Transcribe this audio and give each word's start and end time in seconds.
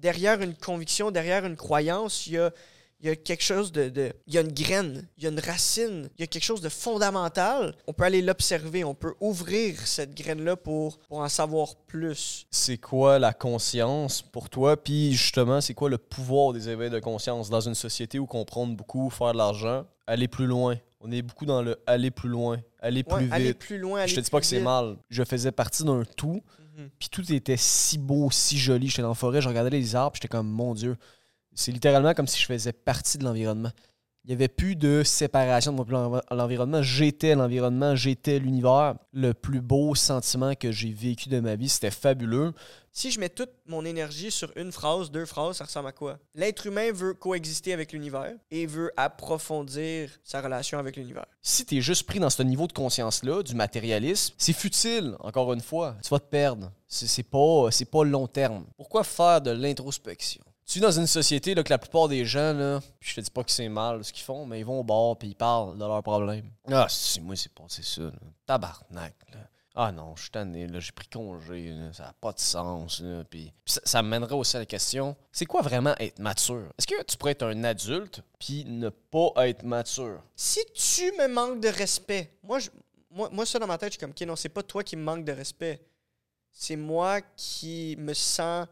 derrière 0.00 0.40
une 0.42 0.54
conviction, 0.54 1.10
derrière 1.10 1.44
une 1.44 1.56
croyance, 1.56 2.26
il 2.26 2.34
y 2.34 2.38
a, 2.38 2.50
il 3.00 3.06
y 3.06 3.10
a 3.10 3.16
quelque 3.16 3.42
chose 3.44 3.70
de, 3.70 3.88
de- 3.88 4.12
Il 4.26 4.34
y 4.34 4.38
a 4.38 4.40
une 4.40 4.52
graine, 4.52 5.06
il 5.16 5.24
y 5.24 5.26
a 5.26 5.30
une 5.30 5.38
racine, 5.38 6.08
il 6.16 6.20
y 6.20 6.24
a 6.24 6.26
quelque 6.26 6.42
chose 6.44 6.60
de 6.60 6.68
fondamental. 6.68 7.74
On 7.86 7.92
peut 7.92 8.04
aller 8.04 8.22
l'observer, 8.22 8.82
on 8.84 8.94
peut 8.94 9.14
ouvrir 9.20 9.78
cette 9.86 10.14
graine-là 10.16 10.56
pour, 10.56 10.98
pour 11.08 11.18
en 11.20 11.28
savoir 11.28 11.76
plus. 11.86 12.46
C'est 12.50 12.78
quoi 12.78 13.18
la 13.18 13.32
conscience 13.32 14.22
pour 14.22 14.50
toi? 14.50 14.76
Puis 14.76 15.12
justement, 15.12 15.60
c'est 15.60 15.74
quoi 15.74 15.88
le 15.90 15.98
pouvoir 15.98 16.52
des 16.52 16.68
éveils 16.68 16.90
de 16.90 16.98
conscience 17.00 17.48
dans 17.50 17.60
une 17.60 17.74
société 17.76 18.18
où 18.18 18.26
on 18.32 18.44
prône 18.44 18.74
beaucoup 18.76 19.10
faire 19.10 19.32
de 19.32 19.38
l'argent, 19.38 19.84
aller 20.06 20.26
plus 20.28 20.46
loin? 20.46 20.76
On 21.00 21.12
est 21.12 21.22
beaucoup 21.22 21.46
dans 21.46 21.62
le 21.62 21.78
aller 21.86 22.10
plus 22.10 22.28
loin, 22.28 22.58
aller 22.80 23.04
plus 23.04 23.14
Ouais, 23.14 23.22
vite. 23.24 23.32
aller 23.32 23.54
plus 23.54 23.78
loin, 23.78 24.00
aller 24.00 24.08
Je 24.08 24.16
te 24.16 24.20
dis 24.20 24.30
pas 24.30 24.40
que 24.40 24.46
c'est 24.46 24.58
mal. 24.58 24.96
Je 25.08 25.22
faisais 25.22 25.52
partie 25.52 25.84
d'un 25.84 26.02
tout, 26.16 26.42
Mhm. 26.58 26.67
Puis 26.98 27.08
tout 27.10 27.32
était 27.32 27.56
si 27.56 27.98
beau, 27.98 28.30
si 28.30 28.58
joli. 28.58 28.88
J'étais 28.88 29.02
dans 29.02 29.08
la 29.08 29.14
forêt, 29.14 29.40
je 29.40 29.48
regardais 29.48 29.70
les 29.70 29.96
arbres, 29.96 30.16
j'étais 30.16 30.28
comme, 30.28 30.48
mon 30.48 30.74
Dieu. 30.74 30.96
C'est 31.54 31.72
littéralement 31.72 32.14
comme 32.14 32.26
si 32.26 32.40
je 32.40 32.46
faisais 32.46 32.72
partie 32.72 33.18
de 33.18 33.24
l'environnement. 33.24 33.72
Il 34.28 34.32
n'y 34.32 34.34
avait 34.34 34.48
plus 34.48 34.76
de 34.76 35.02
séparation 35.04 35.72
de 35.72 36.34
l'environnement. 36.34 36.82
J'étais 36.82 37.34
l'environnement, 37.34 37.96
j'étais 37.96 38.38
l'univers. 38.38 38.96
Le 39.14 39.32
plus 39.32 39.62
beau 39.62 39.94
sentiment 39.94 40.54
que 40.54 40.70
j'ai 40.70 40.92
vécu 40.92 41.30
de 41.30 41.40
ma 41.40 41.56
vie, 41.56 41.70
c'était 41.70 41.90
fabuleux. 41.90 42.52
Si 42.92 43.10
je 43.10 43.20
mets 43.20 43.30
toute 43.30 43.48
mon 43.66 43.86
énergie 43.86 44.30
sur 44.30 44.52
une 44.54 44.70
phrase, 44.70 45.10
deux 45.10 45.24
phrases, 45.24 45.56
ça 45.56 45.64
ressemble 45.64 45.88
à 45.88 45.92
quoi? 45.92 46.18
L'être 46.34 46.66
humain 46.66 46.92
veut 46.92 47.14
coexister 47.14 47.72
avec 47.72 47.92
l'univers 47.92 48.34
et 48.50 48.66
veut 48.66 48.92
approfondir 48.98 50.10
sa 50.22 50.42
relation 50.42 50.78
avec 50.78 50.96
l'univers. 50.96 51.24
Si 51.40 51.64
tu 51.64 51.78
es 51.78 51.80
juste 51.80 52.06
pris 52.06 52.18
dans 52.18 52.28
ce 52.28 52.42
niveau 52.42 52.66
de 52.66 52.74
conscience-là, 52.74 53.42
du 53.42 53.54
matérialisme, 53.54 54.34
c'est 54.36 54.52
futile, 54.52 55.16
encore 55.20 55.54
une 55.54 55.62
fois. 55.62 55.96
Tu 56.02 56.10
vas 56.10 56.20
te 56.20 56.28
perdre. 56.28 56.70
C'est 56.86 57.22
pas, 57.22 57.70
pas 57.90 58.04
long 58.04 58.26
terme. 58.26 58.66
Pourquoi 58.76 59.04
faire 59.04 59.40
de 59.40 59.52
l'introspection? 59.52 60.42
Tu 60.68 60.78
es 60.78 60.80
dans 60.82 60.90
une 60.90 61.06
société 61.06 61.54
là, 61.54 61.62
que 61.62 61.70
la 61.70 61.78
plupart 61.78 62.08
des 62.08 62.26
gens, 62.26 62.52
là, 62.52 62.80
puis 63.00 63.08
je 63.10 63.14
te 63.16 63.20
dis 63.22 63.30
pas 63.30 63.42
que 63.42 63.50
c'est 63.50 63.70
mal 63.70 64.04
ce 64.04 64.12
qu'ils 64.12 64.22
font, 64.24 64.44
mais 64.44 64.60
ils 64.60 64.66
vont 64.66 64.80
au 64.80 64.84
bar 64.84 65.16
puis 65.16 65.28
ils 65.28 65.34
parlent 65.34 65.78
de 65.78 65.84
leurs 65.84 66.02
problèmes. 66.02 66.50
Ah, 66.70 66.86
si, 66.90 67.22
moi, 67.22 67.36
c'est 67.36 67.52
passé 67.54 67.82
ça. 67.82 68.02
là. 68.02 68.12
Tabarnak. 68.44 69.14
Là. 69.32 69.38
Ah 69.74 69.92
non, 69.92 70.14
je 70.16 70.22
suis 70.22 70.30
tanné, 70.30 70.68
j'ai 70.78 70.92
pris 70.92 71.08
congé, 71.08 71.74
ça 71.94 72.02
n'a 72.02 72.12
pas 72.20 72.32
de 72.32 72.38
sens. 72.38 73.00
Là, 73.00 73.22
ça, 73.64 73.80
ça 73.82 74.02
mènerait 74.02 74.34
aussi 74.34 74.56
à 74.56 74.60
la 74.60 74.66
question 74.66 75.16
c'est 75.32 75.46
quoi 75.46 75.62
vraiment 75.62 75.94
être 76.00 76.18
mature? 76.18 76.68
Est-ce 76.76 76.86
que 76.86 77.02
tu 77.04 77.16
pourrais 77.16 77.32
être 77.32 77.46
un 77.46 77.64
adulte 77.64 78.20
puis 78.38 78.66
ne 78.66 78.90
pas 78.90 79.48
être 79.48 79.62
mature? 79.62 80.20
Si 80.36 80.60
tu 80.74 81.12
me 81.12 81.28
manques 81.28 81.60
de 81.60 81.68
respect, 81.68 82.30
moi, 82.42 82.58
je- 82.58 82.70
moi, 83.10 83.30
moi 83.32 83.46
ça 83.46 83.58
dans 83.58 83.66
ma 83.66 83.78
tête, 83.78 83.90
je 83.90 83.92
suis 83.92 84.00
comme, 84.00 84.10
ok, 84.10 84.20
non, 84.22 84.36
c'est 84.36 84.48
pas 84.50 84.62
toi 84.64 84.82
qui 84.84 84.96
me 84.96 85.02
manques 85.02 85.24
de 85.24 85.32
respect. 85.32 85.80
C'est 86.50 86.76
moi 86.76 87.20
qui 87.36 87.94
me 87.98 88.12
sens 88.12 88.66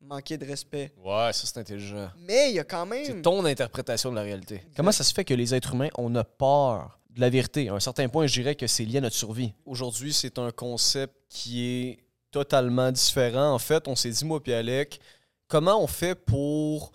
manquer 0.00 0.36
de 0.38 0.46
respect. 0.46 0.92
Ouais, 1.04 1.32
ça 1.32 1.46
c'est 1.46 1.58
intelligent. 1.58 2.10
Mais 2.18 2.50
il 2.50 2.56
y 2.56 2.58
a 2.58 2.64
quand 2.64 2.86
C'est 2.90 3.12
même. 3.14 3.22
ton 3.22 3.44
interprétation 3.44 4.10
de 4.10 4.16
la 4.16 4.22
réalité. 4.22 4.62
Comment 4.76 4.92
ça 4.92 5.04
se 5.04 5.12
fait 5.12 5.24
que 5.24 5.34
les 5.34 5.54
êtres 5.54 5.74
humains, 5.74 5.88
on 5.96 6.14
a 6.14 6.24
peur 6.24 6.98
de 7.10 7.20
la 7.20 7.30
vérité? 7.30 7.68
À 7.68 7.74
un 7.74 7.80
certain 7.80 8.08
point, 8.08 8.26
je 8.26 8.34
dirais 8.40 8.54
que 8.54 8.66
c'est 8.66 8.84
lié 8.84 8.98
à 8.98 9.00
notre 9.00 9.16
survie. 9.16 9.52
Aujourd'hui, 9.64 10.12
c'est 10.12 10.38
un 10.38 10.50
concept 10.50 11.14
qui 11.28 11.64
est 11.66 11.98
totalement 12.30 12.92
différent. 12.92 13.52
En 13.52 13.58
fait, 13.58 13.88
on 13.88 13.96
s'est 13.96 14.10
dit, 14.10 14.24
moi 14.24 14.42
puis 14.42 14.52
Alec, 14.52 15.00
comment 15.48 15.82
on 15.82 15.86
fait 15.86 16.14
pour 16.14 16.92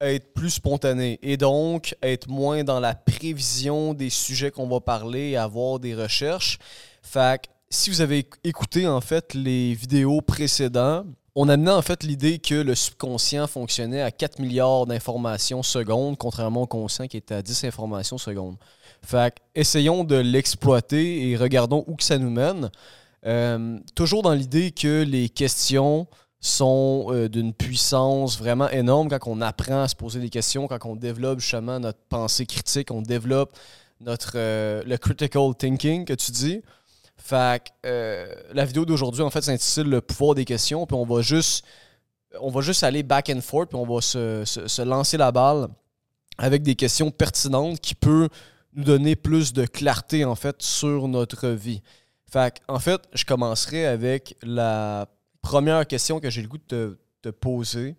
être 0.00 0.32
plus 0.32 0.50
spontané 0.50 1.18
et 1.22 1.36
donc 1.36 1.94
être 2.02 2.26
moins 2.28 2.64
dans 2.64 2.80
la 2.80 2.94
prévision 2.94 3.92
des 3.94 4.10
sujets 4.10 4.50
qu'on 4.50 4.66
va 4.66 4.80
parler 4.80 5.30
et 5.30 5.36
avoir 5.36 5.78
des 5.78 5.94
recherches? 5.94 6.58
Fait 7.02 7.42
que 7.42 7.48
si 7.70 7.88
vous 7.90 8.00
avez 8.00 8.22
éc- 8.22 8.34
écouté 8.42 8.86
en 8.88 9.00
fait 9.00 9.32
les 9.34 9.74
vidéos 9.74 10.20
précédentes, 10.22 11.06
on 11.34 11.48
amenait 11.48 11.70
en 11.70 11.82
fait 11.82 12.02
l'idée 12.02 12.38
que 12.38 12.54
le 12.54 12.74
subconscient 12.74 13.46
fonctionnait 13.46 14.02
à 14.02 14.10
4 14.10 14.40
milliards 14.40 14.86
d'informations 14.86 15.62
secondes, 15.62 16.16
contrairement 16.18 16.62
au 16.62 16.66
conscient 16.66 17.06
qui 17.06 17.16
était 17.16 17.34
à 17.34 17.42
10 17.42 17.64
informations 17.64 18.18
secondes. 18.18 18.56
Fait 19.02 19.34
essayons 19.54 20.04
de 20.04 20.16
l'exploiter 20.16 21.28
et 21.28 21.36
regardons 21.36 21.84
où 21.86 21.96
ça 22.00 22.18
nous 22.18 22.30
mène. 22.30 22.70
Euh, 23.26 23.78
toujours 23.94 24.22
dans 24.22 24.32
l'idée 24.32 24.70
que 24.70 25.02
les 25.02 25.28
questions 25.28 26.06
sont 26.40 27.08
euh, 27.10 27.28
d'une 27.28 27.52
puissance 27.52 28.38
vraiment 28.38 28.68
énorme 28.70 29.08
quand 29.08 29.26
on 29.26 29.40
apprend 29.42 29.82
à 29.82 29.88
se 29.88 29.94
poser 29.94 30.20
des 30.20 30.30
questions, 30.30 30.66
quand 30.68 30.84
on 30.86 30.96
développe 30.96 31.40
justement 31.40 31.78
notre 31.78 31.98
pensée 32.08 32.46
critique, 32.46 32.90
on 32.90 33.02
développe 33.02 33.56
notre 34.00 34.32
euh, 34.36 34.82
le 34.86 34.96
critical 34.96 35.54
thinking 35.56 36.06
que 36.06 36.14
tu 36.14 36.32
dis. 36.32 36.62
Fait 37.22 37.62
que 37.62 37.70
euh, 37.86 38.34
la 38.52 38.64
vidéo 38.64 38.84
d'aujourd'hui, 38.84 39.22
en 39.22 39.30
fait, 39.30 39.42
s'intitule 39.42 39.88
Le 39.88 40.00
pouvoir 40.00 40.34
des 40.34 40.44
questions. 40.44 40.86
Puis 40.86 40.96
on 40.96 41.04
va 41.04 41.20
juste, 41.22 41.64
on 42.40 42.50
va 42.50 42.60
juste 42.60 42.82
aller 42.82 43.02
back 43.02 43.30
and 43.30 43.40
forth, 43.40 43.68
puis 43.68 43.78
on 43.78 43.86
va 43.86 44.00
se, 44.00 44.44
se- 44.44 44.82
lancer 44.82 45.16
la 45.16 45.30
balle 45.30 45.68
avec 46.38 46.62
des 46.62 46.74
questions 46.74 47.10
pertinentes 47.10 47.80
qui 47.80 47.94
peuvent 47.94 48.28
nous 48.72 48.84
donner 48.84 49.16
plus 49.16 49.52
de 49.52 49.66
clarté, 49.66 50.24
en 50.24 50.34
fait, 50.34 50.62
sur 50.62 51.08
notre 51.08 51.48
vie. 51.48 51.82
Fait 52.30 52.60
en 52.68 52.78
fait, 52.78 53.02
je 53.12 53.24
commencerai 53.24 53.86
avec 53.86 54.36
la 54.42 55.06
première 55.42 55.86
question 55.86 56.20
que 56.20 56.30
j'ai 56.30 56.42
le 56.42 56.48
goût 56.48 56.58
de 56.58 56.62
te, 56.64 56.98
te 57.22 57.28
poser 57.30 57.96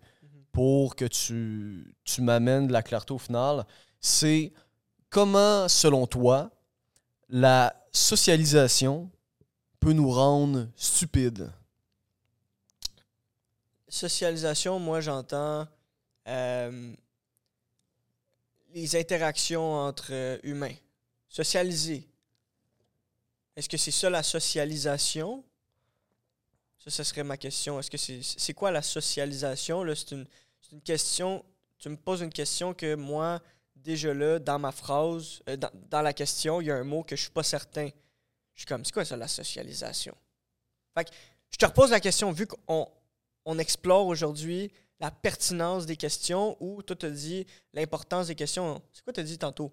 pour 0.50 0.96
que 0.96 1.04
tu, 1.04 1.94
tu 2.04 2.22
m'amènes 2.22 2.66
de 2.66 2.72
la 2.72 2.82
clarté 2.82 3.12
au 3.12 3.18
final. 3.18 3.64
C'est 4.00 4.52
comment, 5.10 5.68
selon 5.68 6.06
toi, 6.06 6.50
la 7.28 7.74
socialisation 7.92 9.10
peut 9.78 9.92
nous 9.92 10.10
rendre 10.10 10.68
stupides? 10.76 11.52
Socialisation, 13.88 14.78
moi, 14.78 15.00
j'entends 15.00 15.68
euh, 16.26 16.94
les 18.72 18.96
interactions 18.96 19.74
entre 19.74 20.12
euh, 20.12 20.38
humains. 20.42 20.74
Socialiser. 21.28 22.08
Est-ce 23.54 23.68
que 23.68 23.76
c'est 23.76 23.90
ça 23.90 24.08
la 24.08 24.22
socialisation? 24.22 25.44
Ça, 26.78 26.90
ce 26.90 27.04
serait 27.04 27.22
ma 27.22 27.36
question. 27.36 27.78
Est-ce 27.78 27.90
que 27.90 27.98
c'est 27.98 28.20
c'est 28.22 28.54
quoi 28.54 28.70
la 28.70 28.82
socialisation? 28.82 29.84
C'est 29.94 30.12
une, 30.12 30.26
une 30.72 30.80
question. 30.80 31.44
Tu 31.78 31.90
me 31.90 31.96
poses 31.96 32.22
une 32.22 32.32
question 32.32 32.72
que 32.72 32.94
moi, 32.94 33.42
déjà 33.82 34.14
là, 34.14 34.38
dans 34.38 34.58
ma 34.58 34.72
phrase, 34.72 35.40
euh, 35.48 35.56
dans, 35.56 35.70
dans 35.90 36.02
la 36.02 36.12
question, 36.12 36.60
il 36.60 36.66
y 36.66 36.70
a 36.70 36.76
un 36.76 36.84
mot 36.84 37.02
que 37.02 37.16
je 37.16 37.22
suis 37.22 37.30
pas 37.30 37.42
certain. 37.42 37.88
Je 38.54 38.60
suis 38.60 38.66
comme, 38.66 38.84
c'est 38.84 38.92
quoi 38.92 39.04
ça, 39.04 39.16
la 39.16 39.28
socialisation? 39.28 40.14
Fait 40.96 41.04
que 41.04 41.10
je 41.50 41.56
te 41.56 41.66
repose 41.66 41.90
la 41.90 42.00
question, 42.00 42.32
vu 42.32 42.46
qu'on 42.46 42.86
on 43.44 43.58
explore 43.58 44.06
aujourd'hui 44.06 44.70
la 45.00 45.10
pertinence 45.10 45.84
des 45.86 45.96
questions 45.96 46.56
ou 46.60 46.82
toi, 46.82 46.94
tu 46.94 47.10
dit 47.10 47.46
l'importance 47.72 48.28
des 48.28 48.34
questions. 48.36 48.80
C'est 48.92 49.02
quoi 49.02 49.12
tu 49.12 49.20
as 49.20 49.24
dit 49.24 49.38
tantôt? 49.38 49.72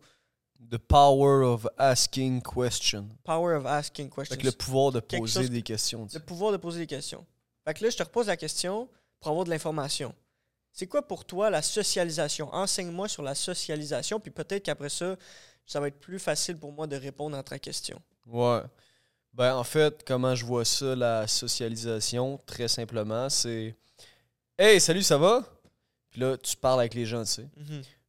The 0.71 0.77
power 0.77 1.43
of 1.43 1.67
asking 1.77 2.41
questions. 2.41 3.09
Power 3.23 3.55
of 3.55 3.65
asking 3.65 4.09
Fait 4.09 4.15
questions. 4.15 4.37
que 4.37 4.45
le 4.45 4.51
pouvoir 4.51 4.91
de 4.91 4.99
poser 4.99 5.41
chose- 5.41 5.49
des 5.51 5.61
questions. 5.61 6.07
Le 6.13 6.19
pouvoir 6.19 6.51
de 6.51 6.57
poser 6.57 6.79
des 6.79 6.87
questions. 6.87 7.25
Fait 7.65 7.73
que 7.75 7.83
là, 7.83 7.89
je 7.91 7.97
te 7.97 8.03
repose 8.03 8.27
la 8.27 8.35
question 8.37 8.89
pour 9.19 9.29
avoir 9.29 9.45
de 9.45 9.51
l'information. 9.51 10.13
C'est 10.71 10.87
quoi 10.87 11.07
pour 11.07 11.25
toi 11.25 11.49
la 11.49 11.61
socialisation? 11.61 12.53
Enseigne-moi 12.53 13.07
sur 13.07 13.23
la 13.23 13.35
socialisation, 13.35 14.19
puis 14.19 14.31
peut-être 14.31 14.63
qu'après 14.63 14.89
ça, 14.89 15.15
ça 15.65 15.79
va 15.79 15.87
être 15.87 15.99
plus 15.99 16.19
facile 16.19 16.57
pour 16.57 16.71
moi 16.71 16.87
de 16.87 16.95
répondre 16.95 17.37
à 17.37 17.43
ta 17.43 17.59
question. 17.59 18.01
Ouais. 18.25 18.61
Ben, 19.33 19.55
en 19.55 19.63
fait, 19.63 20.03
comment 20.05 20.35
je 20.35 20.45
vois 20.45 20.65
ça, 20.65 20.95
la 20.95 21.27
socialisation, 21.27 22.39
très 22.45 22.67
simplement, 22.67 23.29
c'est 23.29 23.75
Hey, 24.57 24.81
salut, 24.81 25.03
ça 25.03 25.17
va? 25.17 25.43
Puis 26.09 26.19
là, 26.19 26.35
tu 26.37 26.57
parles 26.57 26.81
avec 26.81 26.93
les 26.93 27.05
gens, 27.05 27.23
tu 27.23 27.29
sais. 27.29 27.47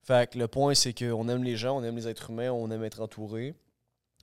Fait 0.03 0.29
que 0.29 0.39
le 0.39 0.49
point, 0.49 0.75
c'est 0.75 0.93
qu'on 0.93 1.29
aime 1.29 1.45
les 1.45 1.57
gens, 1.57 1.77
on 1.77 1.85
aime 1.85 1.95
les 1.95 2.09
êtres 2.09 2.31
humains, 2.31 2.51
on 2.51 2.71
aime 2.71 2.83
être 2.83 3.01
entouré. 3.01 3.55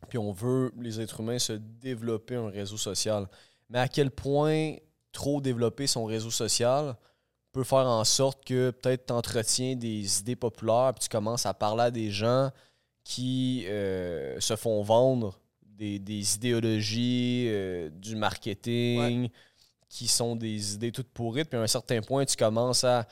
Puis 0.10 0.18
on 0.18 0.34
veut, 0.34 0.74
les 0.78 1.00
êtres 1.00 1.22
humains, 1.22 1.40
se 1.40 1.54
développer 1.54 2.36
un 2.36 2.50
réseau 2.50 2.76
social. 2.76 3.28
Mais 3.70 3.80
à 3.80 3.88
quel 3.88 4.12
point 4.12 4.76
trop 5.14 5.40
développer 5.40 5.88
son 5.88 6.06
réseau 6.06 6.32
social 6.32 6.96
peut 7.58 7.64
faire 7.64 7.88
en 7.88 8.04
sorte 8.04 8.46
que 8.46 8.70
peut-être 8.70 9.08
tu 9.08 9.14
entretiens 9.14 9.76
des 9.76 10.20
idées 10.20 10.36
populaires, 10.36 10.94
puis 10.94 11.06
tu 11.06 11.10
commences 11.10 11.48
à 11.48 11.56
parler 11.56 11.86
à 11.86 11.92
des 11.92 12.12
gens 12.12 12.52
qui 13.04 13.66
euh, 13.66 14.40
se 14.40 14.56
font 14.56 14.84
vendre 14.84 15.40
des, 15.64 15.98
des 15.98 16.36
idéologies, 16.36 17.46
euh, 17.48 17.90
du 17.90 18.16
marketing, 18.16 19.30
qui 19.90 20.08
sont 20.08 20.36
des 20.36 20.76
idées 20.76 20.92
toutes 20.92 21.10
pourrites. 21.10 21.50
Puis 21.50 21.58
à 21.58 21.64
un 21.64 21.68
certain 21.68 22.00
point, 22.02 22.26
tu 22.26 22.36
commences 22.36 22.84
à 22.84 23.08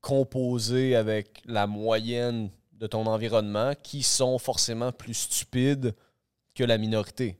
composer 0.00 0.96
avec 0.96 1.40
la 1.44 1.68
moyenne 1.68 2.50
de 2.72 2.88
ton 2.88 3.06
environnement 3.06 3.72
qui 3.80 4.02
sont 4.02 4.36
forcément 4.40 4.90
plus 4.90 5.14
stupides 5.14 5.94
que 6.56 6.64
la 6.64 6.76
minorité. 6.76 7.38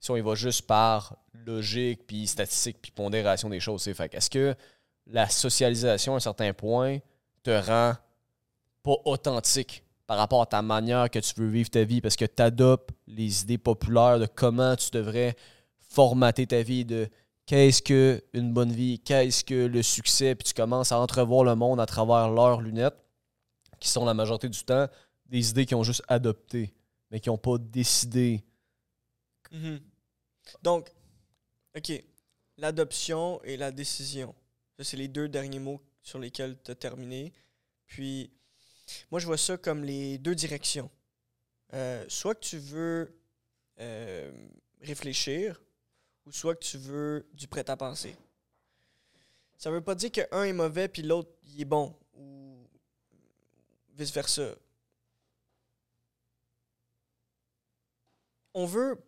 Si 0.00 0.10
on 0.10 0.16
y 0.16 0.20
va 0.20 0.34
juste 0.34 0.66
par 0.66 1.16
logique, 1.32 2.08
puis 2.08 2.26
statistique, 2.26 2.78
puis 2.82 2.90
pondération 2.90 3.48
des 3.48 3.60
choses. 3.60 3.82
c'est 3.82 3.94
Fait 3.94 4.12
Est-ce 4.12 4.30
que 4.30 4.56
la 5.06 5.28
socialisation, 5.28 6.14
à 6.14 6.16
un 6.16 6.20
certain 6.20 6.52
point, 6.52 6.98
te 7.42 7.50
rend 7.50 7.94
pas 8.82 8.96
authentique 9.04 9.84
par 10.06 10.18
rapport 10.18 10.42
à 10.42 10.46
ta 10.46 10.62
manière 10.62 11.10
que 11.10 11.18
tu 11.18 11.34
veux 11.36 11.48
vivre 11.48 11.70
ta 11.70 11.84
vie 11.84 12.00
parce 12.00 12.16
que 12.16 12.24
tu 12.24 12.42
adoptes 12.42 12.90
les 13.06 13.42
idées 13.42 13.58
populaires 13.58 14.18
de 14.18 14.26
comment 14.26 14.76
tu 14.76 14.90
devrais 14.90 15.34
formater 15.88 16.46
ta 16.46 16.62
vie, 16.62 16.84
de 16.84 17.08
qu'est-ce 17.46 17.82
que 17.82 18.22
une 18.32 18.52
bonne 18.52 18.72
vie, 18.72 18.98
qu'est-ce 19.00 19.44
que 19.44 19.66
le 19.66 19.82
succès, 19.82 20.34
puis 20.34 20.46
tu 20.46 20.54
commences 20.54 20.92
à 20.92 20.98
entrevoir 20.98 21.44
le 21.44 21.54
monde 21.54 21.80
à 21.80 21.86
travers 21.86 22.30
leurs 22.30 22.60
lunettes, 22.60 22.96
qui 23.80 23.88
sont 23.88 24.04
la 24.04 24.14
majorité 24.14 24.48
du 24.48 24.62
temps 24.64 24.86
des 25.26 25.50
idées 25.50 25.66
qu'ils 25.66 25.76
ont 25.76 25.82
juste 25.82 26.02
adoptées, 26.08 26.72
mais 27.10 27.20
qui 27.20 27.28
n'ont 27.28 27.38
pas 27.38 27.58
décidé. 27.58 28.44
Mhm. 29.50 29.80
Donc, 30.62 30.92
OK. 31.76 32.04
L'adoption 32.58 33.42
et 33.42 33.56
la 33.56 33.70
décision. 33.70 34.34
Ça, 34.76 34.84
c'est 34.84 34.96
les 34.96 35.08
deux 35.08 35.28
derniers 35.28 35.58
mots 35.58 35.80
sur 36.02 36.18
lesquels 36.18 36.56
tu 36.62 36.70
as 36.70 36.74
terminé. 36.74 37.32
Puis, 37.86 38.30
moi, 39.10 39.20
je 39.20 39.26
vois 39.26 39.38
ça 39.38 39.56
comme 39.56 39.84
les 39.84 40.18
deux 40.18 40.34
directions. 40.34 40.90
Euh, 41.72 42.04
soit 42.08 42.34
que 42.34 42.40
tu 42.40 42.58
veux 42.58 43.18
euh, 43.80 44.30
réfléchir, 44.80 45.60
ou 46.26 46.32
soit 46.32 46.54
que 46.54 46.64
tu 46.64 46.76
veux 46.76 47.28
du 47.32 47.48
prêt-à-penser. 47.48 48.16
Ça 49.56 49.70
veut 49.70 49.80
pas 49.80 49.94
dire 49.94 50.12
qu'un 50.12 50.44
est 50.44 50.52
mauvais 50.52 50.88
puis 50.88 51.02
l'autre 51.02 51.30
est 51.58 51.64
bon, 51.64 51.96
ou 52.14 52.68
vice-versa. 53.94 54.54
On 58.52 58.66
veut 58.66 59.02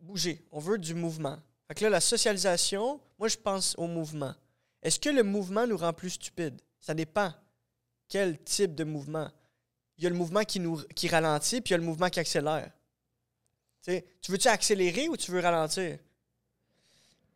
bouger, 0.00 0.42
on 0.52 0.58
veut 0.58 0.78
du 0.78 0.94
mouvement. 0.94 1.38
Fait 1.66 1.74
que 1.74 1.84
là, 1.84 1.90
la 1.90 2.00
socialisation, 2.00 3.00
moi 3.18 3.28
je 3.28 3.36
pense 3.36 3.74
au 3.76 3.86
mouvement. 3.86 4.34
Est-ce 4.82 5.00
que 5.00 5.08
le 5.08 5.22
mouvement 5.22 5.66
nous 5.66 5.76
rend 5.76 5.92
plus 5.92 6.10
stupides? 6.10 6.60
Ça 6.80 6.94
dépend. 6.94 7.32
Quel 8.08 8.42
type 8.42 8.74
de 8.74 8.84
mouvement? 8.84 9.30
Il 9.98 10.04
y 10.04 10.06
a 10.06 10.10
le 10.10 10.16
mouvement 10.16 10.44
qui, 10.44 10.60
nous, 10.60 10.80
ralentit, 11.10 11.60
puis 11.60 11.70
il 11.70 11.72
y 11.72 11.74
a 11.74 11.78
le 11.78 11.84
mouvement 11.84 12.08
qui 12.08 12.20
accélère. 12.20 12.70
tu 13.84 14.30
veux-tu 14.30 14.48
accélérer 14.48 15.08
ou 15.08 15.16
tu 15.16 15.32
veux 15.32 15.40
ralentir? 15.40 15.98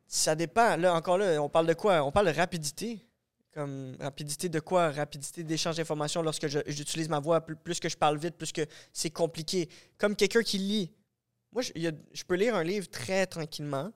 Ça 0.07 0.37
dépend. 0.37 0.77
Là, 0.77 0.95
encore 0.95 1.19
là, 1.19 1.43
on 1.43 1.49
parle 1.49 1.67
de 1.67 1.75
quoi? 1.75 2.05
On 2.05 2.13
parle 2.13 2.27
de 2.27 2.37
rapidité. 2.37 3.01
Comme 3.53 3.97
rapidité 4.01 4.49
de 4.49 4.61
quoi? 4.61 4.91
Rapidité 4.91 5.43
d'échange 5.43 5.77
d'informations 5.77 6.23
lorsque 6.23 6.47
j'utilise 6.47 7.09
ma 7.09 7.19
voix. 7.19 7.41
Plus, 7.41 7.81
que 7.81 7.89
je 7.89 7.97
parle 7.97 8.17
vite, 8.17 8.37
plus 8.37 8.53
que 8.53 8.65
c'est 8.93 9.11
compliqué. 9.11 9.69
Comme 9.99 10.15
quelqu'un 10.15 10.43
qui 10.43 10.59
lit. 10.59 10.93
Moi, 11.51 11.63
je 11.63 12.25
peux 12.25 12.35
lire 12.35 12.55
un 12.55 12.65
livre 12.65 12.89
très 12.89 13.27
tranquillement. 13.27 13.93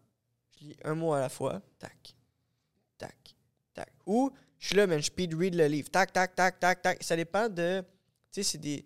Je 0.58 0.64
lis 0.64 0.76
un 0.84 0.94
mot 0.94 1.12
à 1.12 1.20
la 1.20 1.28
fois. 1.28 1.62
Tac, 1.78 2.16
tac, 2.98 3.35
tac. 3.76 3.92
Ou 4.06 4.32
je 4.58 4.68
suis 4.68 4.76
là, 4.76 4.86
mais 4.86 5.00
je 5.00 5.06
speed 5.06 5.34
read 5.34 5.54
le 5.54 5.66
livre. 5.66 5.88
Tac, 5.90 6.12
tac, 6.12 6.34
tac, 6.34 6.58
tac, 6.58 6.82
tac. 6.82 7.02
Ça 7.02 7.14
dépend 7.14 7.48
de. 7.48 7.84
Tu 8.32 8.42
sais, 8.42 8.42
c'est 8.42 8.58
des, 8.58 8.84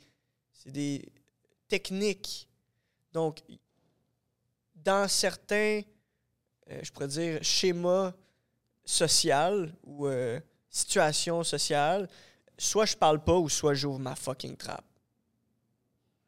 c'est 0.53 0.71
des 0.71 1.11
techniques. 1.69 2.49
Donc, 3.13 3.41
dans 4.75 5.09
certains, 5.09 5.83
euh, 6.71 6.81
je 6.83 6.93
pourrais 6.93 7.09
dire, 7.09 7.43
schémas 7.43 8.13
social 8.85 9.75
ou 9.85 10.07
euh, 10.07 10.41
situation 10.69 11.43
sociale, 11.45 12.09
soit 12.59 12.87
je 12.87 12.97
parle 12.97 13.23
pas 13.23 13.39
ou 13.39 13.49
soit 13.49 13.75
j'ouvre 13.75 13.99
ma 13.99 14.15
fucking 14.15 14.57
trappe. 14.57 14.85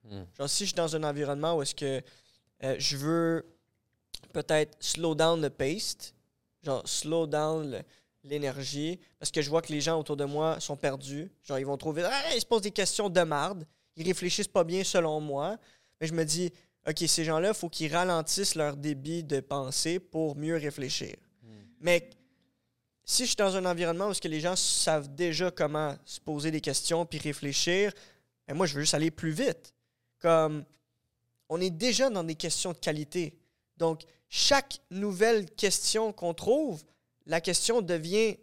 Hmm. 0.04 0.24
Genre, 0.38 0.48
si 0.48 0.64
je 0.64 0.68
suis 0.70 0.76
dans 0.76 0.96
un 0.96 1.04
environnement 1.04 1.56
où 1.56 1.62
est-ce 1.62 1.74
que 1.74 2.02
euh, 2.64 2.76
je 2.78 2.96
veux 2.96 3.46
peut-être 4.32 4.76
slow 4.80 5.14
down 5.14 5.40
le 5.40 5.50
pace, 5.50 6.14
genre 6.62 6.86
slow 6.88 7.26
down 7.26 7.82
l'énergie, 8.24 9.00
parce 9.18 9.30
que 9.30 9.42
je 9.42 9.50
vois 9.50 9.62
que 9.62 9.72
les 9.72 9.80
gens 9.80 9.98
autour 9.98 10.16
de 10.16 10.24
moi 10.24 10.60
sont 10.60 10.76
perdus. 10.76 11.30
Genre, 11.42 11.58
ils 11.58 11.66
vont 11.66 11.76
trouver, 11.76 12.04
ah, 12.04 12.34
ils 12.34 12.40
se 12.40 12.46
posent 12.46 12.62
des 12.62 12.70
questions 12.70 13.08
de 13.08 13.22
marde, 13.22 13.66
ils 13.96 14.06
réfléchissent 14.06 14.48
pas 14.48 14.64
bien 14.64 14.84
selon 14.84 15.20
moi. 15.20 15.56
Mais 16.00 16.06
je 16.06 16.14
me 16.14 16.24
dis, 16.24 16.52
OK, 16.86 16.98
ces 17.06 17.24
gens-là, 17.24 17.48
il 17.48 17.54
faut 17.54 17.68
qu'ils 17.68 17.94
ralentissent 17.94 18.54
leur 18.54 18.76
débit 18.76 19.22
de 19.22 19.40
pensée 19.40 19.98
pour 19.98 20.36
mieux 20.36 20.56
réfléchir. 20.56 21.14
Hmm. 21.42 21.62
Mais 21.80 22.10
si 23.04 23.22
je 23.22 23.28
suis 23.28 23.36
dans 23.36 23.56
un 23.56 23.64
environnement 23.64 24.08
où 24.08 24.12
les 24.24 24.40
gens 24.40 24.56
savent 24.56 25.14
déjà 25.14 25.50
comment 25.50 25.94
se 26.04 26.20
poser 26.20 26.50
des 26.50 26.60
questions 26.60 27.04
puis 27.04 27.18
réfléchir, 27.18 27.92
ben 28.46 28.56
moi, 28.56 28.66
je 28.66 28.74
veux 28.74 28.80
juste 28.80 28.94
aller 28.94 29.10
plus 29.10 29.32
vite. 29.32 29.74
Comme 30.18 30.64
on 31.48 31.60
est 31.60 31.70
déjà 31.70 32.10
dans 32.10 32.24
des 32.24 32.34
questions 32.34 32.72
de 32.72 32.78
qualité. 32.78 33.36
Donc, 33.76 34.02
chaque 34.28 34.80
nouvelle 34.90 35.50
question 35.50 36.12
qu'on 36.12 36.34
trouve, 36.34 36.82
la 37.26 37.40
question 37.40 37.82
devient 37.82 38.36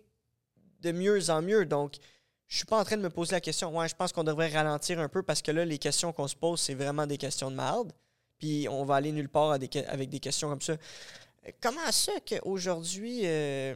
de 0.81 0.91
mieux 0.91 1.29
en 1.29 1.41
mieux. 1.41 1.65
Donc, 1.65 1.95
je 2.47 2.57
suis 2.57 2.65
pas 2.65 2.79
en 2.79 2.83
train 2.83 2.97
de 2.97 3.01
me 3.01 3.09
poser 3.09 3.33
la 3.33 3.41
question, 3.41 3.75
ouais, 3.77 3.87
je 3.87 3.95
pense 3.95 4.11
qu'on 4.11 4.23
devrait 4.23 4.49
ralentir 4.49 4.99
un 4.99 5.07
peu 5.07 5.21
parce 5.21 5.41
que 5.41 5.51
là, 5.51 5.65
les 5.65 5.77
questions 5.77 6.11
qu'on 6.11 6.27
se 6.27 6.35
pose, 6.35 6.59
c'est 6.59 6.73
vraiment 6.73 7.05
des 7.05 7.17
questions 7.17 7.51
de 7.51 7.55
merde. 7.55 7.93
Puis 8.39 8.67
on 8.69 8.85
va 8.85 8.95
aller 8.95 9.11
nulle 9.11 9.29
part 9.29 9.51
avec 9.51 10.09
des 10.09 10.19
questions 10.19 10.49
comme 10.49 10.61
ça. 10.61 10.75
Comment 11.61 11.91
ça 11.91 12.13
qu'aujourd'hui, 12.27 13.21
euh, 13.25 13.75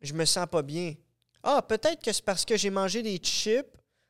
je 0.00 0.12
me 0.14 0.24
sens 0.24 0.46
pas 0.50 0.62
bien? 0.62 0.94
Ah, 1.42 1.62
peut-être 1.62 2.02
que 2.02 2.12
c'est 2.12 2.24
parce 2.24 2.44
que 2.44 2.56
j'ai 2.56 2.70
mangé 2.70 3.02
des 3.02 3.18
chips. 3.18 3.66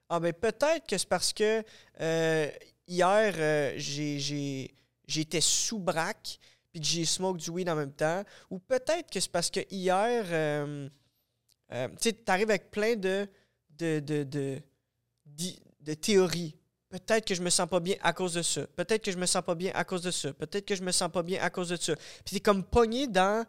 Ah, 0.09 0.21
ben 0.21 0.33
peut-être 0.33 0.87
que 0.87 0.97
c'est 0.97 1.09
parce 1.09 1.33
que 1.33 1.63
euh, 2.01 2.51
hier, 2.87 3.35
euh, 3.37 3.75
j'étais 3.77 5.41
sous 5.41 5.79
braque 5.79 6.39
puis 6.75 6.81
que 6.81 6.88
j'ai 6.88 7.05
smoke 7.05 7.38
du 7.38 7.50
weed 7.50 7.71
en 7.71 7.76
même 7.76 7.93
temps. 7.93 8.25
Ou 8.50 8.59
peut-être 8.59 9.09
que 9.09 9.21
c'est 9.21 9.31
parce 9.31 9.49
que 9.49 9.61
hier, 9.71 10.25
euh, 10.29 10.88
euh, 11.71 11.88
tu 11.91 11.94
sais, 12.00 12.12
t'arrives 12.12 12.50
avec 12.50 12.73
plein 12.73 12.97
de, 12.97 13.29
de, 13.79 14.00
de, 14.00 14.61
de, 15.81 15.94
théories. 15.94 16.56
Peut-être 16.88 17.25
que 17.29 17.35
je 17.37 17.43
me 17.43 17.50
sens 17.50 17.69
pas 17.69 17.79
bien 17.79 17.94
à 18.03 18.12
cause 18.12 18.35
de 18.35 18.43
ça. 18.43 18.67
Peut-être 18.67 19.05
que 19.05 19.12
je 19.12 19.17
me 19.17 19.26
sens 19.26 19.44
pas 19.44 19.55
bien 19.55 19.71
à 19.73 19.85
cause 19.85 20.03
de 20.03 20.11
ça. 20.11 20.32
Peut-être 20.32 20.67
que 20.67 20.75
je 20.75 20.82
me 20.82 20.91
sens 20.91 21.12
pas 21.12 21.23
bien 21.23 21.41
à 21.41 21.49
cause 21.49 21.69
de 21.69 21.76
ça. 21.76 21.94
Puis 21.94 22.35
t'es 22.35 22.41
comme 22.41 22.65
pogné 22.65 23.06
dans 23.06 23.47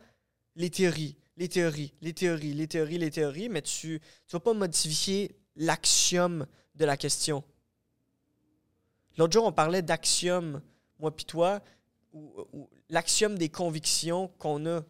les 0.55 0.69
théories, 0.69 1.17
les 1.35 1.49
théories, 1.49 1.95
les 2.01 2.13
théories, 2.13 2.53
les 2.53 2.67
théories, 2.67 2.99
les 2.99 3.09
théories, 3.09 3.49
mais 3.49 3.63
tu 3.63 3.93
ne 3.93 4.31
vas 4.33 4.39
pas 4.39 4.53
modifier 4.53 5.35
l'axiome 5.55 6.45
de 6.75 6.85
la 6.85 6.95
question. 6.95 7.43
L'autre 9.17 9.33
jour, 9.33 9.45
on 9.45 9.51
parlait 9.51 9.81
d'axiome, 9.81 10.61
moi 10.99 11.15
puis 11.15 11.25
toi, 11.25 11.63
l'axiome 12.89 13.37
des 13.37 13.49
convictions 13.49 14.29
qu'on 14.39 14.65
a. 14.65 14.81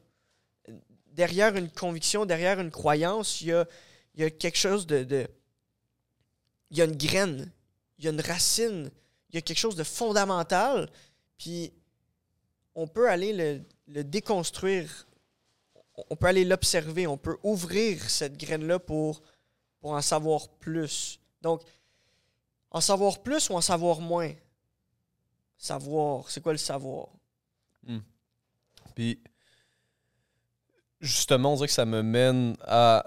Derrière 1.07 1.55
une 1.55 1.69
conviction, 1.69 2.25
derrière 2.25 2.59
une 2.59 2.71
croyance, 2.71 3.41
il 3.41 3.47
y 3.47 3.53
a, 3.53 3.65
il 4.15 4.21
y 4.21 4.23
a 4.23 4.29
quelque 4.29 4.57
chose 4.57 4.85
de, 4.85 5.03
de, 5.03 5.27
Il 6.71 6.77
y 6.77 6.81
a 6.81 6.85
une 6.85 6.97
graine, 6.97 7.51
il 7.97 8.05
y 8.05 8.07
a 8.07 8.11
une 8.11 8.21
racine, 8.21 8.91
il 9.29 9.35
y 9.35 9.37
a 9.37 9.41
quelque 9.41 9.57
chose 9.57 9.75
de 9.75 9.83
fondamental, 9.83 10.89
puis 11.37 11.71
on 12.73 12.87
peut 12.87 13.09
aller 13.09 13.31
le, 13.33 13.61
le 13.87 14.03
déconstruire, 14.03 15.07
on 16.09 16.15
peut 16.15 16.27
aller 16.27 16.43
l'observer, 16.43 17.07
on 17.07 17.17
peut 17.17 17.37
ouvrir 17.43 18.09
cette 18.09 18.37
graine-là 18.37 18.79
pour, 18.79 19.21
pour 19.79 19.91
en 19.91 20.01
savoir 20.01 20.49
plus. 20.49 21.19
Donc, 21.41 21.61
en 22.71 22.81
savoir 22.81 23.19
plus 23.23 23.49
ou 23.49 23.53
en 23.53 23.61
savoir 23.61 24.01
moins? 24.01 24.33
Savoir, 25.57 26.29
c'est 26.29 26.41
quoi 26.41 26.51
le 26.51 26.57
savoir? 26.57 27.07
Hmm. 27.85 27.99
Puis, 28.93 29.19
justement, 31.01 31.53
on 31.53 31.55
dirait 31.55 31.67
que 31.67 31.73
ça 31.73 31.85
me 31.85 32.01
mène 32.01 32.55
à 32.61 33.05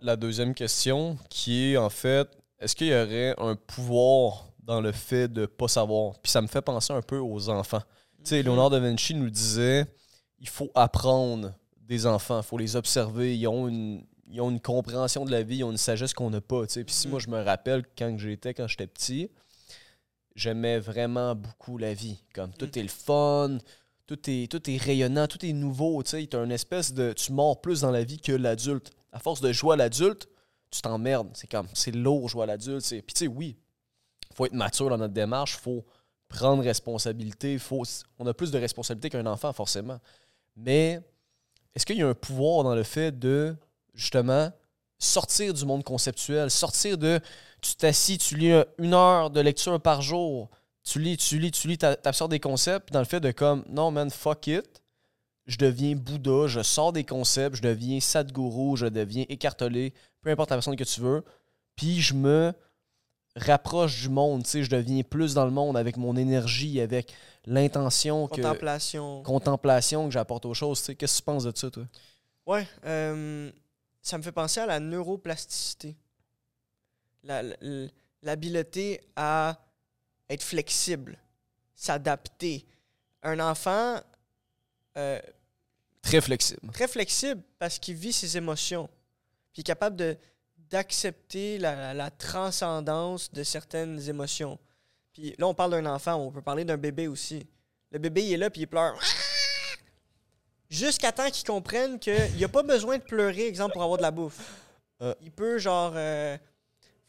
la 0.00 0.16
deuxième 0.16 0.54
question, 0.54 1.18
qui 1.28 1.72
est 1.72 1.76
en 1.76 1.90
fait, 1.90 2.28
est-ce 2.58 2.74
qu'il 2.74 2.88
y 2.88 2.94
aurait 2.94 3.34
un 3.38 3.56
pouvoir 3.56 4.52
dans 4.62 4.80
le 4.80 4.92
fait 4.92 5.28
de 5.28 5.42
ne 5.42 5.46
pas 5.46 5.68
savoir? 5.68 6.18
Puis 6.20 6.30
ça 6.30 6.42
me 6.42 6.46
fait 6.46 6.62
penser 6.62 6.92
un 6.92 7.02
peu 7.02 7.18
aux 7.18 7.48
enfants. 7.48 7.82
Tu 8.18 8.30
sais. 8.30 8.42
Léonard 8.42 8.70
da 8.70 8.78
Vinci 8.78 9.14
nous 9.14 9.30
disait, 9.30 9.86
il 10.38 10.48
faut 10.48 10.70
apprendre 10.74 11.52
des 11.80 12.06
enfants, 12.06 12.40
il 12.40 12.44
faut 12.44 12.58
les 12.58 12.76
observer, 12.76 13.36
ils 13.36 13.46
ont 13.48 13.66
une, 13.68 14.04
ils 14.28 14.40
ont 14.40 14.50
une 14.50 14.60
compréhension 14.60 15.24
de 15.24 15.30
la 15.30 15.42
vie, 15.42 15.58
ils 15.58 15.64
ont 15.64 15.70
une 15.70 15.76
sagesse 15.76 16.14
qu'on 16.14 16.30
n'a 16.30 16.40
pas. 16.40 16.66
Puis 16.66 16.84
si 16.88 17.08
mm. 17.08 17.10
moi 17.10 17.20
je 17.20 17.28
me 17.28 17.42
rappelle 17.42 17.84
quand 17.96 18.16
j'étais, 18.18 18.54
quand 18.54 18.66
j'étais 18.66 18.86
petit, 18.86 19.30
j'aimais 20.40 20.78
vraiment 20.78 21.34
beaucoup 21.34 21.78
la 21.78 21.94
vie. 21.94 22.22
Comme 22.34 22.52
tout 22.52 22.78
est 22.78 22.82
le 22.82 22.88
fun, 22.88 23.58
tout 24.06 24.18
est, 24.28 24.50
tout 24.50 24.70
est 24.70 24.76
rayonnant, 24.76 25.26
tout 25.26 25.44
est 25.44 25.52
nouveau. 25.52 26.02
Tu 26.02 26.16
as 26.16 26.38
une 26.38 26.52
espèce 26.52 26.92
de. 26.92 27.12
Tu 27.12 27.32
mords 27.32 27.60
plus 27.60 27.82
dans 27.82 27.90
la 27.90 28.02
vie 28.02 28.18
que 28.18 28.32
l'adulte. 28.32 28.90
À 29.12 29.18
force 29.18 29.40
de 29.40 29.52
jouer 29.52 29.74
à 29.74 29.76
l'adulte, 29.76 30.28
tu 30.70 30.80
t'emmerdes. 30.80 31.28
C'est 31.34 31.50
comme 31.50 31.68
c'est 31.74 31.92
lourd 31.92 32.28
jouer 32.28 32.44
à 32.44 32.46
l'adulte. 32.46 32.88
Puis 32.88 33.02
tu 33.14 33.24
sais, 33.24 33.26
oui, 33.26 33.56
faut 34.34 34.46
être 34.46 34.54
mature 34.54 34.88
dans 34.88 34.98
notre 34.98 35.14
démarche, 35.14 35.56
faut 35.56 35.84
prendre 36.28 36.62
responsabilité. 36.62 37.58
Faut, 37.58 37.82
on 38.18 38.26
a 38.26 38.34
plus 38.34 38.50
de 38.50 38.58
responsabilité 38.58 39.10
qu'un 39.10 39.26
enfant, 39.26 39.52
forcément. 39.52 39.98
Mais 40.56 41.00
est-ce 41.74 41.84
qu'il 41.84 41.98
y 41.98 42.02
a 42.02 42.08
un 42.08 42.14
pouvoir 42.14 42.64
dans 42.64 42.74
le 42.74 42.82
fait 42.82 43.16
de 43.16 43.54
justement, 43.94 44.50
sortir 44.98 45.52
du 45.54 45.64
monde 45.64 45.84
conceptuel, 45.84 46.50
sortir 46.50 46.96
de 46.96 47.20
tu 47.60 47.74
t'assis, 47.76 48.18
tu 48.18 48.36
lis 48.36 48.52
une 48.78 48.94
heure 48.94 49.30
de 49.30 49.40
lecture 49.40 49.80
par 49.80 50.02
jour, 50.02 50.50
tu 50.84 50.98
lis, 51.00 51.16
tu 51.16 51.38
lis, 51.38 51.50
tu 51.50 51.68
lis, 51.68 51.78
t'absorbes 51.78 52.30
des 52.30 52.40
concepts, 52.40 52.92
dans 52.92 53.00
le 53.00 53.04
fait 53.04 53.20
de 53.20 53.30
comme, 53.30 53.64
non 53.68 53.90
man, 53.90 54.10
fuck 54.10 54.46
it, 54.46 54.82
je 55.46 55.56
deviens 55.56 55.96
Bouddha, 55.96 56.46
je 56.46 56.62
sors 56.62 56.92
des 56.92 57.04
concepts, 57.04 57.56
je 57.56 57.62
deviens 57.62 58.00
Sadhguru, 58.00 58.76
je 58.76 58.86
deviens 58.86 59.24
écartelé, 59.28 59.92
peu 60.22 60.30
importe 60.30 60.50
la 60.50 60.56
personne 60.56 60.76
que 60.76 60.84
tu 60.84 61.00
veux, 61.00 61.24
puis 61.76 62.00
je 62.00 62.14
me 62.14 62.52
rapproche 63.36 64.02
du 64.02 64.08
monde. 64.08 64.44
Tu 64.44 64.50
sais, 64.50 64.64
je 64.64 64.70
deviens 64.70 65.02
plus 65.02 65.34
dans 65.34 65.44
le 65.44 65.50
monde 65.50 65.76
avec 65.76 65.96
mon 65.96 66.16
énergie, 66.16 66.80
avec 66.80 67.12
l'intention 67.46 68.28
que. 68.28 68.36
Contemplation. 68.36 69.22
Contemplation 69.22 70.06
que 70.06 70.12
j'apporte 70.12 70.46
aux 70.46 70.54
choses. 70.54 70.80
Tu 70.80 70.86
sais, 70.86 70.94
qu'est-ce 70.94 71.14
que 71.14 71.18
tu 71.18 71.24
penses 71.24 71.44
de 71.44 71.52
ça, 71.54 71.70
toi? 71.70 71.84
Ouais, 72.46 72.66
euh, 72.84 73.50
ça 74.02 74.18
me 74.18 74.22
fait 74.22 74.32
penser 74.32 74.60
à 74.60 74.66
la 74.66 74.80
neuroplasticité. 74.80 75.96
L'habileté 77.22 79.00
à 79.16 79.58
être 80.28 80.42
flexible, 80.42 81.18
s'adapter. 81.74 82.66
Un 83.22 83.38
enfant 83.40 84.00
euh, 84.96 85.20
Très 86.02 86.20
flexible. 86.20 86.70
très 86.72 86.88
flexible 86.88 87.42
parce 87.58 87.78
qu'il 87.78 87.94
vit 87.94 88.12
ses 88.12 88.36
émotions. 88.36 88.86
Puis 89.52 89.58
il 89.58 89.60
est 89.60 89.64
capable 89.64 89.96
de 89.96 90.16
d'accepter 90.70 91.58
la, 91.58 91.74
la- 91.74 91.94
la 91.94 92.10
transcendance 92.12 93.32
de 93.32 93.42
certaines 93.42 94.00
émotions. 94.08 94.56
Puis 95.12 95.34
là, 95.36 95.48
on 95.48 95.54
parle 95.54 95.72
d'un 95.72 95.86
enfant, 95.86 96.14
on 96.14 96.30
peut 96.30 96.42
parler 96.42 96.64
d'un 96.64 96.76
bébé 96.76 97.08
aussi. 97.08 97.44
Le 97.90 97.98
bébé, 97.98 98.24
il 98.24 98.32
est 98.34 98.36
là, 98.36 98.50
puis 98.50 98.60
il 98.60 98.66
pleure. 98.68 98.96
Jusqu'à 100.68 101.10
temps 101.10 101.28
qu'il 101.28 101.44
comprenne 101.44 101.98
qu'il 101.98 102.36
n'y 102.36 102.44
a 102.44 102.48
pas 102.48 102.62
besoin 102.62 102.98
de 102.98 103.02
pleurer, 103.02 103.48
exemple, 103.48 103.72
pour 103.72 103.82
avoir 103.82 103.96
de 103.98 104.02
la 104.02 104.12
bouffe. 104.12 104.38
Euh. 105.02 105.12
Il 105.22 105.32
peut, 105.32 105.58
genre, 105.58 105.92
euh, 105.96 106.38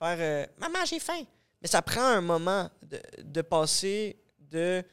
faire 0.02 0.18
euh, 0.20 0.46
Maman, 0.58 0.86
j'ai 0.86 1.00
faim. 1.00 1.24
Mais 1.62 1.68
ça 1.68 1.82
prend 1.82 2.02
un 2.02 2.22
moment 2.22 2.70
de, 2.82 3.00
de 3.22 3.42
passer 3.42 4.18
de 4.40 4.84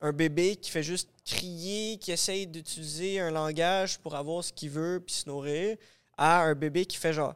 un 0.00 0.12
bébé 0.12 0.56
qui 0.56 0.70
fait 0.70 0.82
juste 0.82 1.08
crier, 1.24 1.98
qui 1.98 2.12
essaye 2.12 2.46
d'utiliser 2.46 3.18
un 3.18 3.30
langage 3.30 3.98
pour 3.98 4.14
avoir 4.14 4.44
ce 4.44 4.52
qu'il 4.52 4.70
veut 4.70 5.02
puis 5.04 5.14
se 5.14 5.28
nourrir, 5.28 5.78
à 6.18 6.42
un 6.42 6.54
bébé 6.54 6.84
qui 6.84 6.98
fait 6.98 7.12
genre 7.12 7.34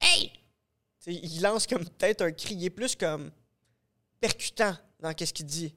Hey! 0.00 0.32
Il 1.06 1.40
lance 1.40 1.66
comme 1.66 1.84
peut-être 1.84 2.22
un 2.22 2.32
cri, 2.32 2.54
il 2.54 2.64
est 2.64 2.70
plus 2.70 2.96
comme 2.96 3.30
percutant 4.20 4.76
dans 5.00 5.12
qu'est-ce 5.12 5.32
qu'il 5.32 5.46
dit. 5.46 5.74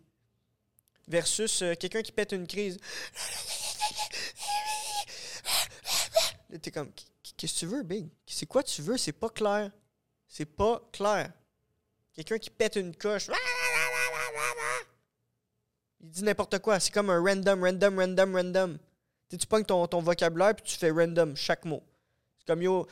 Versus 1.07 1.61
euh, 1.61 1.75
quelqu'un 1.75 2.01
qui 2.01 2.11
pète 2.11 2.31
une 2.31 2.47
crise. 2.47 2.77
T'es 6.61 6.71
comme 6.71 6.91
Qu'est-ce 7.37 7.53
que 7.53 7.59
tu 7.59 7.65
veux, 7.67 7.83
Big? 7.83 8.07
C'est 8.25 8.47
quoi 8.47 8.63
tu 8.63 8.81
veux? 8.81 8.97
C'est 8.97 9.11
pas 9.13 9.29
clair. 9.29 9.71
C'est 10.29 10.45
pas 10.45 10.81
clair. 10.93 11.31
Quelqu'un 12.13 12.37
qui 12.37 12.49
pète 12.51 12.75
une 12.75 12.95
coche. 12.95 13.27
Il 16.01 16.09
dit 16.09 16.23
n'importe 16.23 16.59
quoi. 16.59 16.79
C'est 16.79 16.91
comme 16.93 17.09
un 17.09 17.21
random, 17.21 17.63
random, 17.63 17.99
random, 17.99 18.35
random. 18.35 18.77
Tu 19.29 19.45
pognes 19.47 19.65
ton, 19.65 19.85
ton 19.87 20.01
vocabulaire 20.01 20.55
puis 20.55 20.63
tu 20.65 20.77
fais 20.77 20.91
random 20.91 21.35
chaque 21.35 21.65
mot. 21.65 21.83
C'est 22.37 22.47
comme 22.47 22.61
yo, 22.61 22.87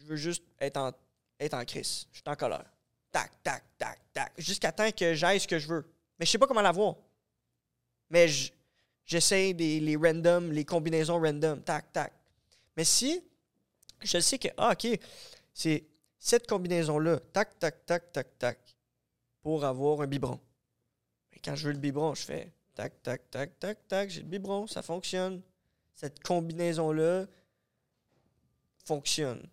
je 0.00 0.04
veux 0.06 0.16
juste 0.16 0.42
être 0.60 0.76
en, 0.78 0.92
être 1.38 1.54
en 1.54 1.64
crise. 1.64 2.06
Je 2.12 2.18
suis 2.18 2.24
en 2.26 2.34
colère. 2.34 2.64
Tac, 3.12 3.30
tac, 3.42 3.64
tac, 3.76 4.00
tac. 4.12 4.32
Jusqu'à 4.38 4.72
temps 4.72 4.90
que 4.90 5.14
j'aille 5.14 5.40
ce 5.40 5.46
que 5.48 5.58
je 5.58 5.68
veux. 5.68 5.84
Mais 6.18 6.26
je 6.26 6.30
sais 6.30 6.38
pas 6.38 6.46
comment 6.46 6.62
l'avoir. 6.62 6.94
Mais 8.08 8.26
je- 8.28 8.52
j'essaie 9.04 9.52
des, 9.52 9.80
les 9.80 9.96
random, 9.96 10.50
les 10.52 10.64
combinaisons 10.64 11.20
random. 11.20 11.60
Tac, 11.62 11.92
tac. 11.92 12.12
Mais 12.76 12.84
si 12.84 13.22
je 14.02 14.18
sais 14.18 14.38
que, 14.38 14.48
ah, 14.56 14.72
ok, 14.72 14.98
c'est 15.52 15.84
cette 16.18 16.46
combinaison-là, 16.46 17.18
tac, 17.32 17.58
tac, 17.58 17.86
tac, 17.86 18.12
tac, 18.12 18.38
tac, 18.38 18.76
pour 19.42 19.64
avoir 19.64 20.00
un 20.02 20.06
biberon. 20.06 20.40
Mais 21.32 21.40
quand 21.44 21.54
je 21.56 21.66
veux 21.68 21.72
le 21.72 21.78
biberon, 21.78 22.14
je 22.14 22.22
fais 22.22 22.52
tac, 22.74 23.02
tac, 23.02 23.30
tac, 23.30 23.58
tac, 23.58 23.88
tac, 23.88 24.10
j'ai 24.10 24.22
le 24.22 24.28
biberon, 24.28 24.66
ça 24.66 24.82
fonctionne. 24.82 25.42
Cette 25.94 26.22
combinaison-là 26.22 27.26
fonctionne. 28.84 29.48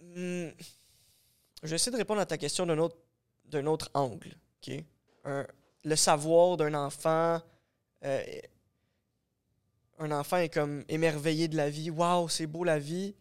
Hmm, 0.00 0.50
Je 1.62 1.68
vais 1.68 1.76
essayer 1.76 1.92
de 1.92 1.96
répondre 1.96 2.20
à 2.20 2.26
ta 2.26 2.38
question 2.38 2.66
d'un 2.66 2.78
autre, 2.78 2.96
d'un 3.46 3.66
autre 3.66 3.90
angle. 3.94 4.34
le 5.84 5.96
savoir 5.96 6.56
d'un 6.56 6.74
enfant. 6.74 7.40
euh, 8.04 8.22
un 9.98 10.10
enfant 10.12 10.38
est 10.38 10.48
comme 10.48 10.84
émerveillé 10.88 11.48
de 11.48 11.56
la 11.56 11.70
vie. 11.70 11.90
Waouh, 11.90 12.28
c'est 12.28 12.46
beau 12.46 12.64
la 12.64 12.78
vie. 12.78 13.14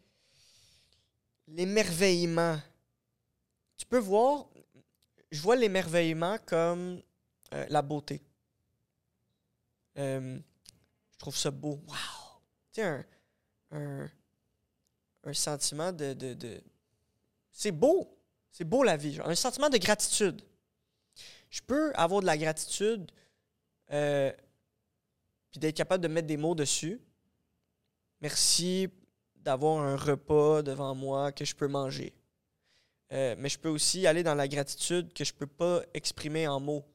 L'émerveillement. 1.47 2.59
Tu 3.77 3.85
peux 3.85 3.99
voir, 3.99 4.47
je 5.31 5.41
vois 5.41 5.55
l'émerveillement 5.55 6.37
comme 6.45 7.01
euh, 7.53 7.65
la 7.69 7.81
beauté. 7.81 8.21
Euh, 9.97 10.39
je 11.11 11.17
trouve 11.17 11.37
ça 11.37 11.51
beau. 11.51 11.81
Waouh! 11.87 12.41
Tu 12.73 12.81
sais, 12.81 13.05
un, 13.71 14.09
sentiment 15.33 15.91
de. 15.91 16.61
c'est 17.51 17.71
beau. 17.71 18.11
C'est 18.51 18.63
beau 18.63 18.83
la 18.83 18.97
vie. 18.97 19.19
Un 19.23 19.35
sentiment 19.35 19.69
de 19.69 19.77
gratitude. 19.77 20.41
Je 21.49 21.61
peux 21.61 21.93
avoir 21.95 22.21
de 22.21 22.25
la 22.25 22.37
gratitude 22.37 23.11
euh, 23.91 24.31
puis 25.55 25.61
d'être 25.61 25.77
capable 25.77 26.03
de 26.03 26.09
mettre 26.09 26.27
des 26.27 26.35
mots 26.35 26.53
dessus. 26.53 26.99
Merci 28.19 28.89
d'avoir 29.37 29.81
un 29.81 29.95
repas 29.95 30.61
devant 30.61 30.93
moi 30.93 31.31
que 31.31 31.45
je 31.45 31.55
peux 31.55 31.69
manger. 31.69 32.13
Euh, 33.13 33.35
mais 33.37 33.47
je 33.47 33.57
peux 33.57 33.69
aussi 33.69 34.05
aller 34.05 34.21
dans 34.21 34.35
la 34.35 34.49
gratitude 34.49 35.13
que 35.13 35.23
je 35.23 35.33
peux 35.33 35.47
pas 35.47 35.81
exprimer 35.93 36.45
en 36.45 36.59
mots. 36.59 36.85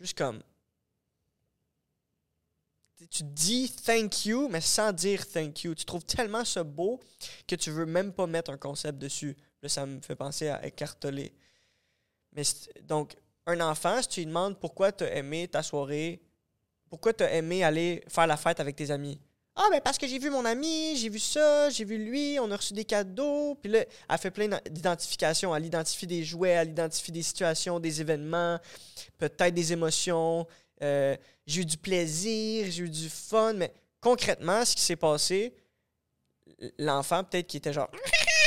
Juste 0.00 0.16
comme. 0.16 0.42
Tu- 3.10 3.24
dis 3.24 3.70
thank 3.84 4.24
you, 4.24 4.48
mais 4.48 4.62
sans 4.62 4.92
dire 4.92 5.28
thank 5.28 5.64
you. 5.64 5.74
Tu 5.74 5.84
trouves 5.84 6.06
tellement 6.06 6.46
ça 6.46 6.64
beau 6.64 6.98
que 7.46 7.56
tu 7.56 7.70
veux 7.70 7.84
même 7.84 8.14
pas 8.14 8.26
mettre 8.26 8.50
un 8.50 8.56
concept 8.56 8.98
dessus. 8.98 9.36
Là, 9.60 9.68
ça 9.68 9.84
me 9.84 10.00
fait 10.00 10.16
penser 10.16 10.48
à 10.48 10.64
écarteler. 10.66 11.34
Mais 12.32 12.44
donc, 12.84 13.18
un 13.44 13.60
enfant, 13.60 14.00
si 14.00 14.08
tu 14.08 14.20
lui 14.20 14.26
demandes 14.28 14.58
pourquoi 14.58 14.92
tu 14.92 15.04
as 15.04 15.14
aimé 15.14 15.46
ta 15.46 15.62
soirée, 15.62 16.22
pourquoi 16.92 17.14
tu 17.14 17.24
as 17.24 17.32
aimé 17.32 17.64
aller 17.64 18.04
faire 18.06 18.26
la 18.26 18.36
fête 18.36 18.60
avec 18.60 18.76
tes 18.76 18.90
amis? 18.90 19.18
Ah, 19.56 19.66
ben 19.70 19.80
parce 19.80 19.96
que 19.96 20.06
j'ai 20.06 20.18
vu 20.18 20.28
mon 20.28 20.44
ami, 20.44 20.94
j'ai 20.98 21.08
vu 21.08 21.18
ça, 21.18 21.70
j'ai 21.70 21.86
vu 21.86 21.96
lui, 21.96 22.38
on 22.38 22.50
a 22.50 22.56
reçu 22.58 22.74
des 22.74 22.84
cadeaux. 22.84 23.54
Puis 23.54 23.72
là, 23.72 23.86
elle 24.10 24.18
fait 24.18 24.30
plein 24.30 24.60
d'identifications. 24.68 25.56
Elle 25.56 25.64
identifie 25.64 26.06
des 26.06 26.22
jouets, 26.22 26.50
elle 26.50 26.68
identifie 26.68 27.10
des 27.10 27.22
situations, 27.22 27.80
des 27.80 28.02
événements, 28.02 28.60
peut-être 29.16 29.54
des 29.54 29.72
émotions. 29.72 30.46
Euh, 30.82 31.16
j'ai 31.46 31.62
eu 31.62 31.64
du 31.64 31.78
plaisir, 31.78 32.66
j'ai 32.68 32.82
eu 32.82 32.90
du 32.90 33.08
fun. 33.08 33.54
Mais 33.54 33.72
concrètement, 33.98 34.62
ce 34.66 34.76
qui 34.76 34.82
s'est 34.82 34.96
passé, 34.96 35.54
l'enfant, 36.78 37.24
peut-être 37.24 37.46
qui 37.46 37.56
était 37.56 37.72
genre. 37.72 37.90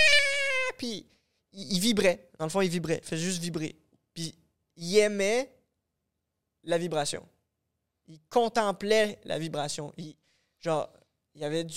Puis 0.78 1.08
il, 1.52 1.80
vibrait. 1.80 2.30
Dans 2.38 2.46
le 2.46 2.52
fond, 2.52 2.62
il 2.62 2.70
vibrait. 2.70 3.00
Il 3.02 3.08
faisait 3.08 3.24
juste 3.24 3.42
vibrer. 3.42 3.76
Puis 4.14 4.36
il 4.76 4.98
aimait 5.00 5.52
la 6.64 6.78
vibration. 6.78 7.28
Il 8.08 8.20
contemplait 8.30 9.20
la 9.26 9.40
vibration. 9.40 9.94
Genre, 10.60 10.90
il 11.34 11.42
y 11.42 11.46
avait 11.46 11.64
du. 11.64 11.76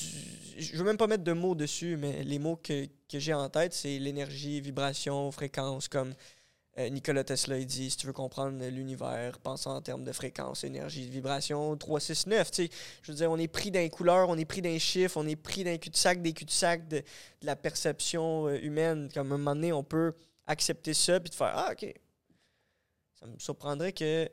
Je 0.58 0.76
veux 0.76 0.84
même 0.84 0.96
pas 0.96 1.06
mettre 1.06 1.24
de 1.24 1.32
mots 1.32 1.54
dessus, 1.54 1.96
mais 1.96 2.22
les 2.24 2.38
mots 2.38 2.56
que, 2.56 2.86
que 3.08 3.18
j'ai 3.18 3.34
en 3.34 3.48
tête, 3.48 3.72
c'est 3.72 3.98
l'énergie, 3.98 4.60
vibration, 4.60 5.30
fréquence, 5.32 5.88
comme 5.88 6.14
euh, 6.78 6.88
Nikola 6.90 7.24
Tesla 7.24 7.58
il 7.58 7.66
dit 7.66 7.90
si 7.90 7.96
tu 7.96 8.06
veux 8.06 8.12
comprendre 8.12 8.64
l'univers, 8.68 9.40
pense 9.40 9.66
en 9.66 9.80
termes 9.82 10.04
de 10.04 10.12
fréquence, 10.12 10.62
énergie, 10.62 11.08
vibration, 11.08 11.76
3, 11.76 12.00
6, 12.00 12.26
9. 12.28 12.50
Tu 12.50 12.66
sais, 12.66 12.70
je 13.02 13.10
veux 13.10 13.16
dire, 13.16 13.30
on 13.30 13.38
est 13.38 13.48
pris 13.48 13.70
d'un 13.72 13.88
couleur, 13.88 14.28
on 14.28 14.36
est 14.36 14.44
pris 14.44 14.62
d'un 14.62 14.78
chiffre, 14.78 15.16
on 15.16 15.26
est 15.26 15.36
pris 15.36 15.64
d'un 15.64 15.76
cul-de-sac, 15.76 16.22
des 16.22 16.32
cul-de-sac 16.32 16.86
de, 16.86 16.98
de 16.98 17.46
la 17.46 17.56
perception 17.56 18.46
euh, 18.46 18.58
humaine. 18.62 19.08
Comme 19.12 19.32
à 19.32 19.34
un 19.34 19.38
moment 19.38 19.54
donné, 19.56 19.72
on 19.72 19.82
peut 19.82 20.14
accepter 20.46 20.94
ça 20.94 21.18
puis 21.18 21.30
de 21.30 21.34
faire 21.34 21.52
Ah, 21.54 21.72
ok. 21.72 21.92
Ça 23.18 23.26
me 23.26 23.38
surprendrait 23.40 23.92
que, 23.92 24.30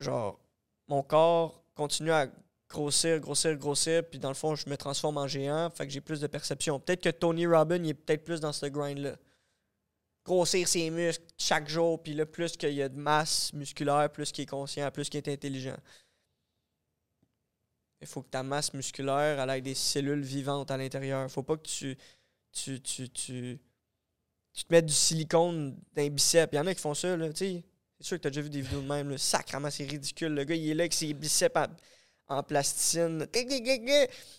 genre, 0.00 0.38
mon 0.88 1.02
corps 1.02 1.62
continue 1.74 2.12
à 2.12 2.28
grossir, 2.68 3.20
grossir, 3.20 3.56
grossir, 3.56 4.08
puis 4.08 4.18
dans 4.18 4.28
le 4.28 4.34
fond, 4.34 4.54
je 4.54 4.68
me 4.68 4.76
transforme 4.76 5.18
en 5.18 5.28
géant, 5.28 5.70
fait 5.70 5.86
que 5.86 5.92
j'ai 5.92 6.00
plus 6.00 6.20
de 6.20 6.26
perception. 6.26 6.80
Peut-être 6.80 7.02
que 7.02 7.10
Tony 7.10 7.46
Robbins, 7.46 7.76
il 7.76 7.90
est 7.90 7.94
peut-être 7.94 8.24
plus 8.24 8.40
dans 8.40 8.52
ce 8.52 8.66
grind-là. 8.66 9.16
Grossir 10.24 10.66
ses 10.66 10.90
muscles 10.90 11.24
chaque 11.38 11.68
jour, 11.68 12.02
puis 12.02 12.12
là, 12.14 12.26
plus 12.26 12.56
qu'il 12.56 12.72
y 12.72 12.82
a 12.82 12.88
de 12.88 12.98
masse 12.98 13.52
musculaire, 13.52 14.10
plus 14.10 14.32
qu'il 14.32 14.42
est 14.42 14.46
conscient, 14.46 14.90
plus 14.90 15.08
qu'il 15.08 15.18
est 15.18 15.28
intelligent. 15.28 15.76
Il 18.00 18.06
faut 18.06 18.22
que 18.22 18.28
ta 18.28 18.42
masse 18.42 18.74
musculaire, 18.74 19.40
elle 19.40 19.50
ait 19.50 19.60
des 19.60 19.74
cellules 19.74 20.22
vivantes 20.22 20.70
à 20.70 20.76
l'intérieur. 20.76 21.30
faut 21.30 21.42
pas 21.42 21.56
que 21.56 21.66
tu, 21.66 21.96
tu, 22.52 22.80
tu, 22.82 23.08
tu, 23.08 23.58
tu 24.52 24.64
te 24.64 24.72
mettes 24.72 24.86
du 24.86 24.92
silicone 24.92 25.76
dans 25.94 26.02
les 26.02 26.10
biceps. 26.10 26.52
Il 26.52 26.56
y 26.56 26.58
en 26.58 26.66
a 26.66 26.74
qui 26.74 26.80
font 26.80 26.94
ça, 26.94 27.16
là, 27.16 27.28
tu 27.32 27.36
sais. 27.36 27.64
C'est 27.98 28.06
sûr 28.08 28.16
que 28.18 28.22
tu 28.22 28.28
as 28.28 28.30
déjà 28.30 28.42
vu 28.42 28.50
des 28.50 28.60
vidéos 28.60 28.82
de 28.82 28.86
même, 28.86 29.10
là. 29.10 29.18
Sacrement, 29.18 29.70
c'est 29.70 29.84
ridicule. 29.84 30.34
Le 30.34 30.44
gars, 30.44 30.54
il 30.54 30.70
est 30.70 30.74
là 30.74 30.82
avec 30.82 30.92
ses 30.92 31.12
biceps 31.14 31.56
en, 31.56 32.36
en 32.38 32.42
plasticine. 32.42 33.26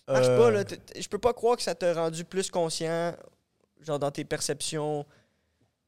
Marche 0.08 0.28
pas, 0.28 0.52
là. 0.52 0.64
T- 0.64 1.02
Je 1.02 1.08
peux 1.08 1.18
pas 1.18 1.34
croire 1.34 1.58
que 1.58 1.64
ça 1.64 1.74
t'a 1.76 1.94
rendu 1.94 2.24
plus 2.24 2.52
conscient, 2.52 3.16
genre 3.82 3.98
dans 4.00 4.12
tes 4.12 4.26
perceptions. 4.26 5.06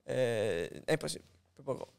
Euh, 0.09 0.67
impossible. 0.87 1.23
Je 1.51 1.57
peux 1.57 1.63
pas 1.63 1.75
croire. 1.75 1.89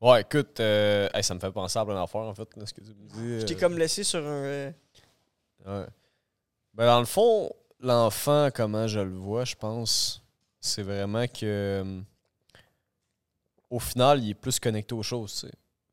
Ouais, 0.00 0.20
écoute, 0.20 0.60
euh, 0.60 1.08
hey, 1.14 1.24
ça 1.24 1.34
me 1.34 1.40
fait 1.40 1.50
penser 1.50 1.78
à 1.78 1.84
plein 1.84 1.94
d'affaires, 1.94 2.20
en 2.20 2.34
fait, 2.34 2.54
là, 2.56 2.66
ce 2.66 2.74
que 2.74 2.82
tu 2.82 2.90
me 2.90 3.08
dis. 3.08 3.40
Je 3.40 3.46
t'ai 3.46 3.56
euh, 3.56 3.58
comme 3.58 3.78
laissé 3.78 4.04
sur 4.04 4.20
un. 4.20 4.44
euh, 4.44 4.70
Ouais. 5.66 5.86
Ben, 6.74 6.84
dans 6.86 7.00
le 7.00 7.06
fond, 7.06 7.50
l'enfant, 7.80 8.50
comment 8.54 8.86
je 8.86 9.00
le 9.00 9.14
vois, 9.16 9.44
je 9.46 9.54
pense, 9.56 10.22
c'est 10.60 10.82
vraiment 10.82 11.26
que 11.26 11.44
euh, 11.82 12.00
au 13.70 13.78
final, 13.78 14.22
il 14.22 14.30
est 14.30 14.34
plus 14.34 14.58
connecté 14.60 14.94
aux 14.94 15.02
choses. 15.02 15.48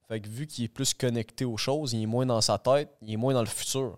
Fait 0.07 0.19
que 0.19 0.27
vu 0.27 0.45
qu'il 0.47 0.65
est 0.65 0.69
plus 0.69 0.93
connecté 0.93 1.45
aux 1.45 1.57
choses, 1.57 1.93
il 1.93 2.03
est 2.03 2.07
moins 2.07 2.25
dans 2.25 2.41
sa 2.41 2.57
tête, 2.57 2.89
il 3.01 3.13
est 3.13 3.17
moins 3.17 3.33
dans 3.33 3.41
le 3.41 3.47
futur. 3.47 3.97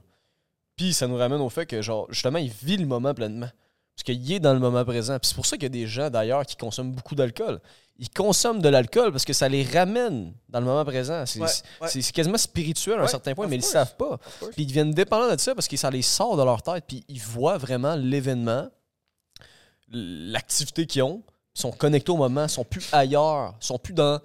Puis 0.75 0.93
ça 0.93 1.07
nous 1.07 1.15
ramène 1.17 1.41
au 1.41 1.49
fait 1.49 1.65
que, 1.65 1.81
genre, 1.81 2.05
justement, 2.11 2.37
il 2.39 2.49
vit 2.51 2.77
le 2.77 2.85
moment 2.85 3.13
pleinement. 3.13 3.49
Parce 3.95 4.03
qu'il 4.03 4.31
est 4.31 4.39
dans 4.41 4.53
le 4.53 4.59
moment 4.59 4.83
présent. 4.83 5.17
Puis 5.19 5.29
c'est 5.29 5.35
pour 5.35 5.45
ça 5.45 5.55
qu'il 5.55 5.63
y 5.63 5.67
a 5.67 5.69
des 5.69 5.87
gens, 5.87 6.09
d'ailleurs, 6.09 6.45
qui 6.45 6.57
consomment 6.57 6.91
beaucoup 6.91 7.15
d'alcool. 7.15 7.61
Ils 7.97 8.09
consomment 8.09 8.61
de 8.61 8.67
l'alcool 8.67 9.13
parce 9.13 9.23
que 9.23 9.31
ça 9.31 9.47
les 9.47 9.63
ramène 9.63 10.33
dans 10.49 10.59
le 10.59 10.65
moment 10.65 10.83
présent. 10.83 11.25
C'est 11.25 11.39
Ouais, 11.39 11.47
ouais. 11.81 12.01
quasiment 12.13 12.37
spirituel 12.37 12.99
à 12.99 13.03
un 13.03 13.07
certain 13.07 13.33
point, 13.33 13.47
mais 13.47 13.55
ils 13.55 13.59
ne 13.59 13.63
le 13.63 13.69
savent 13.71 13.95
pas. 13.95 14.17
Puis 14.51 14.63
ils 14.63 14.67
deviennent 14.67 14.91
dépendants 14.91 15.33
de 15.33 15.39
ça 15.39 15.55
parce 15.55 15.69
que 15.69 15.77
ça 15.77 15.89
les 15.89 16.01
sort 16.01 16.35
de 16.35 16.43
leur 16.43 16.61
tête. 16.61 16.83
Puis 16.85 17.05
ils 17.07 17.21
voient 17.21 17.57
vraiment 17.57 17.95
l'événement, 17.95 18.67
l'activité 19.89 20.85
qu'ils 20.87 21.03
ont, 21.03 21.23
sont 21.55 21.71
connectés 21.71 22.11
au 22.11 22.17
moment, 22.17 22.47
sont 22.47 22.63
plus 22.63 22.87
ailleurs, 22.91 23.55
sont 23.59 23.79
plus 23.79 23.93
dans 23.93 24.19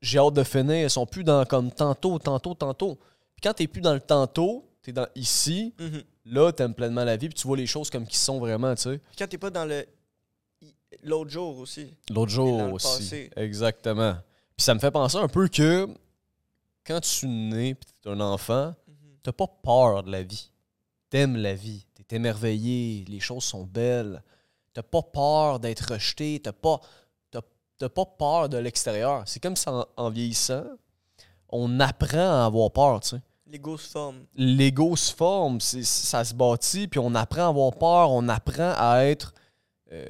j'ai 0.00 0.18
hâte 0.18 0.34
de 0.34 0.44
finir, 0.44 0.88
sont 0.90 1.06
plus 1.06 1.24
dans 1.24 1.44
comme 1.44 1.72
tantôt, 1.72 2.18
tantôt, 2.20 2.54
tantôt. 2.54 2.94
Puis 3.34 3.40
quand 3.42 3.54
t'es 3.54 3.66
plus 3.66 3.80
dans 3.80 3.94
le 3.94 4.00
tantôt, 4.00 4.64
t'es 4.82 4.92
dans 4.92 5.06
ici, 5.16 5.74
Mhm. 5.80 6.02
là, 6.26 6.52
t'aimes 6.52 6.74
pleinement 6.74 7.02
la 7.02 7.16
vie, 7.16 7.28
puis 7.28 7.34
tu 7.40 7.46
vois 7.48 7.56
les 7.56 7.66
choses 7.66 7.90
comme 7.90 8.06
qui 8.06 8.16
sont 8.18 8.38
vraiment, 8.38 8.74
tu 8.76 8.82
sais. 8.82 8.98
Puis 8.98 9.16
quand 9.18 9.26
t'es 9.26 9.38
pas 9.38 9.50
dans 9.50 9.64
le. 9.64 9.84
L'autre 11.02 11.30
jour 11.30 11.58
aussi. 11.58 11.92
L'autre 12.10 12.30
jour 12.30 12.58
dans 12.58 12.66
le 12.68 12.72
aussi. 12.74 12.86
passé. 12.98 13.30
Exactement. 13.36 14.14
Puis 14.56 14.64
ça 14.64 14.74
me 14.74 14.78
fait 14.78 14.90
penser 14.90 15.16
un 15.16 15.28
peu 15.28 15.48
que 15.48 15.88
quand 16.86 17.00
tu 17.00 17.26
nais 17.26 17.74
puis 17.74 17.88
t'es 18.02 18.08
un 18.10 18.20
enfant, 18.20 18.74
Mhm. 18.86 18.94
t'as 19.22 19.32
pas 19.32 19.46
peur 19.62 20.02
de 20.04 20.10
la 20.12 20.22
vie. 20.22 20.50
T'aimes 21.10 21.36
la 21.36 21.54
vie. 21.54 21.84
T'es 21.94 22.16
émerveillé. 22.16 23.04
Les 23.08 23.20
choses 23.20 23.44
sont 23.44 23.64
belles. 23.64 24.22
T'as 24.76 24.82
pas 24.82 25.00
peur 25.00 25.58
d'être 25.58 25.94
rejeté. 25.94 26.38
T'as 26.44 26.52
pas, 26.52 26.82
t'as, 27.30 27.40
t'as 27.78 27.88
pas 27.88 28.04
peur 28.04 28.50
de 28.50 28.58
l'extérieur. 28.58 29.22
C'est 29.24 29.40
comme 29.40 29.56
ça 29.56 29.72
en, 29.72 29.86
en 29.96 30.10
vieillissant, 30.10 30.64
on 31.48 31.80
apprend 31.80 32.42
à 32.42 32.44
avoir 32.44 32.70
peur, 32.70 33.00
tu 33.00 33.08
sais. 33.08 33.22
L'ego 33.50 33.78
se 33.78 33.88
forme. 33.88 34.16
L'ego 34.34 34.94
se 34.96 35.14
forme, 35.14 35.60
c'est- 35.62 35.82
ça 35.82 36.22
se 36.24 36.34
bâtit, 36.34 36.88
puis 36.88 37.00
on 37.00 37.14
apprend 37.14 37.46
à 37.46 37.48
avoir 37.48 37.72
peur, 37.72 38.10
on 38.10 38.28
apprend 38.28 38.74
à 38.76 39.04
être. 39.04 39.32
euh, 39.92 40.04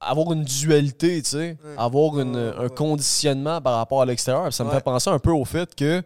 avoir 0.00 0.32
une 0.32 0.44
dualité, 0.44 1.22
tu 1.22 1.30
sais. 1.30 1.56
Ouais. 1.64 1.74
Avoir 1.78 2.20
une- 2.20 2.36
Ouais, 2.36 2.54
un 2.66 2.68
conditionnement 2.68 3.60
par 3.62 3.76
rapport 3.76 4.02
à 4.02 4.04
l'extérieur. 4.06 4.52
Ça 4.52 4.62
me 4.64 4.70
fait 4.70 4.82
penser 4.82 5.08
un 5.10 5.18
peu 5.18 5.30
au 5.32 5.44
fait 5.46 5.74
que, 5.74 6.02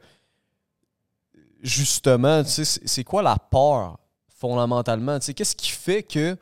justement, 1.63 2.43
tu 2.45 2.51
sais, 2.51 2.65
c'est 2.65 2.87
c'est 2.87 3.05
quoi 3.05 3.23
la 3.23 3.37
peur 3.37 3.99
fondamentalement? 4.29 5.19
Tu 5.19 5.27
sais, 5.27 5.35
qu'est-ce 5.35 5.57
qui 5.57 5.71
fait 5.71 6.03
que 6.03 6.37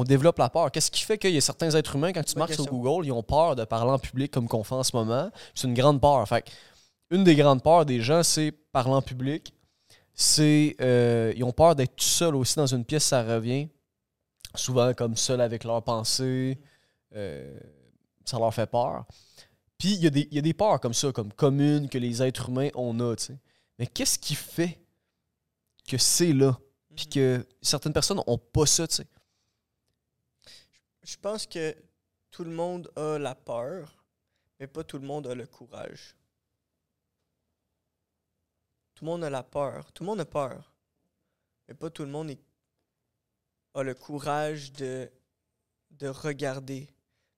on 0.00 0.04
développe 0.04 0.38
la 0.38 0.48
peur? 0.50 0.70
Qu'est-ce 0.70 0.90
qui 0.90 1.02
fait 1.02 1.18
qu'il 1.18 1.32
y 1.32 1.36
a 1.36 1.40
certains 1.40 1.70
êtres 1.74 1.96
humains, 1.96 2.12
quand 2.12 2.24
tu 2.24 2.36
marques 2.38 2.54
sur. 2.54 2.66
Google, 2.66 3.06
ils 3.06 3.12
ont 3.12 3.22
peur 3.22 3.56
de 3.56 3.64
parler 3.64 3.90
en 3.92 3.98
public 3.98 4.30
comme 4.32 4.48
qu'on 4.48 4.64
fait 4.64 4.74
en 4.74 4.82
ce 4.82 4.96
moment? 4.96 5.30
C'est 5.54 5.66
une 5.68 5.74
grande 5.74 6.00
peur. 6.00 6.26
Fait 6.28 6.44
une 7.10 7.22
des 7.24 7.36
grandes 7.36 7.62
peurs 7.62 7.84
des 7.86 8.00
gens, 8.00 8.22
c'est 8.22 8.50
parler 8.72 8.94
en 8.94 9.02
public. 9.02 9.54
C'est 10.14 10.76
euh, 10.80 11.32
ils 11.36 11.44
ont 11.44 11.52
peur 11.52 11.74
d'être 11.74 11.96
tout 11.96 12.04
seuls 12.04 12.36
aussi 12.36 12.56
dans 12.56 12.66
une 12.66 12.84
pièce, 12.84 13.04
ça 13.04 13.22
revient. 13.22 13.68
Souvent 14.54 14.94
comme 14.94 15.16
seul 15.16 15.40
avec 15.40 15.64
leurs 15.64 15.82
pensées. 15.82 16.58
Euh, 17.16 17.58
ça 18.24 18.38
leur 18.38 18.54
fait 18.54 18.66
peur. 18.66 19.04
Puis 19.78 19.94
il 19.94 20.02
y, 20.02 20.06
a 20.06 20.10
des- 20.10 20.28
il 20.30 20.34
y 20.36 20.38
a 20.38 20.42
des 20.42 20.54
peurs 20.54 20.80
comme 20.80 20.94
ça, 20.94 21.10
comme 21.12 21.32
communes, 21.32 21.88
que 21.88 21.98
les 21.98 22.22
êtres 22.22 22.48
humains 22.48 22.68
on 22.74 22.98
a. 23.00 23.14
Mais 23.78 23.86
qu'est-ce 23.86 24.18
qui 24.18 24.34
fait 24.34 24.78
que 25.88 25.98
c'est 25.98 26.32
là? 26.32 26.56
Puis 26.96 27.06
Mhm. 27.06 27.12
que 27.12 27.46
certaines 27.60 27.92
personnes 27.92 28.20
ont 28.26 28.38
pas 28.38 28.66
ça, 28.66 28.86
tu 28.86 28.96
sais. 28.96 29.06
Je 31.04 31.16
pense 31.16 31.46
que 31.46 31.76
tout 32.30 32.44
le 32.44 32.50
monde 32.50 32.90
a 32.96 33.18
la 33.18 33.34
peur, 33.34 34.04
mais 34.58 34.66
pas 34.66 34.82
tout 34.84 34.98
le 34.98 35.06
monde 35.06 35.26
a 35.26 35.34
le 35.34 35.46
courage. 35.46 36.16
Tout 38.94 39.04
le 39.04 39.10
monde 39.10 39.24
a 39.24 39.30
la 39.30 39.42
peur. 39.42 39.92
Tout 39.92 40.02
le 40.02 40.06
monde 40.08 40.20
a 40.20 40.24
peur. 40.24 40.72
Mais 41.68 41.74
pas 41.74 41.90
tout 41.90 42.02
le 42.04 42.10
monde 42.10 42.30
est- 42.30 42.40
a 43.74 43.82
le 43.82 43.94
courage 43.94 44.72
de, 44.72 45.10
de 45.90 46.08
regarder. 46.08 46.88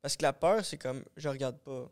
Parce 0.03 0.17
que 0.17 0.23
la 0.23 0.33
peur, 0.33 0.65
c'est 0.65 0.79
comme 0.79 1.03
je 1.17 1.29
regarde 1.29 1.59
pas. 1.59 1.91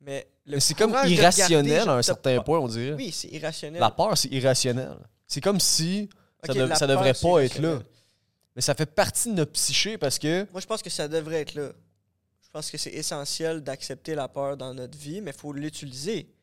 Mais 0.00 0.28
c'est 0.58 0.74
comme 0.74 0.92
irrationnel 1.06 1.72
regarder, 1.80 1.90
à 1.90 1.94
un 1.94 2.02
certain 2.02 2.40
point, 2.42 2.58
on 2.58 2.68
dirait. 2.68 2.92
Oui, 2.94 3.12
c'est 3.12 3.28
irrationnel. 3.28 3.80
La 3.80 3.90
peur, 3.90 4.16
c'est 4.16 4.28
irrationnel. 4.28 4.96
C'est 5.26 5.40
comme 5.40 5.60
si 5.60 6.08
ça, 6.44 6.52
peur, 6.86 6.88
devrait 6.88 7.14
pas 7.14 7.44
être 7.44 7.58
là. 7.60 7.82
Mais 8.56 8.62
ça 8.62 8.74
fait 8.74 8.86
partie 8.86 9.28
de 9.28 9.34
notre 9.34 9.52
psyché 9.52 9.98
parce 9.98 10.18
que 10.18 10.46
Moi, 10.50 10.60
je 10.60 10.66
pense 10.66 10.82
que 10.82 10.90
ça 10.90 11.06
devrait 11.06 11.42
être 11.42 11.54
là. 11.54 11.70
Je 12.42 12.48
pense 12.50 12.70
que 12.70 12.78
c'est 12.78 12.90
essentiel 12.90 13.60
d'accepter 13.62 14.14
la 14.14 14.28
peur 14.28 14.56
dans 14.56 14.72
notre 14.72 14.96
vie, 14.96 15.20
mais 15.20 15.30
il 15.32 15.36
faut 15.36 15.52
l'utiliser. 15.52 16.34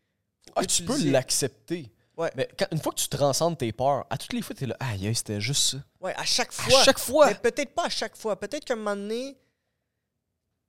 Ah, 0.56 0.64
tu 0.66 0.84
peux 0.84 1.04
l'accepter. 1.10 1.92
Ouais. 2.16 2.32
Mais 2.36 2.48
quand- 2.58 2.68
une 2.72 2.80
fois 2.80 2.92
que 2.94 3.00
tu 3.00 3.08
transcendes 3.08 3.58
tes 3.58 3.72
peurs, 3.72 4.06
à 4.12 4.18
toutes 4.20 4.34
les 4.34 4.44
fois, 4.44 4.56
tu 4.56 4.66
es 4.66 4.68
là, 4.68 4.78
aïe, 4.80 5.08
aïe, 5.08 5.16
c'était 5.16 5.42
juste 5.42 5.72
ça. 5.72 5.78
Ouais, 6.00 6.14
à 6.16 6.24
chaque 6.24 6.50
À 6.50 6.52
fois. 6.52 6.84
chaque 6.84 7.00
fois. 7.00 7.28
Mais 7.28 7.34
peut-être 7.36 7.74
pas 7.74 7.86
à 7.86 7.90
chaque 7.90 8.16
fois. 8.16 8.40
Peut-être 8.40 8.64
qu'à 8.64 8.74
un 8.76 8.78
moment 8.78 8.96
donné, 8.96 9.36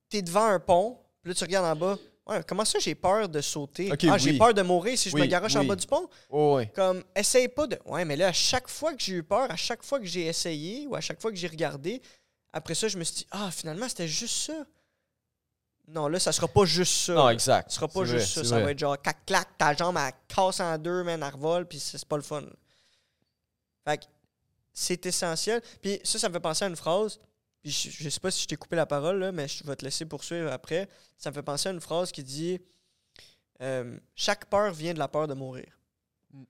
t'es 0.09 0.23
devant 0.23 0.45
un 0.45 0.59
pont, 0.59 0.97
puis 1.21 1.29
là, 1.31 1.35
tu 1.35 1.43
regardes 1.43 1.65
en 1.67 1.79
bas. 1.79 1.99
Ouais, 2.27 2.41
comment 2.47 2.65
ça, 2.65 2.79
j'ai 2.79 2.95
peur 2.95 3.29
de 3.29 3.39
sauter? 3.39 3.91
Ah, 4.09 4.17
j'ai 4.17 4.37
peur 4.37 4.53
de 4.53 4.63
mourir 4.63 4.97
si 4.97 5.09
je 5.09 5.15
me 5.15 5.21
Oui, 5.21 5.27
garoche 5.27 5.55
en 5.55 5.63
bas 5.63 5.75
du 5.75 5.85
pont? 5.85 6.09
Oh. 6.29 6.59
Comme, 6.73 7.03
essaye 7.15 7.47
pas 7.47 7.67
de. 7.67 7.77
Ouais, 7.85 8.03
mais 8.03 8.15
là, 8.15 8.29
à 8.29 8.33
chaque 8.33 8.67
fois 8.67 8.93
que 8.93 9.03
j'ai 9.03 9.13
eu 9.13 9.23
peur, 9.23 9.49
à 9.51 9.55
chaque 9.55 9.83
fois 9.83 9.99
que 9.99 10.05
j'ai 10.05 10.25
essayé 10.25 10.87
ou 10.87 10.95
à 10.95 11.01
chaque 11.01 11.21
fois 11.21 11.31
que 11.31 11.37
j'ai 11.37 11.47
regardé, 11.47 12.01
après 12.51 12.73
ça, 12.73 12.87
je 12.87 12.97
me 12.97 13.03
suis 13.03 13.17
dit, 13.17 13.27
ah, 13.29 13.51
finalement, 13.51 13.87
c'était 13.87 14.07
juste 14.07 14.47
ça. 14.47 14.65
Non, 15.87 16.07
là, 16.07 16.19
ça 16.19 16.31
sera 16.31 16.47
pas 16.47 16.65
juste 16.65 17.05
ça. 17.05 17.13
Non, 17.13 17.29
exact. 17.29 17.69
Ce 17.69 17.75
sera 17.75 17.87
pas 17.87 18.05
juste 18.05 18.33
vrai, 18.33 18.43
ça. 18.43 18.49
Ça 18.49 18.55
vrai. 18.55 18.63
va 18.65 18.71
être 18.71 18.79
genre 18.79 18.99
clac-clac, 18.99 19.47
ta 19.57 19.75
jambe, 19.75 19.97
elle 19.99 20.13
casse 20.27 20.59
en 20.59 20.77
deux, 20.79 21.03
man, 21.03 21.21
elle 21.21 21.33
revole, 21.33 21.67
puis 21.67 21.79
c'est 21.79 21.99
c'est 21.99 22.07
pas 22.07 22.15
le 22.15 22.23
fun. 22.23 22.43
Fait 23.87 23.99
que 23.99 24.05
c'est 24.73 25.05
essentiel. 25.05 25.61
Puis 25.81 25.99
ça, 26.03 26.17
ça 26.17 26.27
me 26.27 26.33
fait 26.33 26.39
penser 26.39 26.65
à 26.65 26.69
une 26.69 26.75
phrase. 26.75 27.19
Puis 27.65 27.71
je, 27.71 28.03
je 28.03 28.09
sais 28.09 28.19
pas 28.19 28.29
si 28.29 28.43
je 28.43 28.47
t'ai 28.47 28.57
coupé 28.57 28.75
la 28.75 28.85
parole, 28.85 29.17
là, 29.17 29.31
mais 29.31 29.47
je 29.47 29.63
vais 29.63 29.75
te 29.75 29.83
laisser 29.83 30.05
poursuivre 30.05 30.51
après. 30.51 30.87
Ça 31.17 31.31
me 31.31 31.33
fait 31.33 31.41
penser 31.41 31.67
à 31.67 31.71
une 31.71 31.81
phrase 31.81 32.11
qui 32.11 32.23
dit 32.23 32.61
euh, 33.59 33.97
Chaque 34.13 34.45
peur 34.51 34.71
vient 34.71 34.93
de 34.93 34.99
la 34.99 35.07
peur 35.07 35.27
de 35.27 35.33
mourir. 35.33 35.65
Mm. 36.31 36.43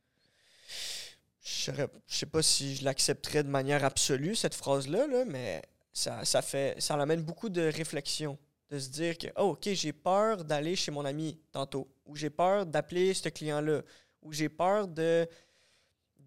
Je 1.41 1.71
je 2.05 2.17
sais 2.17 2.25
pas 2.25 2.41
si 2.41 2.75
je 2.75 2.83
l'accepterais 2.83 3.43
de 3.43 3.47
manière 3.47 3.85
absolue, 3.85 4.35
cette 4.35 4.55
phrase-là, 4.55 5.07
là, 5.07 5.23
mais 5.23 5.61
ça, 5.93 6.25
ça 6.25 6.41
fait 6.41 6.75
ça 6.81 6.95
amène 6.95 7.21
beaucoup 7.21 7.47
de 7.47 7.61
réflexion. 7.61 8.37
De 8.69 8.77
se 8.77 8.89
dire 8.89 9.17
que, 9.17 9.27
oh, 9.37 9.51
OK, 9.51 9.69
j'ai 9.71 9.93
peur 9.93 10.43
d'aller 10.43 10.75
chez 10.75 10.91
mon 10.91 11.05
ami 11.05 11.39
tantôt, 11.53 11.87
ou 12.05 12.17
j'ai 12.17 12.29
peur 12.29 12.65
d'appeler 12.65 13.13
ce 13.13 13.29
client-là, 13.29 13.83
ou 14.21 14.33
j'ai 14.33 14.49
peur 14.49 14.89
de, 14.89 15.29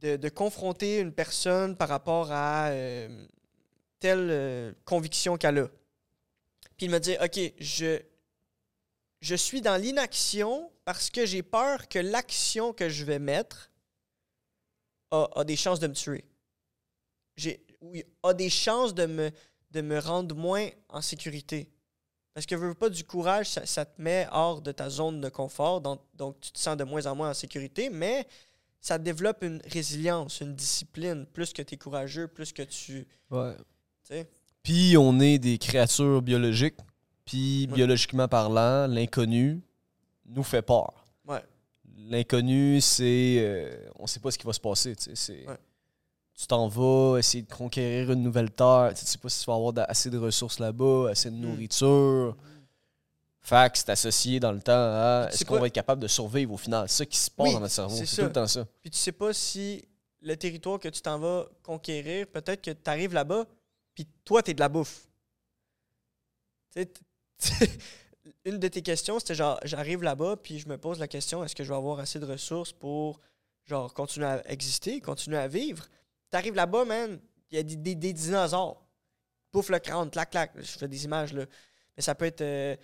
de, 0.01 0.17
de 0.17 0.29
confronter 0.31 1.01
une 1.01 1.13
personne 1.13 1.77
par 1.77 1.91
rapport 1.91 2.33
à 2.33 2.69
euh, 2.69 3.27
telle 4.01 4.29
euh, 4.31 4.73
conviction 4.85 5.37
qu'elle 5.37 5.59
a. 5.59 5.69
Puis 6.77 6.87
il 6.87 6.91
me 6.91 6.99
dit, 6.99 7.17
OK, 7.23 7.39
je, 7.59 8.01
je 9.21 9.35
suis 9.35 9.61
dans 9.61 9.77
l'inaction 9.77 10.71
parce 10.85 11.11
que 11.11 11.27
j'ai 11.27 11.43
peur 11.43 11.89
que 11.89 11.99
l'action 11.99 12.73
que 12.73 12.89
je 12.89 13.05
vais 13.05 13.19
mettre 13.19 13.71
a, 15.11 15.29
a 15.35 15.45
des 15.45 15.57
chances 15.57 15.81
de 15.81 15.89
me 15.89 15.95
tuer. 15.95 16.25
J'ai, 17.37 17.65
oui, 17.81 18.05
a 18.23 18.35
des 18.35 18.51
chances 18.51 18.95
de 18.95 19.07
me, 19.07 19.31
de 19.71 19.81
me 19.81 19.99
rendre 19.99 20.35
moins 20.35 20.69
en 20.89 21.03
sécurité. 21.03 21.71
Parce 22.35 22.47
que 22.47 22.55
veux 22.55 22.75
pas 22.75 22.89
du 22.89 23.05
courage, 23.05 23.49
ça, 23.49 23.85
te 23.85 24.01
met 24.01 24.29
hors 24.31 24.63
de 24.63 24.71
ta 24.71 24.89
zone 24.89 25.21
de 25.21 25.29
confort, 25.29 25.81
donc, 25.81 26.01
donc 26.15 26.41
tu 26.41 26.53
te 26.53 26.59
sens 26.59 26.77
de 26.77 26.85
moins 26.85 27.05
en 27.07 27.17
moins 27.17 27.31
en 27.31 27.35
sécurité, 27.35 27.91
mais 27.91 28.29
ça 28.81 28.97
développe 28.99 29.43
une 29.43 29.61
résilience, 29.65 30.41
une 30.41 30.55
discipline. 30.55 31.27
Plus 31.27 31.53
que 31.53 31.63
tu 31.63 31.75
es 31.75 31.77
courageux, 31.77 32.29
plus 32.29 32.53
que 32.53 32.63
tu. 32.63 33.09
Puis 34.63 34.97
on 34.99 35.19
est 35.21 35.39
des 35.39 35.59
créatures 35.59 36.21
biologiques. 36.23 36.77
Puis 37.25 37.67
Ouais. 37.69 37.75
biologiquement 37.75 38.29
parlant, 38.29 38.87
l'inconnu 38.87 39.61
nous 40.27 40.43
fait 40.43 40.63
peur. 40.63 41.05
Ouais. 41.27 41.43
L'inconnu, 42.09 42.81
c'est. 42.81 43.37
euh, 43.39 43.89
on 43.99 44.07
sait 44.07 44.21
pas 44.21 44.31
ce 44.31 44.39
qui 44.39 44.47
va 44.47 44.53
se 44.53 44.61
passer. 44.61 44.97
tu 44.97 45.05
sais, 45.05 45.15
c'est- 45.15 45.47
Ouais. 45.47 45.57
Tu 46.35 46.47
t'en 46.47 46.69
vas 46.69 47.19
essayer 47.19 47.43
de 47.43 47.53
conquérir 47.53 48.13
une 48.13 48.23
nouvelle 48.23 48.51
terre. 48.51 48.93
Tu 48.97 49.05
sais, 49.05 49.19
pas 49.19 49.29
si 49.29 49.41
tu 49.41 49.47
vas 49.51 49.57
avoir 49.57 49.73
assez 49.89 50.09
de 50.09 50.19
ressources 50.19 50.61
là-bas, 50.61 51.09
assez 51.11 51.31
de 51.31 51.35
Mm. 51.37 51.41
nourriture. 51.41 52.37
Fait 53.41 53.73
que 53.73 53.79
c'est 53.79 53.89
associé 53.91 54.39
dans 54.41 54.53
le 54.53 54.61
temps 54.61 54.73
à 54.75 55.29
est-ce 55.31 55.45
qu'on 55.45 55.55
pas- 55.55 55.61
va 55.61 55.67
être 55.67 55.73
capable 55.73 56.03
de 56.03 56.07
survivre 56.09 56.53
au 56.53 56.57
final? 56.57 56.89
C'est 56.89 56.99
ça 56.99 57.07
qui 57.07 57.17
se 57.19 57.31
passe 57.31 57.47
Oui, 57.49 57.55
dans 57.55 57.61
notre 57.61 57.75
cerveau. 57.75 57.97
c'est 57.97 58.17
tout 58.17 58.23
le 58.27 58.33
temps 58.33 58.47
ça. 58.47 58.65
Puis 58.83 58.91
tu 58.91 58.99
sais 58.99 59.13
pas 59.13 59.33
si 59.33 59.83
le 60.21 60.37
territoire 60.37 60.79
que 60.79 60.89
tu 60.89 61.01
t'en 61.01 61.19
vas 61.19 61.47
conquérir, 61.63 62.27
peut-être 62.29 62.63
que 62.63 62.71
tu 62.71 62.91
arrives 62.91 63.15
là-bas, 63.15 63.45
puis 64.05 64.07
toi, 64.25 64.43
tu 64.45 64.53
es 64.53 64.55
de 64.55 64.61
la 64.61 64.69
bouffe. 64.69 65.09
Tu 66.73 66.83
sais, 66.83 66.87
t- 66.87 67.79
une 68.45 68.59
de 68.59 68.69
tes 68.69 68.83
questions, 68.83 69.19
c'était 69.19 69.35
genre, 69.35 69.59
j'arrive 69.65 70.03
là-bas, 70.03 70.37
puis 70.37 70.59
je 70.61 70.69
me 70.69 70.79
pose 70.79 70.99
la 71.01 71.09
question, 71.09 71.43
est-ce 71.43 71.57
que 71.57 71.65
je 71.65 71.69
vais 71.71 71.77
avoir 71.77 71.99
assez 71.99 72.19
de 72.21 72.27
ressources 72.27 72.73
pour, 72.73 73.21
genre, 73.65 73.93
continuer 73.93 74.27
à 74.27 74.49
exister, 74.53 75.01
continuer 75.01 75.39
à 75.39 75.49
vivre? 75.49 75.85
Tu 76.31 76.37
arrives 76.37 76.55
là-bas, 76.55 76.85
man, 76.85 77.19
il 77.51 77.57
y 77.57 77.59
a 77.59 77.63
des, 77.65 77.75
des- 77.77 77.95
des 77.97 78.13
dinosaures. 78.13 78.81
Pouf 79.51 79.71
le 79.71 79.79
crâne, 79.81 80.11
clac, 80.11 80.31
clac. 80.31 80.53
Je 80.57 80.63
fais 80.79 80.87
des 80.89 81.05
images, 81.07 81.33
là. 81.33 81.45
Mais 81.97 82.03
ça 82.03 82.15
peut 82.15 82.27
être. 82.27 82.43
euh, 82.43 82.77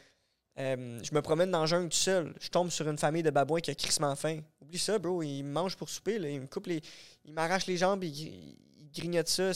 euh, 0.58 0.98
je 1.02 1.14
me 1.14 1.20
promène 1.20 1.50
dans 1.50 1.60
le 1.60 1.66
jungle 1.66 1.90
tout 1.90 1.96
seul. 1.96 2.34
Je 2.40 2.48
tombe 2.48 2.70
sur 2.70 2.88
une 2.88 2.98
famille 2.98 3.22
de 3.22 3.30
babouins 3.30 3.60
qui 3.60 3.70
a 3.70 3.74
crissement 3.74 4.16
faim. 4.16 4.40
Oublie 4.60 4.78
ça, 4.78 4.98
bro. 4.98 5.22
Ils 5.22 5.42
me 5.44 5.52
mangent 5.52 5.76
pour 5.76 5.88
souper. 5.90 6.18
Là. 6.18 6.28
Ils 6.30 6.40
me 6.40 6.46
coupent 6.46 6.66
les. 6.68 6.80
Ils 7.26 7.32
m'arrachent 7.34 7.66
les 7.66 7.76
jambes. 7.76 8.02
Ils, 8.02 8.18
ils 8.18 8.90
grignotent 8.94 9.28
ça. 9.28 9.52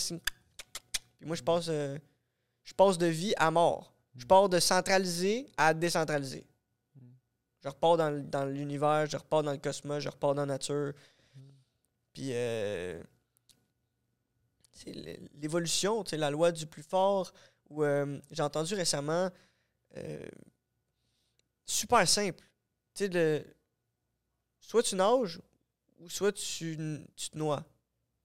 Puis 1.18 1.26
moi, 1.26 1.36
je 1.36 1.42
passe. 1.42 1.66
euh, 1.68 1.98
je 2.64 2.74
passe 2.74 2.98
de 2.98 3.06
vie 3.06 3.34
à 3.36 3.50
mort. 3.50 3.92
Je 4.16 4.26
pars 4.26 4.48
de 4.48 4.58
centralisé 4.58 5.46
à 5.56 5.72
décentralisé. 5.74 6.44
Je 7.62 7.68
repars 7.68 7.96
dans, 7.96 8.22
dans 8.28 8.44
l'univers, 8.44 9.06
je 9.06 9.16
repars 9.16 9.42
dans 9.42 9.52
le 9.52 9.58
cosmos, 9.58 10.02
je 10.02 10.08
repars 10.08 10.34
dans 10.34 10.42
la 10.42 10.54
nature. 10.54 10.92
Puis. 12.12 12.30
euh, 12.32 13.02
l'évolution, 15.34 16.04
la 16.12 16.30
loi 16.30 16.52
du 16.52 16.66
plus 16.66 16.82
fort. 16.82 17.32
Euh, 17.72 18.18
j'ai 18.30 18.42
entendu 18.42 18.74
récemment, 18.74 19.30
euh, 19.96 20.26
super 21.66 22.06
simple. 22.08 22.42
Tu 22.94 23.04
sais, 23.04 23.08
le, 23.08 23.44
soit 24.60 24.82
tu 24.82 24.94
nages 24.94 25.40
ou 25.98 26.08
soit 26.08 26.32
tu, 26.32 26.78
tu 27.16 27.30
te 27.30 27.36
noies 27.36 27.64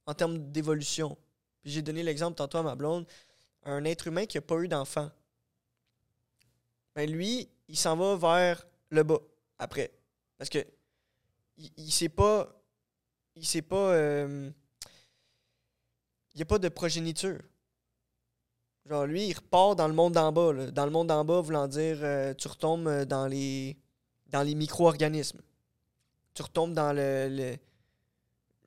en 0.06 0.14
termes 0.14 0.52
d'évolution. 0.52 1.18
J'ai 1.64 1.82
donné 1.82 2.04
l'exemple 2.04 2.36
tantôt 2.36 2.58
à 2.58 2.64
ma 2.64 2.76
blonde, 2.76 3.06
un 3.64 3.84
être 3.86 4.08
humain 4.08 4.26
qui 4.26 4.38
n'a 4.38 4.42
pas 4.42 4.58
eu 4.60 4.68
d'enfant. 4.68 5.10
Ben 6.96 7.10
lui, 7.10 7.50
il 7.68 7.78
s'en 7.78 7.96
va 7.96 8.16
vers 8.16 8.68
le 8.90 9.04
bas 9.04 9.20
après. 9.58 9.92
Parce 10.38 10.50
que 10.50 10.66
il, 11.58 11.92
sait 11.92 12.10
pas. 12.10 12.54
Il 13.36 13.46
sait 13.46 13.62
pas. 13.62 13.94
euh, 13.94 14.50
il 16.34 16.38
n'y 16.38 16.42
a 16.42 16.46
pas 16.46 16.60
de 16.60 16.70
progéniture. 16.70 17.40
Genre, 18.86 19.06
lui, 19.06 19.28
il 19.28 19.34
repart 19.34 19.78
dans 19.78 19.88
le 19.88 19.94
monde 19.94 20.14
d'en 20.14 20.32
bas. 20.32 20.52
là. 20.52 20.72
Dans 20.72 20.86
le 20.86 20.92
monde 20.92 21.08
d'en 21.08 21.24
bas, 21.24 21.40
voulant 21.42 21.68
dire, 21.68 22.00
euh, 22.02 22.34
tu 22.34 22.48
retombes 22.48 22.88
euh, 22.88 23.06
dans 23.06 23.28
les, 23.28 23.78
dans 24.28 24.42
les 24.44 24.56
micro-organismes. 24.56 25.42
Tu 26.34 26.42
retombes 26.42 26.74
dans 26.74 26.92
le- 26.94 27.58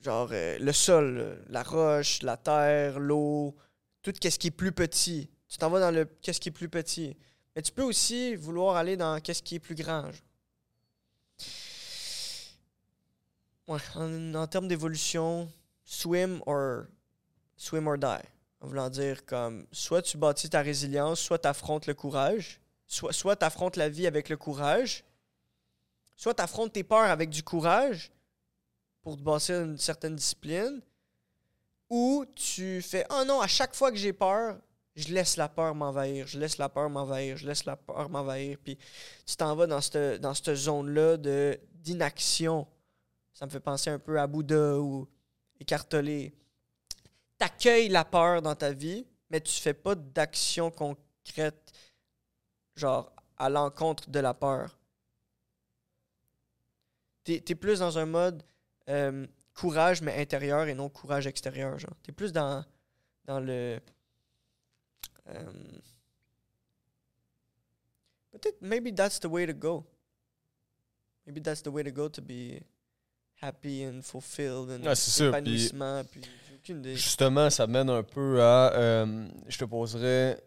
genre, 0.07 0.29
euh, 0.31 0.57
le 0.61 0.73
sol, 0.73 1.17
là. 1.17 1.35
la 1.49 1.63
roche, 1.65 2.23
la 2.23 2.37
terre, 2.37 3.01
l'eau, 3.01 3.57
tout 4.03 4.13
ce 4.23 4.39
qui 4.39 4.47
est 4.47 4.51
plus 4.53 4.71
petit. 4.71 5.29
Tu 5.49 5.59
t'en 5.59 5.69
vas 5.69 5.81
dans 5.81 5.91
le 5.91 6.05
qu'est-ce 6.23 6.41
qui 6.41 6.49
est 6.49 6.53
plus 6.53 6.69
petit. 6.69 7.17
Mais 7.55 7.63
tu 7.63 7.73
peux 7.73 7.83
aussi 7.83 8.37
vouloir 8.37 8.77
aller 8.77 8.97
dans 8.97 9.21
qu'est-ce 9.21 9.43
qui 9.43 9.57
est 9.57 9.59
plus 9.59 9.75
grand. 9.75 10.11
Ouais, 13.67 13.81
en, 13.97 14.47
termes 14.47 14.69
d'évolution, 14.69 15.51
swim 15.85 16.41
or 16.47 16.85
swim 17.57 17.89
or 17.89 17.99
die. 17.99 18.27
En 18.61 18.69
voulant 18.69 18.91
dire 18.91 19.27
comme 19.27 19.67
soit 19.73 20.03
tu 20.03 20.17
bâtis 20.19 20.51
ta 20.51 20.63
résilience, 20.63 21.19
soit 21.19 21.41
tu 21.41 21.49
affrontes 21.49 21.89
le 21.89 21.95
courage, 21.95 22.61
soit 22.87 23.35
tu 23.35 23.45
affrontes 23.45 23.77
la 23.77 23.89
vie 23.89 24.07
avec 24.07 24.29
le 24.29 24.37
courage, 24.37 25.03
soit 26.17 26.35
tu 26.35 26.43
affrontes 26.43 26.75
tes 26.75 26.85
peurs 26.85 27.11
avec 27.11 27.29
du 27.29 27.43
courage 27.43 28.13
pour 29.07 29.17
te 29.17 29.23
bâtir 29.23 29.63
une 29.63 29.79
certaine 29.79 30.17
discipline, 30.17 30.83
ou 31.89 32.25
tu 32.35 32.83
fais 32.83 33.07
Oh 33.11 33.23
non, 33.25 33.41
à 33.41 33.47
chaque 33.47 33.73
fois 33.73 33.93
que 33.93 33.97
j'ai 33.97 34.13
peur, 34.13 34.59
je 34.97 35.15
laisse 35.15 35.37
la 35.37 35.49
peur 35.49 35.77
m'envahir, 35.77 36.27
je 36.27 36.41
laisse 36.41 36.59
la 36.59 36.69
peur 36.69 36.91
m'envahir, 36.91 37.37
je 37.37 37.47
laisse 37.47 37.65
la 37.67 37.77
peur 37.77 38.09
m'envahir, 38.11 38.59
puis 38.65 38.77
tu 39.25 39.37
t'en 39.37 39.55
vas 39.55 39.69
dans 39.69 39.81
cette, 39.81 40.21
dans 40.21 40.35
cette 40.35 40.57
zone-là 40.57 41.19
de, 41.19 41.57
d'inaction. 41.75 42.67
Ça 43.33 43.47
me 43.47 43.51
fait 43.53 43.61
penser 43.61 43.91
un 43.91 44.01
peu 44.01 44.19
à 44.19 44.27
Bouddha 44.27 44.77
ou 44.81 45.07
écartelé 45.61 46.35
t'accueilles 47.39 47.89
la 47.89 48.05
peur 48.05 48.43
dans 48.43 48.57
ta 48.57 48.73
vie, 48.73 49.07
mais 49.31 49.41
tu 49.41 49.53
fais 49.53 49.75
pas 49.75 49.95
d'action 49.95 50.73
concrète, 50.73 51.73
genre 52.75 53.13
à 53.37 53.49
l'encontre 53.49 54.11
de 54.11 54.19
la 54.19 54.35
peur. 54.35 54.77
T'es 57.23 57.45
es 57.49 57.55
plus 57.55 57.79
dans 57.79 57.99
un 57.99 58.07
mode 58.07 58.43
euh, 58.89 59.27
courage, 59.55 60.03
mais 60.03 60.21
intérieur 60.21 60.67
et 60.69 60.75
non 60.75 60.89
courage 60.89 61.27
extérieur. 61.27 61.79
Genre. 61.79 61.95
T'es 62.03 62.13
plus 62.13 62.33
dans, 62.33 62.65
dans 63.25 63.41
le. 63.41 63.81
euh, 65.29 65.53
Peut-être, 68.33 68.61
maybe 68.61 68.95
that's 68.95 69.19
the 69.21 69.27
way 69.27 69.47
to 69.47 69.55
go. 69.55 69.85
Maybe 71.27 71.41
that's 71.43 71.63
the 71.63 71.69
way 71.69 71.83
to 71.83 71.91
go 71.91 72.09
to 72.09 72.21
be 72.23 72.61
happy 73.41 73.85
and 73.87 74.03
fulfilled 74.03 74.71
and 74.71 74.95
c'est 74.95 75.11
sûr, 75.11 75.33
puis- 75.33 75.39
épanouissement. 75.41 76.05
Puis, 76.05 76.21
j'ai 76.49 76.55
aucune 76.57 76.79
idée. 76.81 76.97
Justement, 76.97 77.49
ça 77.51 77.67
mène 77.67 77.89
un 77.91 78.03
peu 78.03 78.43
à. 78.43 78.73
euh, 78.75 79.27
je 79.49 79.59
te 79.59 79.65
poserais. 79.65 80.43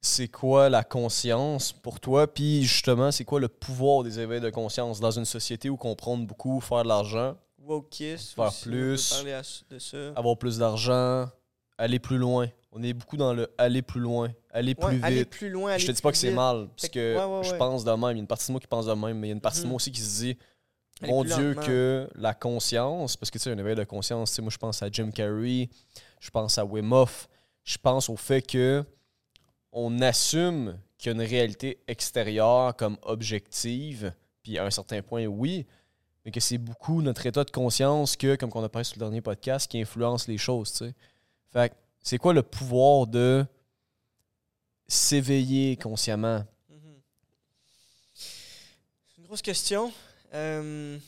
C'est 0.00 0.28
quoi 0.28 0.68
la 0.68 0.84
conscience 0.84 1.72
pour 1.72 1.98
toi? 2.00 2.32
Puis 2.32 2.62
justement, 2.62 3.10
c'est 3.10 3.24
quoi 3.24 3.40
le 3.40 3.48
pouvoir 3.48 4.04
des 4.04 4.20
éveils 4.20 4.40
de 4.40 4.50
conscience 4.50 5.00
dans 5.00 5.10
une 5.10 5.24
société 5.24 5.68
où 5.68 5.76
comprendre 5.76 6.24
beaucoup, 6.26 6.60
faire 6.60 6.84
de 6.84 6.88
l'argent, 6.88 7.36
Wokeist 7.66 8.34
Faire 8.34 8.46
aussi, 8.46 8.68
plus. 8.68 9.10
parler 9.10 9.32
à- 9.32 9.42
de 9.70 9.78
ça. 9.78 10.08
avoir 10.16 10.36
plus 10.38 10.58
d'argent, 10.58 11.26
aller 11.78 11.98
plus 11.98 12.18
loin? 12.18 12.48
On 12.72 12.82
est 12.82 12.92
beaucoup 12.92 13.16
dans 13.16 13.32
le 13.32 13.48
aller 13.58 13.80
plus 13.82 14.00
loin, 14.00 14.28
aller 14.52 14.74
plus 14.74 14.86
Ouais, 14.86 14.94
vite. 14.96 15.04
aller 15.04 15.24
plus 15.24 15.48
loin, 15.50 15.70
aller 15.72 15.80
je 15.80 15.86
te 15.86 15.92
dis 15.92 15.96
plus 15.96 16.02
pas 16.02 16.12
que 16.12 16.18
c'est 16.18 16.26
vite. 16.28 16.36
mal, 16.36 16.68
parce 16.76 16.88
que- 16.88 16.92
que 16.94 17.16
ouais, 17.18 17.38
ouais, 17.38 17.44
je 17.44 17.54
pense 17.56 17.84
de 17.84 17.90
même. 17.90 18.00
Il 18.02 18.16
y 18.16 18.16
a 18.16 18.20
une 18.20 18.26
partie 18.26 18.46
de 18.48 18.52
moi 18.52 18.60
qui 18.60 18.66
pense 18.66 18.86
de 18.86 18.92
même, 18.92 19.18
mais 19.18 19.28
il 19.28 19.30
y 19.30 19.32
a 19.32 19.34
une 19.34 19.40
partie 19.40 19.60
de 19.60 19.64
Mhm. 19.64 19.70
moi 19.70 19.76
aussi 19.76 19.90
qui 19.90 20.00
se 20.00 20.20
dit 20.22 20.38
Aller 21.02 21.12
Mon 21.12 21.22
plus 21.24 21.34
Dieu, 21.34 21.46
lentement. 21.48 21.66
que 21.66 22.08
la 22.14 22.32
conscience, 22.32 23.16
parce 23.18 23.30
que 23.30 23.36
tu 23.38 23.42
sais, 23.44 23.50
un 23.50 23.58
éveil 23.58 23.74
de 23.74 23.84
conscience, 23.84 24.30
tu 24.30 24.36
sais, 24.36 24.42
moi 24.42 24.50
je 24.50 24.56
pense 24.56 24.82
à 24.82 24.88
Jim 24.90 25.10
Carrey, 25.10 25.68
je 26.20 26.30
pense 26.30 26.56
à 26.56 26.64
Wim 26.64 26.90
Hof, 26.92 27.28
je 27.64 27.76
pense 27.76 28.08
au 28.08 28.16
fait 28.16 28.40
que 28.40 28.82
on 29.72 30.00
assume 30.00 30.78
qu'il 30.96 31.08
y 31.12 31.14
a 31.14 31.22
une 31.22 31.28
réalité 31.28 31.78
extérieure 31.86 32.74
comme 32.76 32.96
objective, 33.02 34.12
puis 34.42 34.56
à 34.56 34.64
un 34.64 34.70
certain 34.70 35.02
point, 35.02 35.26
oui, 35.26 35.66
mais 36.26 36.32
que 36.32 36.40
c'est 36.40 36.58
beaucoup 36.58 37.02
notre 37.02 37.24
état 37.24 37.44
de 37.44 37.50
conscience 37.52 38.16
que, 38.16 38.34
comme 38.34 38.50
on 38.52 38.64
a 38.64 38.68
parlé 38.68 38.82
sur 38.82 38.96
le 38.96 38.98
dernier 39.00 39.20
podcast, 39.20 39.70
qui 39.70 39.80
influence 39.80 40.26
les 40.26 40.36
choses, 40.38 40.72
tu 40.72 40.78
sais. 40.78 40.94
Fait 41.52 41.72
c'est 42.02 42.18
quoi 42.18 42.34
le 42.34 42.42
pouvoir 42.42 43.06
de 43.06 43.46
s'éveiller 44.88 45.76
consciemment? 45.76 46.44
Mhm. 46.68 46.96
C'est 48.16 49.18
une 49.18 49.24
grosse 49.26 49.40
question. 49.42 49.92
Euh, 50.34 50.98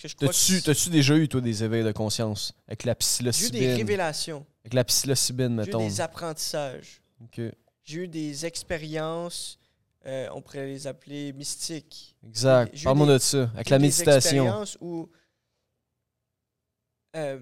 que 0.00 0.08
je 0.08 0.16
T'as-tu 0.16 0.62
que 0.62 0.88
déjà 0.90 1.16
eu, 1.16 1.28
toi, 1.28 1.42
des 1.42 1.62
éveils 1.62 1.84
de 1.84 1.92
conscience? 1.92 2.54
Avec 2.66 2.84
la 2.84 2.92
j'ai 2.92 2.94
eu 2.94 3.20
des 3.20 3.30
psilocybine? 3.30 3.76
révélations, 3.76 4.46
Avec 4.64 4.72
la 4.72 4.84
psilocybine, 4.84 5.48
j'ai 5.48 5.52
eu 5.52 5.56
mettons. 5.66 5.86
des 5.86 6.00
apprentissages, 6.00 7.02
Ok. 7.22 7.42
j'ai 7.84 7.98
eu 7.98 8.08
des 8.08 8.46
expériences, 8.46 9.58
euh, 10.06 10.28
on 10.32 10.40
pourrait 10.42 10.66
les 10.66 10.86
appeler 10.86 11.32
mystiques. 11.32 12.16
Exact. 12.26 12.70
J'ai 12.74 12.82
eu 12.82 12.84
Parle-moi 12.84 13.06
de 13.06 13.18
ça. 13.18 13.50
Avec 13.54 13.68
la 13.70 13.78
méditation. 13.78 14.64
où 14.80 15.08
euh, 17.16 17.40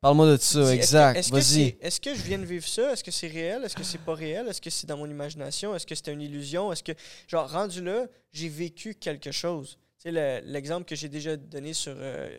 Parle-moi 0.00 0.32
de 0.32 0.36
ça. 0.36 0.60
est-ce 0.60 0.68
que- 0.68 0.74
Exact. 0.74 1.16
Est-ce 1.16 1.30
Vas-y. 1.30 1.76
est-ce 1.80 2.00
que 2.00 2.14
je 2.14 2.22
viens 2.22 2.38
de 2.38 2.44
vivre 2.44 2.66
ça? 2.66 2.92
Est-ce 2.92 3.04
que 3.04 3.10
c'est 3.12 3.28
réel? 3.28 3.62
Est-ce 3.64 3.76
que 3.76 3.84
c'est 3.84 3.98
pas 4.02 4.14
réel? 4.14 4.48
Est-ce 4.48 4.60
que 4.60 4.70
c'est 4.70 4.86
dans 4.86 4.96
mon 4.96 5.06
imagination? 5.08 5.74
Est-ce 5.74 5.86
que 5.86 5.94
c'était 5.94 6.12
une 6.12 6.22
illusion? 6.22 6.72
Est-ce 6.72 6.82
que, 6.82 6.92
genre, 7.28 7.48
rendu 7.50 7.82
là, 7.82 8.06
j'ai 8.32 8.48
vécu 8.48 8.94
quelque 8.96 9.30
chose? 9.30 9.78
Tu 9.98 10.08
sais, 10.08 10.12
le- 10.12 10.40
l'exemple 10.50 10.84
que 10.84 10.96
j'ai 10.96 11.08
déjà 11.08 11.36
donné 11.36 11.72
sur 11.72 11.94
euh, 11.96 12.36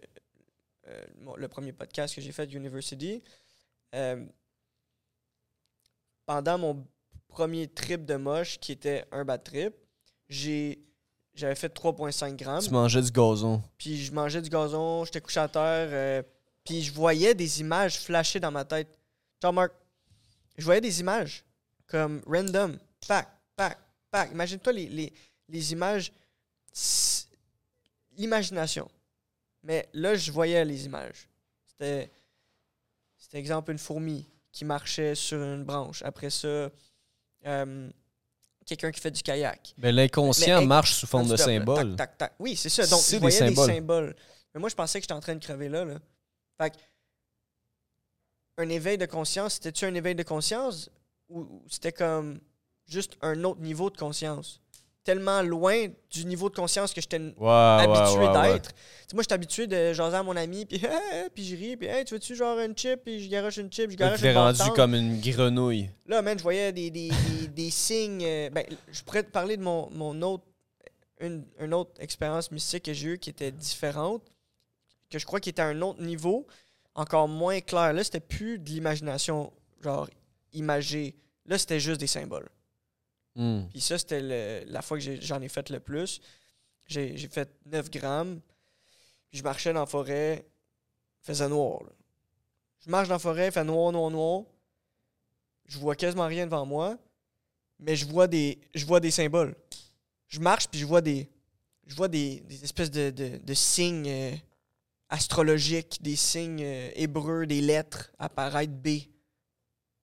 euh, 0.89 1.05
le 1.37 1.47
premier 1.47 1.71
podcast 1.71 2.13
que 2.13 2.19
j'ai 2.21 2.33
fait, 2.33 2.51
University, 2.51 3.23
euh, 3.95 4.25
pendant 6.25 6.57
mon 6.57 6.85
premier 7.33 7.67
trip 7.67 8.05
de 8.05 8.15
moche, 8.15 8.59
qui 8.59 8.71
était 8.71 9.05
un 9.11 9.25
bad 9.25 9.43
trip, 9.43 9.73
j'ai 10.29 10.79
j'avais 11.33 11.55
fait 11.55 11.75
3,5 11.75 12.35
grammes. 12.35 12.61
Tu 12.61 12.69
mangeais 12.69 13.01
du 13.01 13.11
gazon. 13.11 13.61
Puis 13.77 14.03
je 14.05 14.13
mangeais 14.13 14.41
du 14.41 14.49
gazon, 14.49 15.03
j'étais 15.03 15.19
couché 15.19 15.39
à 15.39 15.47
terre, 15.47 15.89
euh, 15.91 16.21
puis 16.63 16.83
je 16.83 16.93
voyais 16.93 17.33
des 17.33 17.59
images 17.59 17.97
flasher 17.99 18.39
dans 18.39 18.51
ma 18.51 18.63
tête. 18.63 18.99
Genre, 19.41 19.51
Marc, 19.51 19.73
je 20.57 20.63
voyais 20.63 20.81
des 20.81 20.99
images 20.99 21.43
comme 21.87 22.21
random, 22.27 22.77
pack, 23.07 23.27
pack, 23.55 23.79
pack. 24.11 24.31
Imagine-toi 24.31 24.73
les, 24.73 24.87
les, 24.87 25.13
les 25.49 25.71
images, 25.71 26.11
l'imagination. 28.15 28.87
Mais 29.63 29.89
là, 29.93 30.15
je 30.15 30.31
voyais 30.31 30.63
les 30.63 30.85
images. 30.85 31.27
C'était, 31.65 32.11
c'était 33.17 33.39
exemple 33.39 33.71
une 33.71 33.79
fourmi 33.79 34.29
qui 34.51 34.65
marchait 34.65 35.15
sur 35.15 35.41
une 35.41 35.63
branche. 35.63 36.03
Après 36.03 36.29
ça, 36.29 36.69
euh, 37.45 37.89
quelqu'un 38.65 38.91
qui 38.91 38.99
fait 39.01 39.11
du 39.11 39.21
kayak. 39.21 39.73
Ben, 39.77 39.93
l'inconscient 39.95 40.61
Mais- 40.61 40.65
marche 40.67 40.93
sous 40.93 41.07
forme 41.07 41.25
de 41.25 41.29
Non-stop, 41.31 41.47
là. 41.47 41.53
symboles. 41.59 41.95
Tac, 41.95 42.09
tac, 42.09 42.17
tac. 42.17 42.33
Oui, 42.39 42.55
c'est 42.55 42.69
ça. 42.69 42.85
Donc, 42.87 43.01
C'est 43.01 43.15
des 43.17 43.19
voyais 43.19 43.49
des 43.49 43.55
symboles. 43.55 44.15
Mais 44.53 44.59
moi, 44.59 44.69
je 44.69 44.75
pensais 44.75 44.99
que 44.99 45.03
j'étais 45.03 45.13
en 45.13 45.19
train 45.19 45.35
de 45.35 45.43
crever 45.43 45.69
là. 45.69 45.83
là. 45.85 45.99
Fait 46.61 46.69
que, 46.71 46.77
un 48.57 48.69
éveil 48.69 48.97
de 48.97 49.05
conscience, 49.05 49.55
c'était-tu 49.55 49.85
un 49.85 49.93
éveil 49.95 50.15
de 50.15 50.23
conscience 50.23 50.89
ou 51.29 51.63
c'était 51.69 51.91
comme 51.91 52.39
juste 52.87 53.17
un 53.21 53.43
autre 53.43 53.61
niveau 53.61 53.89
de 53.89 53.97
conscience? 53.97 54.61
Tellement 55.03 55.41
loin 55.41 55.87
du 56.09 56.25
niveau 56.25 56.49
de 56.49 56.55
conscience 56.55 56.93
que 56.93 57.01
j'étais 57.01 57.19
ouais, 57.19 57.49
habitué 57.49 58.27
d'être. 58.31 58.71
Tu 58.73 58.79
sais, 59.09 59.15
moi, 59.15 59.23
j'étais 59.23 59.33
habitué 59.33 59.67
de 59.67 59.93
jaser 59.93 60.15
à 60.15 60.23
mon 60.23 60.35
ami, 60.35 60.65
puis 60.65 60.81
puis 61.35 61.43
je 61.45 61.55
ris, 61.55 61.77
puis 61.77 61.87
hey, 61.87 62.05
tu 62.05 62.13
veux-tu 62.13 62.35
genre 62.35 62.57
une 62.59 62.77
chip, 62.77 63.01
puis 63.03 63.23
je 63.23 63.29
garoche 63.29 63.57
une 63.57 63.71
chip, 63.71 63.91
je 63.91 63.97
garoche 63.97 64.19
tu 64.19 64.25
une 64.27 64.33
t'es 64.33 64.39
rendu 64.39 64.71
comme 64.75 64.95
une 64.95 65.19
grenouille. 65.19 65.89
Là, 66.07 66.21
man, 66.21 66.37
je 66.37 66.43
voyais 66.43 66.71
des, 66.71 66.89
des, 66.89 67.09
des, 67.09 67.47
des 67.55 67.69
signes. 67.69 68.23
euh, 68.23 68.49
ben, 68.49 68.65
je 68.91 69.03
pourrais 69.03 69.23
te 69.23 69.31
parler 69.31 69.57
de 69.57 69.63
mon, 69.63 69.89
mon 69.91 70.21
autre. 70.21 70.43
Une, 71.19 71.45
une 71.59 71.73
autre 71.73 71.91
expérience 71.99 72.51
mystique 72.51 72.83
que 72.83 72.93
j'ai 72.93 73.09
eue 73.09 73.17
qui 73.19 73.29
était 73.29 73.51
différente, 73.51 74.23
que 75.09 75.19
je 75.19 75.25
crois 75.25 75.39
qui 75.39 75.49
était 75.49 75.61
à 75.61 75.67
un 75.67 75.81
autre 75.81 76.01
niveau, 76.01 76.45
encore 76.95 77.27
moins 77.27 77.61
clair. 77.61 77.93
Là, 77.93 78.03
c'était 78.03 78.19
plus 78.19 78.59
de 78.59 78.65
l'imagination, 78.69 79.53
genre 79.81 80.09
imagée. 80.53 81.15
Là, 81.45 81.57
c'était 81.57 81.79
juste 81.79 81.99
des 81.99 82.07
symboles. 82.07 82.49
Hmm. 83.35 83.63
Puis 83.71 83.81
ça, 83.81 83.97
c'était 83.97 84.65
la 84.65 84.81
fois 84.81 84.99
que 84.99 85.21
j'en 85.21 85.41
ai, 85.41 85.49
fait 85.49 85.69
le 85.69 85.79
plus. 85.79 86.21
J'ai 86.85 87.17
fait 87.29 87.49
9 87.65 87.89
grammes. 87.89 88.39
Je 89.31 89.41
marchais 89.41 89.73
dans 89.73 89.81
la 89.81 89.85
forêt. 89.85 90.45
Faisait 91.21 91.47
noir. 91.47 91.81
Je 92.85 92.89
marche 92.89 93.07
dans 93.07 93.15
la 93.15 93.19
forêt, 93.19 93.49
fait 93.49 93.63
noir, 93.63 93.91
noir, 93.91 94.11
noir. 94.11 94.43
Je 95.65 95.77
vois 95.79 95.95
quasiment 95.95 96.27
rien 96.27 96.45
devant 96.45 96.65
moi. 96.65 96.97
Mais 97.79 97.95
je 97.95 98.05
vois 98.05 98.27
des, 98.27 98.59
je 98.75 98.85
vois 98.85 98.99
des 98.99 99.11
symboles. 99.11 99.55
Je 100.27 100.39
marche, 100.39 100.67
puis 100.67 100.79
je 100.79 100.85
vois 100.85 101.01
des, 101.01 101.29
je 101.87 101.95
vois 101.95 102.07
des, 102.07 102.43
espèces 102.61 102.91
de, 102.91 103.09
de- 103.09 103.37
de 103.37 103.53
signes 103.53 104.09
euh, 104.09 104.35
astrologiques, 105.09 105.99
des 106.01 106.15
signes 106.15 106.63
euh, 106.63 106.91
hébreux, 106.95 107.45
des 107.45 107.61
lettres 107.61 108.11
apparaître 108.19 108.73
B. 108.73 108.87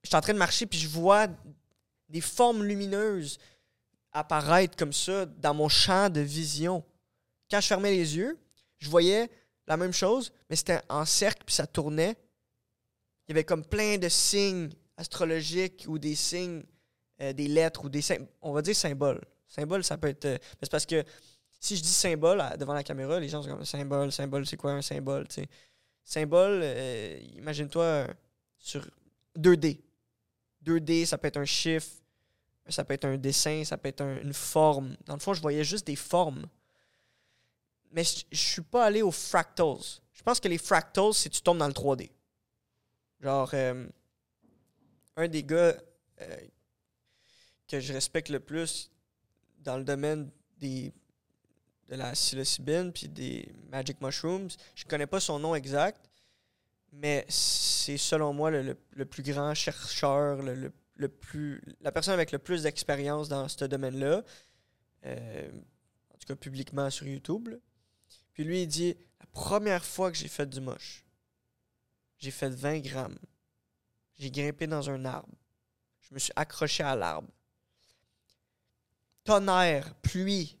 Je 0.03 0.09
suis 0.09 0.15
en 0.15 0.21
train 0.21 0.33
de 0.33 0.39
marcher, 0.39 0.65
puis 0.65 0.79
je 0.79 0.87
vois 0.87 1.27
des 2.11 2.21
formes 2.21 2.63
lumineuses 2.63 3.39
apparaître 4.11 4.75
comme 4.75 4.93
ça 4.93 5.25
dans 5.25 5.53
mon 5.53 5.69
champ 5.69 6.09
de 6.09 6.21
vision. 6.21 6.83
Quand 7.49 7.61
je 7.61 7.67
fermais 7.67 7.91
les 7.91 8.17
yeux, 8.17 8.37
je 8.79 8.89
voyais 8.89 9.29
la 9.67 9.77
même 9.77 9.93
chose, 9.93 10.33
mais 10.49 10.55
c'était 10.55 10.81
en 10.89 11.05
cercle, 11.05 11.43
puis 11.45 11.55
ça 11.55 11.65
tournait. 11.67 12.15
Il 13.27 13.31
y 13.31 13.33
avait 13.33 13.45
comme 13.45 13.63
plein 13.63 13.97
de 13.97 14.09
signes 14.09 14.69
astrologiques 14.97 15.85
ou 15.87 15.97
des 15.97 16.15
signes, 16.15 16.63
euh, 17.21 17.31
des 17.33 17.47
lettres 17.47 17.85
ou 17.85 17.89
des 17.89 18.01
on 18.41 18.51
va 18.51 18.61
dire 18.61 18.75
symboles. 18.75 19.21
Symbole, 19.47 19.83
ça 19.83 19.97
peut 19.97 20.07
être. 20.09 20.25
euh, 20.25 20.37
c'est 20.61 20.71
parce 20.71 20.85
que 20.85 21.03
si 21.59 21.77
je 21.77 21.81
dis 21.81 21.89
symbole 21.89 22.41
à- 22.41 22.57
devant 22.57 22.73
la 22.73 22.83
caméra, 22.83 23.19
les 23.19 23.29
gens 23.29 23.41
sont 23.43 23.49
comme 23.49 23.65
symbole, 23.65 24.11
symbole, 24.11 24.45
c'est 24.45 24.57
quoi 24.57 24.73
un 24.73 24.81
symbole. 24.81 25.27
Symbole, 26.03 26.61
euh, 26.63 27.19
imagine-toi 27.37 27.83
euh, 27.83 28.07
sur 28.57 28.85
2D. 29.37 29.79
2D, 30.61 31.05
ça 31.05 31.17
peut 31.17 31.27
être 31.27 31.37
un 31.37 31.45
chiffre, 31.45 31.87
ça 32.69 32.83
peut 32.83 32.93
être 32.93 33.05
un 33.05 33.17
dessin, 33.17 33.63
ça 33.65 33.77
peut 33.77 33.89
être 33.89 34.01
un- 34.01 34.21
une 34.21 34.33
forme. 34.33 34.95
Dans 35.05 35.13
le 35.15 35.19
fond, 35.19 35.33
je 35.33 35.41
voyais 35.41 35.63
juste 35.63 35.85
des 35.87 35.95
formes. 35.95 36.47
Mais 37.91 38.03
je 38.03 38.23
je 38.31 38.37
suis 38.41 38.61
pas 38.61 38.85
allé 38.85 39.01
aux 39.01 39.11
fractals. 39.11 39.99
Je 40.13 40.23
pense 40.23 40.39
que 40.39 40.47
les 40.47 40.57
fractals, 40.57 41.13
c'est 41.13 41.29
tu 41.29 41.41
tombes 41.41 41.57
dans 41.57 41.67
le 41.67 41.73
3D. 41.73 42.09
Genre, 43.19 43.49
euh, 43.53 43.87
un 45.17 45.27
des 45.27 45.43
gars 45.43 45.75
euh, 46.21 46.37
que 47.67 47.79
je 47.79 47.93
respecte 47.93 48.29
le 48.29 48.39
plus 48.39 48.91
dans 49.59 49.77
le 49.77 49.83
domaine 49.83 50.29
des, 50.57 50.91
de 51.89 51.95
la 51.95 52.11
psilocybine 52.13 52.91
puis 52.91 53.07
des 53.09 53.53
magic 53.69 54.01
mushrooms, 54.01 54.49
je 54.75 54.85
connais 54.85 55.07
pas 55.07 55.19
son 55.19 55.39
nom 55.39 55.55
exact, 55.55 56.09
mais 56.91 57.25
c'est 57.29 57.97
selon 57.97 58.33
moi 58.33 58.51
le, 58.51 58.61
le- 58.63 58.77
le 58.91 59.05
plus 59.05 59.23
grand 59.23 59.53
chercheur, 59.53 60.41
le, 60.41 60.55
le- 60.55 60.73
la 60.97 61.91
personne 61.91 62.13
avec 62.13 62.31
le 62.31 62.39
plus 62.39 62.63
d'expérience 62.63 63.29
dans 63.29 63.47
ce 63.47 63.65
domaine-là, 63.65 64.23
euh, 65.05 65.51
en 66.13 66.17
tout 66.17 66.27
cas 66.27 66.35
publiquement 66.35 66.89
sur 66.89 67.07
YouTube. 67.07 67.49
Puis 68.33 68.43
lui, 68.43 68.63
il 68.63 68.67
dit 68.67 68.95
La 69.19 69.25
première 69.27 69.83
fois 69.83 70.11
que 70.11 70.17
j'ai 70.17 70.27
fait 70.27 70.47
du 70.47 70.61
moche, 70.61 71.03
j'ai 72.17 72.31
fait 72.31 72.49
20 72.49 72.79
grammes. 72.79 73.19
J'ai 74.17 74.29
grimpé 74.29 74.67
dans 74.67 74.89
un 74.89 75.03
arbre. 75.05 75.33
Je 76.01 76.13
me 76.13 76.19
suis 76.19 76.33
accroché 76.35 76.83
à 76.83 76.95
l'arbre. 76.95 77.29
Tonnerre, 79.23 79.93
pluie, 79.95 80.57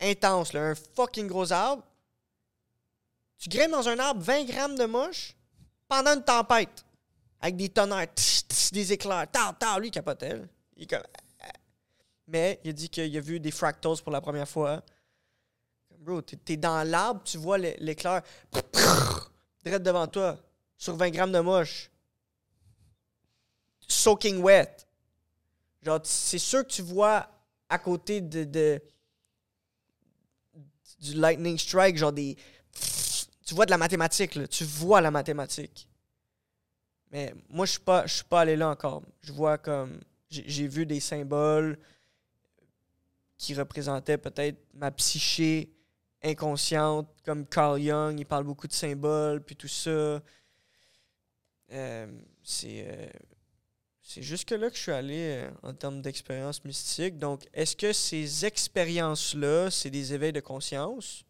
intense, 0.00 0.52
là, 0.52 0.70
un 0.70 0.74
fucking 0.74 1.26
gros 1.26 1.52
arbre. 1.52 1.84
Tu 3.38 3.48
grimpes 3.48 3.72
dans 3.72 3.88
un 3.88 3.98
arbre 3.98 4.22
20 4.22 4.44
grammes 4.44 4.76
de 4.76 4.86
moche 4.86 5.34
pendant 5.88 6.12
une 6.12 6.24
tempête. 6.24 6.85
Avec 7.46 7.56
des 7.58 7.68
tonnerres, 7.68 8.08
des 8.72 8.92
éclairs, 8.92 9.30
tard, 9.30 9.56
tard. 9.56 9.78
Lui, 9.78 9.86
il 9.86 9.90
capotait. 9.92 10.42
Il 10.76 10.84
comme- 10.88 11.00
Mais 12.26 12.58
il 12.64 12.70
a 12.70 12.72
dit 12.72 12.88
qu'il 12.88 13.16
a 13.16 13.20
vu 13.20 13.38
des 13.38 13.52
fractals 13.52 14.02
pour 14.02 14.10
la 14.10 14.20
première 14.20 14.48
fois. 14.48 14.82
Bro, 16.00 16.22
t'es 16.22 16.34
t'es 16.36 16.56
dans 16.56 16.82
l'arbre, 16.82 17.22
tu 17.22 17.38
vois 17.38 17.56
l'é- 17.56 17.76
l'éclair 17.78 18.22
direct 19.64 19.84
devant 19.84 20.08
toi, 20.08 20.36
sur 20.76 20.96
20 20.96 21.10
grammes 21.10 21.30
de 21.30 21.38
moche. 21.38 21.88
Soaking 23.86 24.38
wet. 24.42 24.84
Genre, 25.82 26.00
c'est 26.02 26.38
sûr 26.38 26.64
que 26.66 26.72
tu 26.72 26.82
vois 26.82 27.28
à 27.68 27.78
côté 27.78 28.20
de, 28.22 28.42
de- 28.42 28.82
du 30.98 31.14
lightning 31.14 31.56
strike, 31.58 31.96
genre 31.96 32.12
des. 32.12 32.36
Tu 33.46 33.54
vois 33.54 33.66
de 33.66 33.70
la 33.70 33.78
mathématique, 33.78 34.34
là. 34.34 34.48
Tu 34.48 34.64
vois 34.64 35.00
la 35.00 35.12
mathématique. 35.12 35.88
Mais 37.10 37.34
moi, 37.48 37.66
je 37.66 37.72
suis 37.72 37.80
pas, 37.80 38.06
je 38.06 38.14
suis 38.14 38.24
pas 38.24 38.40
allé 38.40 38.56
là 38.56 38.68
encore. 38.70 39.02
Je 39.22 39.32
vois 39.32 39.58
comme. 39.58 40.00
J'ai 40.28 40.66
vu 40.66 40.86
des 40.86 41.00
symboles 41.00 41.78
qui 43.38 43.54
représentaient 43.54 44.18
peut-être 44.18 44.58
ma 44.74 44.90
psyché 44.90 45.70
inconsciente, 46.22 47.08
comme 47.24 47.46
Carl 47.46 47.80
Jung, 47.80 48.18
il 48.18 48.24
parle 48.26 48.44
beaucoup 48.44 48.66
de 48.66 48.72
symboles, 48.72 49.42
puis 49.42 49.56
tout 49.56 49.68
ça. 49.68 50.20
Euh, 51.72 52.06
c'est. 52.42 52.86
euh, 52.88 53.06
jusque-là 54.16 54.70
que 54.70 54.76
je 54.76 54.82
suis 54.82 54.92
allé 54.92 55.44
euh, 55.44 55.50
en 55.62 55.74
termes 55.74 56.00
d'expérience 56.00 56.64
mystique. 56.64 57.18
Donc, 57.18 57.46
est-ce 57.52 57.76
que 57.76 57.92
ces 57.92 58.44
expériences-là, 58.44 59.70
c'est 59.70 59.90
des 59.90 60.14
éveils 60.14 60.32
de 60.32 60.40
conscience? 60.40 61.24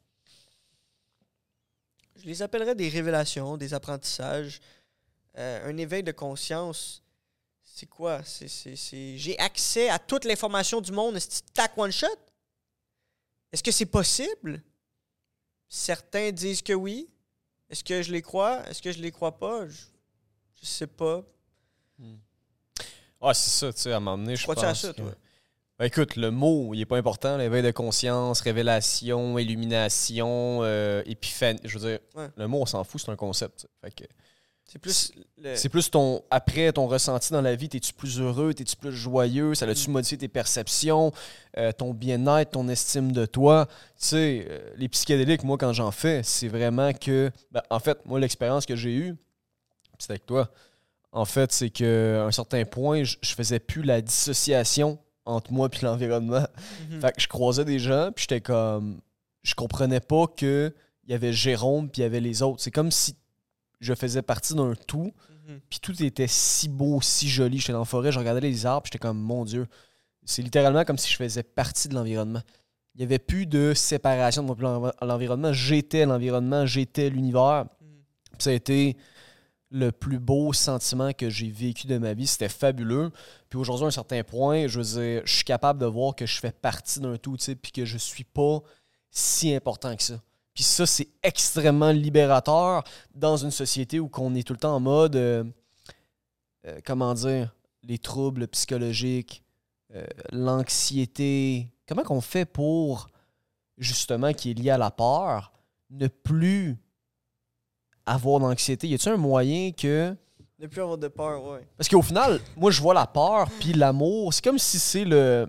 Je 2.16 2.24
les 2.24 2.42
appellerais 2.42 2.74
des 2.74 2.88
révélations, 2.88 3.56
des 3.56 3.74
apprentissages. 3.74 4.60
Euh, 5.38 5.68
un 5.70 5.76
éveil 5.76 6.02
de 6.02 6.12
conscience, 6.12 7.02
c'est 7.62 7.86
quoi? 7.86 8.22
C'est, 8.24 8.48
J'ai 9.16 9.38
accès 9.38 9.88
à 9.90 9.98
toute 9.98 10.24
l'information 10.24 10.80
du 10.80 10.92
monde. 10.92 11.16
Est-ce 11.16 11.42
que 11.42 11.46
tac 11.52 11.76
one 11.76 11.92
shot? 11.92 12.06
Est-ce 13.52 13.62
que 13.62 13.70
c'est 13.70 13.86
possible? 13.86 14.62
Certains 15.68 16.30
disent 16.32 16.62
que 16.62 16.72
oui. 16.72 17.08
Est-ce 17.68 17.82
que 17.84 18.00
je 18.02 18.12
les 18.12 18.22
crois? 18.22 18.62
Est-ce 18.68 18.80
que 18.80 18.92
je 18.92 18.98
les 19.00 19.10
crois 19.10 19.36
pas? 19.38 19.66
Je, 19.68 19.82
je 20.62 20.66
sais 20.66 20.86
pas. 20.86 21.22
Ah, 23.20 23.34
c'est 23.34 23.50
ça, 23.50 23.72
tu 23.72 23.80
sais, 23.80 23.92
à 23.92 23.98
donné, 24.00 24.36
je 24.36 24.46
pense. 24.46 24.54
Crois-tu 24.54 24.70
à 24.70 24.74
ça, 24.74 24.92
que- 24.92 25.00
toi? 25.02 25.12
Ben, 25.78 25.84
écoute, 25.86 26.16
le 26.16 26.30
mot, 26.30 26.72
il 26.72 26.80
est 26.80 26.86
pas 26.86 26.96
important. 26.96 27.36
L'éveil 27.36 27.62
de 27.62 27.70
conscience, 27.70 28.40
révélation, 28.40 29.38
illumination, 29.38 30.60
euh, 30.62 31.02
épiphanie. 31.04 31.60
Je 31.64 31.78
veux 31.78 31.90
dire, 31.90 31.98
Ouais. 32.14 32.30
le 32.36 32.46
mot, 32.48 32.62
on 32.62 32.66
s'en 32.66 32.82
fout, 32.84 33.00
c'est 33.04 33.10
un 33.10 33.16
concept. 33.16 33.66
Fait 33.82 33.90
que 33.90 34.04
C'est 34.66 34.80
plus. 34.80 35.12
le- 35.38 35.54
C'est 35.54 35.68
plus 35.68 35.90
ton 35.90 36.22
après 36.30 36.72
ton 36.72 36.86
ressenti 36.88 37.32
dans 37.32 37.40
la 37.40 37.54
vie, 37.54 37.68
t'es-tu 37.68 37.92
plus 37.92 38.20
heureux, 38.20 38.52
t'es-tu 38.52 38.74
plus 38.76 38.92
joyeux, 38.92 39.54
ça 39.54 39.64
a-tu 39.66 39.88
Mm. 39.88 39.92
modifié 39.92 40.18
tes 40.18 40.28
perceptions, 40.28 41.12
euh, 41.56 41.70
ton 41.72 41.94
bien-être, 41.94 42.50
ton 42.52 42.68
estime 42.68 43.12
de 43.12 43.26
toi? 43.26 43.66
Tu 43.68 44.08
sais, 44.08 44.46
euh, 44.48 44.70
les 44.76 44.88
psychédéliques, 44.88 45.44
moi 45.44 45.56
quand 45.56 45.72
j'en 45.72 45.92
fais, 45.92 46.22
c'est 46.24 46.48
vraiment 46.48 46.92
que 46.92 47.30
ben, 47.52 47.62
en 47.70 47.78
fait, 47.78 48.04
moi 48.06 48.18
l'expérience 48.18 48.66
que 48.66 48.74
j'ai 48.74 48.94
eue, 48.94 49.14
c'est 49.98 50.10
avec 50.10 50.26
toi. 50.26 50.50
En 51.12 51.24
fait, 51.24 51.52
c'est 51.52 51.70
que 51.70 52.18
à 52.22 52.24
un 52.26 52.32
certain 52.32 52.64
point, 52.64 53.04
je 53.04 53.16
je 53.22 53.34
faisais 53.34 53.60
plus 53.60 53.82
la 53.82 54.00
dissociation 54.02 54.98
entre 55.24 55.52
moi 55.52 55.68
et 55.72 55.84
l'environnement. 55.84 56.44
Mhm. 56.90 57.00
Fait 57.00 57.12
que 57.12 57.20
je 57.22 57.28
croisais 57.28 57.64
des 57.64 57.78
gens, 57.78 58.10
puis 58.14 58.22
j'étais 58.28 58.40
comme. 58.40 59.00
Je 59.44 59.54
comprenais 59.54 60.00
pas 60.00 60.26
que 60.26 60.74
il 61.04 61.12
y 61.12 61.14
avait 61.14 61.32
Jérôme, 61.32 61.88
puis 61.88 62.00
il 62.00 62.02
y 62.02 62.06
avait 62.06 62.20
les 62.20 62.42
autres. 62.42 62.60
C'est 62.60 62.72
comme 62.72 62.90
si 62.90 63.14
je 63.80 63.94
faisais 63.94 64.22
partie 64.22 64.54
d'un 64.54 64.74
tout, 64.74 65.12
Mhm. 65.48 65.60
puis 65.70 65.78
tout 65.80 66.02
était 66.02 66.26
si 66.26 66.68
beau, 66.68 67.00
si 67.00 67.28
joli. 67.28 67.58
J'étais 67.58 67.72
dans 67.72 67.80
la 67.80 67.84
forêt, 67.84 68.10
je 68.12 68.18
regardais 68.18 68.40
les 68.40 68.66
arbres, 68.66 68.82
puis 68.82 68.90
j'étais 68.92 69.02
comme, 69.02 69.18
mon 69.20 69.44
Dieu. 69.44 69.66
C'est 70.24 70.42
littéralement 70.42 70.84
comme 70.84 70.98
si 70.98 71.10
je 71.10 71.16
faisais 71.16 71.42
partie 71.44 71.88
de 71.88 71.94
l'environnement. 71.94 72.42
Il 72.94 72.98
n'y 72.98 73.04
avait 73.04 73.18
plus 73.18 73.46
de 73.46 73.74
séparation 73.74 74.42
de 74.42 75.04
l'environnement. 75.06 75.52
J'étais 75.52 76.04
l'environnement, 76.06 76.66
j'étais 76.66 77.10
l'univers. 77.10 77.66
Puis 78.32 78.38
ça 78.40 78.50
a 78.50 78.54
été 78.54 78.96
le 79.70 79.92
plus 79.92 80.18
beau 80.18 80.52
sentiment 80.52 81.12
que 81.12 81.28
j'ai 81.28 81.50
vécu 81.50 81.86
de 81.86 81.98
ma 81.98 82.14
vie. 82.14 82.26
C'était 82.26 82.48
fabuleux. 82.48 83.10
Puis 83.50 83.58
aujourd'hui, 83.58 83.84
à 83.84 83.88
un 83.88 83.90
certain 83.92 84.22
point, 84.24 84.66
je 84.66 84.80
veux 84.80 85.00
dire, 85.00 85.22
je 85.24 85.34
suis 85.34 85.44
capable 85.44 85.78
de 85.80 85.86
voir 85.86 86.14
que 86.16 86.24
je 86.26 86.38
fais 86.40 86.52
partie 86.52 86.98
d'un 87.00 87.18
tout, 87.18 87.36
tu 87.36 87.44
sais, 87.44 87.54
puis 87.54 87.70
que 87.70 87.84
je 87.84 87.98
suis 87.98 88.24
pas 88.24 88.60
si 89.10 89.54
important 89.54 89.94
que 89.94 90.02
ça. 90.02 90.20
Puis 90.56 90.64
ça, 90.64 90.86
c'est 90.86 91.08
extrêmement 91.22 91.90
libérateur 91.90 92.82
dans 93.14 93.36
une 93.36 93.50
société 93.50 94.00
où 94.00 94.10
on 94.16 94.34
est 94.34 94.42
tout 94.42 94.54
le 94.54 94.58
temps 94.58 94.74
en 94.74 94.80
mode, 94.80 95.14
euh, 95.14 95.44
euh, 96.66 96.80
comment 96.82 97.12
dire, 97.12 97.54
les 97.82 97.98
troubles 97.98 98.48
psychologiques, 98.48 99.44
euh, 99.94 100.06
l'anxiété, 100.32 101.70
comment 101.86 102.02
qu'on 102.04 102.22
fait 102.22 102.46
pour, 102.46 103.08
justement, 103.76 104.32
qui 104.32 104.52
est 104.52 104.54
lié 104.54 104.70
à 104.70 104.78
la 104.78 104.90
peur, 104.90 105.52
ne 105.90 106.08
plus 106.08 106.78
avoir 108.06 108.40
d'anxiété? 108.40 108.88
Y 108.88 108.94
a-t-il 108.94 109.12
un 109.12 109.18
moyen 109.18 109.72
que. 109.72 110.16
Ne 110.58 110.68
plus 110.68 110.80
avoir 110.80 110.96
de 110.96 111.08
peur, 111.08 111.44
ouais. 111.44 111.68
Parce 111.76 111.90
qu'au 111.90 112.00
final, 112.00 112.40
moi, 112.56 112.70
je 112.70 112.80
vois 112.80 112.94
la 112.94 113.06
peur, 113.06 113.50
puis 113.60 113.74
l'amour, 113.74 114.32
c'est 114.32 114.42
comme 114.42 114.58
si 114.58 114.78
c'est 114.78 115.04
le. 115.04 115.46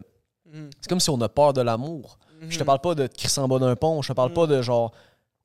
Mhm. 0.52 0.70
C'est 0.82 0.90
comme 0.90 1.00
si 1.00 1.10
on 1.10 1.22
a 1.22 1.30
peur 1.30 1.54
de 1.54 1.62
l'amour. 1.62 2.20
Je 2.50 2.58
te 2.60 2.64
parle 2.64 2.80
pas 2.82 2.96
de 2.96 3.08
te 3.08 3.40
en 3.40 3.48
bas 3.48 3.60
d'un 3.60 3.76
pont, 3.76 4.02
je 4.02 4.10
te 4.10 4.14
parle 4.14 4.32
Mm. 4.32 4.36
pas 4.36 4.48
de 4.48 4.62
genre. 4.62 4.92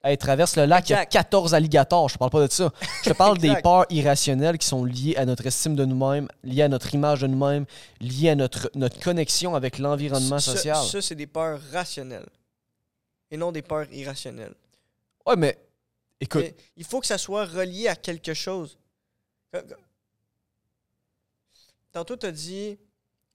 Hey, 0.04 0.18
traverse 0.18 0.56
le 0.56 0.64
lac, 0.64 0.88
il 0.88 0.92
y 0.92 0.94
a 0.94 0.98
Jack. 0.98 1.10
14 1.10 1.54
alligators, 1.54 2.08
je 2.08 2.14
te 2.14 2.18
parle 2.18 2.32
pas 2.32 2.44
de 2.44 2.50
ça. 2.52 2.72
Je 3.04 3.10
te 3.10 3.14
parle 3.14 3.38
des 3.38 3.54
peurs 3.62 3.86
irrationnelles 3.88 4.58
qui 4.58 4.66
sont 4.66 4.84
liées 4.84 5.14
à 5.16 5.24
notre 5.24 5.46
estime 5.46 5.76
de 5.76 5.84
nous-mêmes, 5.84 6.26
liées 6.42 6.62
à 6.62 6.68
notre 6.68 6.92
image 6.92 7.20
de 7.20 7.28
nous-mêmes, 7.28 7.66
liées 8.00 8.30
à 8.30 8.34
notre, 8.34 8.68
notre 8.74 8.98
connexion 8.98 9.54
avec 9.54 9.78
l'environnement 9.78 10.40
social. 10.40 10.84
Ça, 10.84 11.00
c'est 11.00 11.14
des 11.14 11.28
peurs 11.28 11.60
rationnelles. 11.72 12.28
Et 13.30 13.36
non 13.36 13.52
des 13.52 13.62
peurs 13.62 13.86
irrationnelles. 13.92 14.54
Ouais, 15.24 15.36
mais 15.36 15.56
écoute, 16.20 16.42
Mais 16.42 16.56
il 16.76 16.84
faut 16.84 16.98
que 17.00 17.06
ça 17.06 17.16
soit 17.16 17.44
relié 17.44 17.86
à 17.86 17.94
quelque 17.94 18.34
chose. 18.34 18.76
Tantôt, 21.92 22.16
tu 22.16 22.26
as 22.26 22.32
dit, 22.32 22.76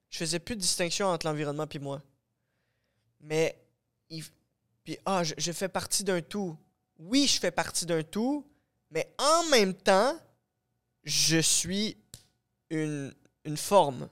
je 0.10 0.18
faisais 0.18 0.40
plus 0.40 0.56
de 0.56 0.62
distinction 0.62 1.08
entre 1.08 1.28
l'environnement 1.28 1.66
et 1.72 1.80
moi. 1.80 2.02
Mais, 3.20 3.60
puis, 4.84 4.98
ah, 5.06 5.24
je, 5.24 5.52
fais 5.52 5.70
partie 5.70 6.04
d'un 6.04 6.22
tout. 6.22 6.58
Oui, 6.98 7.28
je 7.28 7.40
fais 7.40 7.52
partie 7.52 7.86
d'un 7.86 8.04
tout, 8.04 8.46
mais 8.90 9.14
en 9.18 9.50
même 9.50 9.74
temps, 9.74 10.18
je 11.04 11.40
suis 11.40 11.98
une, 12.70 13.14
une 13.44 13.58
forme. 13.58 14.10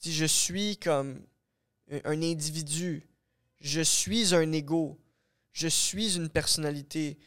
Je 0.00 0.24
suis 0.24 0.76
comme 0.76 1.20
un, 1.90 2.22
individu, 2.22 3.06
je 3.60 3.80
suis 3.80 4.34
un 4.34 4.52
ego, 4.52 4.98
je 5.52 5.68
suis 5.68 6.16
une 6.16 6.28
personnalité. 6.28 7.18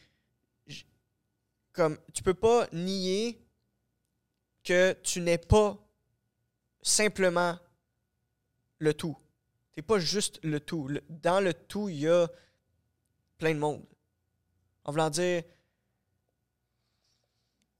Comme 1.72 1.98
tu 2.12 2.22
peux 2.22 2.34
pas 2.34 2.68
nier 2.72 3.40
que 4.64 4.92
tu 5.02 5.20
n'es 5.20 5.38
pas 5.38 5.78
simplement 6.82 7.58
le 8.78 8.94
tout. 8.94 9.16
Tu 9.78 9.82
n'es 9.82 9.86
pas 9.86 10.00
juste 10.00 10.40
le 10.42 10.58
tout. 10.58 10.88
Le- 10.88 11.04
dans 11.08 11.38
le 11.38 11.54
tout, 11.54 11.88
il 11.88 12.00
y 12.00 12.08
a 12.08 12.26
plein 13.38 13.54
de 13.54 13.60
monde. 13.60 13.84
En 14.84 14.90
voulant 14.90 15.08
dire, 15.08 15.44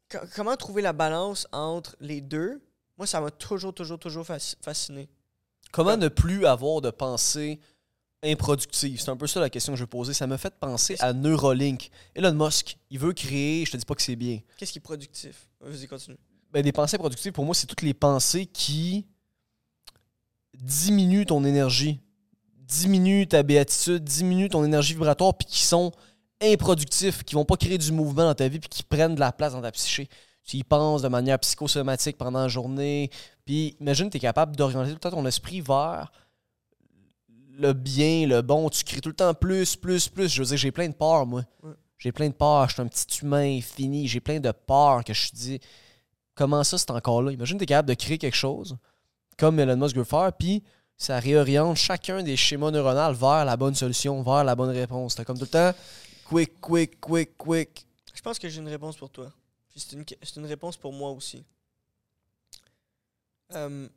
co- 0.08 0.18
comment 0.36 0.56
trouver 0.56 0.80
la 0.80 0.92
balance 0.92 1.48
entre 1.50 1.96
les 1.98 2.20
deux, 2.20 2.62
moi, 2.98 3.08
ça 3.08 3.20
m'a 3.20 3.32
toujours, 3.32 3.74
toujours, 3.74 3.98
toujours 3.98 4.24
fasc- 4.24 4.54
fasciné. 4.62 5.08
comment 5.72 5.96
ne 5.96 6.06
plus 6.06 6.46
avoir 6.46 6.80
de 6.82 6.90
pensée 6.90 7.58
improductive? 8.22 9.00
C'est 9.00 9.10
un 9.10 9.16
peu 9.16 9.26
ça 9.26 9.40
la 9.40 9.50
question 9.50 9.72
que 9.72 9.76
je 9.78 9.82
veux 9.82 9.88
poser. 9.88 10.14
Ça 10.14 10.28
m'a 10.28 10.38
fait 10.38 10.54
penser 10.54 10.94
à 11.00 11.12
Neuralink. 11.12 11.90
Elon 12.14 12.32
Musk, 12.32 12.78
il 12.90 13.00
veut 13.00 13.12
créer, 13.12 13.64
je 13.64 13.72
te 13.72 13.76
dis 13.76 13.84
pas 13.84 13.96
que 13.96 14.02
c'est 14.02 14.14
bien, 14.14 14.38
Qu'est-ce 14.56 14.70
qui 14.70 14.78
est 14.78 14.80
productif? 14.80 15.48
Vas-y, 15.60 15.88
continue. 15.88 16.16
Ben, 16.52 16.62
des 16.62 16.70
pensées 16.70 16.96
productives, 16.96 17.32
pour 17.32 17.44
moi, 17.44 17.56
c'est 17.56 17.66
toutes 17.66 17.82
les 17.82 17.92
pensées 17.92 18.46
qui 18.46 19.04
diminuent 20.60 21.24
ton 21.24 21.44
énergie, 21.44 22.00
diminuent 22.66 23.26
ta 23.26 23.42
béatitude, 23.42 24.04
diminuent 24.04 24.48
ton 24.48 24.64
énergie 24.64 24.94
vibratoire, 24.94 25.34
puis 25.36 25.46
qui 25.46 25.62
sont 25.62 25.92
improductifs, 26.40 27.24
qui 27.24 27.34
vont 27.34 27.44
pas 27.44 27.56
créer 27.56 27.78
du 27.78 27.92
mouvement 27.92 28.24
dans 28.24 28.34
ta 28.34 28.48
vie, 28.48 28.58
puis 28.58 28.68
qui 28.68 28.82
prennent 28.82 29.14
de 29.14 29.20
la 29.20 29.32
place 29.32 29.52
dans 29.52 29.62
ta 29.62 29.72
psyché. 29.72 30.08
Tu 30.44 30.56
y 30.56 30.64
penses 30.64 31.02
de 31.02 31.08
manière 31.08 31.38
psychosomatique 31.38 32.16
pendant 32.16 32.40
la 32.40 32.48
journée, 32.48 33.10
puis 33.44 33.76
imagine, 33.80 34.10
tu 34.10 34.16
es 34.16 34.20
capable 34.20 34.56
d'orienter 34.56 34.90
tout 34.90 34.94
le 34.94 35.00
temps 35.00 35.10
ton 35.10 35.26
esprit 35.26 35.60
vers 35.60 36.10
le 37.58 37.72
bien, 37.72 38.26
le 38.26 38.40
bon. 38.40 38.70
Tu 38.70 38.84
crées 38.84 39.00
tout 39.00 39.08
le 39.08 39.14
temps 39.14 39.34
plus, 39.34 39.76
plus, 39.76 40.08
plus. 40.08 40.28
Je 40.28 40.42
veux 40.42 40.48
dire, 40.48 40.56
j'ai 40.56 40.70
plein 40.70 40.88
de 40.88 40.94
peurs, 40.94 41.26
moi. 41.26 41.42
Ouais. 41.62 41.72
J'ai 41.98 42.12
plein 42.12 42.28
de 42.28 42.34
peurs. 42.34 42.68
Je 42.68 42.74
suis 42.74 42.82
un 42.82 42.86
petit 42.86 43.18
humain 43.22 43.60
fini. 43.60 44.06
J'ai 44.06 44.20
plein 44.20 44.38
de 44.38 44.52
peurs 44.52 45.02
que 45.04 45.12
je 45.12 45.30
me 45.32 45.36
dis 45.36 45.60
comment 46.34 46.62
ça 46.62 46.78
c'est 46.78 46.90
encore 46.92 47.20
là? 47.20 47.32
Imagine 47.32 47.58
tu 47.58 47.64
es 47.64 47.66
capable 47.66 47.88
de 47.88 47.94
créer 47.94 48.16
quelque 48.16 48.36
chose 48.36 48.76
comme 49.38 49.58
Elon 49.60 49.76
Musk 49.76 49.96
veut 49.96 50.04
faire, 50.04 50.32
puis 50.32 50.62
ça 50.96 51.20
réoriente 51.20 51.76
chacun 51.76 52.22
des 52.22 52.36
schémas 52.36 52.70
neuronaux 52.70 53.14
vers 53.14 53.44
la 53.44 53.56
bonne 53.56 53.74
solution, 53.74 54.22
vers 54.22 54.44
la 54.44 54.54
bonne 54.54 54.70
réponse. 54.70 55.14
T'as 55.14 55.24
comme 55.24 55.38
tout 55.38 55.44
le 55.44 55.48
temps 55.48 55.72
quick, 56.28 56.60
quick, 56.60 57.00
quick, 57.00 57.36
quick. 57.38 57.86
Je 58.12 58.20
pense 58.20 58.38
que 58.38 58.48
j'ai 58.48 58.58
une 58.60 58.68
réponse 58.68 58.96
pour 58.96 59.10
toi. 59.10 59.32
Puis 59.70 59.80
c'est 59.80 60.36
une, 60.36 60.46
réponse 60.46 60.76
pour 60.76 60.92
moi 60.92 61.10
aussi. 61.10 61.44
Euh, 63.54 63.88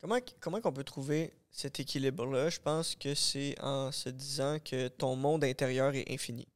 comment 0.00 0.18
comment 0.40 0.60
qu'on 0.60 0.72
peut 0.72 0.84
trouver 0.84 1.32
cet 1.50 1.78
équilibre-là? 1.78 2.48
Je 2.48 2.58
pense 2.58 2.94
que 2.96 3.14
c'est 3.14 3.54
en 3.60 3.92
se 3.92 4.08
disant 4.08 4.58
que 4.58 4.88
ton 4.88 5.14
monde 5.14 5.44
intérieur 5.44 5.94
est 5.94 6.10
infini. 6.10 6.48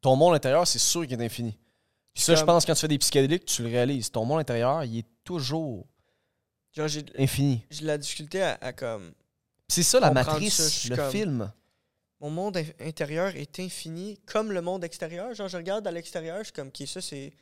Ton 0.00 0.14
monde 0.14 0.34
intérieur, 0.34 0.66
c'est 0.66 0.78
sûr 0.78 1.06
qu'il 1.06 1.20
est 1.20 1.24
infini. 1.24 1.58
Puis 2.16 2.24
ça, 2.24 2.34
je 2.34 2.44
pense, 2.44 2.64
quand 2.64 2.72
tu 2.72 2.80
fais 2.80 2.88
des 2.88 2.96
psychédéliques, 2.96 3.44
tu 3.44 3.62
le 3.62 3.68
réalises. 3.68 4.10
Ton 4.10 4.24
monde 4.24 4.40
intérieur, 4.40 4.82
il 4.84 5.00
est 5.00 5.06
toujours 5.22 5.86
Genre, 6.72 6.88
infini. 7.18 7.62
j'ai 7.70 7.82
de 7.82 7.86
la 7.86 7.98
difficulté 7.98 8.40
à, 8.42 8.56
à 8.62 8.72
comme... 8.72 9.12
C'est 9.68 9.82
ça 9.82 10.00
la 10.00 10.10
matrice, 10.12 10.54
ça, 10.56 10.88
le 10.88 10.96
comme- 10.96 11.10
film. 11.10 11.52
Mon 12.20 12.30
monde 12.30 12.56
in- 12.56 12.64
intérieur 12.86 13.36
est 13.36 13.60
infini 13.60 14.18
comme 14.24 14.50
le 14.50 14.62
monde 14.62 14.82
extérieur. 14.82 15.34
Genre, 15.34 15.48
je 15.48 15.58
regarde 15.58 15.86
à 15.86 15.90
l'extérieur, 15.90 16.38
je 16.38 16.44
suis 16.44 16.52
comme, 16.54 16.68
OK, 16.68 16.82
ça, 16.88 17.02
c'est... 17.02 17.34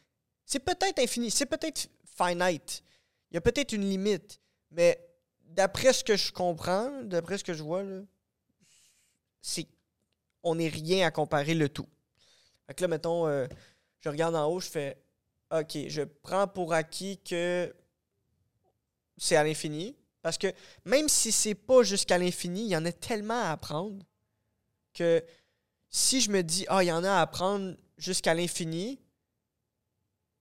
C'est 0.44 0.58
peut-être 0.58 0.98
infini, 0.98 1.30
c'est 1.30 1.46
peut-être 1.46 1.87
finite. 2.18 2.82
Il 3.30 3.34
y 3.34 3.38
a 3.38 3.40
peut-être 3.40 3.72
une 3.74 3.88
limite. 3.88 4.40
Mais 4.72 4.98
d'après 5.50 5.92
ce 5.92 6.02
que 6.02 6.16
je 6.16 6.32
comprends, 6.32 6.90
d'après 7.04 7.38
ce 7.38 7.44
que 7.44 7.54
je 7.54 7.62
vois, 7.62 7.84
là, 7.84 8.00
c'est... 9.40 9.68
On 10.42 10.56
n'est 10.56 10.66
rien 10.68 11.06
à 11.06 11.12
comparer 11.12 11.54
le 11.54 11.68
tout. 11.68 11.87
Fait 12.66 12.74
que 12.74 12.82
là, 12.82 12.88
mettons, 12.88 13.28
euh, 13.28 13.46
je 14.04 14.10
regarde 14.10 14.34
en 14.36 14.46
haut, 14.46 14.60
je 14.60 14.68
fais, 14.68 15.02
OK, 15.50 15.78
je 15.88 16.02
prends 16.02 16.46
pour 16.46 16.74
acquis 16.74 17.18
que 17.22 17.74
c'est 19.16 19.36
à 19.36 19.42
l'infini. 19.44 19.96
Parce 20.20 20.36
que 20.36 20.52
même 20.84 21.08
si 21.08 21.32
c'est 21.32 21.54
pas 21.54 21.82
jusqu'à 21.82 22.18
l'infini, 22.18 22.64
il 22.64 22.68
y 22.68 22.76
en 22.76 22.84
a 22.84 22.92
tellement 22.92 23.40
à 23.40 23.50
apprendre 23.52 24.04
que 24.92 25.24
si 25.88 26.20
je 26.20 26.30
me 26.30 26.42
dis, 26.42 26.66
ah, 26.68 26.84
il 26.84 26.88
y 26.88 26.92
en 26.92 27.02
a 27.02 27.12
à 27.12 27.20
apprendre 27.22 27.76
jusqu'à 27.96 28.34
l'infini, 28.34 29.00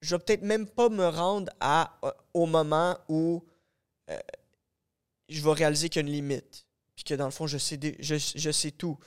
je 0.02 0.14
vais 0.16 0.20
peut-être 0.22 0.42
même 0.42 0.68
pas 0.68 0.90
me 0.90 1.08
rendre 1.08 1.50
à, 1.62 1.98
euh, 2.04 2.12
au 2.34 2.46
moment 2.46 2.98
où 3.08 3.46
euh, 4.10 4.20
je 5.30 5.42
vais 5.42 5.54
réaliser 5.54 5.88
qu'il 5.88 6.02
y 6.02 6.06
a 6.06 6.08
une 6.08 6.14
limite. 6.14 6.66
Puis 6.96 7.06
que 7.06 7.14
dans 7.14 7.26
le 7.26 7.32
fond, 7.32 7.48
je 7.48 7.58
sais, 7.58 7.78
dé- 7.78 7.96
je, 8.00 8.16
je 8.18 8.52
sais 8.52 8.72
tout. 8.72 9.00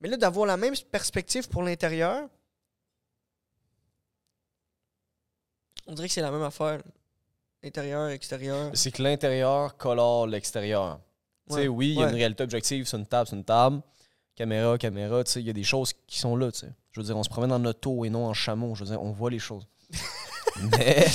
Mais 0.00 0.08
là, 0.08 0.16
d'avoir 0.16 0.46
la 0.46 0.56
même 0.56 0.74
perspective 0.90 1.46
pour 1.48 1.62
l'intérieur, 1.62 2.26
on 5.90 5.94
dirait 5.94 6.08
que 6.08 6.14
c'est 6.14 6.20
la 6.22 6.30
même 6.30 6.42
affaire. 6.42 6.80
Intérieur, 7.62 8.08
extérieur. 8.08 8.70
C'est 8.74 8.90
que 8.90 9.02
l'intérieur 9.02 9.76
colore 9.76 10.26
l'extérieur. 10.26 10.98
Tu 11.48 11.56
sais, 11.56 11.68
oui, 11.68 11.88
il 11.90 11.94
y 11.94 11.98
a 11.98 12.04
ouais. 12.04 12.10
une 12.10 12.16
réalité 12.16 12.42
objective, 12.44 12.86
c'est 12.86 12.96
une 12.96 13.06
table, 13.06 13.28
c'est 13.28 13.36
une 13.36 13.44
table. 13.44 13.82
Caméra, 14.36 14.78
caméra, 14.78 15.22
tu 15.24 15.32
sais, 15.32 15.40
il 15.40 15.46
y 15.46 15.50
a 15.50 15.52
des 15.52 15.64
choses 15.64 15.92
qui 16.06 16.18
sont 16.18 16.36
là, 16.36 16.50
tu 16.52 16.60
sais. 16.60 16.72
Je 16.92 17.00
veux 17.00 17.04
dire, 17.04 17.16
on 17.16 17.22
se 17.22 17.28
promène 17.28 17.52
en 17.52 17.62
auto 17.64 18.04
et 18.04 18.10
non 18.10 18.26
en 18.26 18.32
chameau. 18.34 18.74
Je 18.74 18.84
veux 18.84 18.90
dire, 18.90 19.02
on 19.02 19.10
voit 19.10 19.30
les 19.30 19.38
choses. 19.38 19.66
mais, 20.78 21.06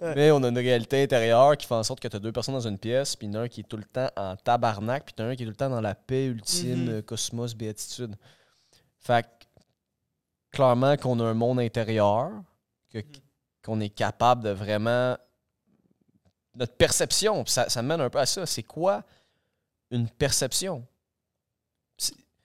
Ouais. 0.00 0.14
mais 0.14 0.30
on 0.30 0.40
a 0.44 0.48
une 0.48 0.58
réalité 0.58 1.02
intérieure 1.02 1.56
qui 1.56 1.66
fait 1.66 1.74
en 1.74 1.82
sorte 1.82 1.98
que 1.98 2.06
tu 2.06 2.14
as 2.16 2.20
deux 2.20 2.30
personnes 2.30 2.54
dans 2.54 2.68
une 2.68 2.78
pièce, 2.78 3.16
puis 3.16 3.28
un 3.34 3.48
qui 3.48 3.60
est 3.60 3.64
tout 3.64 3.76
le 3.76 3.82
temps 3.84 4.08
en 4.16 4.36
tabarnak, 4.36 5.06
puis 5.06 5.24
un 5.24 5.34
qui 5.34 5.42
est 5.42 5.46
tout 5.46 5.50
le 5.50 5.56
temps 5.56 5.70
dans 5.70 5.80
la 5.80 5.94
paix 5.96 6.26
ultime, 6.26 6.84
Mhm. 6.84 6.88
euh, 6.90 7.02
cosmos, 7.02 7.54
béatitude. 7.56 8.14
Fait 9.00 9.24
que, 9.24 9.28
clairement 10.52 10.96
qu'on 10.96 11.18
a 11.18 11.24
un 11.24 11.34
monde 11.34 11.58
intérieur, 11.60 12.30
que- 12.92 12.98
Mhm. 12.98 13.04
Qu'on 13.68 13.80
est 13.80 13.90
capable 13.90 14.44
de 14.44 14.48
vraiment 14.48 15.18
notre 16.54 16.72
perception, 16.72 17.44
ça, 17.44 17.82
mène 17.82 18.00
un 18.00 18.08
peu 18.08 18.18
à 18.18 18.24
ça. 18.24 18.46
C'est 18.46 18.62
quoi 18.62 19.04
une 19.90 20.08
perception? 20.08 20.86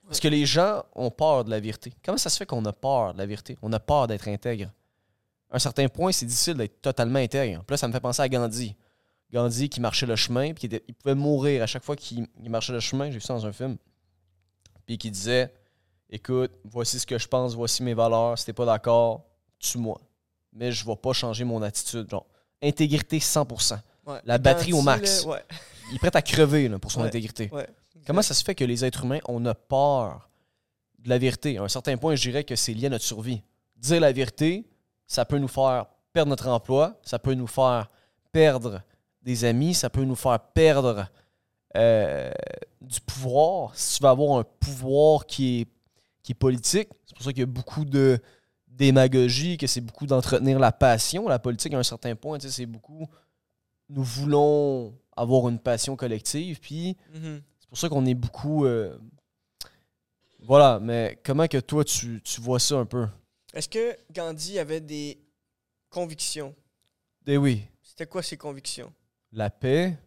Parce 0.06 0.20
que 0.20 0.28
les 0.28 0.46
gens 0.46 0.84
ont 0.94 1.12
peur 1.12 1.46
de 1.46 1.50
la 1.50 1.62
vérité? 1.62 1.94
Comment 2.04 2.18
ça 2.18 2.30
se 2.30 2.36
fait 2.36 2.46
qu'on 2.46 2.66
a 2.66 2.74
peur 2.74 3.14
de 3.14 3.20
la 3.20 3.26
vérité? 3.26 3.58
On 3.62 3.72
a 3.72 3.80
peur 3.80 4.08
d'être 4.08 4.28
intègre. 4.28 4.70
À 5.50 5.56
un 5.56 5.60
certain 5.60 5.88
point, 5.88 6.12
c'est 6.12 6.26
difficile 6.26 6.56
d'être 6.56 6.82
totalement 6.82 7.20
intègre. 7.20 7.64
Là, 7.70 7.78
ça 7.78 7.88
me 7.88 7.94
fait 7.94 8.02
penser 8.02 8.22
à 8.22 8.28
Gandhi. 8.28 8.76
Gandhi 9.32 9.70
qui 9.70 9.80
marchait 9.80 10.06
le 10.06 10.18
chemin, 10.18 10.54
puis 10.54 10.68
il 10.68 10.94
pouvait 10.94 11.16
mourir 11.16 11.64
à 11.64 11.68
chaque 11.68 11.86
fois 11.86 11.96
qu'il 11.96 12.28
il 12.44 12.50
marchait 12.50 12.74
le 12.74 12.82
chemin. 12.82 13.06
J'ai 13.06 13.20
vu 13.20 13.22
ça 13.22 13.34
dans 13.34 13.46
un 13.46 13.54
film. 13.54 13.78
Puis 14.86 14.98
qui 14.98 15.10
disait 15.10 15.54
Écoute, 16.10 16.52
voici 16.66 17.00
ce 17.00 17.06
que 17.06 17.18
je 17.18 17.30
pense, 17.30 17.56
voici 17.56 17.82
mes 17.82 17.94
valeurs. 17.94 18.38
Si 18.38 18.46
t'es 18.46 18.52
pas 18.52 18.66
d'accord, 18.66 19.24
tue-moi. 19.58 20.02
Mais 20.56 20.72
je 20.72 20.86
vais 20.86 20.96
pas 20.96 21.14
changer 21.14 21.44
mon 21.44 21.62
attitude. 21.62 22.10
Genre, 22.10 22.26
intégrité 22.62 23.20
100%. 23.20 23.78
Ouais. 24.06 24.20
La 24.26 24.38
batterie 24.38 24.74
au 24.74 24.82
max. 24.82 25.24
ouais, 25.26 25.44
Il 25.90 25.96
est 25.96 26.00
prêt 26.00 26.12
à 26.14 26.22
crever 26.22 26.68
là, 26.68 26.80
pour 26.80 26.92
son 26.92 27.02
Ouais. 27.02 27.08
intégrité. 27.08 27.50
Comment 28.06 28.22
ça 28.22 28.34
se 28.34 28.44
fait 28.44 28.54
que 28.56 28.66
les 28.66 28.84
êtres 28.84 29.06
humains, 29.06 29.20
on 29.28 29.46
a 29.46 29.54
peur 29.56 30.30
de 31.00 31.10
la 31.10 31.18
vérité? 31.18 31.58
À 31.58 31.64
un 31.64 31.68
certain 31.70 31.96
point, 31.98 32.16
je 32.16 32.22
dirais 32.30 32.44
que 32.44 32.56
c'est 32.56 32.74
lié 32.74 32.88
à 32.88 32.90
notre 32.90 33.06
survie. 33.06 33.42
Dire 33.78 34.02
la 34.02 34.12
vérité, 34.12 34.66
ça 35.08 35.24
peut 35.26 35.38
nous 35.38 35.48
faire 35.48 35.86
perdre 36.12 36.30
notre 36.30 36.48
emploi, 36.50 37.00
ça 37.04 37.18
peut 37.20 37.34
nous 37.34 37.48
faire 37.48 37.90
perdre 38.32 38.82
des 39.22 39.46
amis, 39.46 39.74
ça 39.74 39.90
peut 39.90 40.04
nous 40.04 40.16
faire 40.16 40.38
perdre 40.40 41.08
euh, 41.76 42.32
du 42.82 43.00
pouvoir, 43.02 43.72
si 43.74 43.98
tu 43.98 44.04
veux 44.04 44.10
avoir 44.10 44.40
un 44.40 44.44
pouvoir 44.60 45.26
qui 45.26 45.62
est, 45.62 45.68
qui 46.22 46.34
est 46.34 46.36
politique, 46.36 46.90
c'est 47.06 47.16
pour 47.16 47.24
ça 47.26 47.32
qu'il 47.32 47.40
y 47.40 47.44
a 47.44 47.48
beaucoup 47.48 47.86
de 47.86 48.20
démagogie, 48.76 49.58
que 49.58 49.68
c'est 49.68 49.82
beaucoup 49.82 50.06
d'entretenir 50.08 50.60
la 50.60 50.72
passion. 50.72 51.28
La 51.28 51.40
politique, 51.40 51.74
à 51.74 51.80
un 51.80 51.84
certain 51.84 52.16
point, 52.16 52.40
c'est 52.40 52.66
beaucoup. 52.66 53.08
Nous 53.90 54.04
voulons 54.04 54.98
avoir 55.16 55.48
une 55.50 55.60
passion 55.60 55.96
collective, 55.96 56.60
puis 56.60 56.98
Mhm. 57.14 57.42
c'est 57.60 57.70
pour 57.70 57.78
ça 57.78 57.90
qu'on 57.90 58.06
est 58.06 58.14
beaucoup. 58.16 58.66
euh, 58.66 58.98
Voilà, 60.40 60.80
mais 60.82 61.18
comment 61.24 61.48
que 61.48 61.58
toi, 61.60 61.86
tu, 61.86 62.22
tu 62.24 62.42
vois 62.42 62.60
ça 62.60 62.76
un 62.76 62.86
peu? 62.86 63.08
Est-ce 63.54 63.70
que 63.70 63.96
Gandhi 64.12 64.60
avait 64.60 64.82
des 64.82 65.18
convictions? 65.90 66.54
Eh 67.28 67.38
oui, 67.38 67.64
C'était 67.82 68.08
quoi 68.08 68.22
ses 68.24 68.36
convictions? 68.38 68.92
la 69.32 69.50
paix. 69.50 69.98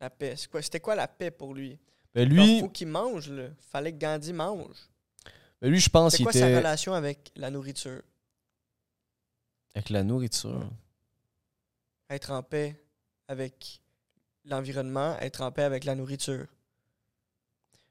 La 0.00 0.10
paix. 0.10 0.34
C'est 0.36 0.50
quoi- 0.50 0.60
C'était 0.62 0.80
quoi 0.80 0.94
la 0.94 1.08
paix 1.08 1.30
pour 1.30 1.54
lui? 1.54 1.78
Ben 2.14 2.28
lui, 2.28 2.60
faut 2.60 2.68
qu'il 2.68 2.88
mange, 2.88 3.30
là. 3.30 3.44
Fallait 3.70 3.92
que 3.92 3.98
Gandhi 3.98 4.32
mange. 4.32 4.76
ben 5.60 5.70
lui, 5.70 5.80
je 5.80 5.88
pense 5.88 6.12
C'est 6.12 6.18
qu'il 6.18 6.26
quoi 6.26 6.32
était 6.32 6.40
sa 6.40 6.56
relation 6.56 6.92
avec 6.92 7.30
la 7.36 7.50
nourriture? 7.50 8.02
Avec 9.78 9.90
la 9.90 10.02
nourriture. 10.02 10.68
Être 12.10 12.32
en 12.32 12.42
paix 12.42 12.74
avec 13.28 13.80
l'environnement, 14.44 15.16
être 15.20 15.40
en 15.42 15.52
paix 15.52 15.62
avec 15.62 15.84
la 15.84 15.94
nourriture. 15.94 16.46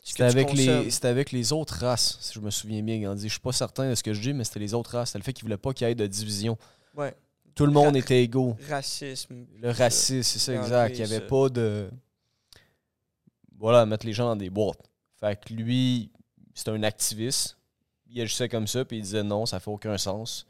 C'était 0.04 0.24
avec, 0.24 0.52
les, 0.54 0.90
c'était 0.92 1.08
avec 1.08 1.32
les 1.32 1.54
autres 1.54 1.76
races, 1.76 2.18
si 2.20 2.34
je 2.34 2.40
me 2.42 2.50
souviens 2.50 2.82
bien, 2.82 3.00
Gandhi. 3.00 3.28
Je 3.28 3.34
suis 3.34 3.40
pas 3.40 3.52
certain 3.54 3.90
de 3.90 3.96
ce 3.96 4.04
que 4.04 4.14
je 4.14 4.22
dis, 4.22 4.34
mais 4.34 4.44
c'était 4.44 4.60
les 4.60 4.74
autres 4.74 4.92
races. 4.92 5.10
C'était 5.10 5.20
le 5.20 5.24
fait 5.24 5.34
qu'il 5.34 5.44
voulait 5.44 5.58
pas 5.58 5.74
qu'il 5.74 5.88
y 5.88 5.92
ait 5.92 5.96
de 5.96 6.08
division. 6.08 6.58
Ouais. 6.96 7.16
Tout 7.56 7.66
le 7.66 7.72
monde 7.72 7.94
Ra- 7.94 8.00
était 8.00 8.22
égaux. 8.22 8.58
Racisme. 8.70 9.46
Le 9.62 9.72
racisme, 9.72 10.24
c'est 10.24 10.40
ça, 10.40 10.56
exact. 10.56 10.92
Il 10.92 10.98
n'y 10.98 11.04
avait 11.04 11.16
ça. 11.20 11.28
pas 11.28 11.50
de. 11.50 11.90
Voilà, 13.58 13.86
mettre 13.86 14.06
les 14.06 14.14
gens 14.14 14.26
dans 14.26 14.36
des 14.36 14.50
boîtes. 14.50 14.80
Fait 15.20 15.40
que 15.40 15.54
lui, 15.54 16.12
c'était 16.54 16.72
un 16.72 16.84
activiste. 16.84 17.58
Il 18.10 18.22
agissait 18.22 18.50
comme 18.50 18.68
ça, 18.68 18.84
puis 18.84 18.98
il 18.98 19.04
disait 19.04 19.24
non, 19.24 19.46
ça 19.46 19.60
fait 19.60 19.72
aucun 19.72 19.98
sens. 19.98 20.47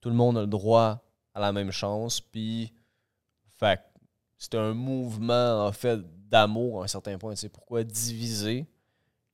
Tout 0.00 0.08
le 0.08 0.14
monde 0.14 0.38
a 0.38 0.42
le 0.42 0.46
droit 0.46 1.04
à 1.34 1.40
la 1.40 1.52
même 1.52 1.70
chance, 1.70 2.20
puis. 2.20 2.72
Fait 3.58 3.80
c'était 4.38 4.58
un 4.58 4.72
mouvement, 4.72 5.66
en 5.66 5.72
fait, 5.72 6.00
d'amour 6.28 6.80
à 6.80 6.84
un 6.84 6.86
certain 6.86 7.18
point. 7.18 7.34
Sais, 7.34 7.48
pourquoi 7.48 7.82
diviser 7.82 8.66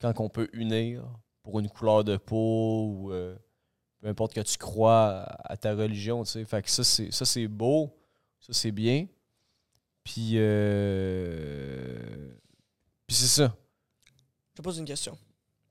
quand 0.01 0.19
on 0.19 0.29
peut 0.29 0.49
unir 0.53 1.03
pour 1.43 1.59
une 1.59 1.69
couleur 1.69 2.03
de 2.03 2.17
peau 2.17 2.87
ou 2.87 3.11
euh, 3.11 3.35
peu 3.99 4.07
importe 4.07 4.33
que 4.33 4.41
tu 4.41 4.57
crois 4.57 5.25
à, 5.43 5.57
ta 5.57 5.75
religion, 5.75 6.23
tu 6.23 6.31
sais. 6.31 6.45
Fait 6.45 6.63
que 6.63 6.71
ça, 6.71 6.83
c'est, 6.83 7.11
ça, 7.11 7.25
c'est 7.25 7.47
beau. 7.47 7.95
Ça, 8.39 8.53
c'est 8.53 8.71
bien. 8.71 9.07
Puis, 10.03 10.31
euh... 10.35 11.55
Puis 13.07 13.15
c'est 13.15 13.27
ça. 13.27 13.55
Je 14.51 14.57
te 14.57 14.61
pose 14.61 14.79
une 14.79 14.85
question. 14.85 15.17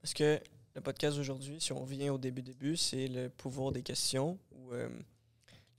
Parce 0.01 0.15
que 0.15 0.41
le 0.75 0.81
podcast 0.81 1.17
d'aujourd'hui, 1.17 1.61
si 1.61 1.73
on 1.73 1.85
vient 1.85 2.13
au 2.13 2.19
début-début, 2.19 2.77
c'est 2.77 3.07
le 3.09 3.29
pouvoir 3.31 3.71
des 3.73 3.83
questions 3.83 4.39
ou 4.53 4.73
euh, 4.73 4.89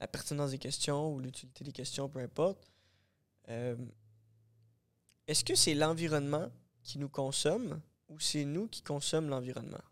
la 0.00 0.08
pertinence 0.08 0.52
des 0.52 0.58
questions 0.58 1.12
ou 1.12 1.20
l'utilité 1.20 1.64
des 1.64 1.72
questions, 1.72 2.08
peu 2.08 2.20
importe. 2.20 2.70
Euh, 3.48 3.76
Est-ce 5.26 5.44
que 5.44 5.54
c'est 5.54 5.74
l'environnement 5.74 6.50
qui 6.82 6.98
nous 6.98 7.08
consomme 7.10 7.80
ou 8.08 8.18
c'est 8.20 8.44
nous 8.44 8.68
qui 8.68 8.82
consommons 8.82 9.28
l'environnement? 9.28 9.82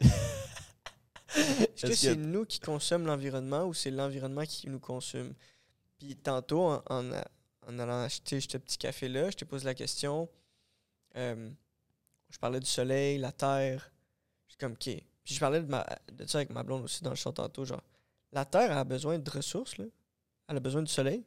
Est-ce 1.36 1.86
que 1.86 1.94
c'est 1.94 2.16
nous 2.16 2.46
qui 2.46 2.58
consommons 2.58 3.06
l'environnement 3.06 3.64
ou 3.66 3.74
c'est 3.74 3.90
l'environnement 3.90 4.46
qui 4.46 4.68
nous 4.68 4.80
consomme? 4.80 5.34
Puis 5.98 6.16
tantôt, 6.16 6.62
en, 6.62 7.12
en 7.66 7.78
allant 7.78 8.00
acheter 8.02 8.40
ce 8.40 8.56
petit 8.56 8.78
café-là, 8.78 9.30
je 9.30 9.36
te 9.36 9.44
pose 9.44 9.64
la 9.64 9.74
question. 9.74 10.26
Euh, 11.16 11.50
je 12.30 12.38
parlais 12.38 12.60
du 12.60 12.66
soleil, 12.66 13.18
la 13.18 13.32
terre. 13.32 13.90
Je 14.46 14.52
suis 14.52 14.58
comme, 14.58 14.72
OK. 14.72 14.84
Puis 15.24 15.34
je 15.34 15.40
parlais 15.40 15.60
de, 15.60 15.66
ma, 15.66 15.86
de 16.12 16.26
ça 16.26 16.38
avec 16.38 16.50
ma 16.50 16.62
blonde 16.62 16.84
aussi 16.84 17.02
dans 17.02 17.10
le 17.10 17.16
show 17.16 17.32
tantôt. 17.32 17.64
Genre, 17.64 17.82
la 18.32 18.44
terre 18.44 18.76
a 18.76 18.84
besoin 18.84 19.18
de 19.18 19.30
ressources, 19.30 19.76
là. 19.78 19.84
Elle 20.48 20.56
a 20.56 20.60
besoin 20.60 20.82
du 20.82 20.90
soleil. 20.90 21.24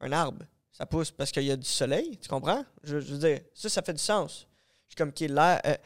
Un 0.00 0.12
arbre, 0.12 0.44
ça 0.72 0.84
pousse 0.84 1.10
parce 1.10 1.32
qu'il 1.32 1.44
y 1.44 1.50
a 1.50 1.56
du 1.56 1.68
soleil, 1.68 2.18
tu 2.18 2.28
comprends? 2.28 2.64
Je, 2.82 3.00
je 3.00 3.14
veux 3.14 3.18
dire, 3.18 3.40
ça, 3.54 3.70
ça 3.70 3.80
fait 3.80 3.94
du 3.94 4.02
sens. 4.02 4.46
Je 4.84 4.90
suis 4.90 4.96
comme, 4.96 5.08
OK, 5.08 5.20
l'air, 5.20 5.60
euh, 5.64 5.76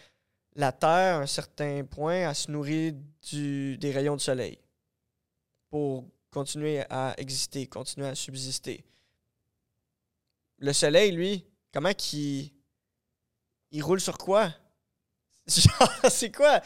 la 0.56 0.72
terre, 0.72 1.16
à 1.16 1.20
un 1.20 1.26
certain 1.26 1.84
point, 1.84 2.28
elle 2.28 2.34
se 2.34 2.50
nourrit 2.50 2.92
du, 3.30 3.78
des 3.78 3.92
rayons 3.92 4.16
de 4.16 4.20
soleil 4.20 4.58
pour 5.68 6.04
continuer 6.30 6.82
à 6.90 7.14
exister, 7.18 7.66
continuer 7.66 8.08
à 8.08 8.14
subsister. 8.14 8.84
Le 10.58 10.72
soleil, 10.72 11.12
lui, 11.12 11.46
comment 11.72 11.92
qu'il 11.92 12.50
il 13.70 13.82
roule 13.82 14.00
sur 14.00 14.18
quoi? 14.18 14.52
Genre, 15.46 15.92
c'est 16.10 16.30
quoi? 16.32 16.60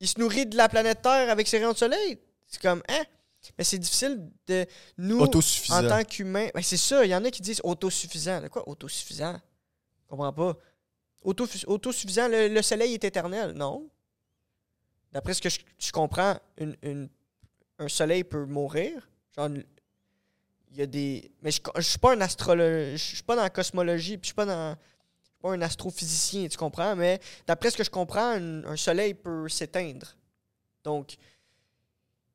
Il 0.00 0.08
se 0.08 0.18
nourrit 0.20 0.46
de 0.46 0.56
la 0.56 0.68
planète 0.68 1.02
Terre 1.02 1.30
avec 1.30 1.46
ses 1.48 1.58
rayons 1.58 1.72
de 1.72 1.76
soleil? 1.78 2.18
C'est 2.46 2.60
comme, 2.60 2.82
hein? 2.88 3.04
Mais 3.58 3.64
c'est 3.64 3.78
difficile 3.78 4.28
de 4.48 4.66
nous, 4.98 5.20
Autosuffisant. 5.20 5.84
en 5.84 5.88
tant 5.88 6.02
qu'humains. 6.04 6.48
Ben, 6.54 6.62
c'est 6.62 6.76
ça, 6.76 7.04
il 7.04 7.10
y 7.10 7.14
en 7.14 7.24
a 7.24 7.30
qui 7.30 7.40
disent 7.42 7.60
autosuffisant. 7.62 8.40
De 8.40 8.48
quoi 8.48 8.68
autosuffisant? 8.68 9.40
Je 10.02 10.08
comprends 10.08 10.32
pas. 10.32 10.56
Autosuffisant, 11.66 12.28
le, 12.28 12.48
le 12.48 12.62
soleil 12.62 12.94
est 12.94 13.04
éternel. 13.04 13.52
Non. 13.52 13.88
D'après 15.12 15.34
ce 15.34 15.40
que 15.40 15.48
je, 15.48 15.60
je 15.78 15.92
comprends, 15.92 16.38
une- 16.58 16.76
une- 16.82 17.08
un 17.78 17.88
soleil 17.88 18.24
peut 18.24 18.44
mourir. 18.46 19.08
Genre, 19.36 19.48
il 20.70 20.76
y 20.76 20.82
a 20.82 20.86
des. 20.86 21.30
Mais 21.42 21.50
je, 21.50 21.60
je 21.76 21.80
suis 21.82 21.98
pas 21.98 22.14
un 22.14 22.20
astrologue. 22.20 22.92
Je 22.92 22.96
suis 22.96 23.22
pas 23.22 23.36
dans 23.36 23.42
la 23.42 23.50
cosmologie, 23.50 24.18
puis 24.18 24.24
je 24.24 24.28
suis 24.28 24.34
pas 24.34 24.46
dans. 24.46 24.76
Je 25.36 25.48
suis 25.48 25.50
pas 25.50 25.52
un 25.52 25.62
astrophysicien, 25.62 26.48
tu 26.48 26.56
comprends? 26.56 26.96
Mais 26.96 27.20
d'après 27.46 27.70
ce 27.70 27.76
que 27.76 27.84
je 27.84 27.90
comprends, 27.90 28.32
un, 28.32 28.64
un 28.64 28.76
soleil 28.76 29.14
peut 29.14 29.48
s'éteindre. 29.48 30.16
Donc, 30.82 31.16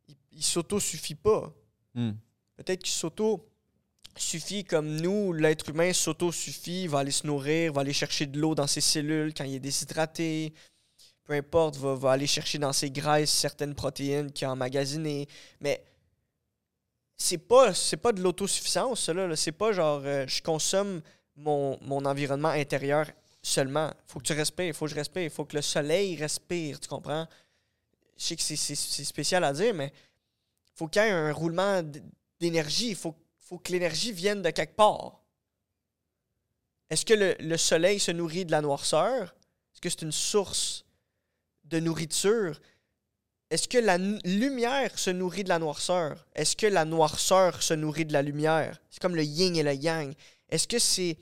il, 0.07 0.15
il 0.31 0.43
s'auto-suffit 0.43 1.15
pas. 1.15 1.53
Hmm. 1.93 2.11
Peut-être 2.55 2.83
qu'il 2.83 2.93
s'auto-suffit 2.93 4.63
comme 4.63 4.97
nous, 5.01 5.33
l'être 5.33 5.69
humain 5.69 5.93
s'auto-suffit, 5.93 6.87
va 6.87 6.99
aller 6.99 7.11
se 7.11 7.25
nourrir, 7.25 7.73
va 7.73 7.81
aller 7.81 7.93
chercher 7.93 8.27
de 8.27 8.39
l'eau 8.39 8.55
dans 8.55 8.67
ses 8.67 8.81
cellules 8.81 9.33
quand 9.33 9.45
il 9.45 9.55
est 9.55 9.59
déshydraté. 9.59 10.53
Peu 11.23 11.33
importe, 11.33 11.77
va, 11.77 11.95
va 11.95 12.11
aller 12.11 12.27
chercher 12.27 12.59
dans 12.59 12.73
ses 12.73 12.91
graisses 12.91 13.31
certaines 13.31 13.73
protéines 13.73 14.31
qu'il 14.31 14.45
a 14.47 14.51
emmagasinées. 14.51 15.27
Mais 15.59 15.83
c'est 17.17 17.37
pas, 17.37 17.73
c'est 17.73 17.97
pas 17.97 18.11
de 18.11 18.21
l'autosuffisance, 18.21 19.09
là. 19.09 19.35
C'est 19.35 19.51
pas 19.51 19.71
genre, 19.71 20.01
euh, 20.03 20.25
je 20.27 20.41
consomme 20.41 21.01
mon, 21.35 21.77
mon 21.81 22.05
environnement 22.05 22.49
intérieur 22.49 23.07
seulement. 23.41 23.91
Faut 24.07 24.19
que 24.19 24.25
tu 24.25 24.33
respires, 24.33 24.75
faut 24.75 24.85
que 24.85 24.91
je 24.91 24.95
respire, 24.95 25.31
faut 25.31 25.45
que 25.45 25.55
le 25.55 25.61
soleil 25.61 26.15
respire, 26.15 26.79
tu 26.79 26.87
comprends? 26.87 27.27
Je 28.17 28.23
sais 28.23 28.35
que 28.35 28.41
c'est, 28.41 28.55
spécial 29.05 29.43
à 29.43 29.53
dire, 29.53 29.73
mais 29.73 29.91
faut 30.75 30.87
qu'il 30.87 31.01
y 31.01 31.05
ait 31.05 31.11
un 31.11 31.33
roulement 31.33 31.81
d'énergie. 32.39 32.89
Il 32.89 32.95
faut, 32.95 33.15
faut 33.39 33.57
que 33.57 33.71
l'énergie 33.71 34.11
vienne 34.11 34.41
de 34.41 34.49
quelque 34.51 34.75
part. 34.75 35.19
Est-ce 36.89 37.05
que 37.05 37.13
le, 37.13 37.35
le 37.39 37.57
soleil 37.57 37.99
se 37.99 38.11
nourrit 38.11 38.45
de 38.45 38.51
la 38.51 38.61
noirceur? 38.61 39.33
Est-ce 39.73 39.81
que 39.81 39.89
c'est 39.89 40.03
une 40.03 40.11
source 40.11 40.85
de 41.63 41.79
nourriture? 41.79 42.59
Est-ce 43.49 43.67
que 43.67 43.77
la 43.77 43.97
lumière 43.97 44.97
se 44.97 45.09
nourrit 45.09 45.43
de 45.43 45.49
la 45.49 45.59
noirceur? 45.59 46.25
Est-ce 46.35 46.55
que 46.55 46.67
la 46.67 46.85
noirceur 46.85 47.63
se 47.63 47.73
nourrit 47.73 48.05
de 48.05 48.13
la 48.13 48.21
lumière? 48.21 48.79
C'est 48.89 49.01
comme 49.01 49.15
le 49.15 49.23
yin 49.23 49.55
et 49.55 49.63
le 49.63 49.73
yang. 49.73 50.13
Est-ce 50.51 50.67
que 50.67 50.79
c'est. 50.79 51.17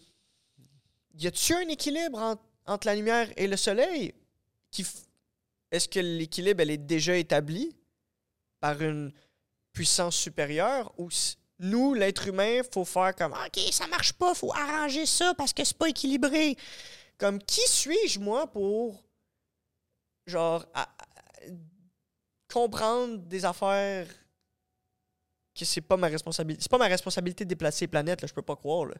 Y 1.14 1.28
a-t-il 1.28 1.56
un 1.56 1.70
équilibre 1.70 2.18
en- 2.20 2.36
entre 2.66 2.88
la 2.88 2.96
lumière 2.96 3.30
et 3.38 3.48
le 3.48 3.56
soleil? 3.58 4.14
Qui 4.72 4.86
Est-ce 5.72 5.88
que 5.88 6.00
l'équilibre 6.00 6.62
elle 6.62 6.72
est 6.72 6.78
déjà 6.78 7.16
établi 7.16 7.76
par 8.60 8.82
une 8.82 9.14
puissance 9.72 10.16
supérieure 10.16 10.92
ou 10.98 11.10
nous, 11.60 11.94
l'être 11.94 12.28
humain, 12.28 12.62
faut 12.72 12.86
faire 12.86 13.14
comme 13.16 13.34
OK, 13.34 13.60
ça 13.72 13.86
marche 13.88 14.14
pas, 14.14 14.34
faut 14.34 14.54
arranger 14.54 15.06
ça 15.06 15.34
parce 15.36 15.52
que 15.54 15.64
c'est 15.64 15.78
pas 15.78 15.90
équilibré. 15.90 16.56
Comme 17.18 17.38
qui 17.44 17.62
suis-je 17.68 18.18
moi 18.20 18.48
pour 18.48 19.04
genre 20.26 20.66
comprendre 22.52 23.18
des 23.18 23.46
affaires 23.46 24.08
que 25.60 25.66
c'est 25.66 25.82
pas 25.82 25.98
ma 25.98 26.08
responsabilité. 26.08 26.62
C'est 26.64 26.72
pas 26.72 26.78
ma 26.78 26.88
responsabilité 26.88 27.44
de 27.46 27.50
déplacer 27.50 27.86
les 27.86 27.90
planètes, 27.90 28.22
là, 28.22 28.28
je 28.28 28.34
peux 28.34 28.42
pas 28.42 28.56
croire. 28.56 28.86
Là. 28.86 28.96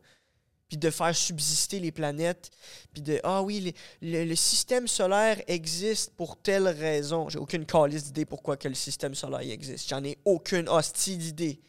Puis 0.68 0.78
de 0.78 0.90
faire 0.92 1.16
subsister 1.16 1.80
les 1.80 1.92
planètes. 1.92 2.52
Puis 2.94 3.02
de 3.02 3.20
Ah 3.24 3.42
oui, 3.42 3.60
les- 3.60 3.76
le, 4.24 4.30
le 4.30 4.36
système 4.36 4.88
solaire 4.88 5.42
existe 5.48 6.14
pour 6.16 6.38
telle 6.38 6.68
raison. 6.68 7.28
J'ai 7.30 7.40
aucune 7.40 7.66
calice 7.66 8.04
d'idée 8.06 8.26
pourquoi 8.26 8.56
que 8.58 8.68
le 8.68 8.76
système 8.76 9.16
solaire 9.16 9.40
existe. 9.42 9.90
J'en 9.90 10.04
ai 10.04 10.18
aucune 10.26 10.70
hostie 10.70 11.18
d'idée. 11.18 11.60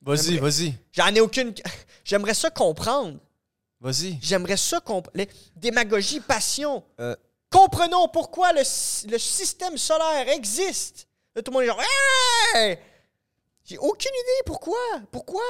Vas-y, 0.00 0.38
vas-y. 0.38 0.74
J'en 0.92 1.14
ai 1.14 1.20
aucune. 1.20 1.52
J'aimerais 2.04 2.32
ça 2.34 2.50
comprendre. 2.50 3.18
Vas-y. 3.80 4.18
J'aimerais 4.22 4.56
ça 4.56 4.80
comprendre. 4.80 5.26
Démagogie, 5.56 6.20
passion. 6.20 6.82
Euh. 7.00 7.14
Comprenons 7.50 8.08
pourquoi 8.08 8.52
le, 8.52 8.60
le 9.10 9.18
système 9.18 9.76
solaire 9.78 10.28
existe. 10.30 11.06
Là, 11.34 11.42
tout 11.42 11.50
le 11.50 11.54
monde 11.56 11.64
est 11.64 11.66
genre 11.66 11.82
Hey! 12.54 12.78
J'ai 13.68 13.76
aucune 13.78 14.10
idée 14.12 14.42
pourquoi. 14.46 14.78
Pourquoi? 15.10 15.42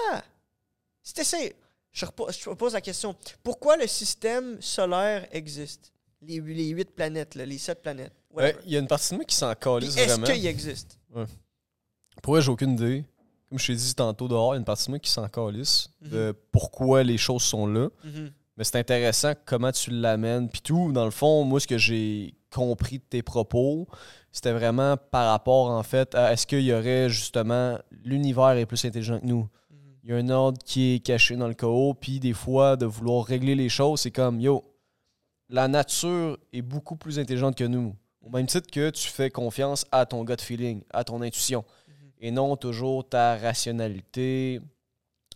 Si 1.02 1.14
t'essaies, 1.14 1.54
je, 1.92 2.04
je 2.04 2.44
te 2.44 2.54
pose 2.54 2.72
la 2.74 2.80
question, 2.80 3.14
pourquoi 3.44 3.76
le 3.76 3.86
système 3.86 4.60
solaire 4.60 5.28
existe? 5.30 5.92
Les, 6.22 6.40
les 6.40 6.68
huit 6.70 6.90
planètes, 6.90 7.36
là, 7.36 7.46
les 7.46 7.58
sept 7.58 7.80
planètes. 7.80 8.12
Ouais, 8.32 8.46
whatever. 8.46 8.62
Il 8.66 8.72
y 8.72 8.76
a 8.76 8.80
une 8.80 8.88
partie 8.88 9.10
de 9.10 9.16
moi 9.16 9.24
qui 9.24 9.36
s'en 9.36 9.54
calisse 9.54 9.96
Est-ce 9.96 10.08
vraiment. 10.14 10.26
qu'il 10.26 10.46
existe? 10.46 10.98
Pour 12.22 12.34
vrai, 12.34 12.42
j'ai 12.42 12.50
aucune 12.50 12.72
idée. 12.72 13.04
Comme 13.48 13.58
je 13.58 13.66
t'ai 13.68 13.76
dit 13.76 13.94
tantôt 13.94 14.26
dehors, 14.26 14.52
il 14.52 14.56
y 14.56 14.58
a 14.58 14.58
une 14.58 14.64
partie 14.64 14.86
de 14.86 14.90
moi 14.90 14.98
qui 14.98 15.10
s'en 15.10 15.28
calisse 15.28 15.88
Mhm. 16.02 16.10
de 16.10 16.34
pourquoi 16.50 17.04
les 17.04 17.16
choses 17.18 17.42
sont 17.44 17.66
là. 17.68 17.88
Mhm. 18.02 18.32
Mais 18.56 18.64
c'est 18.64 18.76
intéressant 18.78 19.32
comment 19.46 19.70
tu 19.70 19.90
l'amènes. 19.90 20.48
Puis 20.50 20.60
tout, 20.60 20.90
dans 20.90 21.04
le 21.04 21.12
fond, 21.12 21.44
moi, 21.44 21.60
ce 21.60 21.68
que 21.68 21.78
j'ai 21.78 22.34
compris 22.50 22.98
de 22.98 23.04
tes 23.04 23.22
propos, 23.22 23.86
c'était 24.32 24.52
vraiment 24.52 24.96
par 24.96 25.30
rapport, 25.30 25.70
en 25.70 25.82
fait, 25.82 26.14
à 26.14 26.32
est-ce 26.32 26.46
qu'il 26.46 26.60
y 26.62 26.72
aurait 26.72 27.08
justement 27.08 27.78
l'univers 28.04 28.50
est 28.50 28.66
plus 28.66 28.84
intelligent 28.84 29.18
que 29.20 29.26
nous. 29.26 29.48
Mhm. 29.70 29.78
Il 30.04 30.10
y 30.10 30.12
a 30.12 30.16
un 30.16 30.28
ordre 30.28 30.58
qui 30.64 30.94
est 30.94 30.98
caché 31.00 31.36
dans 31.36 31.48
le 31.48 31.54
chaos, 31.54 31.94
puis 31.94 32.20
des 32.20 32.32
fois, 32.34 32.76
de 32.76 32.86
vouloir 32.86 33.24
régler 33.24 33.54
les 33.54 33.68
choses, 33.68 34.00
c'est 34.02 34.10
comme, 34.10 34.40
yo, 34.40 34.64
la 35.48 35.66
nature 35.68 36.38
est 36.52 36.62
beaucoup 36.62 36.96
plus 36.96 37.18
intelligente 37.18 37.56
que 37.56 37.64
nous. 37.64 37.94
Au 38.22 38.28
même 38.30 38.46
titre 38.46 38.70
que 38.70 38.90
tu 38.90 39.08
fais 39.08 39.30
confiance 39.30 39.86
à 39.90 40.04
ton 40.04 40.22
gut 40.24 40.36
feeling, 40.40 40.82
à 40.90 41.04
ton 41.04 41.22
intuition, 41.22 41.64
Mhm. 41.88 41.94
et 42.20 42.30
non 42.30 42.56
toujours 42.56 43.08
ta 43.08 43.36
rationalité 43.38 44.60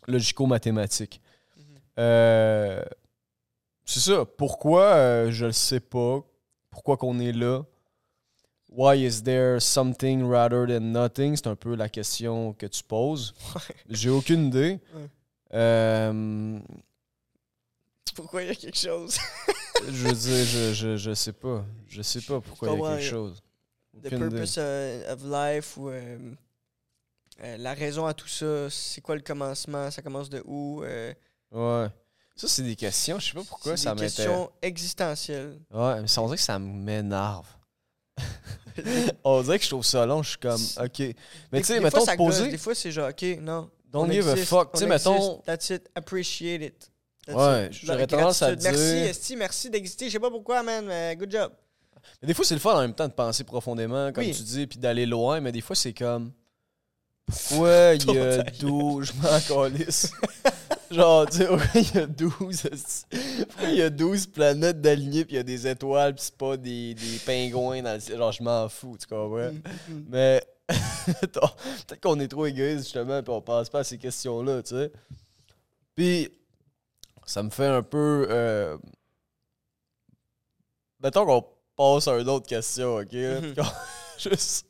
logico-mathématique. 0.07 1.21
Mhm. 1.57 1.65
Euh, 1.99 2.83
c'est 3.85 4.01
ça. 4.01 4.25
Pourquoi 4.37 4.83
euh, 4.95 5.31
Je 5.31 5.47
le 5.47 5.53
sais 5.53 5.81
pas. 5.81 6.21
Pourquoi 6.71 6.97
qu'on 6.97 7.19
est 7.21 7.33
là? 7.33 7.63
Why 8.75 8.95
is 9.05 9.23
there 9.23 9.61
something 9.61 10.23
rather 10.27 10.67
than 10.67 10.93
nothing? 10.93 11.37
C'est 11.37 11.47
un 11.47 11.57
peu 11.57 11.75
la 11.77 11.89
question 11.89 12.53
que 12.55 12.67
tu 12.67 12.83
poses. 12.83 13.35
J'ai 13.91 14.09
aucune 14.11 14.47
idée. 14.47 14.81
Ouais. 14.95 15.09
Euh, 15.55 16.59
Pourquoi 18.15 18.43
il 18.43 18.49
y 18.49 18.51
a 18.51 18.55
quelque 18.55 18.79
chose? 18.79 19.19
je 19.87 19.91
veux 19.91 20.13
dire, 20.15 20.45
je, 20.47 20.73
je, 20.73 20.97
je 20.97 21.15
sais 21.15 21.33
pas. 21.33 21.65
Je 21.89 22.01
sais 22.03 22.21
pas 22.23 22.41
pourquoi 22.41 22.71
il 22.71 22.79
y 22.79 22.85
a 22.87 22.97
quelque 22.97 23.03
chose. 23.11 23.43
The 24.03 24.07
Aucune 24.07 24.19
purpose 24.31 24.57
uh, 24.57 25.05
of 25.11 25.23
life 25.25 25.77
ou 25.77 25.91
euh, 25.91 26.19
euh, 27.43 27.57
la 27.59 27.75
raison 27.75 28.07
à 28.07 28.15
tout 28.15 28.29
ça, 28.29 28.71
c'est 28.71 29.03
quoi 29.03 29.15
le 29.17 29.21
commencement, 29.21 29.91
ça 29.91 30.01
commence 30.01 30.31
de 30.31 30.43
où? 30.47 30.83
euh, 30.83 31.13
Ouais. 31.51 31.89
Ça, 32.35 32.49
c'est 32.49 32.63
des 32.63 32.77
questions. 32.77 33.19
Je 33.19 33.27
sais 33.27 33.35
pas 33.35 33.45
pourquoi 33.47 33.77
c'est 33.77 33.85
ça 33.85 33.91
des 33.95 34.03
m'intéresse. 34.05 34.15
questions 34.17 34.51
existentielles. 34.63 35.61
Ouais, 35.71 36.01
mais 36.01 36.09
ça, 36.09 36.23
on 36.23 36.25
dirait 36.27 36.39
que 36.39 36.43
ça 36.43 36.59
m'énerve. 36.59 37.47
on 39.25 39.43
dirait 39.43 39.59
que 39.59 39.65
je 39.65 39.71
trouve 39.71 39.85
ça 39.85 40.05
long. 40.07 40.23
Je 40.23 40.31
suis 40.31 40.39
comme, 40.39 40.61
OK. 40.81 40.99
Mais 41.53 41.61
tu 41.61 41.67
sais, 41.67 41.81
mettons, 41.81 42.05
fois, 42.05 42.17
poser. 42.17 42.43
gosse, 42.43 42.51
Des 42.51 42.59
fois, 42.59 42.75
c'est 42.75 42.91
genre, 42.93 43.09
OK, 43.11 43.23
non. 43.41 43.71
Don't 43.91 44.09
on 44.09 44.11
give 44.11 44.29
a 44.29 44.37
fuck. 44.37 44.73
Tu 44.73 44.79
sais, 44.79 44.85
on 44.85 44.89
mettons. 44.89 45.43
That's 45.45 45.71
it. 45.71 45.89
Appreciate 45.95 46.63
it. 46.63 46.91
That's 47.27 47.37
Ouais, 47.39 47.69
j'aurais 47.73 48.07
tendance 48.07 48.43
à 48.43 48.57
dire- 48.57 48.71
Merci, 48.73 48.83
Esti, 49.09 49.37
merci 49.37 49.71
d'exister. 49.71 50.07
Je 50.07 50.13
sais 50.13 50.19
pas 50.19 50.31
pourquoi, 50.31 50.63
man. 50.63 50.85
mais 50.87 51.15
good 51.17 51.31
job. 51.31 51.53
Mais 52.21 52.27
des 52.27 52.35
fois, 52.35 52.45
c'est 52.45 52.55
le 52.55 52.61
fun 52.61 52.75
en 52.75 52.81
même 52.81 52.95
temps 52.95 53.07
de 53.07 53.13
penser 53.13 53.45
profondément, 53.45 54.11
comme 54.13 54.25
Oui. 54.25 54.33
tu 54.35 54.43
dis, 54.43 54.67
puis 54.67 54.79
d'aller 54.79 55.07
loin, 55.07 55.41
mais 55.41 55.53
des 55.53 55.61
fois, 55.61 55.77
c'est 55.77 55.93
comme. 55.93 56.33
Pourquoi 57.49 57.95
il 57.95 58.13
y 58.15 58.19
a 58.19 58.43
Ta 58.43 58.51
12. 58.61 59.13
Je 59.47 59.55
m'en 59.55 59.69
calisse. 59.71 60.13
Genre, 60.91 61.27
tu 61.31 61.39
sais, 61.39 61.49
il 61.75 61.95
y 61.95 61.99
a 61.99 62.07
12. 62.07 62.65
esti- 62.67 63.07
Pourquoi 63.49 63.69
il 63.71 63.77
y 63.77 63.83
a 63.83 63.91
12 63.91 64.27
planètes 64.27 64.81
d'alignées, 64.81 65.25
puis 65.25 65.35
il 65.35 65.39
y 65.39 65.41
a 65.41 65.43
des 65.43 65.67
étoiles, 65.67 66.15
puis 66.15 66.25
c'est 66.25 66.37
pas 66.37 66.57
des, 66.57 66.95
des 66.95 67.19
pingouins 67.25 67.83
dans 67.83 67.95
le 67.95 68.01
ciel. 68.01 68.19
Genre, 68.19 68.33
je 68.33 68.43
m'en 68.43 68.69
fous, 68.69 68.97
tu 69.01 69.07
comprends? 69.07 69.51
Mm, 69.53 69.93
mm. 69.95 70.05
Mais 70.11 70.45
attends, 71.23 71.49
peut-être 71.89 72.01
qu'on 72.01 72.21
est 72.21 72.29
trop 72.29 72.47
égoïste 72.47 72.85
justement, 72.85 73.23
puis 73.23 73.33
on 73.33 73.41
pense 73.41 73.69
pas 73.71 73.81
à 73.81 73.85
ces 73.85 73.99
questions-là, 73.99 74.63
tu 74.63 74.75
sais. 74.77 74.93
Puis 75.95 76.31
ça 77.25 77.43
me 77.43 77.51
fait 77.51 77.67
un 77.67 77.83
peu. 77.83 78.27
Euh... 78.31 78.77
Mettons 81.03 81.27
qu'on 81.27 81.45
passe 81.77 82.07
à 82.09 82.19
une 82.19 82.29
autre 82.29 82.47
question, 82.47 82.97
ok? 82.97 83.13
Mhm. 83.13 83.55
qu'on- 83.55 83.63
Juste. 84.19 84.67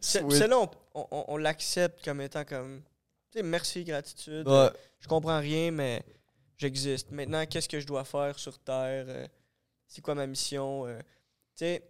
Celle-là, 0.00 0.66
on, 0.96 1.06
on- 1.10 1.24
on 1.28 1.36
l'accepte 1.36 2.04
comme 2.04 2.20
étant 2.20 2.44
comme. 2.44 2.82
Tu 3.30 3.38
sais, 3.38 3.42
merci, 3.42 3.84
gratitude. 3.84 4.48
Ouais. 4.48 4.70
Je 5.00 5.08
comprends 5.08 5.38
rien, 5.38 5.70
mais 5.70 6.02
j'existe. 6.56 7.10
Maintenant, 7.10 7.44
qu'est-ce 7.46 7.68
que 7.68 7.80
je 7.80 7.86
dois 7.86 8.04
faire 8.04 8.38
sur 8.38 8.58
Terre? 8.58 9.04
euh, 9.08 9.26
c'est 9.86 10.00
quoi 10.02 10.14
ma 10.14 10.26
mission? 10.26 10.86
euh, 10.86 10.98
tu 10.98 11.04
sais, 11.66 11.82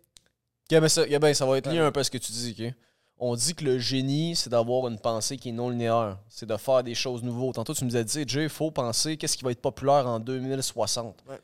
Ok, 0.71 0.81
ben 0.81 0.89
ça, 0.89 1.07
ben 1.07 1.33
ça 1.33 1.47
va 1.47 1.59
être 1.59 1.71
lié 1.71 1.79
un 1.79 1.93
peu 1.93 2.01
à 2.01 2.05
ce 2.05 2.11
que 2.11 2.19
tu 2.19 2.33
dis, 2.33 2.57
ok? 2.59 2.75
On 3.19 3.35
dit 3.37 3.55
que 3.55 3.65
le 3.65 3.79
génie, 3.79 4.35
c'est 4.37 4.51
d'avoir 4.51 4.89
une 4.89 4.99
pensée 4.99 5.37
qui 5.39 5.49
est 5.51 5.53
non 5.53 5.71
linéaire. 5.71 6.19
C'est 6.29 6.45
de 6.45 6.57
faire 6.57 6.83
des 6.83 6.95
choses 6.95 7.23
nouveaux. 7.23 7.53
Tantôt, 7.53 7.73
tu 7.73 7.85
nous 7.85 7.97
as 7.97 8.03
dit, 8.05 8.25
Jay, 8.27 8.43
il 8.43 8.49
faut 8.51 8.71
penser 8.71 9.17
qu'est-ce 9.17 9.37
qui 9.39 9.45
va 9.45 9.53
être 9.53 9.63
populaire 9.63 10.07
en 10.07 10.19
2060. 10.21 11.25
Ouais. 11.29 11.41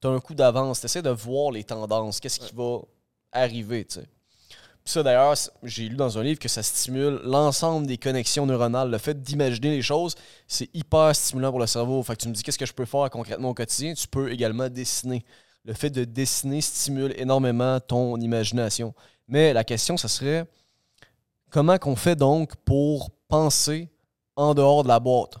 Tu 0.00 0.06
as 0.06 0.10
un 0.10 0.20
coup 0.20 0.34
d'avance. 0.34 0.80
Tu 0.80 0.86
essaies 0.86 1.02
de 1.02 1.10
voir 1.10 1.50
les 1.50 1.64
tendances. 1.64 2.18
Qu'est-ce 2.20 2.40
qui 2.40 2.54
va 2.54 2.78
arriver, 3.32 3.84
tu 3.84 3.96
sais? 4.00 4.06
Puis 4.84 4.92
ça, 4.92 5.02
d'ailleurs, 5.02 5.34
j'ai 5.62 5.88
lu 5.88 5.94
dans 5.94 6.18
un 6.18 6.22
livre 6.22 6.40
que 6.40 6.48
ça 6.48 6.62
stimule 6.62 7.20
l'ensemble 7.24 7.86
des 7.86 7.98
connexions 7.98 8.46
neuronales. 8.46 8.90
Le 8.90 8.98
fait 8.98 9.20
d'imaginer 9.22 9.70
les 9.70 9.82
choses, 9.82 10.16
c'est 10.48 10.68
hyper 10.74 11.14
stimulant 11.14 11.50
pour 11.50 11.60
le 11.60 11.68
cerveau. 11.68 12.02
Fait 12.02 12.16
que 12.16 12.22
tu 12.22 12.28
me 12.28 12.34
dis, 12.34 12.42
qu'est-ce 12.42 12.58
que 12.58 12.66
je 12.66 12.72
peux 12.72 12.84
faire 12.84 13.08
concrètement 13.10 13.50
au 13.50 13.54
quotidien? 13.54 13.94
Tu 13.94 14.08
peux 14.08 14.32
également 14.32 14.68
dessiner. 14.68 15.24
Le 15.64 15.72
fait 15.72 15.90
de 15.90 16.04
dessiner 16.04 16.60
stimule 16.60 17.14
énormément 17.16 17.78
ton 17.78 18.16
imagination. 18.20 18.92
Mais 19.28 19.52
la 19.52 19.62
question, 19.62 19.96
ça 19.96 20.08
serait 20.08 20.46
comment 21.50 21.78
qu'on 21.78 21.94
fait 21.94 22.16
donc 22.16 22.56
pour 22.64 23.10
penser 23.28 23.88
en 24.34 24.54
dehors 24.54 24.82
de 24.82 24.88
la 24.88 24.98
boîte? 24.98 25.36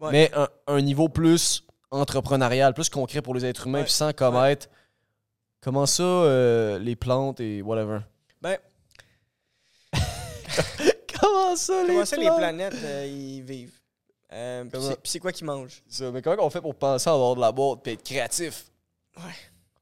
Ouais. 0.00 0.12
Mais 0.12 0.30
un, 0.34 0.48
un 0.66 0.80
niveau 0.80 1.10
plus 1.10 1.64
entrepreneurial, 1.90 2.72
plus 2.72 2.88
concret 2.88 3.20
pour 3.20 3.34
les 3.34 3.44
êtres 3.44 3.66
humains, 3.66 3.82
puis 3.82 3.92
sans 3.92 4.14
commettre 4.14 4.68
comment 5.60 5.86
ça, 5.86 6.02
euh, 6.02 6.78
les 6.78 6.96
plantes 6.96 7.40
et 7.40 7.60
whatever? 7.60 7.98
ben, 8.40 8.56
comment 11.20 11.56
ça, 11.56 11.82
les 11.82 11.88
comment 11.88 12.04
ça, 12.04 12.16
les 12.16 12.26
planètes, 12.26 12.74
euh, 12.82 13.06
ils 13.06 13.42
vivent? 13.42 13.78
Euh, 14.32 14.62
puis 14.62 14.70
Comment- 14.72 14.88
c'est- 14.90 14.96
puis 15.00 15.10
c'est 15.10 15.18
quoi 15.20 15.32
qu'ils 15.32 15.46
mangent? 15.46 15.82
Ça, 15.88 16.10
mais 16.10 16.20
comment 16.22 16.44
on 16.44 16.50
fait 16.50 16.60
pour 16.60 16.74
penser 16.74 17.08
en 17.08 17.16
dehors 17.16 17.36
de 17.36 17.40
la 17.40 17.52
boîte 17.52 17.86
et 17.86 17.92
être 17.94 18.02
créatif? 18.02 18.66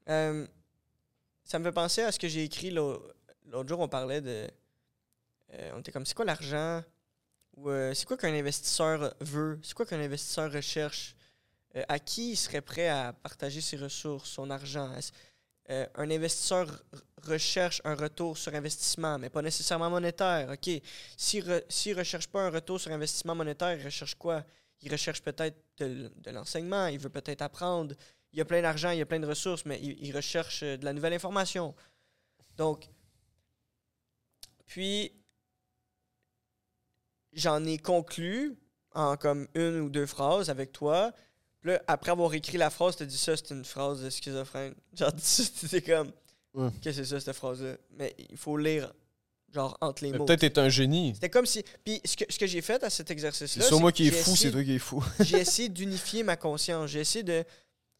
Euh, 0.09 0.47
ça 1.43 1.59
me 1.59 1.63
fait 1.65 1.71
penser 1.71 2.01
à 2.01 2.11
ce 2.11 2.19
que 2.19 2.27
j'ai 2.27 2.43
écrit 2.43 2.71
l'au- 2.71 3.01
l'autre 3.45 3.67
jour. 3.69 3.79
On 3.79 3.87
parlait 3.87 4.21
de. 4.21 4.47
euh, 5.53 5.71
on 5.75 5.79
était 5.79 5.91
comme, 5.91 6.05
c'est 6.05 6.15
quoi 6.15 6.25
l'argent? 6.25 6.81
Ou 7.57 7.69
euh, 7.69 7.93
c'est 7.93 8.05
quoi 8.05 8.17
qu'un 8.17 8.33
investisseur 8.33 9.13
veut? 9.19 9.59
C'est 9.63 9.73
quoi 9.73 9.85
qu'un 9.85 9.99
investisseur 9.99 10.51
recherche? 10.51 11.15
Euh, 11.75 11.83
à 11.89 11.99
qui 11.99 12.31
il 12.31 12.35
serait 12.37 12.61
prêt 12.61 12.87
à 12.87 13.13
partager 13.13 13.61
ses 13.61 13.77
ressources, 13.77 14.29
son 14.29 14.49
argent? 14.49 14.93
Est-ce- 14.95 15.11
euh, 15.69 15.85
un 15.95 16.09
investisseur 16.11 16.67
recherche 17.23 17.81
un 17.83 17.95
retour 17.95 18.37
sur 18.37 18.53
investissement, 18.55 19.17
mais 19.19 19.29
pas 19.29 19.41
nécessairement 19.41 19.89
monétaire. 19.89 20.49
OK? 20.49 20.81
S'il 21.17 21.45
ne 21.45 21.95
recherche 21.95 22.27
pas 22.27 22.41
un 22.41 22.49
retour 22.49 22.79
sur 22.79 22.91
investissement 22.91 23.35
monétaire, 23.35 23.77
il 23.77 23.83
recherche 23.83 24.15
quoi? 24.15 24.43
Il 24.81 24.91
recherche 24.91 25.21
peut-être 25.21 25.57
de 25.79 26.31
l'enseignement, 26.31 26.87
il 26.87 26.99
veut 26.99 27.09
peut-être 27.09 27.41
apprendre. 27.41 27.95
Il 28.31 28.39
y 28.39 28.41
a 28.41 28.45
plein 28.45 28.61
d'argent, 28.61 28.91
il 28.91 28.99
y 28.99 29.01
a 29.01 29.05
plein 29.05 29.19
de 29.19 29.27
ressources, 29.27 29.65
mais 29.65 29.79
il, 29.81 29.97
il 30.03 30.15
recherche 30.15 30.63
euh, 30.63 30.77
de 30.77 30.85
la 30.85 30.93
nouvelle 30.93 31.13
information. 31.13 31.75
Donc, 32.55 32.89
puis, 34.67 35.13
j'en 37.33 37.63
ai 37.65 37.77
conclu 37.77 38.57
en 38.93 39.15
comme 39.15 39.47
une 39.55 39.79
ou 39.79 39.89
deux 39.89 40.05
phrases 40.05 40.49
avec 40.49 40.71
toi. 40.71 41.13
Puis 41.61 41.71
là, 41.71 41.81
après 41.87 42.11
avoir 42.11 42.33
écrit 42.33 42.57
la 42.57 42.69
phrase, 42.69 42.95
tu 42.95 43.05
dit 43.05 43.17
ça, 43.17 43.35
c'est 43.35 43.49
une 43.51 43.65
phrase 43.65 44.01
de 44.03 44.09
schizophrène. 44.09 44.73
Genre, 44.93 45.11
c'était 45.17 45.81
comme, 45.81 46.11
Ouais. 46.53 46.69
qu'est-ce 46.81 46.97
que 46.99 47.03
c'est 47.03 47.09
ça, 47.11 47.19
cette 47.19 47.35
phrase-là? 47.35 47.75
Mais 47.91 48.15
il 48.31 48.37
faut 48.37 48.57
lire, 48.57 48.91
genre, 49.53 49.77
entre 49.81 50.03
les 50.03 50.11
mots. 50.13 50.25
Peut-être 50.25 50.39
t'es 50.39 50.59
un 50.59 50.69
génie. 50.69 51.13
C'était 51.13 51.29
comme 51.29 51.45
si. 51.45 51.63
Puis 51.83 52.01
ce 52.03 52.15
que, 52.15 52.23
ce 52.29 52.39
que 52.39 52.47
j'ai 52.47 52.61
fait 52.61 52.83
à 52.83 52.89
cet 52.89 53.07
C'est 53.07 53.13
exercice-là. 53.13 53.65
sur 53.65 53.79
moi 53.79 53.91
qui 53.91 54.07
est 54.07 54.11
fou, 54.11 54.35
c'est 54.35 54.51
toi 54.51 54.63
qui 54.63 54.73
est 54.75 54.79
fou. 54.79 55.03
j'ai 55.19 55.37
essayé 55.41 55.69
d'unifier 55.69 56.23
ma 56.23 56.35
conscience. 56.35 56.89
J'ai 56.89 57.01
essayé 57.01 57.23
de. 57.23 57.43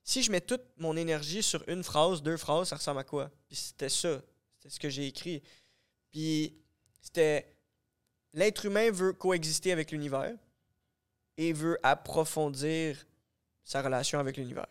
Si 0.03 0.23
je 0.23 0.31
mets 0.31 0.41
toute 0.41 0.63
mon 0.77 0.95
énergie 0.95 1.43
sur 1.43 1.63
une 1.67 1.83
phrase, 1.83 2.23
deux 2.23 2.37
phrases, 2.37 2.69
ça 2.69 2.77
ressemble 2.77 2.99
à 3.01 3.03
quoi? 3.03 3.29
Puis 3.47 3.57
c'était 3.57 3.89
ça. 3.89 4.21
C'était 4.57 4.73
ce 4.73 4.79
que 4.79 4.89
j'ai 4.89 5.05
écrit. 5.07 5.43
Puis 6.11 6.55
c'était. 7.01 7.45
L'être 8.33 8.65
humain 8.65 8.89
veut 8.91 9.13
coexister 9.13 9.71
avec 9.71 9.91
l'univers 9.91 10.33
et 11.37 11.53
veut 11.53 11.77
approfondir 11.83 13.05
sa 13.68 13.82
relation 13.82 14.20
avec 14.20 14.38
l'univers. 14.38 14.68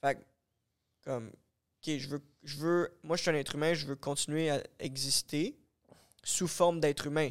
Fait 0.00 0.18
comme, 1.04 1.28
ok, 1.28 1.96
je 1.98 2.08
veux, 2.08 2.22
je 2.42 2.56
veux. 2.56 2.98
Moi, 3.02 3.16
je 3.16 3.22
suis 3.22 3.30
un 3.30 3.34
être 3.34 3.54
humain, 3.54 3.74
je 3.74 3.86
veux 3.86 3.96
continuer 3.96 4.50
à 4.50 4.62
exister 4.78 5.56
sous 6.22 6.48
forme 6.48 6.80
d'être 6.80 7.06
humain 7.06 7.30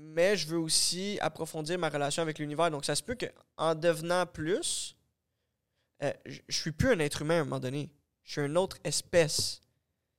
mais 0.00 0.36
je 0.36 0.46
veux 0.46 0.58
aussi 0.58 1.18
approfondir 1.20 1.78
ma 1.78 1.88
relation 1.88 2.22
avec 2.22 2.38
l'univers. 2.38 2.70
Donc, 2.70 2.84
ça 2.84 2.94
se 2.94 3.02
peut 3.02 3.16
qu'en 3.16 3.74
devenant 3.74 4.24
plus, 4.26 4.96
euh, 6.02 6.12
je 6.24 6.40
je 6.48 6.56
suis 6.56 6.72
plus 6.72 6.92
un 6.92 6.98
être 7.00 7.22
humain 7.22 7.38
à 7.38 7.40
un 7.40 7.44
moment 7.44 7.60
donné. 7.60 7.90
Je 8.24 8.32
suis 8.32 8.40
une 8.40 8.56
autre 8.56 8.78
espèce. 8.84 9.60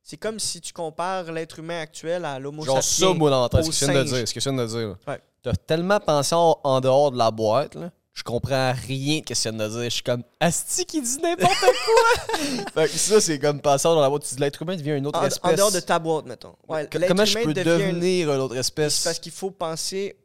C'est 0.04 0.18
comme 0.18 0.40
si 0.40 0.62
tu 0.62 0.74
compares 0.74 1.32
l'être 1.32 1.60
humain 1.60 1.82
actuel 1.82 2.26
à 2.26 2.40
l'homo 2.40 2.64
Genre 2.64 2.84
sapiens. 2.84 3.14
ça, 3.14 3.14
moi, 3.14 3.30
dans 3.30 3.64
ce 3.64 3.70
que 3.70 3.76
tu 3.76 3.92
viens 3.92 4.04
de 4.04 4.08
dire. 4.08 4.28
Ce 4.28 4.34
que 4.34 4.40
tu 4.40 4.50
viens 4.50 4.58
de 4.58 4.68
dire. 4.68 4.98
t'as 5.42 5.54
tellement 5.54 6.00
pensé 6.00 6.36
en, 6.36 6.60
en 6.64 6.82
dehors 6.82 7.12
de 7.12 7.18
la 7.18 7.32
boîte, 7.32 7.76
là. 7.76 7.92
Je 8.22 8.24
comprends 8.24 8.72
rien 8.74 9.22
de 9.28 9.34
ce 9.34 9.42
qu'il 9.50 9.58
vient 9.58 9.68
de 9.68 9.72
dire. 9.74 9.84
Je 9.86 9.90
suis 9.90 10.04
comme 10.04 10.24
Asti 10.40 10.86
qui 10.86 11.02
dit 11.02 11.18
n'importe 11.24 11.56
quoi. 11.60 12.36
fait 12.86 12.92
que 12.92 12.98
ça, 13.00 13.20
c'est 13.20 13.40
comme 13.40 13.60
passer 13.60 13.88
dans 13.88 14.00
la 14.00 14.10
boîte. 14.10 14.24
Tu 14.28 14.36
dis 14.36 14.42
l'être 14.42 14.62
humain 14.62 14.76
devient 14.76 14.92
une 14.98 15.08
autre 15.08 15.18
En, 15.18 15.24
en 15.24 15.26
espèce. 15.26 15.56
dehors 15.58 15.72
de 15.72 15.80
ta 15.80 15.98
boîte, 15.98 16.28
mettons. 16.28 16.56
Ouais, 16.68 16.88
Co- 16.88 17.00
l'être 17.00 17.08
Comment 17.08 17.26
je 17.26 17.34
peux 17.40 17.46
une- 17.48 17.54
devenir 17.54 18.32
une 18.32 18.40
autre 18.42 18.54
C'est 18.54 18.60
espèce? 18.60 19.04
parce 19.04 19.18
qu'il 19.18 19.32
faut 19.32 19.50
penser 19.50 20.16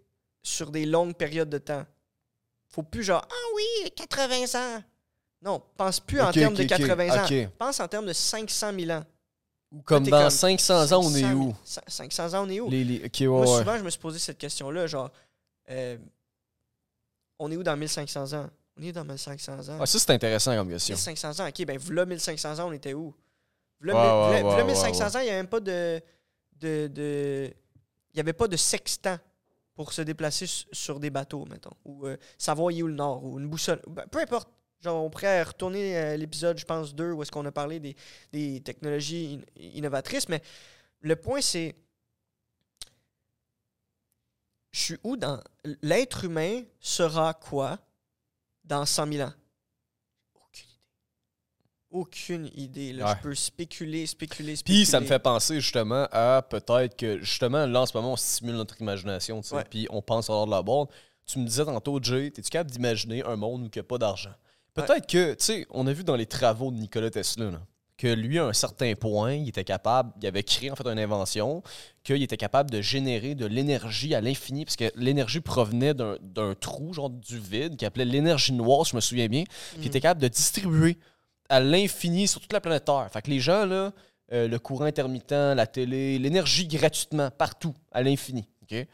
sur 0.43 0.71
des 0.71 0.85
longues 0.85 1.15
périodes 1.15 1.49
de 1.49 1.57
temps. 1.57 1.87
Faut 2.69 2.83
plus 2.83 3.03
genre, 3.03 3.23
ah 3.27 3.47
oui, 3.55 3.91
80 3.93 4.45
ans. 4.61 4.83
Non, 5.41 5.63
pense 5.79 5.99
plus 5.99 6.21
en 6.21 6.31
termes 6.33 6.53
de 6.55 6.65
ok, 6.65 6.69
80 6.69 7.25
ans. 7.25 7.49
Pense 7.59 7.81
en 7.81 7.89
termes 7.89 8.07
de 8.07 8.13
500 8.13 8.73
000 8.79 8.91
ans. 8.91 9.05
Ou 9.73 9.81
comme 9.81 10.05
dans 10.07 10.21
comme 10.21 10.31
500 10.31 10.93
ans, 10.93 11.01
on 11.03 11.15
est 11.15 11.21
500 11.23 11.29
000 11.29 11.41
où 11.41 11.55
500 11.65 12.35
ans, 12.35 12.45
on 12.47 12.51
est 12.51 12.61
où? 12.61 12.69
les, 12.69 12.85
les... 12.85 12.99
Ouais, 13.01 13.27
Moi, 13.27 13.41
ouais. 13.41 13.59
souvent, 13.59 13.79
je 13.79 13.83
me 13.85 13.91
suis 13.91 13.99
posé 14.01 14.19
cette 14.19 14.37
question-là, 14.39 14.87
genre, 14.87 15.11
euh, 15.71 15.97
on 17.39 17.51
est 17.51 17.57
où 17.57 17.63
dans 17.63 17.77
1500 17.77 18.33
ans? 18.35 18.51
On 18.79 18.83
est 18.83 18.93
dans 18.93 19.05
1500 19.05 19.69
ans? 19.71 19.79
Ah, 19.81 19.87
ça, 19.87 19.99
c'est 19.99 20.11
intéressant 20.11 20.55
comme 20.57 20.69
question. 20.69 20.95
1500 20.95 21.41
ans, 21.45 21.49
ok, 21.49 21.65
ben, 21.67 21.79
v'là 21.79 22.05
1500 22.07 22.59
ans, 22.59 22.69
on 22.69 22.73
était 22.73 22.95
où? 22.95 23.15
V'là, 23.81 23.95
Ouais, 23.95 24.01
mille- 24.01 24.11
ouais, 24.11 24.41
v'là- 24.43 24.45
ouais, 24.47 24.55
v'là 24.55 24.65
ouais, 24.65 24.73
1500 24.73 24.99
ouais. 25.05 25.17
ans, 25.17 25.21
il 25.21 25.25
n'y 25.25 25.29
avait 25.31 25.39
même 25.39 25.47
pas 25.49 25.61
de. 25.61 26.01
de, 26.61 26.87
de- 26.89 27.51
il 28.13 28.17
n'y 28.17 28.21
avait 28.21 28.33
pas 28.33 28.49
de 28.49 28.57
sextant 28.57 29.19
pour 29.75 29.93
se 29.93 30.01
déplacer 30.03 30.47
sur 30.73 30.99
des 30.99 31.11
bateaux, 31.11 31.45
mettons. 31.45 31.75
Ou 31.85 32.07
euh, 32.07 32.17
savoir 32.39 32.71
est 32.71 32.83
où 32.83 32.87
le 32.87 32.95
nord, 32.95 33.23
ou 33.25 33.39
une 33.39 33.47
boussole. 33.49 33.81
Ben, 33.89 34.05
peu 34.11 34.21
importe. 34.21 34.49
Genre, 34.81 35.03
on 35.05 35.09
pourrait 35.11 35.43
retourner 35.43 35.97
à 35.97 36.17
l'épisode, 36.19 36.59
je 36.59 36.65
pense, 36.67 36.95
2, 36.95 37.13
où 37.13 37.23
est-ce 37.23 37.31
qu'on 37.33 37.45
a 37.47 37.53
parlé 37.53 37.81
des, 37.81 37.97
des 38.33 38.61
technologies 38.63 39.41
in- 39.59 39.61
innovatrices. 39.63 40.29
Mais 40.29 40.43
le 41.01 41.17
point, 41.17 41.41
c'est. 41.41 41.75
Je 44.77 44.83
suis 44.83 44.99
où 45.05 45.17
dans. 45.17 45.41
L'être 45.81 46.25
humain 46.25 46.61
sera 46.81 47.33
quoi 47.33 47.79
dans 48.63 48.85
100 48.85 49.11
000 49.11 49.27
ans? 49.27 49.33
Aucune 50.35 50.67
idée. 50.69 50.81
Aucune 51.91 52.51
idée. 52.55 52.93
Là. 52.93 53.07
Ouais. 53.07 53.15
Je 53.17 53.23
peux 53.23 53.35
spéculer, 53.35 54.07
spéculer, 54.07 54.55
spéculer. 54.55 54.81
Puis 54.83 54.85
ça 54.85 55.01
me 55.01 55.07
fait 55.07 55.19
penser 55.19 55.63
justement 55.63 56.07
à 56.13 56.43
peut-être 56.43 56.95
que 56.95 57.21
justement 57.23 57.65
là 57.65 57.81
en 57.81 57.87
ce 57.87 57.97
moment 57.97 58.13
on 58.13 58.17
stimule 58.17 58.57
notre 58.57 58.79
imagination, 58.79 59.41
tu 59.41 59.49
sais, 59.49 59.57
Ouais. 59.57 59.65
puis 59.65 59.87
on 59.89 60.03
pense 60.03 60.29
hors 60.29 60.45
de 60.45 60.51
la 60.51 60.61
borne. 60.61 60.89
Tu 61.25 61.39
me 61.39 61.47
disais 61.47 61.65
tantôt, 61.65 61.99
Jay, 62.03 62.27
es-tu 62.27 62.43
capable 62.43 62.71
d'imaginer 62.71 63.25
un 63.25 63.37
monde 63.37 63.63
où 63.63 63.65
il 63.65 63.71
n'y 63.75 63.81
a 63.81 63.83
pas 63.83 63.97
d'argent? 63.97 64.35
Peut-être 64.75 65.07
que, 65.07 65.33
tu 65.33 65.43
sais, 65.45 65.67
on 65.71 65.87
a 65.87 65.93
vu 65.95 66.05
dans 66.05 66.17
les 66.17 66.27
travaux 66.27 66.71
de 66.71 66.77
Nikola 66.77 67.09
Tesla 67.11 67.51
là, 67.51 67.63
que 67.99 68.09
lui, 68.09 68.39
à 68.39 68.45
un 68.45 68.53
certain 68.53 68.95
point, 68.95 69.35
il 69.35 69.49
était 69.49 69.65
capable, 69.65 70.13
il 70.21 70.27
avait 70.27 70.43
créé 70.43 70.71
en 70.71 70.77
fait 70.77 70.87
une 70.87 70.99
invention, 70.99 71.63
qu'il 72.05 72.23
était 72.23 72.37
capable 72.37 72.71
de 72.71 72.81
générer 72.81 73.35
de 73.35 73.47
l'énergie 73.47 74.15
à 74.15 74.21
l'infini, 74.21 74.65
parce 74.65 74.77
que 74.77 74.91
l'énergie 74.97 75.41
provenait 75.41 75.95
d'un 75.95 76.55
trou, 76.55 76.93
genre 76.93 77.11
du 77.11 77.39
vide, 77.39 77.77
qu'il 77.77 77.87
appelait 77.87 78.05
l'énergie 78.05 78.53
noire, 78.53 78.85
si 78.85 78.91
je 78.91 78.97
me 78.97 79.01
souviens 79.01 79.29
bien, 79.29 79.45
puis 79.73 79.83
il 79.83 79.87
était 79.87 80.01
capable 80.01 80.21
de 80.21 80.29
distribuer 80.29 80.99
à 81.49 81.61
l'infini 81.61 82.29
sur 82.29 82.41
toute 82.41 82.53
la 82.53 82.61
planète 82.61 82.85
Terre. 82.85 83.09
Fait 83.13 83.23
que 83.23 83.31
les 83.31 83.41
gens, 83.41 83.65
là, 83.65 83.93
euh, 84.33 84.49
le 84.49 84.59
courant 84.59 84.85
intermittent, 84.85 85.31
la 85.31 85.67
télé, 85.67 86.19
l'énergie 86.19 86.67
gratuitement, 86.67 87.31
partout, 87.31 87.75
à 87.93 88.03
l'infini. 88.03 88.49
OK? 88.63 88.87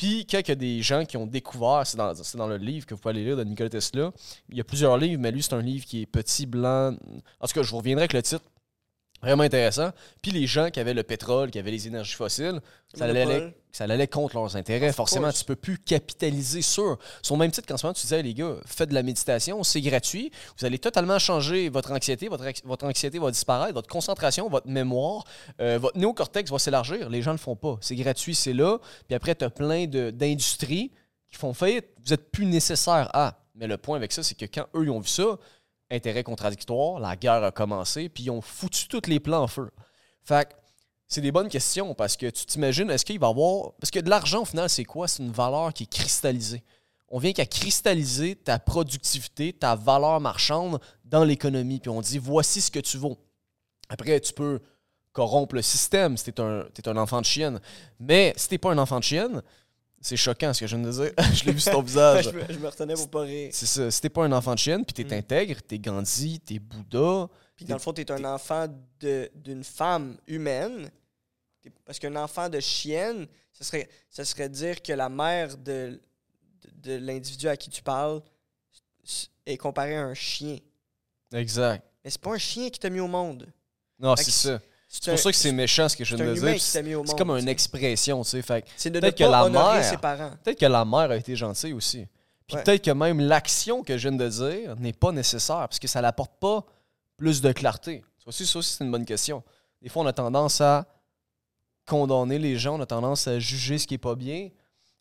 Puis, 0.00 0.24
quand 0.24 0.38
il 0.38 0.48
y 0.48 0.52
a 0.52 0.54
des 0.54 0.80
gens 0.80 1.04
qui 1.04 1.18
ont 1.18 1.26
découvert, 1.26 1.82
c'est 1.84 1.98
dans, 1.98 2.46
le 2.46 2.56
livre 2.56 2.86
que 2.86 2.94
vous 2.94 3.00
pouvez 3.02 3.10
aller 3.10 3.22
lire 3.22 3.36
de 3.36 3.44
Nikola 3.44 3.68
Tesla, 3.68 4.10
il 4.48 4.56
y 4.56 4.60
a 4.62 4.64
plusieurs 4.64 4.96
livres, 4.96 5.20
mais 5.20 5.30
lui, 5.30 5.42
c'est 5.42 5.52
un 5.52 5.60
livre 5.60 5.84
qui 5.84 6.00
est 6.00 6.06
petit, 6.06 6.46
blanc. 6.46 6.96
En 7.38 7.46
tout 7.46 7.52
cas, 7.52 7.62
je 7.62 7.70
vous 7.70 7.76
reviendrai 7.76 8.04
avec 8.04 8.14
le 8.14 8.22
titre. 8.22 8.42
Vraiment 9.22 9.42
intéressant. 9.42 9.90
Puis 10.22 10.30
les 10.30 10.46
gens 10.46 10.70
qui 10.70 10.80
avaient 10.80 10.94
le 10.94 11.02
pétrole, 11.02 11.50
qui 11.50 11.58
avaient 11.58 11.70
les 11.70 11.86
énergies 11.86 12.14
fossiles, 12.14 12.60
ça 12.94 13.04
allait, 13.04 13.54
ça 13.70 13.84
allait 13.84 14.06
contre 14.06 14.36
leurs 14.36 14.56
intérêts. 14.56 14.88
Of 14.88 14.96
Forcément, 14.96 15.28
course. 15.28 15.40
tu 15.40 15.44
peux 15.44 15.56
plus 15.56 15.78
capitaliser 15.78 16.62
sur. 16.62 16.98
Sur 17.22 17.34
le 17.34 17.40
même 17.40 17.50
titre 17.50 17.68
qu'en 17.68 17.76
ce 17.76 17.86
moment, 17.86 17.92
tu 17.92 18.02
disais, 18.02 18.22
les 18.22 18.32
gars, 18.32 18.56
faites 18.64 18.88
de 18.88 18.94
la 18.94 19.02
méditation, 19.02 19.62
c'est 19.62 19.82
gratuit. 19.82 20.30
Vous 20.58 20.64
allez 20.64 20.78
totalement 20.78 21.18
changer 21.18 21.68
votre 21.68 21.92
anxiété. 21.92 22.28
Votre, 22.28 22.44
votre 22.64 22.86
anxiété 22.86 23.18
va 23.18 23.30
disparaître. 23.30 23.74
Votre 23.74 23.88
concentration, 23.88 24.48
votre 24.48 24.68
mémoire, 24.68 25.24
euh, 25.60 25.78
votre 25.78 25.98
néocortex 25.98 26.50
va 26.50 26.58
s'élargir. 26.58 27.10
Les 27.10 27.20
gens 27.20 27.32
ne 27.32 27.36
le 27.36 27.40
font 27.40 27.56
pas. 27.56 27.76
C'est 27.82 27.96
gratuit, 27.96 28.34
c'est 28.34 28.54
là. 28.54 28.78
Puis 29.06 29.14
après, 29.14 29.34
tu 29.34 29.44
as 29.44 29.50
plein 29.50 29.86
d'industries 29.86 30.92
qui 31.30 31.38
font 31.38 31.52
faillite. 31.52 31.86
Vous 32.04 32.14
êtes 32.14 32.30
plus 32.30 32.46
nécessaire 32.46 33.10
à. 33.12 33.36
Mais 33.54 33.66
le 33.66 33.76
point 33.76 33.96
avec 33.96 34.12
ça, 34.12 34.22
c'est 34.22 34.34
que 34.34 34.46
quand 34.46 34.66
eux, 34.74 34.84
ils 34.84 34.90
ont 34.90 35.00
vu 35.00 35.08
ça, 35.08 35.38
intérêt 35.90 36.22
contradictoire, 36.22 37.00
la 37.00 37.16
guerre 37.16 37.44
a 37.44 37.50
commencé, 37.50 38.08
puis 38.08 38.24
ils 38.24 38.30
ont 38.30 38.40
foutu 38.40 38.88
tous 38.88 39.08
les 39.08 39.20
plans 39.20 39.42
en 39.42 39.48
feu. 39.48 39.70
Fait 40.22 40.48
que 40.48 40.54
c'est 41.08 41.20
des 41.20 41.32
bonnes 41.32 41.48
questions 41.48 41.94
parce 41.94 42.16
que 42.16 42.26
tu 42.26 42.46
t'imagines, 42.46 42.88
est-ce 42.90 43.04
qu'il 43.04 43.18
va 43.18 43.26
y 43.26 43.30
avoir. 43.30 43.72
Parce 43.80 43.90
que 43.90 43.98
de 43.98 44.08
l'argent, 44.08 44.42
au 44.42 44.44
final, 44.44 44.70
c'est 44.70 44.84
quoi? 44.84 45.08
C'est 45.08 45.22
une 45.22 45.32
valeur 45.32 45.72
qui 45.72 45.82
est 45.82 45.90
cristallisée. 45.92 46.62
On 47.08 47.18
vient 47.18 47.32
qu'à 47.32 47.46
cristalliser 47.46 48.36
ta 48.36 48.60
productivité, 48.60 49.52
ta 49.52 49.74
valeur 49.74 50.20
marchande 50.20 50.78
dans 51.04 51.24
l'économie. 51.24 51.80
Puis 51.80 51.90
on 51.90 52.00
dit, 52.00 52.18
voici 52.18 52.60
ce 52.60 52.70
que 52.70 52.78
tu 52.78 52.96
vaux. 52.96 53.18
Après, 53.88 54.20
tu 54.20 54.32
peux 54.32 54.60
corrompre 55.12 55.56
le 55.56 55.62
système 55.62 56.16
si 56.16 56.32
t'es 56.32 56.40
un, 56.40 56.64
t'es 56.72 56.88
un 56.88 56.96
enfant 56.96 57.20
de 57.20 57.26
chienne. 57.26 57.60
Mais 57.98 58.32
si 58.36 58.48
t'es 58.48 58.58
pas 58.58 58.70
un 58.70 58.78
enfant 58.78 59.00
de 59.00 59.04
chienne, 59.04 59.42
c'est 60.00 60.16
choquant 60.16 60.52
ce 60.54 60.60
que 60.60 60.66
je 60.66 60.76
viens 60.76 60.84
de 60.86 60.90
dire. 60.92 61.12
je 61.34 61.44
l'ai 61.44 61.52
vu 61.52 61.60
sur 61.60 61.72
ton 61.72 61.82
visage. 61.82 62.24
je, 62.30 62.30
me, 62.30 62.42
je 62.52 62.58
me 62.58 62.68
retenais 62.68 62.94
pour 62.94 63.10
pas 63.10 63.20
rire. 63.22 63.50
C'est 63.52 63.66
ça. 63.66 63.90
Si 63.90 64.00
t'es 64.00 64.08
pas 64.08 64.24
un 64.24 64.32
enfant 64.32 64.54
de 64.54 64.58
chienne, 64.58 64.84
puis 64.84 64.94
t'es 64.94 65.04
Mm. 65.04 65.18
intègre, 65.18 65.60
t'es 65.62 65.78
Gandhi, 65.78 66.40
t'es 66.40 66.58
Bouddha. 66.58 67.28
Puis 67.56 67.64
dans 67.66 67.74
le 67.74 67.80
fond, 67.80 67.92
tu 67.92 68.00
es 68.00 68.10
un 68.10 68.24
enfant 68.24 68.66
d'une 69.00 69.64
femme 69.64 70.16
humaine. 70.26 70.90
T'es- 71.60 71.70
Parce 71.84 71.98
qu'un 71.98 72.16
enfant 72.16 72.48
de 72.48 72.58
chienne, 72.60 73.26
ce 73.52 73.64
serait, 73.64 73.88
ce 74.08 74.24
serait 74.24 74.48
dire 74.48 74.80
que 74.80 74.92
la 74.94 75.08
mère 75.10 75.56
de, 75.58 76.00
de, 76.62 76.92
de 76.92 76.92
l'individu 76.96 77.48
à 77.48 77.56
qui 77.56 77.68
tu 77.68 77.82
parles 77.82 78.22
est 79.46 79.56
comparée 79.58 79.96
à 79.96 80.04
un 80.04 80.14
chien. 80.14 80.58
Exact. 81.34 81.84
Mais 82.04 82.10
c'est 82.10 82.20
pas 82.20 82.32
un 82.32 82.38
chien 82.38 82.70
qui 82.70 82.78
t'a 82.80 82.88
mis 82.88 83.00
au 83.00 83.08
monde. 83.08 83.52
Non, 83.98 84.16
c'est 84.16 84.30
ça. 84.30 84.60
C'est 84.92 85.10
pour 85.12 85.18
ça 85.20 85.30
que 85.30 85.36
c'est 85.36 85.52
méchant 85.52 85.88
ce 85.88 85.96
que 85.96 86.04
je 86.04 86.16
viens 86.16 86.26
de 86.26 86.34
dire. 86.34 86.60
C'est 86.60 86.82
comme 87.16 87.30
une 87.30 87.48
expression, 87.48 88.22
tu 88.24 88.30
sais. 88.30 88.42
Fait 88.42 88.62
que 88.62 88.68
C'est 88.76 88.90
de 88.90 88.98
peut-être 88.98 89.16
que 89.16 89.22
la 89.24 89.48
mère- 89.48 89.84
ses 89.84 89.96
parents. 89.96 90.32
peut-être 90.42 90.58
que 90.58 90.66
la 90.66 90.84
mère 90.84 91.12
a 91.12 91.16
été 91.16 91.36
gentille 91.36 91.72
aussi. 91.72 92.06
Puis 92.48 92.56
Ouais. 92.56 92.64
peut-être 92.64 92.84
que 92.84 92.90
même 92.90 93.20
l'action 93.20 93.84
que 93.84 93.96
je 93.96 94.08
viens 94.08 94.18
de 94.18 94.28
dire 94.28 94.74
n'est 94.76 94.92
pas 94.92 95.12
nécessaire 95.12 95.60
parce 95.68 95.78
que 95.78 95.86
ça 95.86 96.00
n'apporte 96.02 96.32
pas 96.40 96.64
plus 97.16 97.40
de 97.40 97.52
clarté. 97.52 98.02
Ça 98.18 98.24
aussi, 98.26 98.44
ça 98.44 98.58
aussi, 98.58 98.74
c'est 98.76 98.84
une 98.84 98.90
bonne 98.90 99.04
question. 99.04 99.44
Des 99.80 99.88
fois, 99.88 100.02
on 100.02 100.06
a 100.06 100.12
tendance 100.12 100.60
à 100.60 100.84
condamner 101.86 102.38
les 102.40 102.56
gens, 102.58 102.76
on 102.78 102.82
a 102.82 102.86
tendance 102.86 103.28
à 103.28 103.38
juger 103.38 103.78
ce 103.78 103.86
qui 103.86 103.94
est 103.94 103.98
pas 103.98 104.16
bien. 104.16 104.48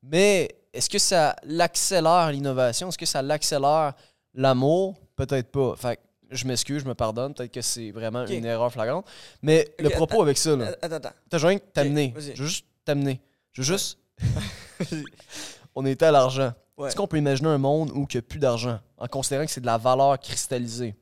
Mais 0.04 0.50
est-ce 0.72 0.90
que 0.90 1.00
ça 1.00 1.36
l'accélère 1.44 2.32
l'innovation? 2.32 2.90
Est-ce 2.90 2.98
que 2.98 3.06
ça 3.08 3.22
l'accélère 3.24 3.94
l'amour? 4.36 4.96
Peut-être 5.16 5.52
pas. 5.52 5.76
Fait 5.76 5.96
que 5.98 6.02
je 6.30 6.46
m'excuse, 6.48 6.84
je 6.84 6.88
me 6.88 6.94
pardonne. 6.96 7.34
Peut-être 7.34 7.52
que 7.54 7.62
c'est 7.62 7.92
vraiment 7.92 8.26
une 8.26 8.46
erreur 8.46 8.72
flagrante. 8.72 9.06
Mais 9.42 9.68
le 9.80 9.90
propos 9.90 10.22
avec 10.22 10.38
ça, 10.38 10.56
là. 10.56 10.72
Attends, 10.82 10.96
attends. 10.96 11.12
T'as 11.30 11.38
rien 11.40 11.58
que 11.60 11.66
t'amener. 11.74 12.14
Je 12.18 12.42
veux 12.42 12.48
juste 12.48 12.66
t'amener. 12.86 13.20
Je 13.54 13.62
veux 13.62 13.68
juste. 13.68 13.98
on 15.76 15.86
était 15.86 16.06
à 16.06 16.12
l'argent. 16.12 16.54
Ouais. 16.78 16.88
Est-ce 16.88 16.96
qu'on 16.96 17.08
peut 17.08 17.18
imaginer 17.18 17.50
un 17.50 17.58
monde 17.58 17.92
où 17.92 18.06
il 18.10 18.16
n'y 18.16 18.20
a 18.20 18.22
plus 18.22 18.40
d'argent 18.40 18.80
en 18.98 19.08
considérant 19.08 19.46
que 19.46 19.52
c'est 19.52 19.62
de 19.62 19.66
la 19.66 19.78
valeur 19.78 20.18
cristallisée 20.20 20.96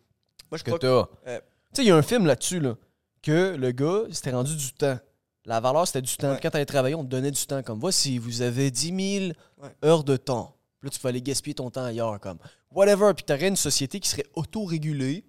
Moi, 0.52 0.58
je 0.58 0.64
que 0.64 0.72
t'as? 0.72 0.88
euh, 0.88 1.06
Tu 1.74 1.74
sais, 1.74 1.84
il 1.84 1.88
y 1.88 1.92
a 1.92 1.96
un 1.96 2.02
film 2.02 2.26
là-dessus, 2.26 2.60
là, 2.60 2.76
que 3.22 3.56
le 3.56 3.72
gars, 3.72 4.02
il 4.08 4.16
s'était 4.16 4.32
rendu 4.32 4.56
du 4.56 4.74
temps. 4.74 4.98
La 5.46 5.60
valeur, 5.60 5.86
c'était 5.88 6.02
du 6.02 6.18
temps. 6.18 6.32
Ouais. 6.32 6.40
Quand 6.42 6.50
tu 6.50 6.58
allais 6.58 6.66
travailler, 6.66 6.96
on 6.96 7.04
te 7.04 7.10
donnait 7.10 7.32
du 7.32 7.46
temps. 7.46 7.62
Comme, 7.64 7.80
voici, 7.80 8.18
vous 8.18 8.42
avez 8.42 8.72
10 8.72 9.20
000 9.20 9.32
Ouais. 9.62 9.70
heures 9.86 10.04
de 10.04 10.18
temps. 10.18 10.56
Puis 10.80 10.90
là, 10.90 10.98
tu 11.00 11.08
aller 11.08 11.22
gaspiller 11.22 11.54
ton 11.56 11.70
temps 11.72 11.84
ailleurs. 11.86 12.20
Comme, 12.20 12.38
whatever. 12.72 13.14
Puis 13.16 13.26
tu 13.26 13.34
aurais 13.34 13.48
une 13.48 13.56
société 13.56 14.00
qui 14.00 14.10
serait 14.10 14.26
autorégulée, 14.36 15.24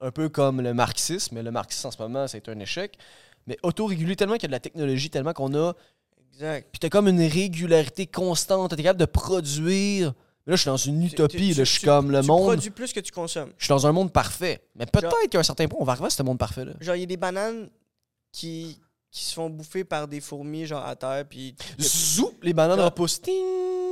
un 0.00 0.10
peu 0.10 0.28
comme 0.28 0.60
le 0.60 0.74
marxisme. 0.74 1.34
Mais 1.34 1.42
le 1.42 1.50
marxisme, 1.50 1.86
en 1.88 1.90
ce 1.90 2.02
moment, 2.02 2.26
c'est 2.28 2.48
un 2.48 2.58
échec. 2.58 2.96
Mais 3.46 3.56
autorégulée 3.62 4.16
tellement 4.16 4.34
qu'il 4.34 4.42
y 4.44 4.46
a 4.46 4.48
de 4.48 4.52
la 4.52 4.60
technologie, 4.60 5.10
tellement 5.10 5.32
qu'on 5.32 5.52
a 5.54 5.74
Exact. 6.32 6.68
puis 6.70 6.78
t'as 6.78 6.88
comme 6.88 7.08
une 7.08 7.20
régularité 7.20 8.06
constante, 8.06 8.74
t'es 8.76 8.82
capable 8.82 9.00
de 9.00 9.04
produire. 9.06 10.14
Là, 10.46 10.56
je 10.56 10.60
suis 10.62 10.66
dans 10.66 10.76
une 10.76 11.00
Tu- 11.06 11.12
utopie, 11.12 11.36
tu- 11.52 11.58
là, 11.58 11.64
je 11.64 11.70
suis 11.70 11.80
tu- 11.80 11.86
comme 11.86 12.10
le 12.10 12.20
tu 12.20 12.26
monde. 12.26 12.44
produis 12.46 12.70
plus 12.70 12.92
que 12.92 13.00
tu 13.00 13.12
consommes. 13.12 13.52
Je 13.58 13.64
suis 13.64 13.68
dans 13.70 13.86
un 13.86 13.92
monde 13.92 14.12
parfait. 14.12 14.60
Mais 14.74 14.86
peut-être 14.86 15.28
qu'à 15.30 15.38
un 15.38 15.42
certain 15.44 15.68
point, 15.68 15.78
on 15.80 15.84
va 15.84 15.92
arriver 15.92 16.06
à 16.06 16.10
ce 16.10 16.22
monde 16.22 16.38
parfait-là. 16.38 16.72
Genre, 16.80 16.96
il 16.96 17.00
y 17.00 17.02
a 17.04 17.06
des 17.06 17.16
bananes 17.16 17.68
qui, 18.32 18.80
qui 19.12 19.22
se 19.24 19.34
font 19.34 19.48
bouffer 19.50 19.84
par 19.84 20.08
des 20.08 20.20
fourmis, 20.20 20.66
genre 20.66 20.84
à 20.84 20.96
terre, 20.96 21.24
puis. 21.28 21.54
Zou, 21.78 22.32
les 22.42 22.52
bananes 22.52 22.80
repoussent. 22.80 23.20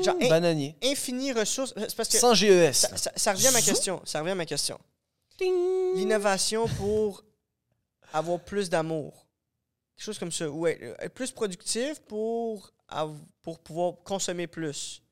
Genre, 0.02 0.16
bananier. 0.28 0.74
Infini 0.82 1.32
ressources. 1.32 1.74
Parce 1.94 2.08
que. 2.08 2.16
Sans 2.18 2.34
GES. 2.34 2.72
Ça, 2.72 2.96
ça- 2.96 3.12
ça 3.14 3.32
revient 3.32 3.46
à 3.48 3.52
ma 3.52 3.60
Zou. 3.60 3.70
question. 3.70 4.00
Ça 4.04 4.18
revient 4.20 4.32
à 4.32 4.34
ma 4.34 4.46
question. 4.46 4.80
L'innovation 5.94 6.66
pour 6.68 7.22
avoir 8.12 8.40
plus 8.40 8.68
d'amour. 8.68 9.26
Quelque 9.96 10.04
chose 10.06 10.18
comme 10.18 10.32
ça. 10.32 10.48
Ouais, 10.50 10.78
euh, 10.82 10.94
être 10.98 11.14
plus 11.14 11.30
productif 11.30 12.00
pour, 12.00 12.72
pour 13.42 13.58
pouvoir 13.58 13.94
consommer 14.04 14.46
plus. 14.46 15.02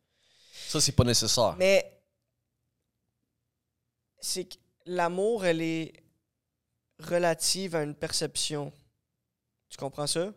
Ça, 0.69 0.81
c'est 0.81 0.93
pas 0.93 1.05
nécessaire. 1.05 1.55
Mais 1.59 2.01
c'est 4.21 4.45
que 4.45 4.57
l'amour, 4.87 5.45
elle 5.45 5.61
est 5.63 5.93
relative 6.99 7.77
à 7.77 7.83
une 7.83 7.95
perception. 7.95 8.73
Tu 9.69 9.77
comprends 9.77 10.07
ça? 10.07 10.29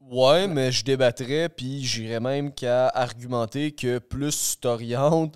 Ouais, 0.00 0.46
mais 0.46 0.70
je 0.70 0.84
débattrais, 0.84 1.48
puis 1.48 1.82
j'irais 1.84 2.20
même 2.20 2.52
qu'à 2.52 2.88
argumenter 2.88 3.72
que 3.72 3.98
plus 3.98 4.52
tu 4.52 4.56
t'orientes 4.58 5.34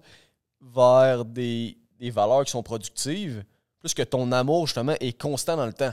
vers 0.60 1.24
des, 1.24 1.76
des 1.98 2.10
valeurs 2.10 2.44
qui 2.44 2.50
sont 2.52 2.62
productives, 2.62 3.42
plus 3.80 3.94
que 3.94 4.02
ton 4.02 4.30
amour, 4.32 4.66
justement, 4.66 4.94
est 5.00 5.18
constant 5.18 5.56
dans 5.56 5.66
le 5.66 5.72
temps. 5.72 5.92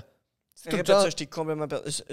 C'est 0.54 0.70
tout 0.70 0.76
le 0.78 0.84
temps- 0.84 1.02
ça, 1.02 1.10
je 1.10 1.16
t'ai 1.16 1.26
complètement 1.28 1.68
perdu. 1.68 1.90
Ça, 1.92 2.04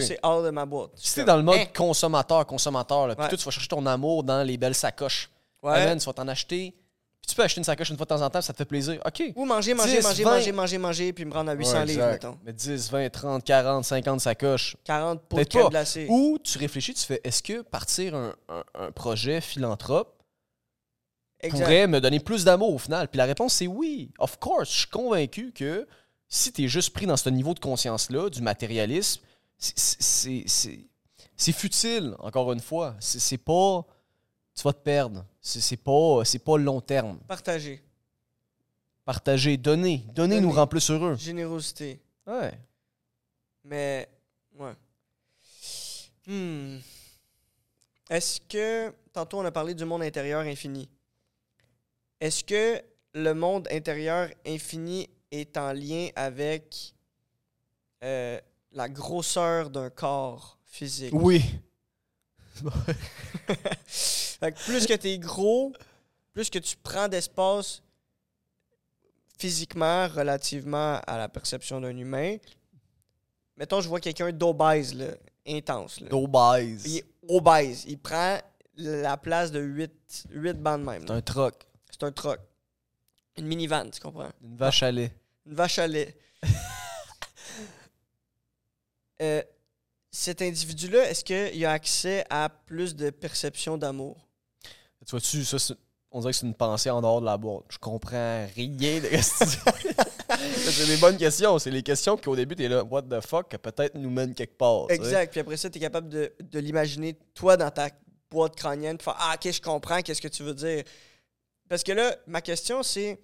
c'est 0.00 0.18
hors 0.22 0.42
de 0.42 0.50
ma 0.50 0.64
boîte. 0.64 0.90
Si 0.94 1.14
t'es 1.16 1.24
dans 1.24 1.36
le 1.36 1.42
mode 1.42 1.58
Hein? 1.58 1.66
consommateur, 1.74 2.46
consommateur, 2.46 3.08
là, 3.08 3.14
puis 3.16 3.22
Ouais. 3.24 3.28
toi, 3.30 3.38
tu 3.38 3.44
vas 3.44 3.50
chercher 3.50 3.68
ton 3.68 3.84
amour 3.86 4.22
dans 4.22 4.42
les 4.46 4.56
belles 4.56 4.74
sacoches. 4.74 5.30
Ouais. 5.62 5.84
Man, 5.86 5.98
tu 5.98 6.06
vas 6.06 6.12
t'en 6.12 6.28
acheter. 6.28 6.74
Puis 7.24 7.30
tu 7.30 7.36
peux 7.36 7.42
acheter 7.42 7.58
une 7.60 7.64
sacoche 7.64 7.88
une 7.88 7.96
fois 7.96 8.04
de 8.04 8.08
temps 8.10 8.20
en 8.20 8.28
temps, 8.28 8.42
ça 8.42 8.52
te 8.52 8.58
fait 8.58 8.66
plaisir. 8.66 9.00
OK. 9.02 9.32
Ou 9.34 9.46
manger, 9.46 9.72
manger, 9.72 9.96
10, 9.96 10.02
manger, 10.04 10.24
20. 10.24 10.30
manger, 10.34 10.52
manger, 10.52 10.78
manger, 10.78 11.12
puis 11.14 11.24
me 11.24 11.32
rendre 11.32 11.50
à 11.50 11.54
800 11.54 11.72
Ouais, 11.78 11.86
livres, 11.86 12.06
mettons. 12.06 12.38
Mais 12.44 12.52
10, 12.52 12.90
20, 12.90 13.08
30, 13.08 13.42
40, 13.44 13.82
50 13.86 14.20
sacoches. 14.20 14.76
40 14.84 15.22
pots 15.22 15.36
de 15.36 15.40
Peut-être 15.40 15.48
crème 15.48 15.62
pas. 15.64 15.70
glacée. 15.70 16.06
Ou 16.10 16.38
tu 16.44 16.58
réfléchis, 16.58 16.92
tu 16.92 17.02
fais 17.06 17.22
est-ce 17.24 17.42
que 17.42 17.62
partir 17.62 18.14
un, 18.14 18.34
un- 18.50 18.64
un 18.74 18.92
projet 18.92 19.40
philanthrope 19.40 20.22
Exact. 21.40 21.60
pourrait 21.64 21.86
me 21.86 22.00
donner 22.00 22.20
plus 22.20 22.44
d'amour 22.44 22.74
au 22.74 22.78
final? 22.78 23.08
Puis 23.08 23.16
la 23.16 23.24
réponse, 23.24 23.54
c'est 23.54 23.66
oui. 23.66 24.10
Of 24.18 24.38
course. 24.38 24.70
Je 24.70 24.78
suis 24.80 24.88
convaincu 24.88 25.50
que 25.52 25.86
si 26.28 26.52
tu 26.52 26.64
es 26.64 26.68
juste 26.68 26.90
pris 26.90 27.06
dans 27.06 27.16
ce 27.16 27.30
niveau 27.30 27.54
de 27.54 27.60
conscience-là, 27.60 28.28
du 28.28 28.42
matérialisme, 28.42 29.22
c'est- 29.56 29.72
c'est 29.78 30.44
c'est- 30.46 30.86
c'est 31.36 31.52
futile, 31.52 32.14
encore 32.18 32.52
une 32.52 32.60
fois. 32.60 32.96
C'est 33.00 33.18
c'est 33.18 33.38
pas. 33.38 33.86
Tu 34.54 34.62
vas 34.62 34.72
te 34.72 34.82
perdre. 34.82 35.24
C'est 35.40 35.60
c'est 35.60 35.76
pas, 35.76 36.24
c'est 36.24 36.38
pas 36.38 36.56
long 36.56 36.80
terme. 36.80 37.18
Partager. 37.26 37.82
Partager, 39.04 39.56
donner. 39.56 40.04
Donner 40.14 40.40
nous 40.40 40.50
rend 40.50 40.66
plus 40.66 40.90
heureux. 40.90 41.16
Générosité. 41.16 42.00
Ouais. 42.26 42.58
Mais, 43.64 44.08
ouais. 44.58 44.72
Hmm. 46.26 46.78
Est-ce 48.08 48.40
que, 48.40 48.92
tantôt 49.12 49.40
on 49.40 49.44
a 49.44 49.50
parlé 49.50 49.74
du 49.74 49.84
monde 49.84 50.02
intérieur 50.02 50.40
infini. 50.42 50.88
Est-ce 52.20 52.44
que 52.44 52.80
le 53.12 53.34
monde 53.34 53.68
intérieur 53.70 54.28
infini 54.46 55.08
est 55.30 55.56
en 55.56 55.72
lien 55.72 56.08
avec 56.16 56.94
euh, 58.02 58.40
la 58.72 58.88
grosseur 58.88 59.68
d'un 59.68 59.90
corps 59.90 60.58
physique? 60.64 61.12
Oui. 61.12 61.42
Fait 63.86 64.52
que 64.52 64.64
plus 64.64 64.86
que 64.86 64.94
tu 64.94 65.08
es 65.08 65.18
gros, 65.18 65.72
plus 66.32 66.50
que 66.50 66.58
tu 66.58 66.76
prends 66.76 67.08
d'espace 67.08 67.82
physiquement 69.38 70.06
relativement 70.08 71.00
à 71.06 71.18
la 71.18 71.28
perception 71.28 71.80
d'un 71.80 71.96
humain. 71.96 72.36
Mettons, 73.56 73.80
je 73.80 73.88
vois 73.88 74.00
quelqu'un 74.00 74.32
d'obèse, 74.32 74.94
là, 74.94 75.06
intense. 75.46 76.00
Là. 76.00 76.06
Il 76.06 76.10
D'obèse. 76.10 76.96
est 76.96 77.04
obèse. 77.28 77.84
Il 77.86 77.98
prend 77.98 78.38
la 78.76 79.16
place 79.16 79.52
de 79.52 79.60
8, 79.60 80.26
huit 80.30 80.54
bandes 80.60 80.84
même. 80.84 81.02
C'est 81.02 81.08
là. 81.08 81.14
un 81.16 81.22
troc. 81.22 81.66
C'est 81.90 82.02
un 82.02 82.12
truck. 82.12 82.40
Une 83.36 83.46
minivan, 83.46 83.90
tu 83.90 84.00
comprends? 84.00 84.30
Une 84.42 84.56
vache 84.56 84.82
à 84.82 84.90
lait. 84.90 85.12
Une 85.46 85.54
vache 85.54 85.78
à 85.78 85.86
lait. 85.86 86.16
Euh, 89.22 89.40
cet 90.14 90.42
individu-là, 90.42 91.10
est-ce 91.10 91.24
qu'il 91.24 91.66
a 91.66 91.72
accès 91.72 92.24
à 92.30 92.48
plus 92.48 92.94
de 92.94 93.10
perception 93.10 93.76
d'amour? 93.76 94.28
Tu 95.04 95.10
vois-tu, 95.10 95.44
ça, 95.44 95.74
on 96.12 96.20
dirait 96.20 96.32
que 96.32 96.38
c'est 96.38 96.46
une 96.46 96.54
pensée 96.54 96.88
en 96.88 97.02
dehors 97.02 97.20
de 97.20 97.26
la 97.26 97.36
boîte. 97.36 97.64
Je 97.68 97.78
comprends 97.78 98.46
rien 98.54 99.00
de 99.00 99.08
ce. 99.16 99.44
C'est 100.70 100.86
des 100.86 100.96
bonnes 100.96 101.16
questions. 101.16 101.58
C'est 101.58 101.70
les 101.70 101.82
questions 101.82 102.16
qu'au 102.16 102.34
début, 102.36 102.54
t'es 102.54 102.68
là, 102.68 102.82
what 102.84 103.02
the 103.02 103.20
fuck, 103.20 103.48
que 103.48 103.56
peut-être 103.56 103.96
nous 103.96 104.10
mènent 104.10 104.34
quelque 104.34 104.56
part. 104.56 104.86
sais. 104.88 104.94
Exact. 104.94 105.30
Puis 105.32 105.40
après 105.40 105.56
ça, 105.56 105.68
tu 105.68 105.78
es 105.78 105.80
capable 105.80 106.08
de, 106.08 106.32
de 106.40 106.58
l'imaginer, 106.60 107.16
toi, 107.34 107.56
dans 107.56 107.70
ta 107.70 107.90
boîte 108.30 108.56
crânienne, 108.56 108.96
puis 108.96 109.04
faire 109.04 109.16
Ah, 109.18 109.34
ok, 109.34 109.52
je 109.52 109.60
comprends, 109.60 110.00
qu'est-ce 110.00 110.22
que 110.22 110.28
tu 110.28 110.42
veux 110.42 110.54
dire? 110.54 110.84
Parce 111.68 111.82
que 111.82 111.92
là, 111.92 112.16
ma 112.26 112.40
question, 112.40 112.82
c'est 112.82 113.20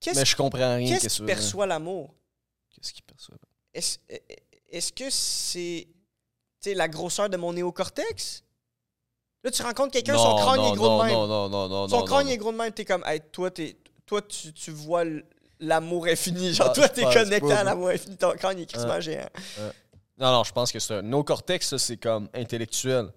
qu'est-ce 0.00 0.18
Mais 0.18 0.24
je 0.24 0.36
comprends 0.36 0.76
rien. 0.76 0.98
qu'est-ce 0.98 1.18
qui 1.18 1.22
perçoit 1.22 1.66
l'amour? 1.66 2.14
Qu'est-ce 2.70 2.92
qu'il 2.92 3.04
perçoit? 3.04 3.36
Est-ce 3.72 3.98
est-ce 4.74 4.92
que 4.92 5.08
c'est 5.08 5.86
sais, 6.64 6.74
la 6.74 6.88
grosseur 6.88 7.28
de 7.28 7.36
mon 7.36 7.52
néocortex? 7.52 8.42
Là, 9.42 9.50
tu 9.50 9.62
rencontres 9.62 9.92
quelqu'un, 9.92 10.16
son 10.16 10.36
crâne 10.36 10.56
non, 10.56 10.72
est 10.72 10.76
gros 10.76 10.86
non, 10.88 10.98
de 10.98 11.04
même. 11.04 11.12
Non, 11.14 11.26
non, 11.26 11.48
non, 11.50 11.68
non, 11.68 11.88
son 11.88 11.98
non, 11.98 12.04
crâne 12.04 12.28
est 12.28 12.36
gros 12.38 12.52
de 12.52 12.56
même, 12.56 12.72
t'es 12.72 12.84
comme, 12.84 13.04
hey, 13.06 13.20
toi, 13.30 13.50
t'es, 13.50 13.76
toi 14.06 14.22
tu, 14.22 14.52
tu 14.54 14.70
vois 14.70 15.04
l'amour 15.60 16.06
infini. 16.06 16.52
Genre, 16.54 16.68
Ah, 16.70 16.74
toi, 16.74 16.88
t'es 16.88 17.02
connecté 17.04 17.52
à 17.52 17.62
l'amour 17.64 17.88
infini. 17.88 18.16
Ton 18.16 18.32
crâne 18.32 18.58
est 18.58 18.66
crissement 18.66 18.92
Ah. 18.94 19.00
géant. 19.00 19.28
Non, 20.18 20.30
non, 20.32 20.44
je 20.44 20.52
pense 20.52 20.70
que 20.72 20.78
c'est 20.78 20.94
un 20.94 21.02
néocortex, 21.02 21.68
ça, 21.68 21.78
c'est 21.78 21.96
comme 21.96 22.28
intellectuel. 22.34 23.10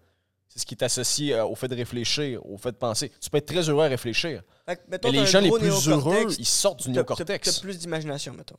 C'est 0.50 0.60
ce 0.60 0.66
qui 0.66 0.74
est 0.74 0.84
associé 0.84 1.34
euh, 1.36 1.46
au 1.46 1.56
fait 1.56 1.68
de 1.68 1.76
réfléchir, 1.76 2.44
au 2.46 2.58
fait 2.58 2.72
de 2.72 2.78
penser. 2.78 3.12
Tu 3.22 3.30
peux 3.30 3.38
être 3.38 3.46
très 3.46 3.70
heureux 3.70 3.86
à 3.86 3.88
réfléchir. 3.88 4.42
Fait 4.66 4.82
mettons, 4.90 5.12
Mais 5.12 5.20
les 5.20 5.26
gens 5.28 5.40
les 5.40 5.52
plus 5.52 5.88
heureux, 5.88 6.12
néocortex, 6.14 6.36
ils 6.40 6.46
sortent 6.46 6.80
du 6.80 6.86
t'as- 6.86 6.90
t'as- 6.90 6.94
néocortex. 7.14 7.56
T'as 7.56 7.62
plus 7.62 7.78
d'imagination, 7.78 8.34
mettons. 8.34 8.56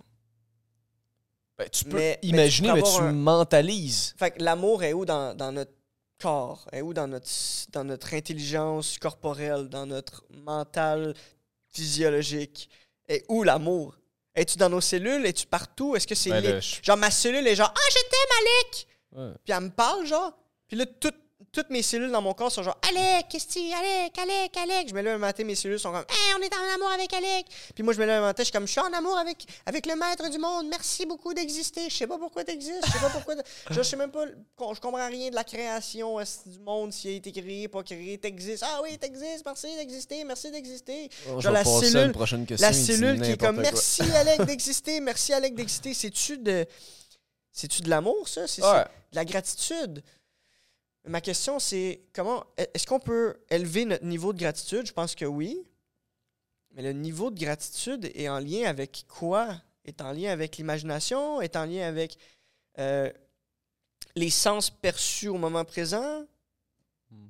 Ben, 1.58 1.68
tu 1.68 1.84
peux 1.86 1.96
Mais- 1.96 2.10
mais 2.12 2.18
tu 2.22 2.28
imaginer, 2.28 2.72
mais 2.74 2.82
tu, 2.82 3.00
un- 3.00 3.12
mentalises. 3.12 4.14
Fait 4.16 4.30
que 4.30 4.42
l'amour 4.42 4.82
est 4.84 4.92
où 4.92 5.04
dans, 5.04 5.34
dans 5.36 5.50
notre 5.52 5.72
corps? 6.20 6.66
Est 6.72 6.82
où 6.82 6.94
dans 6.94 7.08
notre, 7.08 7.26
dans 7.72 7.84
notre 7.84 8.14
intelligence 8.14 8.96
corporelle, 8.98 9.68
dans 9.68 9.84
notre 9.86 10.24
mental 10.30 11.14
physiologique? 11.72 12.68
Est 13.08 13.24
où 13.28 13.42
l'amour? 13.42 13.96
Es-tu 14.34 14.56
dans 14.56 14.68
nos 14.68 14.80
cellules? 14.80 15.24
Es-tu 15.26 15.46
partout? 15.46 15.96
Est-ce 15.96 16.06
que 16.06 16.14
c'est 16.14 16.30
Ben, 16.30 16.60
je- 16.60 16.80
Genre, 16.82 16.96
ma 16.96 17.10
cellule 17.10 17.46
est 17.46 17.56
genre, 17.56 17.72
ah, 17.74 17.88
je 17.90 17.94
t'aime, 17.94 18.36
Alec! 18.40 18.86
Ouais. 19.16 19.38
Puis 19.44 19.54
elle 19.54 19.64
me 19.64 19.70
parle, 19.70 20.06
genre. 20.06 20.32
Puis 20.68 20.76
là, 20.76 20.86
tout- 20.86 21.10
toutes 21.58 21.70
mes 21.70 21.82
cellules 21.82 22.12
dans 22.12 22.22
mon 22.22 22.34
corps 22.34 22.52
sont 22.52 22.62
genre, 22.62 22.78
Alec, 22.88 23.26
qu'est-ce 23.28 23.48
que 23.48 23.52
tu 23.54 23.72
Alec, 23.72 24.16
Alec, 24.16 24.56
Alec? 24.56 24.88
Je 24.90 24.94
me 24.94 25.02
lève 25.02 25.16
un 25.16 25.18
matin, 25.18 25.42
mes 25.42 25.56
cellules 25.56 25.80
sont 25.80 25.90
comme, 25.90 26.04
hey, 26.08 26.34
on 26.38 26.40
est 26.42 26.54
en 26.54 26.74
amour 26.76 26.88
avec 26.92 27.12
Alec. 27.12 27.46
Puis 27.74 27.82
moi, 27.82 27.92
je 27.92 27.98
me 27.98 28.06
lève 28.06 28.22
un 28.22 28.26
matin, 28.26 28.42
je 28.42 28.44
suis 28.44 28.52
comme, 28.52 28.66
je 28.66 28.70
suis 28.70 28.80
en 28.80 28.92
amour 28.92 29.18
avec, 29.18 29.44
avec 29.66 29.86
le 29.86 29.96
maître 29.96 30.30
du 30.30 30.38
monde. 30.38 30.68
Merci 30.68 31.04
beaucoup 31.04 31.34
d'exister. 31.34 31.90
Je 31.90 31.96
sais 31.96 32.06
pas 32.06 32.16
pourquoi 32.16 32.44
t'existes. 32.44 32.86
Je 32.86 32.92
sais 32.92 32.98
pas 33.00 33.10
pourquoi. 33.10 33.34
je 33.70 33.82
sais 33.82 33.96
même 33.96 34.12
pas. 34.12 34.24
Je 34.26 34.80
comprends 34.80 35.08
rien 35.08 35.30
de 35.30 35.34
la 35.34 35.42
création 35.42 36.16
du 36.46 36.60
monde, 36.60 36.92
s'il 36.92 37.10
a 37.10 37.14
été 37.14 37.32
créé, 37.32 37.66
pas 37.66 37.82
créé. 37.82 38.18
T'existes. 38.18 38.64
Ah 38.64 38.78
oui, 38.84 38.96
t'existes. 38.96 39.42
Merci 39.44 39.74
d'exister. 39.76 40.22
Merci 40.22 40.50
d'exister. 40.52 41.10
Oh, 41.28 41.40
la 41.40 41.64
cellule- 41.64 42.12
prochaine 42.12 42.46
question. 42.46 42.68
La 42.68 42.72
il 42.72 42.78
dit 42.78 42.86
cellule 42.86 43.20
qui 43.20 43.30
est 43.32 43.36
comme, 43.36 43.56
quoi. 43.56 43.64
merci 43.64 44.02
Alec 44.02 44.42
d'exister. 44.44 45.00
Merci 45.00 45.32
Alec 45.32 45.56
d'exister. 45.56 45.92
C'est-tu 45.92 46.38
de. 46.38 46.64
C'est-tu 47.50 47.82
de 47.82 47.90
l'amour, 47.90 48.28
ça? 48.28 48.46
C'est, 48.46 48.62
Ouais. 48.62 48.84
de 49.10 49.16
la 49.16 49.24
gratitude? 49.24 50.04
Ma 51.08 51.20
question, 51.20 51.58
c'est 51.58 52.02
comment 52.12 52.44
est-ce 52.56 52.86
qu'on 52.86 53.00
peut 53.00 53.36
élever 53.50 53.84
notre 53.86 54.04
niveau 54.04 54.32
de 54.32 54.38
gratitude? 54.38 54.86
Je 54.86 54.92
pense 54.92 55.14
que 55.14 55.24
oui. 55.24 55.62
Mais 56.74 56.82
le 56.82 56.92
niveau 56.92 57.30
de 57.30 57.38
gratitude 57.40 58.10
est 58.14 58.28
en 58.28 58.38
lien 58.38 58.64
avec 58.68 59.04
quoi? 59.08 59.48
Est 59.84 60.00
en 60.02 60.12
lien 60.12 60.30
avec 60.30 60.58
l'imagination? 60.58 61.40
Est 61.40 61.56
en 61.56 61.64
lien 61.64 61.86
avec 61.88 62.16
euh, 62.78 63.10
les 64.14 64.28
sens 64.30 64.68
perçus 64.70 65.28
au 65.28 65.38
moment 65.38 65.64
présent? 65.64 66.24
Hmm. 67.10 67.28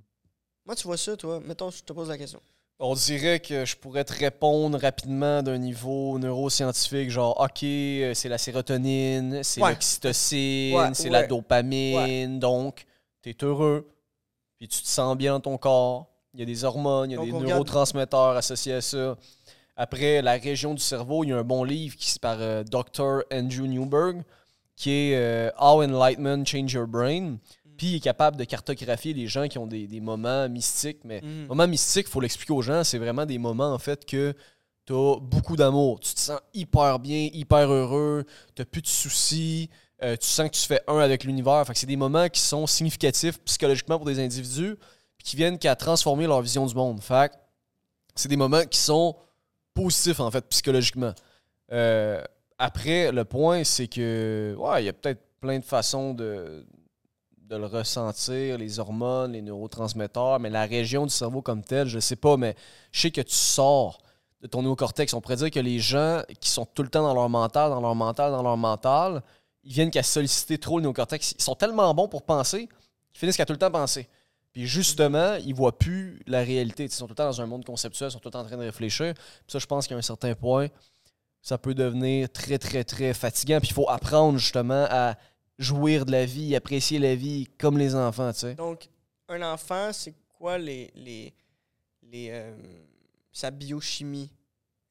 Moi, 0.67 0.75
tu 0.75 0.83
vois 0.89 0.97
ça, 0.97 1.17
toi? 1.17 1.41
Mettons, 1.45 1.71
je 1.71 1.83
te 1.83 1.93
pose 1.93 2.09
la 2.09 2.19
question. 2.19 2.41
On 2.81 2.95
dirait 2.95 3.41
que 3.41 3.65
je 3.65 3.77
pourrais 3.77 4.05
te 4.05 4.13
répondre 4.13 4.79
rapidement 4.79 5.43
d'un 5.43 5.59
niveau 5.59 6.19
neuroscientifique, 6.19 7.11
genre, 7.11 7.41
OK, 7.41 7.63
euh, 7.65 8.15
c'est 8.15 8.29
la 8.29 8.39
sérotonine, 8.39 9.43
c'est 9.43 9.63
Ouais. 9.63 9.71
l'oxytocine, 9.71 10.77
Ouais, 10.77 10.91
c'est 10.95 11.05
ouais. 11.05 11.11
la 11.11 11.27
dopamine, 11.27 12.39
donc 12.39 12.85
tu 13.23 13.31
es 13.31 13.37
heureux, 13.43 13.89
puis 14.59 14.69
tu 14.69 14.83
te 14.83 14.89
sens 14.89 15.17
bien 15.17 15.33
dans 15.33 15.41
ton 15.41 15.59
corps. 15.59 16.07
Il 16.35 16.41
y 16.41 16.43
a 16.43 16.47
des 16.47 16.65
hormones, 16.65 17.11
il 17.11 17.15
y 17.15 17.17
a 17.17 17.19
Donc, 17.19 17.27
des 17.27 17.33
regarde- 17.33 17.51
neurotransmetteurs 17.53 18.37
associés 18.37 18.75
à 18.75 18.81
ça. 18.81 19.17
Après, 19.77 20.23
la 20.23 20.33
région 20.33 20.75
du 20.75 20.83
cerveau, 20.83 21.25
il 21.25 21.31
y 21.31 21.33
a 21.33 21.39
un 21.39 21.45
bon 21.45 21.65
livre 21.65 21.97
qui 21.97 22.11
est 22.11 22.19
par 22.21 22.37
euh, 22.41 22.65
Dr. 22.65 23.23
Andrew 23.33 23.67
Newberg, 23.67 24.23
qui 24.77 24.91
est 24.91 25.17
euh, 25.17 25.51
How 25.59 25.83
Enlightenment 25.83 26.45
Change 26.45 26.73
Your 26.73 26.87
Brain. 26.87 27.37
Puis 27.77 27.87
il 27.89 27.95
est 27.97 28.01
capable 28.01 28.37
de 28.37 28.43
cartographier 28.45 29.15
les 29.15 29.29
gens 29.29 29.47
qui 29.47 29.57
ont 29.57 29.67
des, 29.69 29.87
des 29.87 30.01
moments 30.01 30.49
mystiques, 30.49 30.99
mais 31.05 31.21
Mhm. 31.23 31.47
Moment 31.47 31.69
mystique, 31.69 32.07
il 32.09 32.11
faut 32.11 32.21
l'expliquer 32.21 32.53
aux 32.53 32.63
gens, 32.63 32.83
c'est 32.83 32.99
vraiment 32.99 33.25
des 33.25 33.39
moments 33.39 33.73
en 33.73 33.79
fait 33.79 34.05
que 34.05 34.35
tu 34.85 34.93
as 34.93 35.17
beaucoup 35.21 35.55
d'amour. 35.57 36.01
Tu 36.01 36.13
te 36.15 36.19
sens 36.21 36.41
hyper 36.55 36.99
bien, 36.99 37.29
hyper 37.33 37.71
heureux, 37.73 38.25
tu 38.57 38.65
plus 38.65 38.83
de 38.83 38.87
soucis, 38.89 39.71
euh, 40.03 40.17
tu 40.17 40.27
sens 40.27 40.49
que 40.49 40.55
tu 40.55 40.67
fais 40.67 40.81
un 40.87 40.99
avec 40.99 41.25
l'univers. 41.25 41.65
Fait 41.67 41.73
que 41.73 41.79
c'est 41.79 41.87
des 41.87 41.97
moments 41.97 42.29
qui 42.29 42.41
sont 42.41 42.67
significatifs 42.67 43.39
psychologiquement 43.45 43.97
pour 43.97 44.07
des 44.07 44.21
individus 44.21 44.77
puis 45.17 45.25
qui 45.25 45.37
viennent 45.37 45.59
qu'à 45.59 45.75
transformer 45.75 46.27
leur 46.27 46.41
vision 46.41 46.65
du 46.67 46.75
monde. 46.75 47.03
Fait 47.03 47.31
que 47.33 47.37
c'est 48.15 48.29
des 48.29 48.37
moments 48.37 48.65
qui 48.65 48.79
sont 48.79 49.17
positifs 49.75 50.21
en 50.21 50.31
fait 50.31 50.45
psychologiquement. 50.49 51.13
Euh, 51.73 52.23
après, 52.59 53.13
le 53.13 53.25
point, 53.25 53.65
c'est 53.65 53.89
que 53.89 54.55
ouais, 54.59 54.83
il 54.83 54.87
y 54.87 54.89
a 54.89 54.93
peut-être 54.93 55.21
plein 55.41 55.59
de 55.59 55.65
façons 55.65 56.15
de, 56.15 56.67
de 57.49 57.57
le 57.57 57.67
ressentir, 57.67 58.59
les 58.59 58.79
hormones, 58.79 59.33
les 59.33 59.43
neurotransmetteurs, 59.43 60.39
mais 60.41 60.51
la 60.51 60.67
région 60.67 61.05
du 61.07 61.13
cerveau 61.13 61.43
comme 61.43 61.63
telle, 61.63 61.89
je 61.89 61.99
sais 61.99 62.17
pas, 62.17 62.37
mais 62.37 62.55
je 62.93 63.01
sais 63.01 63.11
que 63.11 63.21
tu 63.21 63.35
sors 63.35 63.99
de 64.41 64.47
ton 64.47 64.63
néocortex. 64.63 65.15
On 65.15 65.21
pourrait 65.21 65.37
dire 65.37 65.51
que 65.51 65.61
les 65.61 65.79
gens 65.79 66.23
qui 66.41 66.51
sont 66.51 66.67
tout 66.67 66.83
le 66.83 66.89
temps 66.89 67.03
dans 67.03 67.15
leur 67.15 67.29
mental, 67.29 67.71
dans 67.71 67.81
leur 67.81 67.95
mental, 67.95 68.33
dans 68.33 68.43
leur 68.43 68.57
mental, 68.57 69.23
ils 69.65 69.73
viennent 69.73 69.91
qu'à 69.91 70.03
solliciter 70.03 70.59
trop 70.59 70.79
le 70.79 70.83
néocortex. 70.83 71.33
Ils 71.39 71.43
sont 71.43 71.55
tellement 71.55 71.93
bons 71.95 72.09
pour 72.09 72.23
penser 72.23 72.67
qu'ils 72.67 72.77
qui 73.13 73.21
finissent 73.21 73.37
qu'à 73.37 73.47
tout 73.47 73.53
le 73.53 73.59
temps 73.59 73.71
penser. 73.71 74.09
Puis 74.53 74.67
justement, 74.67 75.35
ils 75.37 75.55
voient 75.55 75.77
plus 75.77 76.21
la 76.27 76.41
réalité. 76.41 76.85
Ils 76.85 76.91
sont 76.91 77.07
tout 77.07 77.13
le 77.13 77.17
temps 77.17 77.27
dans 77.27 77.41
un 77.41 77.47
monde 77.47 77.65
conceptuel, 77.65 78.09
ils 78.09 78.13
sont 78.13 78.19
tout 78.19 78.29
le 78.29 78.33
temps 78.33 78.41
en 78.41 78.47
train 78.47 78.57
de 78.57 78.63
réfléchir. 78.63 79.15
Puis 79.15 79.53
ça, 79.53 79.59
je 79.59 79.67
pense 79.67 79.87
qu'à 79.87 79.97
un 79.97 80.03
certain 80.03 80.35
point, 80.35 80.69
ça 81.43 81.59
peut 81.59 81.75
devenir 81.75 82.31
très, 82.31 82.59
très, 82.59 82.85
très 82.85 83.15
fatigant. 83.15 83.61
Puis 83.61 83.69
il 83.71 83.75
faut 83.75 83.89
apprendre 83.89 84.39
justement 84.39 84.87
à 84.91 85.17
jouir 85.59 86.07
de 86.07 86.13
la 86.13 86.25
vie, 86.25 86.55
apprécier 86.57 86.99
la 86.99 87.15
vie 87.15 87.47
comme 87.59 87.79
les 87.79 87.95
enfants, 87.95 88.33
tu 88.33 88.41
sais. 88.41 88.55
Donc, 88.55 88.89
un 89.29 89.43
enfant, 89.43 89.93
c'est 89.93 90.15
quoi 90.39 90.57
les, 90.57 90.91
les, 90.95 91.35
les, 92.03 92.29
euh, 92.31 92.55
sa 93.33 93.51
biochimie 93.51 94.31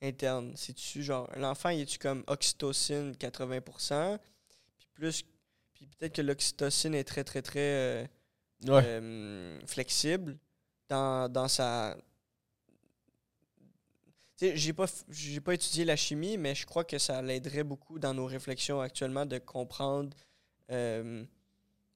interne? 0.02 0.52
C'est-tu 0.56 1.04
genre, 1.04 1.30
l'enfant, 1.38 1.70
il 1.70 1.82
est-tu 1.82 1.98
comme 1.98 2.24
oxytocine 2.28 3.14
80%? 3.14 4.20
Plus, 4.98 5.24
puis 5.76 5.86
peut-être 5.86 6.16
que 6.16 6.24
l'oxytocine 6.24 6.96
est 6.96 7.04
très, 7.04 7.24
très, 7.24 7.44
très 7.44 7.60
euh, 7.60 8.06
Ouais. 8.66 8.82
euh, 8.84 9.60
flexible 9.68 10.40
dans, 10.90 11.32
dans 11.32 11.48
sa. 11.48 11.96
Tu 14.38 14.48
sais, 14.48 14.58
j'ai 14.58 14.74
pas, 14.74 14.88
j'ai 15.10 15.40
pas 15.40 15.54
étudié 15.54 15.86
la 15.86 15.96
chimie, 15.96 16.36
mais 16.38 16.56
je 16.56 16.66
crois 16.66 16.84
que 16.84 16.98
ça 16.98 17.22
l'aiderait 17.22 17.64
beaucoup 17.64 18.00
dans 18.00 18.16
nos 18.16 18.26
réflexions 18.26 18.82
actuellement 18.82 19.28
de 19.28 19.38
comprendre 19.38 20.18
euh, 20.72 21.24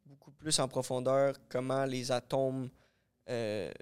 beaucoup 0.05 0.31
plus 0.31 0.59
en 0.59 0.67
profondeur 0.67 1.35
comment 1.49 1.85
les 1.85 2.11
atomes 2.11 2.69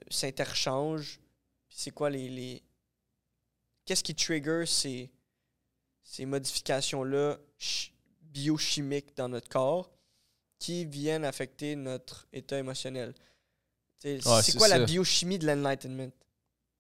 s'interchangent. 0.10 1.20
C'est 1.68 1.92
quoi 1.92 2.10
les. 2.10 2.30
les... 2.30 2.64
Qu'est-ce 3.84 4.04
qui 4.04 4.16
trigger 4.16 4.64
ces, 4.66 5.12
ces 6.04 6.26
modifications-là 6.26 7.38
biochimiques 8.32 9.16
dans 9.16 9.30
notre 9.30 9.50
corps 9.50 9.90
qui 10.60 10.86
viennent 10.86 11.26
affecter 11.26 11.76
notre 11.76 12.28
état 12.34 12.58
émotionnel? 12.58 13.14
Ouais, 14.04 14.20
c'est 14.44 14.58
quoi 14.58 14.68
la 14.68 14.80
biochimie 14.80 15.40
de 15.40 15.48
l'enlightenment? 15.48 16.12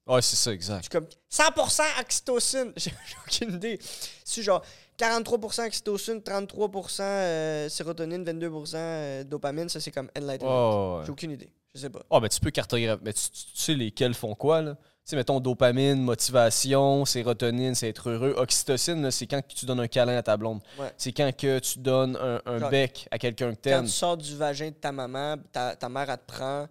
Ouais, 0.07 0.21
c'est 0.23 0.35
ça, 0.37 0.49
Je 0.49 0.55
exact. 0.55 0.83
suis 0.83 0.89
comme 0.89 1.07
100% 1.31 1.83
oxytocine. 2.01 2.73
J'ai 2.77 2.91
aucune 3.27 3.55
idée. 3.55 3.79
C'est 4.25 4.41
genre 4.41 4.63
43% 4.97 5.67
oxytocine, 5.67 6.17
33% 6.19 7.01
euh, 7.01 7.69
sérotonine, 7.69 8.23
22% 8.23 8.71
euh, 8.75 9.23
dopamine. 9.23 9.69
Ça, 9.69 9.79
c'est 9.79 9.91
comme 9.91 10.09
enlightenment. 10.17 10.97
Ouais. 10.99 11.05
J'ai 11.05 11.11
aucune 11.11 11.31
idée. 11.31 11.49
Je 11.75 11.81
sais 11.81 11.89
pas. 11.91 12.03
Ah, 12.09 12.19
ben 12.19 12.27
tu 12.27 12.39
peux 12.39 12.49
cartographier. 12.49 12.99
Mais 13.03 13.13
tu 13.13 13.21
sais 13.53 13.75
lesquels 13.75 14.15
font 14.15 14.33
quoi, 14.33 14.61
là? 14.63 14.77
Tu 15.09 15.13
sais, 15.13 15.17
mettons 15.17 15.39
dopamine, 15.39 16.03
motivation, 16.03 17.03
sérotonine, 17.03 17.73
c'est 17.73 17.89
être 17.89 18.11
heureux. 18.11 18.35
Oxytocine, 18.37 19.09
c'est 19.09 19.25
quand 19.25 19.41
tu 19.47 19.65
donnes 19.65 19.79
un 19.79 19.87
câlin 19.87 20.15
à 20.15 20.21
ta 20.21 20.37
blonde. 20.37 20.61
Ouais. 20.77 20.93
C'est 20.97 21.11
quand 21.13 21.35
que 21.35 21.57
tu 21.57 21.79
donnes 21.79 22.15
un, 22.45 22.69
bec 22.69 23.07
à 23.09 23.17
quelqu'un 23.17 23.49
que 23.49 23.55
Quand 23.55 23.61
t'aimes. 23.61 23.85
tu 23.85 23.91
sors 23.91 24.15
du 24.15 24.35
vagin 24.37 24.67
de 24.67 24.75
ta 24.75 24.91
maman, 24.91 25.37
ta, 25.51 25.75
ta 25.75 25.89
mère, 25.89 26.11
elle 26.11 26.17
te 26.19 26.25
prend, 26.27 26.67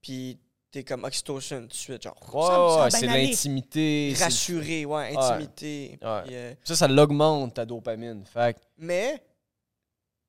puis 0.00 0.38
t'es 0.70 0.84
comme 0.84 1.04
oxytocine 1.04 1.60
tout 1.64 1.66
de 1.66 1.72
suite. 1.74 2.02
Genre, 2.02 2.16
Ouais, 2.32 2.82
ouais, 2.84 2.88
bien 2.88 2.98
c'est 2.98 3.06
l'intimité. 3.08 4.14
Rassuré, 4.18 4.86
ouais, 4.86 5.14
intimité. 5.14 5.98
Ouais. 6.00 6.22
Euh, 6.32 6.54
Ça, 6.64 6.74
ça 6.74 6.88
l'augmente 6.88 7.52
ta 7.52 7.66
dopamine. 7.66 8.24
Fait 8.24 8.56
mais 8.78 9.22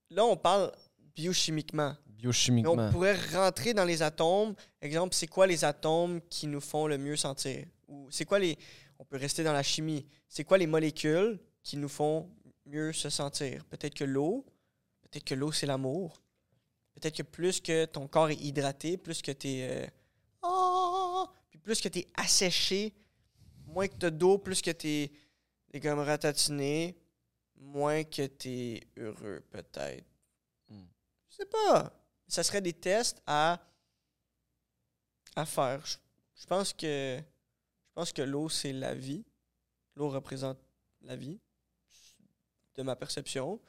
là, 0.09 0.25
on 0.25 0.35
parle 0.35 0.69
biochimiquement. 1.15 1.95
Mais 2.63 2.67
on 2.67 2.91
pourrait 2.91 3.17
rentrer 3.33 3.73
dans 3.73 3.85
les 3.85 4.01
atomes. 4.01 4.55
Exemple, 4.81 5.13
c'est 5.13 5.27
quoi 5.27 5.45
les 5.45 5.65
atomes 5.65 6.21
qui 6.29 6.47
nous 6.47 6.61
font 6.61 6.87
le 6.87 6.97
mieux 6.97 7.17
sentir? 7.17 7.65
Ou 7.87 8.07
c'est 8.09 8.25
quoi 8.25 8.39
les. 8.39 8.57
On 8.99 9.05
peut 9.05 9.17
rester 9.17 9.43
dans 9.43 9.53
la 9.53 9.63
chimie. 9.63 10.05
C'est 10.27 10.43
quoi 10.43 10.57
les 10.57 10.67
molécules 10.67 11.39
qui 11.61 11.77
nous 11.77 11.89
font 11.89 12.29
mieux 12.65 12.93
se 12.93 13.09
sentir? 13.09 13.65
Peut-être 13.65 13.93
que 13.93 14.05
l'eau. 14.05 14.45
Peut-être 15.01 15.25
que 15.25 15.35
l'eau, 15.35 15.51
c'est 15.51 15.65
l'amour. 15.65 16.21
Peut-être 16.93 17.17
que 17.17 17.23
plus 17.23 17.59
que 17.59 17.85
ton 17.85 18.07
corps 18.07 18.29
est 18.29 18.39
hydraté, 18.39 18.97
plus 18.97 19.21
que 19.21 19.31
tu 19.31 19.47
es. 19.47 19.91
puis 21.49 21.59
plus 21.59 21.81
que 21.81 21.89
tu 21.89 21.99
es 21.99 22.07
asséché, 22.15 22.93
moins 23.67 23.87
que 23.87 23.97
tu 23.97 24.05
as 24.05 24.11
d'eau, 24.11 24.37
plus 24.37 24.61
que 24.61 24.71
tu 24.71 25.09
es, 25.73 25.79
comme 25.81 25.99
ratatiné, 25.99 26.95
moins 27.57 28.03
que 28.03 28.27
tu 28.27 28.49
es 28.49 28.83
heureux, 28.97 29.43
peut-être. 29.49 30.05
Hmm. 30.69 30.85
Je 31.29 31.35
sais 31.35 31.45
pas. 31.45 31.91
Ça 32.27 32.43
serait 32.43 32.61
des 32.61 32.73
tests 32.73 33.21
à, 33.27 33.59
à 35.35 35.45
faire. 35.45 35.85
Je, 35.85 36.45
pense 36.47 36.73
que 36.73 37.17
je 37.17 37.93
pense 37.93 38.11
que 38.11 38.21
l'eau, 38.21 38.49
c'est 38.49 38.73
la 38.73 38.93
vie. 38.93 39.23
L'eau 39.95 40.09
représente 40.09 40.57
la 41.01 41.15
vie, 41.15 41.39
de 42.75 42.83
ma 42.83 42.95
perception. 42.95 43.59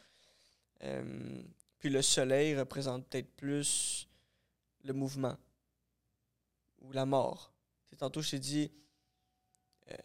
Euh, 0.82 1.42
puis 1.78 1.90
le 1.90 2.00
soleil 2.00 2.56
représente 2.56 3.06
peut-être 3.06 3.30
plus 3.36 4.08
le 4.84 4.92
mouvement 4.92 5.36
ou 6.80 6.92
la 6.92 7.04
mort. 7.04 7.52
Tantôt, 7.98 8.22
je 8.22 8.30
t'ai 8.30 8.38
dit, 8.38 8.72
euh, 9.90 9.96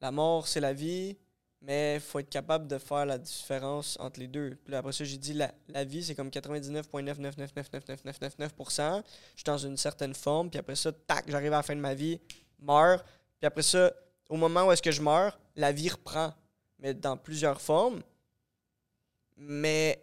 la 0.00 0.10
mort, 0.10 0.48
c'est 0.48 0.60
la 0.60 0.72
vie, 0.72 1.16
mais 1.66 1.96
il 1.96 2.00
faut 2.00 2.20
être 2.20 2.30
capable 2.30 2.68
de 2.68 2.78
faire 2.78 3.04
la 3.04 3.18
différence 3.18 3.98
entre 3.98 4.20
les 4.20 4.28
deux. 4.28 4.56
Puis 4.64 4.72
après 4.72 4.92
ça, 4.92 5.02
j'ai 5.02 5.16
dit, 5.16 5.32
la, 5.32 5.52
la 5.68 5.82
vie, 5.82 6.04
c'est 6.04 6.14
comme 6.14 6.28
99,9999999%. 6.28 9.02
Je 9.34 9.34
suis 9.34 9.44
dans 9.44 9.58
une 9.58 9.76
certaine 9.76 10.14
forme, 10.14 10.48
puis 10.48 10.60
après 10.60 10.76
ça, 10.76 10.92
tac, 10.92 11.24
j'arrive 11.26 11.52
à 11.52 11.56
la 11.56 11.64
fin 11.64 11.74
de 11.74 11.80
ma 11.80 11.94
vie, 11.94 12.20
meurs. 12.60 13.02
Puis 13.02 13.46
après 13.46 13.62
ça, 13.62 13.92
au 14.28 14.36
moment 14.36 14.68
où 14.68 14.72
est-ce 14.72 14.82
que 14.82 14.92
je 14.92 15.02
meurs, 15.02 15.36
la 15.56 15.72
vie 15.72 15.88
reprend, 15.88 16.32
mais 16.78 16.94
dans 16.94 17.16
plusieurs 17.16 17.60
formes. 17.60 18.00
Mais, 19.36 20.00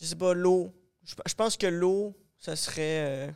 je 0.00 0.06
sais 0.06 0.16
pas, 0.16 0.32
l'eau. 0.32 0.72
Je, 1.04 1.34
pense 1.34 1.58
que 1.58 1.66
l'eau, 1.66 2.16
ça 2.38 2.56
serait 2.56 3.28
euh, 3.28 3.30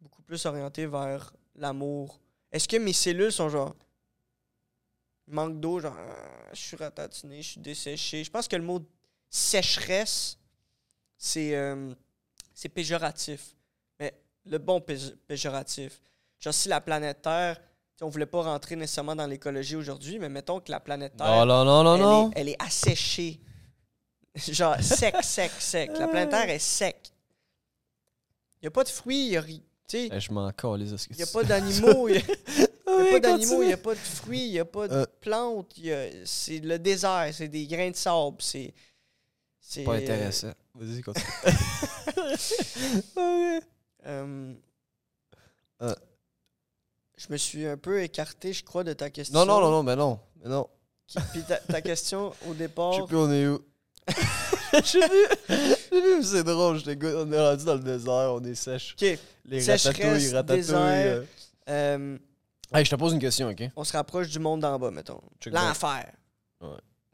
beaucoup 0.00 0.22
plus 0.22 0.46
orienté 0.46 0.86
vers 0.86 1.30
l'amour. 1.56 2.18
Est-ce 2.50 2.66
que 2.66 2.78
mes 2.78 2.94
cellules 2.94 3.32
sont 3.32 3.50
genre. 3.50 3.76
Il 5.30 5.34
Manque 5.34 5.60
d'eau, 5.60 5.78
genre. 5.80 5.96
ah, 5.96 6.48
Je 6.52 6.58
suis 6.60 6.76
ratatiné, 6.76 7.40
je 7.42 7.48
suis 7.52 7.60
desséché. 7.60 8.24
Je 8.24 8.30
pense 8.30 8.48
que 8.48 8.56
le 8.56 8.62
mot 8.62 8.80
sécheresse, 9.28 10.36
c'est 11.16 11.54
euh, 11.54 11.94
péjoratif. 12.74 13.54
Mais 13.98 14.12
le 14.46 14.58
bon 14.58 14.78
péj- 14.80 15.14
péjoratif. 15.28 16.00
Genre, 16.40 16.52
si 16.54 16.68
la 16.68 16.80
planète 16.80 17.22
Terre. 17.22 17.60
On 18.02 18.08
voulait 18.08 18.24
pas 18.24 18.40
rentrer 18.40 18.76
nécessairement 18.76 19.14
dans 19.14 19.26
l'écologie 19.26 19.76
aujourd'hui, 19.76 20.18
mais 20.18 20.30
mettons 20.30 20.58
que 20.58 20.70
la 20.72 20.80
planète 20.80 21.14
Terre 21.18 21.26
Non, 21.26 21.44
non, 21.44 21.64
non, 21.66 21.84
non, 21.84 21.94
elle, 21.96 22.00
non. 22.02 22.30
Est, 22.30 22.32
elle 22.40 22.48
est 22.48 22.62
asséchée. 22.62 23.38
Genre 24.34 24.80
sec, 24.82 25.14
sec, 25.22 25.50
sec. 25.58 25.90
La 25.98 26.08
planète 26.08 26.30
Terre 26.30 26.48
est 26.48 26.58
sec. 26.58 27.12
Il 28.56 28.64
n'y 28.64 28.68
a 28.68 28.70
pas 28.70 28.84
de 28.84 28.88
fruits, 28.88 29.26
il 29.26 29.28
n'y 29.32 29.36
a, 29.36 29.42
ri- 29.42 29.62
tu 29.86 29.98
sais, 29.98 30.08
Eh, 30.12 30.18
je 30.18 30.32
m'en 30.32 30.50
calise. 30.50 30.96
y 31.10 31.22
a 31.22 31.26
pas 31.26 31.44
d'animaux, 31.44 32.08
il 32.86 33.02
n'y 33.02 33.08
a, 33.08 33.12
pas 33.12 33.20
d'animaux, 33.20 33.62
il 33.62 33.66
n'y 33.68 33.72
a 33.72 33.76
pas 33.76 33.94
de 33.94 33.98
fruits, 33.98 34.46
il 34.46 34.50
n'y 34.52 34.58
a 34.58 34.64
pas 34.64 34.88
de 34.88 34.94
Euh. 34.94 35.06
plantes. 35.20 35.72
C'est 36.24 36.58
le 36.60 36.78
désert, 36.78 37.28
c'est 37.32 37.48
des 37.48 37.66
grains 37.66 37.90
de 37.90 37.96
sable. 37.96 38.36
C'est. 38.40 38.72
c'est, 39.60 39.84
Pas 39.84 39.92
euh, 39.94 39.98
intéressant. 40.02 40.52
Vas-y, 40.74 41.00
continue. 41.02 41.26
euh, 43.18 43.60
Euh. 44.06 44.54
Je 47.16 47.26
me 47.30 47.36
suis 47.36 47.66
un 47.66 47.76
peu 47.76 48.02
écarté, 48.02 48.52
je 48.54 48.64
crois, 48.64 48.82
de 48.82 48.92
ta 48.94 49.10
question. 49.10 49.38
non, 49.38 49.44
non, 49.44 49.60
non, 49.60 49.70
non, 49.70 49.82
mais 49.82 49.94
non. 49.96 50.18
Mais 50.42 50.48
non. 50.48 50.66
Qui- 51.06 51.18
Puis 51.32 51.42
ta, 51.42 51.56
ta 51.56 51.82
question 51.82 52.32
au 52.48 52.54
départ. 52.54 52.92
Je 52.94 53.00
sais 53.02 53.06
plus 53.06 53.16
on 53.16 53.30
est 53.30 53.46
où. 53.46 53.60
J'ai 54.84 55.00
vu, 55.00 55.26
j'ai 55.90 56.00
vu, 56.00 56.22
c'est 56.22 56.44
drôle. 56.44 56.80
go- 56.96 57.24
On 57.26 57.32
est 57.32 57.38
rendu 57.50 57.64
dans 57.64 57.74
le 57.74 57.80
désert, 57.80 58.32
on 58.34 58.42
est 58.44 58.54
sèche. 58.54 58.94
Ok. 59.00 59.18
Les 59.44 59.60
Sécheresse, 59.60 59.86
ratatouilles, 59.86 60.32
ratatouilles. 60.32 60.56
désert. 60.56 60.76
euh. 60.78 61.24
euh, 61.68 62.18
Hey, 62.72 62.84
je 62.84 62.90
te 62.90 62.96
pose 62.96 63.12
une 63.12 63.18
question, 63.18 63.48
ok? 63.48 63.62
on 63.74 63.84
se 63.84 63.92
rapproche 63.92 64.28
du 64.28 64.38
monde 64.38 64.60
d'en 64.60 64.78
bas, 64.78 64.90
mettons. 64.90 65.20
L'enfer. 65.46 66.12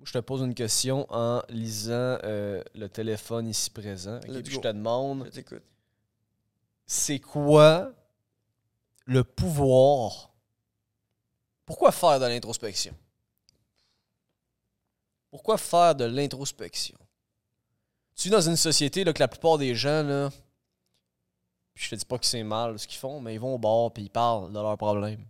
Je 0.04 0.12
te 0.12 0.18
pose 0.18 0.42
une 0.42 0.54
question 0.54 1.06
en 1.08 1.42
lisant 1.48 2.18
euh, 2.22 2.62
le 2.74 2.88
téléphone 2.88 3.48
ici 3.48 3.70
présent. 3.70 4.20
Puis 4.20 4.52
je 4.52 4.60
te 4.60 4.68
demande, 4.68 5.30
c'est 6.86 7.18
quoi 7.18 7.92
le 9.06 9.24
pouvoir? 9.24 10.34
Pourquoi 11.64 11.90
faire 11.90 12.20
de 12.20 12.26
l'introspection? 12.26 12.94
Pourquoi 15.30 15.58
faire 15.58 15.94
de 15.94 16.04
l'introspection? 16.04 16.98
Tu 18.14 18.28
es 18.28 18.30
dans 18.30 18.40
une 18.40 18.56
société 18.56 19.04
là, 19.04 19.12
que 19.12 19.18
la 19.18 19.28
plupart 19.28 19.58
des 19.58 19.74
gens, 19.74 20.02
là, 20.02 20.30
puis 21.74 21.84
je 21.84 21.90
te 21.90 21.94
dis 21.94 22.04
pas 22.04 22.18
que 22.18 22.24
c'est 22.24 22.42
mal 22.42 22.78
ce 22.78 22.86
qu'ils 22.86 22.98
font, 22.98 23.20
mais 23.20 23.34
ils 23.34 23.40
vont 23.40 23.54
au 23.54 23.58
bar 23.58 23.92
puis 23.92 24.04
ils 24.04 24.10
parlent 24.10 24.52
de 24.52 24.58
leurs 24.58 24.78
problèmes. 24.78 25.24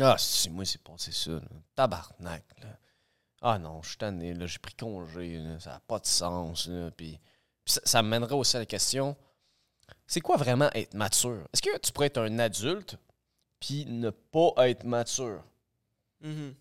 Ah, 0.00 0.16
si, 0.18 0.50
moi, 0.50 0.64
c'est 0.64 0.82
passé 0.82 1.12
ça. 1.12 1.30
là. 1.32 1.40
Tabarnak, 1.74 2.44
là. 2.62 2.68
Ah 3.40 3.58
non, 3.58 3.80
je 3.82 3.90
suis 3.90 3.98
tanné, 3.98 4.34
là, 4.34 4.46
j'ai 4.46 4.58
pris 4.58 4.74
congé, 4.74 5.38
là, 5.38 5.60
ça 5.60 5.70
n'a 5.70 5.80
pas 5.80 5.98
de 6.00 6.06
sens. 6.06 6.68
Puis, 6.96 7.18
ça, 7.64 7.80
ça 7.84 8.02
mènerait 8.02 8.34
aussi 8.34 8.56
à 8.56 8.60
la 8.60 8.66
question 8.66 9.16
c'est 10.06 10.20
quoi 10.20 10.36
vraiment 10.36 10.70
être 10.74 10.94
mature? 10.94 11.46
Est-ce 11.52 11.62
que 11.62 11.78
tu 11.78 11.92
pourrais 11.92 12.06
être 12.08 12.18
un 12.20 12.38
adulte 12.38 12.96
puis 13.60 13.84
ne 13.86 14.10
pas 14.10 14.52
être 14.68 14.84
mature? 14.84 15.42
Mhm. 16.20 16.54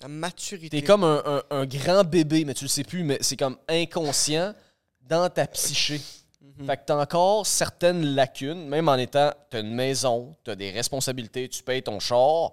La 0.00 0.08
maturité. 0.08 0.80
T'es 0.80 0.86
comme 0.86 1.04
un, 1.04 1.22
un- 1.24 1.42
un 1.50 1.66
grand 1.66 2.04
bébé, 2.04 2.44
mais 2.44 2.54
tu 2.54 2.64
le 2.64 2.68
sais 2.68 2.84
plus, 2.84 3.02
mais 3.02 3.18
c'est 3.22 3.36
comme 3.36 3.56
inconscient 3.68 4.54
dans 5.02 5.28
ta 5.30 5.46
psyché. 5.46 6.00
Mhm. 6.40 6.66
Fait 6.66 6.76
que 6.76 6.82
t'as 6.86 6.96
encore 7.00 7.46
certaines 7.46 8.02
lacunes, 8.14 8.66
même 8.68 8.88
en 8.88 8.96
étant. 8.96 9.32
T'as 9.50 9.60
une 9.60 9.74
maison, 9.74 10.34
t'as 10.44 10.54
des 10.54 10.70
responsabilités, 10.70 11.48
tu 11.48 11.62
payes 11.62 11.82
ton 11.82 11.98
char. 12.00 12.50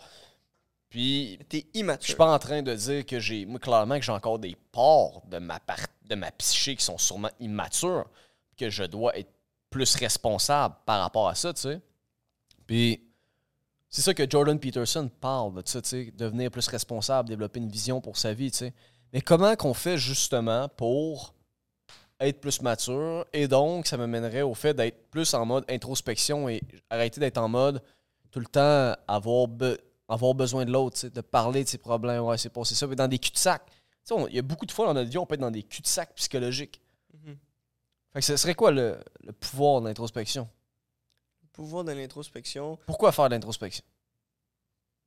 Puis, 0.93 1.39
T'es 1.49 1.65
je 1.73 1.79
immature. 1.79 2.05
suis 2.05 2.15
pas 2.15 2.31
en 2.31 2.37
train 2.37 2.61
de 2.61 2.71
dire 2.75 3.03
que 3.03 3.19
j'ai. 3.19 3.47
Moi, 3.47 3.59
clairement, 3.59 3.97
que 3.97 4.05
j'ai 4.05 4.11
encore 4.11 4.37
des 4.37 4.55
parts 4.71 5.23
de 5.25 5.39
ma, 5.39 5.59
part, 5.59 5.87
de 6.07 6.13
ma 6.13 6.29
psyché 6.29 6.75
qui 6.75 6.85
sont 6.85 6.99
sûrement 6.99 7.31
immatures, 7.39 8.05
que 8.55 8.69
je 8.69 8.83
dois 8.83 9.17
être 9.17 9.31
plus 9.71 9.95
responsable 9.95 10.75
par 10.85 11.01
rapport 11.01 11.27
à 11.27 11.33
ça, 11.33 11.51
tu 11.51 11.61
sais. 11.61 11.81
Puis, 12.67 13.01
c'est 13.89 14.03
ça 14.03 14.13
que 14.13 14.29
Jordan 14.29 14.59
Peterson 14.59 15.09
parle 15.19 15.55
de 15.55 15.67
ça, 15.67 15.81
tu 15.81 15.89
sais, 15.89 16.13
devenir 16.15 16.51
plus 16.51 16.67
responsable, 16.67 17.27
développer 17.27 17.59
une 17.59 17.69
vision 17.69 17.99
pour 17.99 18.15
sa 18.15 18.35
vie, 18.35 18.51
tu 18.51 18.59
sais. 18.59 18.73
Mais 19.13 19.21
comment 19.21 19.55
qu'on 19.55 19.73
fait 19.73 19.97
justement 19.97 20.69
pour 20.69 21.33
être 22.19 22.39
plus 22.39 22.61
mature 22.61 23.25
et 23.33 23.47
donc 23.47 23.87
ça 23.87 23.97
me 23.97 24.05
mènerait 24.05 24.43
au 24.43 24.53
fait 24.53 24.75
d'être 24.75 25.09
plus 25.09 25.33
en 25.33 25.43
mode 25.43 25.65
introspection 25.67 26.47
et 26.49 26.61
arrêter 26.91 27.19
d'être 27.19 27.39
en 27.39 27.49
mode 27.49 27.81
tout 28.29 28.39
le 28.39 28.45
temps 28.45 28.93
avoir, 29.07 29.47
avoir 30.07 30.33
besoin 30.35 30.65
de 30.65 30.71
l'autre, 30.71 31.07
de 31.07 31.21
parler 31.21 31.63
de 31.63 31.69
ses 31.69 31.77
problèmes, 31.77 32.23
ouais, 32.23 32.37
c'est 32.37 32.49
passé 32.49 32.75
ça, 32.75 32.87
mais 32.87 32.95
dans 32.95 33.07
des 33.07 33.19
cul-de-sac. 33.19 33.61
Il 34.29 34.35
y 34.35 34.39
a 34.39 34.41
beaucoup 34.41 34.65
de 34.65 34.71
fois 34.71 34.85
dans 34.87 34.93
notre 34.93 35.09
vie, 35.09 35.17
on 35.17 35.25
peut 35.25 35.35
être 35.35 35.39
dans 35.41 35.51
des 35.51 35.63
cul-de-sac 35.63 36.13
psychologiques. 36.15 36.81
Mhm. 37.13 37.37
Fait 38.11 38.19
que 38.19 38.25
ce 38.25 38.35
serait 38.37 38.53
quoi 38.55 38.71
le, 38.71 38.99
le 39.23 39.31
pouvoir 39.31 39.81
de 39.81 39.87
l'introspection? 39.87 40.49
Le 41.41 41.47
pouvoir 41.53 41.83
de 41.83 41.91
l'introspection, 41.93 42.77
Pourquoi 42.85 43.11
faire 43.11 43.29
de 43.29 43.35
l'introspection? 43.35 43.83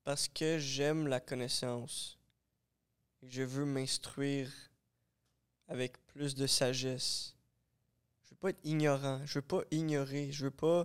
parce 0.04 0.28
que 0.28 0.58
j'aime 0.58 1.08
la 1.08 1.18
connaissance. 1.18 2.16
Je 3.24 3.42
veux 3.42 3.64
m'instruire 3.64 4.48
avec 5.66 5.98
plus 6.06 6.36
de 6.36 6.46
sagesse. 6.46 7.34
Je 8.22 8.30
veux 8.30 8.36
pas 8.36 8.50
être 8.50 8.60
ignorant. 8.64 9.20
Je 9.24 9.40
veux 9.40 9.42
pas 9.42 9.62
ignorer. 9.72 10.30
Je 10.30 10.44
veux 10.44 10.50
pas 10.52 10.84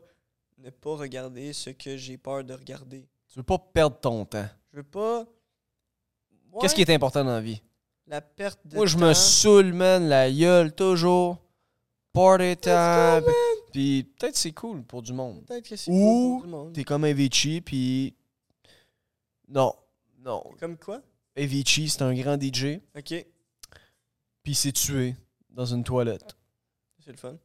ne 0.57 0.71
pas 0.71 0.95
regarder 0.95 1.53
ce 1.53 1.69
que 1.69 1.97
j'ai 1.97 2.17
peur 2.17 2.43
de 2.43 2.53
regarder. 2.55 3.07
Tu 3.31 3.39
veux 3.39 3.43
pas 3.43 3.57
perdre 3.57 3.97
ton 3.97 4.25
temps. 4.25 4.47
Je 4.73 4.77
veux 4.77 4.83
pas. 4.83 5.25
Qu'est-ce 6.59 6.75
qui 6.75 6.81
est 6.81 6.89
important 6.89 7.23
dans 7.23 7.31
la 7.31 7.41
vie? 7.41 7.61
La 8.07 8.19
perte 8.19 8.59
de 8.67 8.75
Moi, 8.75 8.85
je 8.87 8.97
me 8.97 9.13
saoule, 9.13 9.71
man, 9.71 10.09
la 10.09 10.29
gueule, 10.29 10.75
toujours. 10.75 11.37
Party 12.11 12.57
time. 12.57 13.23
Puis 13.71 14.03
peut-être 14.03 14.35
c'est 14.35 14.51
cool 14.51 14.83
pour 14.83 15.01
du 15.01 15.13
monde. 15.13 15.45
Peut-être 15.45 15.69
que 15.69 15.77
c'est 15.77 15.89
Ou 15.89 15.93
cool 15.93 16.31
pour 16.39 16.43
le 16.43 16.49
monde. 16.49 16.73
T'es 16.73 16.83
comme 16.83 17.05
Avicii, 17.05 17.61
puis. 17.61 18.13
Non, 19.47 19.73
non. 20.19 20.43
Comme 20.59 20.77
quoi? 20.77 21.01
Avicii, 21.37 21.87
c'est 21.87 22.01
un 22.01 22.13
grand 22.13 22.37
DJ, 22.41 22.81
Ok, 22.97 23.25
puis 24.43 24.51
il 24.51 24.55
s'est 24.55 24.73
tué 24.73 25.15
dans 25.49 25.65
une 25.65 25.85
toilette. 25.85 26.35
c'est 26.99 27.11
le 27.11 27.17
fun. 27.17 27.37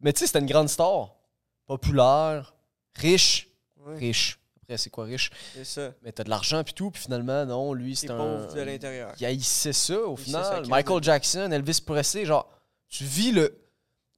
Mais 0.00 0.12
tu 0.12 0.18
sais, 0.20 0.26
c'était 0.26 0.40
une 0.40 0.46
grande 0.46 0.68
star. 0.68 1.16
Populaire, 1.64 2.54
riche. 2.94 3.48
Riche. 3.86 4.38
Après, 4.68 4.76
c'est 4.76 4.90
quoi 4.90 5.04
riche? 5.04 5.30
c'est 5.54 5.64
ça. 5.64 5.94
Mais 6.02 6.12
t'as 6.12 6.24
de 6.24 6.28
l'argent, 6.28 6.62
puis 6.62 6.74
tout, 6.74 6.90
puis 6.90 7.00
finalement, 7.00 7.46
non, 7.46 7.72
lui, 7.72 7.96
C'est 7.96 8.10
un. 8.10 8.18
pauvre 8.18 8.52
de 8.54 8.60
l'intérieur. 8.60 9.14
Il 9.18 9.24
haïssait 9.24 9.72
ça 9.72 9.98
au 9.98 10.14
Il 10.18 10.24
final. 10.24 10.66
Michael 10.68 11.02
Jackson, 11.02 11.50
Elvis 11.50 11.80
Presley, 11.80 12.26
genre, 12.26 12.46
tu 12.90 13.02
vis 13.04 13.32
le, 13.32 13.58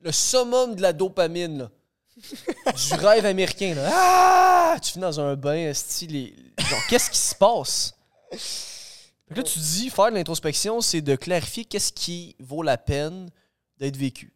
le 0.00 0.10
summum 0.10 0.74
de 0.74 0.82
la 0.82 0.92
dopamine, 0.92 1.58
là. 1.58 1.70
du 2.88 2.94
rêve 2.94 3.26
américain, 3.26 3.74
là. 3.76 3.90
Ah! 3.92 4.76
Tu 4.82 4.90
finis 4.90 5.02
dans 5.02 5.20
un 5.20 5.36
bain, 5.36 5.72
style. 5.72 6.34
Genre, 6.58 6.80
qu'est-ce 6.88 7.10
qui 7.12 7.18
se 7.18 7.34
passe? 7.36 7.94
Là, 9.30 9.44
tu 9.44 9.58
dis, 9.60 9.88
faire 9.88 10.10
de 10.10 10.16
l'introspection, 10.16 10.80
c'est 10.80 11.00
de 11.00 11.14
clarifier 11.14 11.64
qu'est-ce 11.64 11.92
qui 11.92 12.34
vaut 12.40 12.64
la 12.64 12.76
peine 12.76 13.30
d'être 13.78 13.96
vécu. 13.96 14.32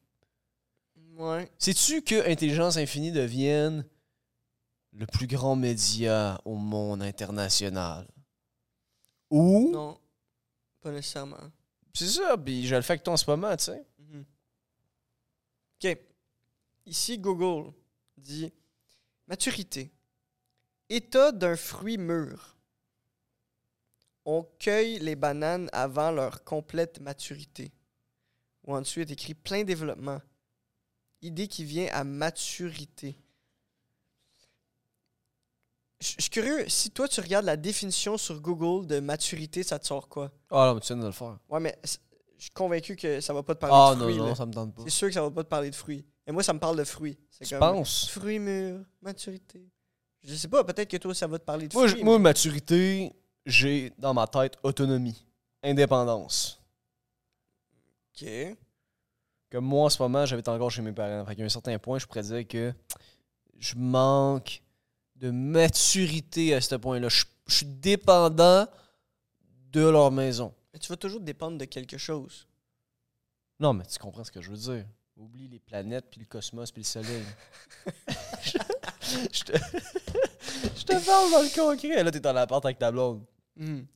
Ouais. 1.19 1.51
Sais-tu 1.59 2.03
que 2.03 2.31
Intelligence 2.31 2.77
Infinie 2.77 3.11
devienne 3.11 3.85
le 4.95 5.07
plus 5.07 5.27
grand 5.27 5.57
média 5.57 6.41
au 6.45 6.55
monde 6.55 7.03
international? 7.03 8.07
Ou? 9.31 9.71
Non, 9.73 9.99
pas 10.81 10.93
nécessairement. 10.93 11.51
C'est 11.93 12.09
ça, 12.09 12.37
puis 12.37 12.67
je 12.67 12.75
le 12.75 12.83
fais 12.83 12.93
avec 12.93 13.03
toi 13.03 13.15
en 13.15 13.17
ce 13.17 13.31
moment, 13.31 13.57
tu 13.57 13.65
sais. 13.65 13.85
Mhm. 13.99 14.25
OK. 15.83 15.99
Ici, 16.87 17.19
Google 17.19 17.73
dit 18.17 18.53
maturité. 19.27 19.93
État 20.89 21.33
d'un 21.33 21.57
fruit 21.57 21.99
mûr. 21.99 22.57
On 24.25 24.43
cueille 24.59 24.99
les 24.99 25.17
bananes 25.17 25.69
avant 25.73 26.11
leur 26.11 26.45
complète 26.45 27.01
maturité. 27.01 27.73
Ou 28.65 28.75
ensuite 28.75 29.11
écrit 29.11 29.35
plein 29.35 29.65
développement. 29.65 30.21
Idée 31.23 31.49
qui 31.49 31.65
vient 31.65 31.89
à 31.93 32.05
maturité. 32.05 33.24
Je 36.05 36.21
suis 36.23 36.31
curieux, 36.31 36.69
si 36.69 36.91
toi 36.91 37.09
tu 37.09 37.21
regardes 37.21 37.47
la 37.47 37.57
définition 37.57 38.19
sur 38.19 38.39
Google 38.41 38.87
de 38.87 39.01
maturité, 39.01 39.63
ça 39.63 39.79
te 39.79 39.87
sort 39.87 40.09
quoi? 40.09 40.31
Ah 40.51 40.67
non, 40.67 40.75
mais 40.75 40.81
tu 40.81 40.89
viens 40.93 41.03
de 41.03 41.07
le 41.07 41.13
faire. 41.13 41.39
Ouais, 41.49 41.61
mais 41.61 41.79
je 41.85 42.43
suis 42.45 42.51
convaincu 42.51 42.95
que 42.95 43.21
ça 43.21 43.33
va 43.33 43.43
pas 43.43 43.55
te 43.55 43.61
parler 43.61 43.75
Ah 43.77 43.95
de 43.95 44.01
non, 44.01 44.05
fruits. 44.05 44.19
non, 44.19 44.27
là. 44.27 44.35
ça 44.35 44.45
me 44.45 44.53
tente 44.53 44.75
pas. 44.75 44.83
C'est 44.85 44.91
sûr 44.91 45.09
que 45.09 45.15
ça 45.15 45.23
va 45.23 45.31
pas 45.31 45.43
te 45.45 45.49
parler 45.49 45.71
de 45.71 45.75
fruits. 45.75 46.05
Et 46.27 46.33
moi, 46.33 46.43
ça 46.43 46.53
me 46.53 46.59
parle 46.59 46.77
de 46.77 46.85
fruits. 46.85 47.19
C'est 47.31 47.45
Tu 47.45 47.51
comme 47.55 47.61
penses? 47.61 48.09
Fruits 48.11 48.39
mûrs, 48.39 48.81
maturité. 49.01 49.67
Je 50.23 50.35
sais 50.35 50.49
pas, 50.49 50.63
peut-être 50.65 50.91
que 50.91 50.97
toi, 50.99 51.15
ça 51.15 51.27
va 51.27 51.39
te 51.39 51.45
parler 51.45 51.69
de 51.69 51.75
Moi, 51.75 51.89
fruits. 51.89 52.01
je- 52.01 52.05
moi, 52.05 52.19
maturité, 52.19 53.13
j'ai 53.47 53.93
dans 53.99 54.13
ma 54.15 54.27
tête 54.27 54.57
autonomie, 54.63 55.25
indépendance. 55.63 56.61
Ok. 58.15 58.29
Comme 59.51 59.65
moi, 59.65 59.87
en 59.87 59.91
ce 59.91 60.03
moment, 60.03 60.27
j'habite 60.27 60.49
encore 60.49 60.71
chez 60.71 60.83
mes 60.83 60.93
parents. 60.93 61.25
Fait 61.27 61.37
qu'à 61.37 61.45
un 61.45 61.49
certain 61.49 61.79
point, 61.79 61.99
je 61.99 62.07
pourrais 62.07 62.23
dire 62.23 62.47
que 62.47 62.73
je 63.59 63.75
manque 63.77 64.63
de 65.25 65.31
maturité 65.31 66.55
à 66.55 66.61
ce 66.61 66.75
point-là. 66.75 67.09
Je, 67.09 67.25
je 67.47 67.55
suis 67.55 67.67
dépendant 67.67 68.67
de 69.73 69.81
leur 69.81 70.11
maison. 70.11 70.53
Mais 70.73 70.79
tu 70.79 70.89
vas 70.89 70.97
toujours 70.97 71.21
dépendre 71.21 71.57
de 71.57 71.65
quelque 71.65 71.97
chose. 71.97 72.47
Non, 73.59 73.73
mais 73.73 73.85
tu 73.87 73.99
comprends 73.99 74.25
ce 74.25 74.31
que 74.31 74.43
je 74.43 74.51
veux 74.51 74.57
dire. 74.57 74.85
Oublie 75.17 75.49
les 75.49 75.61
planètes, 75.61 76.07
puis 76.11 76.21
le 76.21 76.27
cosmos, 76.27 76.71
puis 76.71 76.83
le 76.83 76.87
soleil. 76.87 77.25
je, 78.43 78.59
je 79.33 79.45
te, 79.45 79.53
je 80.77 80.85
te 80.85 81.07
parle 81.07 81.31
dans 81.31 81.43
le 81.43 81.55
concret. 81.55 82.03
Là, 82.03 82.11
t'es 82.11 82.21
dans 82.21 82.33
l'appart 82.35 82.63
avec 82.63 82.79
ta 82.79 82.93
blonde. 82.93 83.25
Mhm. 83.57 83.87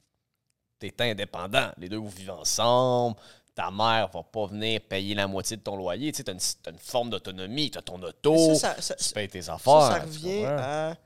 T'es 0.78 0.94
indépendant. 1.00 1.72
Les 1.76 1.90
deux, 1.90 1.96
vous 1.98 2.08
vivez 2.08 2.30
ensemble. 2.30 3.16
Ta 3.54 3.70
mère 3.70 4.08
va 4.08 4.22
pas 4.22 4.46
venir 4.46 4.80
payer 4.80 5.14
la 5.14 5.26
moitié 5.26 5.58
de 5.58 5.62
ton 5.62 5.76
loyer. 5.76 6.10
Tu 6.12 6.18
sais, 6.18 6.24
t'as 6.24 6.32
une, 6.70 6.78
forme 6.78 7.10
d'autonomie. 7.10 7.70
T'as 7.70 7.82
ton 7.82 8.00
auto. 8.00 8.32
Mais 8.32 8.54
ça, 8.54 8.76
ça, 8.76 8.82
ça, 8.82 8.94
tu 8.94 9.12
payes 9.12 9.28
tes 9.28 9.48
affaires. 9.50 9.92
ça 9.92 10.00
revient 10.00 10.44
à. 10.46 10.96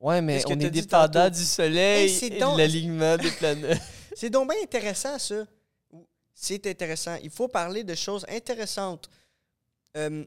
Ouais, 0.00 0.22
mais 0.22 0.42
on 0.46 0.58
est 0.58 0.70
dépendant 0.70 1.28
du 1.28 1.44
soleil 1.44 2.10
Hey, 2.10 2.24
et 2.32 2.38
donc- 2.40 2.54
de 2.54 2.58
l'alignement 2.62 3.16
des 3.18 3.30
planètes. 3.30 3.80
C'est 4.16 4.30
donc 4.30 4.50
bien 4.50 4.62
intéressant, 4.62 5.18
ça. 5.18 5.46
C'est 6.34 6.66
intéressant. 6.66 7.16
Il 7.22 7.30
faut 7.30 7.48
parler 7.48 7.84
de 7.84 7.94
choses 7.94 8.24
intéressantes. 8.28 9.10
Euh, 9.96 10.24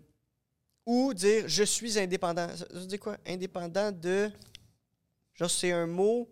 ou 0.86 1.13
dire 1.13 1.45
je 1.47 1.63
suis 1.63 1.97
indépendant. 1.97 2.47
Ça 2.55 2.65
veut 2.71 2.86
dire 2.86 2.99
quoi? 2.99 3.17
Indépendant 3.26 3.91
de. 3.91 4.30
Genre, 5.34 5.49
c'est 5.49 5.71
un 5.71 5.88
mot 5.88 6.30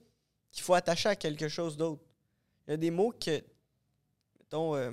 qu'il 0.52 0.62
faut 0.64 0.74
attacher 0.76 1.10
à 1.10 1.16
quelque 1.16 1.48
chose 1.48 1.76
d'autre. 1.76 2.04
Il 2.68 2.72
y 2.72 2.74
a 2.76 2.78
des 2.78 2.92
mots 2.92 3.12
que. 3.20 3.42
Mettons. 4.40 4.76
euh, 4.76 4.92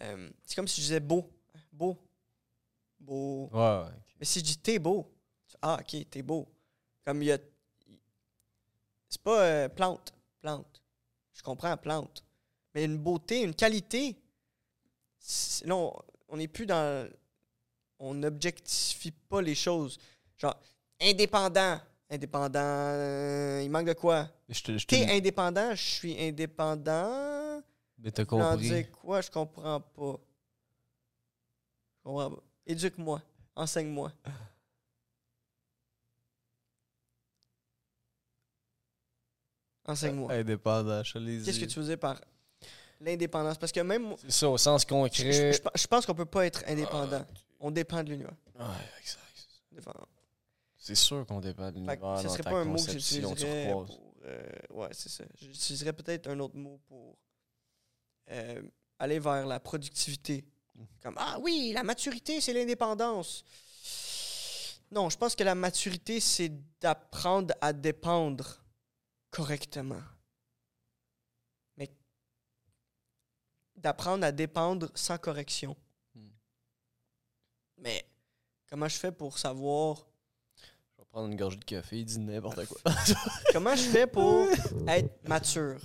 euh, 0.00 0.30
c'est 0.46 0.54
comme 0.54 0.68
si 0.68 0.80
je 0.80 0.86
disais 0.86 1.00
beau. 1.00 1.28
Beau. 1.72 1.96
Beau. 3.00 3.48
Ouais, 3.52 3.60
ouais. 3.84 3.90
Mais 4.20 4.26
si 4.26 4.38
je 4.40 4.44
dis 4.44 4.56
t'es 4.58 4.78
beau, 4.78 5.10
ah 5.60 5.78
ok, 5.80 6.08
t'es 6.10 6.22
beau. 6.22 6.48
Comme 7.04 7.22
il 7.22 7.26
y 7.26 7.32
a. 7.32 7.38
C'est 9.08 9.20
pas 9.22 9.42
euh, 9.42 9.68
plante, 9.68 10.14
plante. 10.40 10.82
Je 11.34 11.42
comprends, 11.42 11.76
plante. 11.76 12.24
Mais 12.74 12.84
une 12.84 12.96
beauté, 12.98 13.42
une 13.42 13.54
qualité. 13.54 14.16
Là, 15.64 15.76
on- 15.76 16.36
n'est 16.36 16.48
plus 16.48 16.64
dans. 16.66 17.08
On 17.98 18.14
n'objectifie 18.14 19.10
pas 19.10 19.42
les 19.42 19.54
choses. 19.54 19.98
Genre, 20.38 20.56
indépendant. 21.00 21.78
Indépendant. 22.10 22.60
euh, 22.62 23.60
il 23.64 23.70
manque 23.70 23.86
de 23.86 23.92
quoi? 23.92 24.28
Te, 24.48 24.84
T'es 24.86 25.10
indépendant, 25.10 25.74
je 25.74 25.82
suis 25.82 26.20
indépendant. 26.20 27.62
mais 27.98 28.10
t'as 28.10 28.24
compris. 28.24 28.86
quoi? 28.90 29.20
Je 29.20 29.30
comprends 29.30 29.80
pas. 29.80 30.18
Je 31.98 32.02
comprends 32.04 32.30
pas. 32.30 32.42
Éduque-moi. 32.66 33.22
Enseigne-moi. 33.54 34.12
Enseigne-moi. 39.84 40.32
Indépendant, 40.32 41.02
je 41.02 41.12
Qu'est-ce 41.44 41.58
que 41.60 41.64
tu 41.64 41.80
veux 41.80 41.86
dire 41.86 41.98
par 41.98 42.20
l'indépendance? 43.00 43.58
Parce 43.58 43.72
que 43.72 43.80
même 43.80 44.14
C'est 44.22 44.30
ça, 44.30 44.48
au 44.48 44.58
sens 44.58 44.84
concret. 44.84 45.32
je- 45.32 45.58
je 45.74 45.86
pense 45.86 46.06
qu'on 46.06 46.14
peut 46.14 46.24
pas 46.24 46.46
être 46.46 46.62
indépendant. 46.66 47.24
On 47.60 47.70
dépend 47.70 48.02
de 48.02 48.10
l'univers. 48.10 48.32
Ouais, 48.58 48.64
exact. 49.00 49.18
C'est 50.78 50.94
sûr 50.96 51.24
qu'on 51.26 51.40
dépend 51.40 51.70
de 51.70 51.76
l'univers 51.76 52.18
ce 52.20 52.28
serait 52.28 52.42
pas 52.42 52.50
un 52.60 52.64
mot 52.64 52.74
que 52.76 52.90
j'utiliserais 52.92 53.70
pour... 53.72 53.86
euh, 54.24 54.42
ouais, 54.70 54.88
c'est 54.92 55.08
ça. 55.08 55.24
J'utiliserais 55.40 55.92
peut-être 55.92 56.28
un 56.28 56.38
autre 56.40 56.56
mot 56.56 56.80
pour 56.88 57.16
euh, 58.30 58.62
aller 58.98 59.18
vers 59.18 59.46
la 59.46 59.60
productivité. 59.60 60.44
Comme, 61.02 61.14
ah 61.18 61.38
oui, 61.40 61.72
la 61.74 61.82
maturité, 61.82 62.40
c'est 62.40 62.52
l'indépendance. 62.52 63.44
Non, 64.90 65.08
je 65.08 65.16
pense 65.16 65.34
que 65.36 65.44
la 65.44 65.54
maturité, 65.54 66.18
c'est 66.20 66.50
d'apprendre 66.80 67.54
à 67.60 67.72
dépendre 67.72 68.61
correctement. 69.32 70.02
Mais 71.76 71.90
d'apprendre 73.74 74.24
à 74.24 74.30
dépendre 74.30 74.90
sans 74.94 75.18
correction. 75.18 75.76
Hmm. 76.14 76.28
Mais 77.78 78.04
comment 78.68 78.88
je 78.88 78.96
fais 78.96 79.10
pour 79.10 79.38
savoir? 79.38 80.06
Je 80.56 80.98
vais 80.98 81.04
prendre 81.06 81.28
une 81.28 81.36
gorgée 81.36 81.56
de 81.56 81.64
café, 81.64 82.04
dis 82.04 82.20
n'importe 82.20 82.66
quoi. 82.66 82.80
Comment 83.52 83.74
je 83.74 83.88
fais 83.88 84.06
pour 84.06 84.46
être 84.86 85.28
mature? 85.28 85.80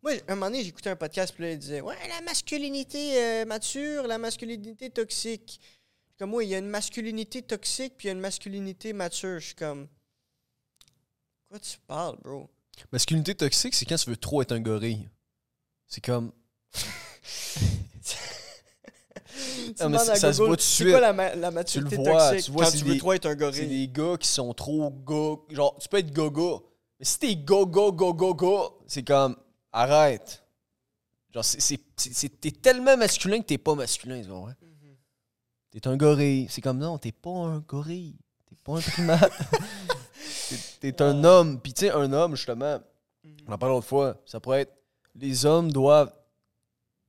Moi, 0.00 0.12
un 0.28 0.36
moment 0.36 0.46
donné, 0.46 0.62
j'écoutais 0.62 0.90
un 0.90 0.96
podcast, 0.96 1.34
puis 1.34 1.42
là, 1.42 1.50
il 1.50 1.58
disait 1.58 1.80
Ouais, 1.80 1.96
la 2.08 2.20
masculinité 2.20 3.20
euh, 3.20 3.44
mature, 3.44 4.06
la 4.06 4.16
masculinité 4.16 4.90
toxique. 4.90 5.60
Comme 6.16 6.30
moi, 6.30 6.44
il 6.44 6.50
y 6.50 6.54
a 6.54 6.58
une 6.58 6.68
masculinité 6.68 7.42
toxique, 7.42 7.94
puis 7.96 8.06
il 8.06 8.08
y 8.08 8.10
a 8.10 8.14
une 8.14 8.20
masculinité 8.20 8.92
mature. 8.92 9.40
Je 9.40 9.46
suis 9.46 9.54
comme. 9.56 9.88
Quoi 11.48 11.58
tu 11.58 11.78
parles, 11.80 12.16
bro? 12.22 12.48
Masculinité 12.92 13.34
toxique, 13.34 13.74
c'est 13.74 13.84
quand 13.84 13.96
tu 13.96 14.10
veux 14.10 14.16
trop 14.16 14.42
être 14.42 14.52
un 14.52 14.60
gorille. 14.60 15.08
C'est 15.86 16.04
comme. 16.04 16.32
Tu 16.72 16.84
Ah, 19.80 19.88
mais 19.88 19.98
ça 19.98 20.32
se 20.32 20.38
voit 20.38 20.48
tout 20.48 20.56
de 20.56 20.60
C'est 20.60 20.82
suite. 20.84 20.90
quoi 20.90 21.00
la, 21.00 21.12
ma- 21.12 21.34
la 21.34 21.50
maturité 21.50 21.96
vois, 21.96 22.30
toxique 22.30 22.46
tu 22.46 22.50
vois, 22.52 22.64
quand 22.64 22.70
c'est 22.70 22.78
tu 22.78 22.84
veux 22.84 22.92
des- 22.94 22.98
trop 22.98 23.12
être 23.12 23.26
un 23.26 23.30
C'est 23.30 23.36
gorille? 23.36 23.68
des 23.68 23.88
gars 23.88 24.16
qui 24.18 24.28
sont 24.28 24.52
trop 24.54 24.90
go. 24.90 25.46
Genre, 25.50 25.76
tu 25.80 25.88
peux 25.88 25.98
être 25.98 26.12
go-go. 26.12 26.72
Mais 26.98 27.04
si 27.04 27.18
t'es 27.18 27.36
go-go, 27.36 27.92
go-go, 27.92 28.34
go, 28.34 28.80
c'est 28.86 29.02
comme. 29.04 29.36
Arrête. 29.72 30.42
Genre, 31.32 31.44
c'est- 31.44 31.60
c'est- 31.60 31.80
c'est- 31.96 32.14
c'est- 32.14 32.40
t'es 32.40 32.50
tellement 32.50 32.96
masculin 32.96 33.38
que 33.40 33.46
t'es 33.46 33.58
pas 33.58 33.74
masculin, 33.74 34.20
tu 34.22 34.28
comprends? 34.28 34.46
Mhm. 34.48 34.96
T'es 35.70 35.86
un 35.86 35.96
gorille. 35.96 36.46
C'est 36.50 36.62
comme 36.62 36.78
non, 36.78 36.98
t'es 36.98 37.12
pas 37.12 37.30
un 37.30 37.58
gorille. 37.60 38.16
T'es 38.48 38.56
pas 38.64 38.78
un 38.78 38.80
primate. 38.80 39.32
T'es- 40.48 40.92
T'es 40.92 41.02
un 41.02 41.22
homme. 41.24 41.60
Puis 41.60 41.72
tu 41.72 41.80
sais, 41.86 41.90
un 41.90 42.12
homme, 42.12 42.34
justement, 42.36 42.78
Mhm. 43.24 43.36
on 43.48 43.52
en 43.52 43.58
parle 43.58 43.72
l'autre 43.72 43.86
fois, 43.86 44.16
ça 44.26 44.40
pourrait 44.40 44.62
être. 44.62 44.72
Les 45.14 45.44
hommes 45.46 45.70
doivent. 45.72 46.12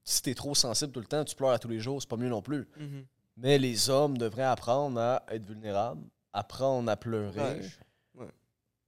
Si 0.04 0.22
t'es 0.24 0.34
trop 0.34 0.56
sensible 0.56 0.92
tout 0.92 1.00
le 1.00 1.06
temps, 1.06 1.24
tu 1.24 1.36
pleures 1.36 1.52
à 1.52 1.60
tous 1.60 1.68
les 1.68 1.80
jours, 1.80 2.02
c'est 2.02 2.10
pas 2.10 2.18
mieux 2.18 2.30
non 2.30 2.42
plus. 2.42 2.68
Mhm. 2.78 3.06
Mais 3.38 3.58
les 3.60 3.90
hommes 3.90 4.18
devraient 4.18 4.44
apprendre 4.44 5.00
à 5.00 5.24
être 5.30 5.46
vulnérables, 5.46 6.02
apprendre 6.34 6.90
à 6.92 6.98
pleurer. 6.98 7.62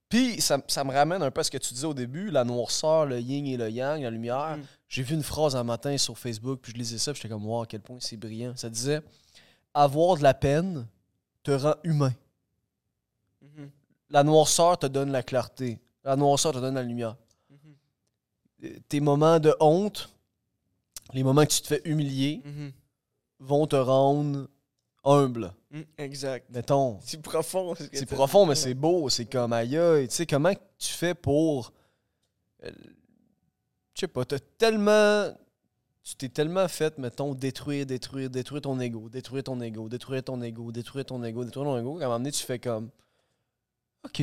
Puis 0.10 0.41
ça, 0.41 0.58
ça 0.68 0.84
me 0.84 0.91
ramène 0.91 1.24
un 1.24 1.32
peu 1.32 1.39
à 1.39 1.43
ce 1.45 1.52
que 1.52 1.58
tu 1.58 1.74
disais 1.74 1.86
au 1.88 1.93
début, 1.93 2.32
la 2.32 2.43
noirceur, 2.43 3.06
le 3.06 3.22
yin 3.22 3.45
et 3.47 3.56
le 3.56 3.70
yang, 3.70 4.02
la 4.02 4.10
lumière. 4.10 4.58
Mm. 4.58 4.64
J'ai 4.89 5.04
vu 5.04 5.16
une 5.16 5.24
phrase 5.24 5.56
un 5.56 5.64
matin 5.64 5.97
sur 5.97 6.18
Facebook, 6.18 6.60
puis 6.62 6.74
je 6.74 6.78
lisais 6.78 6.97
ça, 6.97 7.14
puis 7.14 7.22
j'étais 7.22 7.34
comme, 7.34 7.45
wow, 7.45 7.62
à 7.62 7.66
quel 7.66 7.80
point 7.80 7.95
c'est 8.02 8.18
brillant. 8.18 8.54
Ça 8.58 8.70
disait 8.70 9.02
Avoir 9.74 10.18
de 10.18 10.24
la 10.24 10.34
peine 10.34 10.86
te 11.43 11.52
rend 11.52 11.76
humain. 11.86 12.12
La 14.12 14.24
noirceur 14.24 14.78
te 14.78 14.86
donne 14.88 15.12
la 15.12 15.24
clarté. 15.24 15.80
La 16.03 16.16
noirceur 16.16 16.51
te 16.53 16.59
donne 16.59 16.76
la 16.76 16.84
lumière. 16.84 17.16
Mhm. 17.49 17.57
Euh, 18.66 18.78
Tes 18.89 18.99
moments 18.99 19.39
de 19.39 19.55
honte, 19.59 20.09
les 21.14 21.24
moments 21.24 21.45
que 21.45 21.51
tu 21.51 21.62
te 21.62 21.68
fais 21.68 21.82
humilier, 21.86 22.41
Mhm. 22.45 22.72
vont 23.39 23.66
te 23.68 23.76
rendre 23.76 24.47
humble. 25.03 25.53
Mhm. 25.72 25.86
Exact. 25.97 26.45
Mettons. 26.49 26.99
C'est 27.01 27.22
profond. 27.22 27.74
C'est 27.93 28.05
profond, 28.05 28.45
mais 28.45 28.55
c'est 28.55 28.74
beau. 28.74 29.09
C'est 29.09 29.26
comme 29.26 29.53
aïe, 29.53 29.78
aïe. 29.78 30.07
Tu 30.07 30.16
sais, 30.16 30.26
comment 30.26 30.53
tu 30.78 30.91
fais 30.93 31.16
pour. 31.16 31.72
euh, 32.64 32.72
Je 33.93 34.01
sais 34.01 34.07
pas, 34.07 34.24
t'as 34.26 34.39
tellement. 34.57 35.32
Tu 36.03 36.16
t'es 36.16 36.30
tellement 36.30 36.68
fait, 36.68 36.97
mettons, 36.97 37.36
détruire, 37.36 37.86
détruire, 37.86 38.30
détruire 38.30 38.62
ton 38.62 38.80
ego, 38.80 39.09
détruire 39.09 39.43
ton 39.43 39.59
ego, 39.62 39.88
détruire 39.89 40.24
ton 40.24 40.41
ego, 40.41 40.72
détruire 40.72 41.05
ton 41.05 41.22
ego, 41.24 41.43
détruire 41.43 41.66
ton 41.66 41.78
ego, 41.78 41.97
qu'à 41.99 42.05
un 42.05 42.07
moment 42.07 42.20
donné, 42.20 42.32
tu 42.32 42.43
fais 42.43 42.57
comme. 42.59 42.89
Ok, 44.04 44.22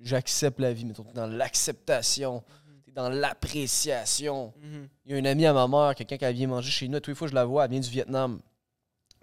j'accepte 0.00 0.60
la 0.60 0.72
vie, 0.72 0.84
mettons, 0.84 1.04
t'es 1.04 1.12
dans 1.12 1.26
l'acceptation, 1.26 2.42
t'es 2.84 2.92
dans 2.92 3.08
l'appréciation. 3.08 4.52
Mhm. 4.60 4.88
Il 5.04 5.12
y 5.12 5.14
a 5.14 5.18
une 5.18 5.26
amie 5.26 5.46
à 5.46 5.52
ma 5.52 5.66
mère, 5.66 5.94
quelqu'un 5.94 6.16
qui 6.16 6.32
vient 6.32 6.48
manger 6.48 6.70
chez 6.70 6.88
nous, 6.88 6.98
toutes 7.00 7.08
les 7.08 7.14
fois 7.14 7.28
je 7.28 7.34
la 7.34 7.44
vois, 7.44 7.64
elle 7.64 7.72
vient 7.72 7.80
du 7.80 7.90
Vietnam. 7.90 8.40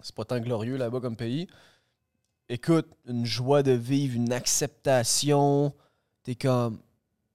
C'est 0.02 0.14
pas 0.14 0.24
tant 0.24 0.38
glorieux 0.38 0.76
là-bas 0.76 1.00
comme 1.00 1.16
pays. 1.16 1.46
Écoute, 2.48 2.88
une 3.06 3.24
joie 3.24 3.62
de 3.62 3.72
vivre, 3.72 4.16
une 4.16 4.32
acceptation. 4.32 5.72
T'es 6.22 6.34
comme. 6.34 6.80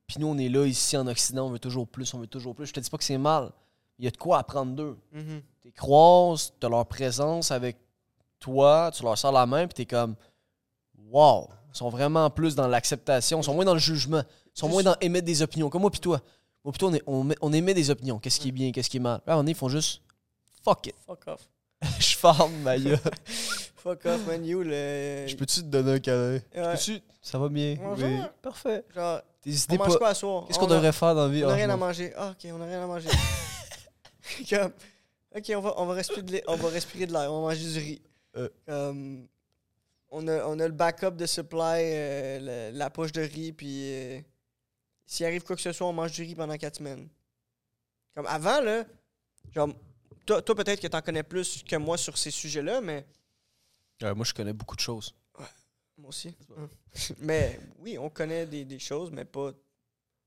Puis 0.08 0.18
nous, 0.20 0.28
on 0.28 0.38
est 0.38 0.50
là, 0.50 0.66
ici 0.66 0.98
en 0.98 1.08
Occident, 1.08 1.48
on 1.48 1.52
veut 1.52 1.60
toujours 1.60 1.88
plus, 1.88 2.14
on 2.14 2.20
veut 2.20 2.28
toujours 2.28 2.54
plus. 2.54 2.68
Je 2.68 2.74
te 2.74 2.80
dis 2.80 2.90
pas 2.90 2.98
que 2.98 3.04
c'est 3.04 3.18
mal. 3.18 3.52
Il 3.98 4.06
y 4.06 4.08
a 4.08 4.12
de 4.12 4.18
quoi 4.18 4.40
apprendre 4.40 4.76
d'eux. 4.76 4.98
Mhm. 5.14 5.42
T'es 5.62 5.72
croises, 5.72 6.54
t'as 6.60 6.70
leur 6.70 6.86
présence 6.86 7.52
avec 7.52 7.78
toi, 8.40 8.92
tu 8.94 9.04
leur 9.04 9.18
sers 9.18 9.32
la 9.32 9.46
main, 9.46 9.68
puis 9.68 9.74
t'es 9.74 9.86
comme. 9.86 10.16
Wow! 11.10 11.50
Sont 11.76 11.90
vraiment 11.90 12.30
plus 12.30 12.56
dans 12.56 12.68
l'acceptation, 12.68 13.42
sont 13.42 13.54
moins 13.54 13.66
dans 13.66 13.74
le 13.74 13.80
jugement, 13.80 14.22
ils 14.56 14.60
sont 14.60 14.70
moins 14.70 14.82
dans 14.84 14.96
émettre 15.02 15.26
des 15.26 15.42
opinions. 15.42 15.70
Comme 15.70 15.82
moi, 15.82 15.92
puis 15.92 16.00
toi. 16.00 16.22
Moi, 16.64 16.72
puis 16.72 16.80
toi, 16.80 16.90
on, 16.90 16.94
est- 16.94 17.04
on, 17.06 17.24
met- 17.26 17.36
on 17.42 17.52
émet 17.54 17.74
des 17.74 17.90
opinions. 17.90 18.18
Qu'est-ce 18.18 18.40
qui 18.40 18.48
est 18.48 18.52
bien, 18.54 18.72
qu'est-ce 18.72 18.90
qui 18.90 18.98
est 18.98 19.02
mal? 19.02 19.20
Là, 19.28 19.38
on 19.38 19.46
est, 19.46 19.52
ils 19.52 19.56
font 19.56 19.68
juste. 19.70 20.02
Fuck 20.64 20.88
it. 20.88 20.96
Fuck 21.06 21.24
off. 21.28 21.42
Je 22.00 22.16
ferme 22.16 22.54
ma 22.64 22.78
gueule. 22.80 22.98
Fuck 23.76 24.06
off, 24.06 24.26
man. 24.26 24.44
You, 24.46 24.64
le. 24.64 25.26
Je 25.28 25.36
peux-tu 25.36 25.60
te 25.62 25.66
donner 25.66 25.92
un 25.94 26.00
câlin? 26.00 26.40
Je 26.56 26.60
Ouais. 26.62 26.72
peux-tu? 26.74 27.02
Ça 27.22 27.38
va 27.38 27.50
bien? 27.50 27.76
Ça 27.76 28.06
Oui. 28.06 28.18
Parfait. 28.42 28.84
Genre, 28.96 29.22
on 29.70 29.76
mange 29.76 29.88
pas. 29.90 29.98
quoi 29.98 30.08
à 30.08 30.14
soir? 30.16 30.46
Qu'est-ce 30.48 30.58
On 30.58 30.62
qu'on 30.66 30.72
a- 30.72 30.76
devrait 30.76 30.92
faire 30.94 31.14
dans 31.14 31.24
la 31.28 31.30
vie? 31.34 31.44
On 31.44 31.48
Ah, 31.50 31.52
n'a 31.52 31.56
je 31.58 31.58
rien 31.66 31.70
à 31.70 31.78
manger. 31.78 32.14
Ah, 32.18 32.32
ok, 32.32 32.52
on 32.54 32.58
n'a 32.58 32.66
rien 32.66 32.84
à 32.84 32.88
manger. 32.88 33.10
Comme, 34.50 34.72
ok, 35.36 35.52
on 35.56 35.62
va, 35.62 35.74
on, 35.78 35.86
va 35.86 35.94
respirer 35.94 36.22
de 36.24 36.32
l'air- 36.32 36.44
on 36.48 36.56
va 36.56 36.70
respirer 36.70 37.06
de 37.06 37.14
l'air. 37.14 37.32
On 37.32 37.42
va 37.42 37.50
manger 37.54 37.70
du 37.72 37.78
riz. 37.80 38.02
Euh. 38.38 38.50
Comme, 38.66 39.28
on, 40.16 40.28
a, 40.28 40.46
on 40.48 40.60
a 40.60 40.68
le 40.68 40.74
backup 40.74 41.12
de 41.12 41.26
supply, 41.26 41.60
euh, 41.82 42.72
la 42.72 42.90
poche 42.90 43.12
de 43.12 43.22
riz, 43.22 43.52
puis 43.54 43.94
euh, 43.94 44.22
s'il 45.06 45.26
arrive 45.26 45.44
quoi 45.44 45.56
que 45.56 45.62
ce 45.62 45.72
soit, 45.72 45.88
on 45.88 45.94
mange 45.94 46.12
du 46.14 46.22
riz 46.24 46.36
pendant 46.36 46.58
quatre 46.58 46.78
semaines. 46.78 47.08
Comme 48.14 48.26
avant, 48.28 48.62
là, 48.62 48.86
genre, 49.54 49.70
toi, 50.26 50.42
toi 50.42 50.56
peut-être 50.56 50.80
que 50.82 50.88
tu 50.88 50.96
en 50.96 51.02
connais 51.02 51.24
plus 51.24 51.64
que 51.64 51.76
moi 51.76 51.98
sur 51.98 52.18
ces 52.18 52.32
sujets-là, 52.32 52.82
mais 52.82 53.06
Euh, 54.04 54.16
moi, 54.16 54.26
je 54.26 54.34
connais 54.34 54.54
beaucoup 54.54 54.76
de 54.76 54.82
choses. 54.82 55.14
moi 55.98 56.10
aussi. 56.10 56.36
Mais 57.20 57.60
oui, 57.80 57.98
on 57.98 58.10
connaît 58.10 58.46
des, 58.46 58.64
des 58.66 58.80
choses, 58.80 59.12
mais 59.12 59.26
pas. 59.26 59.52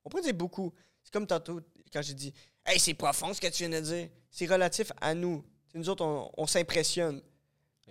On 0.04 0.08
pourrait 0.10 0.22
dire 0.22 0.34
beaucoup. 0.34 0.72
C'est 1.02 1.12
comme 1.12 1.26
tantôt 1.26 1.60
quand 1.92 2.02
j'ai 2.02 2.14
dit 2.14 2.32
Hey, 2.64 2.78
c'est 2.78 2.94
profond 2.94 3.32
ce 3.34 3.40
que 3.40 3.46
tu 3.48 3.66
viens 3.66 3.80
de 3.80 3.84
dire. 3.84 4.08
C'est 4.30 4.46
relatif 4.46 4.92
à 5.00 5.14
nous. 5.14 5.42
C'est 5.70 5.78
nous 5.78 5.88
autres, 5.88 6.04
on, 6.04 6.30
on 6.36 6.46
s'impressionne. 6.46 7.22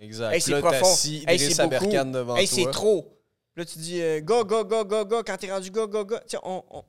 Exact. 0.00 0.32
Hey, 0.34 0.40
c'est 0.40 0.50
là, 0.52 0.60
profond. 0.60 0.78
t'assis 0.80 1.24
Hey, 1.26 1.38
c'est 1.38 1.68
beaucoup. 1.68 1.90
Devant 1.90 2.36
hey, 2.36 2.46
c'est 2.46 2.70
trop. 2.70 3.14
Là, 3.56 3.64
tu 3.64 3.78
dis 3.78 4.00
euh, 4.00 4.20
Go, 4.20 4.44
go, 4.44 4.64
go, 4.64 4.84
go, 4.84 5.04
go. 5.04 5.22
Quand 5.24 5.36
t'es 5.36 5.50
rendu 5.52 5.70
go, 5.70 5.88
go, 5.88 6.04
go. 6.04 6.16
Tiens, 6.26 6.40
on, 6.44 6.62
on- 6.70 6.84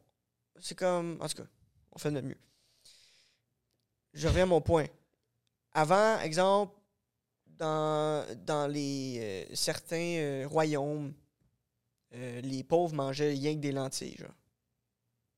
c'est 0.59 0.75
comme. 0.75 1.17
En 1.21 1.27
tout 1.27 1.37
cas, 1.41 1.49
on 1.91 1.97
fait 1.97 2.09
de 2.09 2.15
notre 2.15 2.27
mieux. 2.27 2.37
Je 4.13 4.27
reviens 4.27 4.43
à 4.43 4.47
mon 4.47 4.61
point. 4.61 4.85
Avant, 5.71 6.19
exemple, 6.19 6.75
dans, 7.45 8.25
dans 8.45 8.67
les 8.67 9.17
euh, 9.51 9.55
certains 9.55 10.17
euh, 10.17 10.47
royaumes, 10.47 11.13
euh, 12.15 12.41
les 12.41 12.63
pauvres 12.63 12.93
mangeaient 12.95 13.29
rien 13.31 13.53
que 13.55 13.59
des 13.59 13.71
lentilles. 13.71 14.17
Genre. 14.17 14.29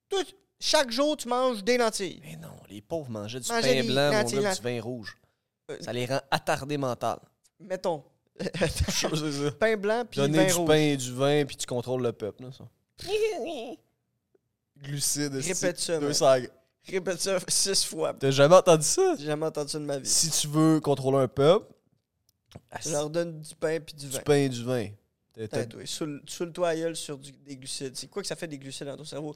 Tout, 0.10 0.26
chaque 0.60 0.92
jour, 0.92 1.18
tu 1.18 1.28
manges 1.28 1.64
des 1.64 1.78
lentilles. 1.78 2.22
Mais 2.24 2.36
non, 2.38 2.56
les 2.70 2.82
pauvres 2.82 3.10
mangeaient 3.10 3.40
du 3.40 3.50
Mangeaient 3.52 3.82
pain 3.84 3.88
blanc, 3.88 4.24
mon 4.24 4.42
gars, 4.42 4.56
du 4.56 4.62
vin 4.62 4.82
rouge. 4.82 5.18
Ça 5.82 5.94
les 5.94 6.06
rend 6.06 6.22
attardés 6.32 6.78
mental. 6.78 7.20
Mettons. 7.62 8.04
pain 9.60 9.78
blanc 9.78 10.04
puis 10.10 10.20
Donner 10.20 10.38
vin 10.40 10.46
du 10.48 10.54
rouge. 10.54 10.68
pain 10.68 10.76
et 10.76 10.98
du 10.98 11.14
vin, 11.14 11.46
puis 11.46 11.56
tu 11.58 11.66
contrôles 11.68 12.02
le 12.02 12.12
peuple. 12.12 12.44
Là, 12.44 12.50
ça. 12.52 12.64
Glucides. 14.78 15.34
Répète 15.36 15.80
ça, 15.80 15.94
man. 15.94 16.02
200 16.10 16.34
Répète 16.88 17.22
ça 17.22 17.38
six 17.48 17.84
fois. 17.86 18.14
T'as 18.20 18.32
jamais 18.32 18.56
entendu 18.56 18.84
ça? 18.84 19.14
J'ai 19.20 19.26
jamais 19.26 19.46
entendu 19.46 19.70
ça 19.70 19.78
de 19.80 19.86
ma 19.86 20.00
vie. 20.00 20.10
Si 20.10 20.32
tu 20.32 20.48
veux 20.48 20.80
contrôler 20.80 21.20
un 21.20 21.28
peuple, 21.28 21.72
Je 22.84 22.90
leur 22.90 23.10
donne 23.10 23.40
du 23.42 23.54
pain 23.56 23.80
puis 23.80 23.94
du 23.94 24.08
du 24.08 24.12
vin. 24.12 24.20
pain 24.22 24.36
et 24.36 24.50
du 24.50 24.64
vin. 24.64 24.88
Soule-toi 26.26 26.68
à 26.68 26.76
gueule 26.76 26.96
sur 26.96 27.18
du- 27.18 27.32
des 27.32 27.56
glucides. 27.58 27.96
C'est 27.96 28.08
quoi 28.08 28.22
que 28.24 28.28
ça 28.28 28.36
fait 28.36 28.48
des 28.48 28.58
glucides 28.58 28.88
dans 28.88 28.98
ton 28.98 29.06
cerveau? 29.06 29.36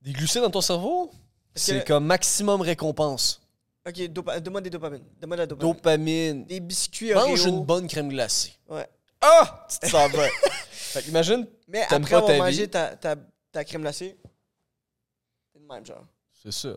Des 0.00 0.12
glucides 0.12 0.42
dans 0.42 0.50
ton 0.50 0.60
cerveau? 0.60 1.10
C'est 1.54 1.84
comme 1.86 2.06
maximum 2.06 2.60
récompense. 2.60 3.41
Ok, 3.86 3.94
dopa- 4.10 4.40
donne-moi 4.40 4.60
des 4.60 4.70
dopamines. 4.70 5.04
Donne-moi 5.20 5.36
de 5.36 5.42
la 5.42 5.46
dopamine. 5.46 5.74
Dopamine. 5.74 6.44
Des 6.46 6.60
biscuits 6.60 7.12
Oreo. 7.14 7.28
Mange 7.30 7.44
une 7.46 7.64
bonne 7.64 7.88
crème 7.88 8.08
glacée. 8.10 8.52
Ouais. 8.68 8.86
Ah! 9.20 9.66
Tu 9.70 9.78
te 9.80 9.86
sens 9.90 10.10
bien. 10.12 10.28
fait 10.70 11.02
qu'imagine, 11.02 11.46
Mais 11.68 11.86
T'aimes 11.88 12.02
après 12.02 12.10
pas 12.10 12.16
avoir 12.18 12.32
ta 12.32 12.38
mangé 12.38 12.62
vie. 12.62 12.68
ta, 12.68 12.96
ta, 12.96 13.16
ta 13.50 13.64
crème 13.64 13.82
glacée, 13.82 14.16
c'est 15.52 15.58
le 15.60 15.66
même 15.66 15.84
genre. 15.84 16.06
c'est 16.42 16.52
ça. 16.52 16.76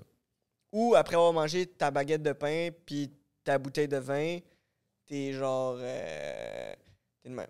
Ou 0.72 0.96
après 0.96 1.16
avoir 1.16 1.32
mangé 1.34 1.66
ta 1.68 1.92
baguette 1.92 2.24
de 2.24 2.34
pain 2.34 2.70
puis 2.86 3.12
ta 3.44 3.58
bouteille 3.60 3.88
de 3.88 3.98
vin, 3.98 4.40
t'es 5.06 5.32
genre... 5.34 5.76
Euh, 5.80 6.74
t'es 7.22 7.30
le 7.30 7.36
même. 7.36 7.48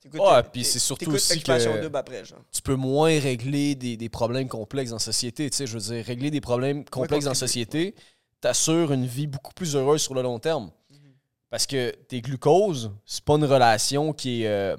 T'écoutes- 0.00 0.20
Ouais, 0.20 0.42
t'é- 0.42 0.48
puis 0.52 0.64
c'est 0.64 0.78
surtout 0.78 1.00
t'écoutes 1.00 1.14
aussi 1.16 1.32
Occupation 1.34 1.72
que- 1.74 1.80
double 1.82 1.96
après, 1.96 2.24
genre. 2.24 2.40
tu 2.52 2.60
peux 2.62 2.74
moins 2.74 3.18
régler 3.20 3.74
des, 3.74 3.96
des 3.96 4.08
problèmes 4.08 4.48
complexes 4.48 4.90
dans 4.90 4.96
la 4.96 5.00
société. 5.00 5.48
Tu 5.48 5.56
sais, 5.56 5.66
je 5.66 5.78
veux 5.78 5.94
dire, 5.94 6.04
régler 6.04 6.30
des 6.30 6.40
problèmes 6.40 6.84
complexes 6.84 7.24
dans 7.24 7.30
la 7.30 7.34
contribuer. 7.34 7.46
société 7.48 7.94
t'assure 8.44 8.92
une 8.92 9.06
vie 9.06 9.26
beaucoup 9.26 9.54
plus 9.54 9.74
heureuse 9.74 10.02
sur 10.02 10.12
le 10.12 10.20
long 10.20 10.38
terme. 10.38 10.70
Parce 11.48 11.66
que 11.66 11.92
tes 12.08 12.20
glucoses, 12.20 12.90
c'est 13.06 13.24
pas 13.24 13.36
une 13.36 13.44
relation 13.46 14.12
qui 14.12 14.42
est, 14.42 14.48
euh, 14.48 14.76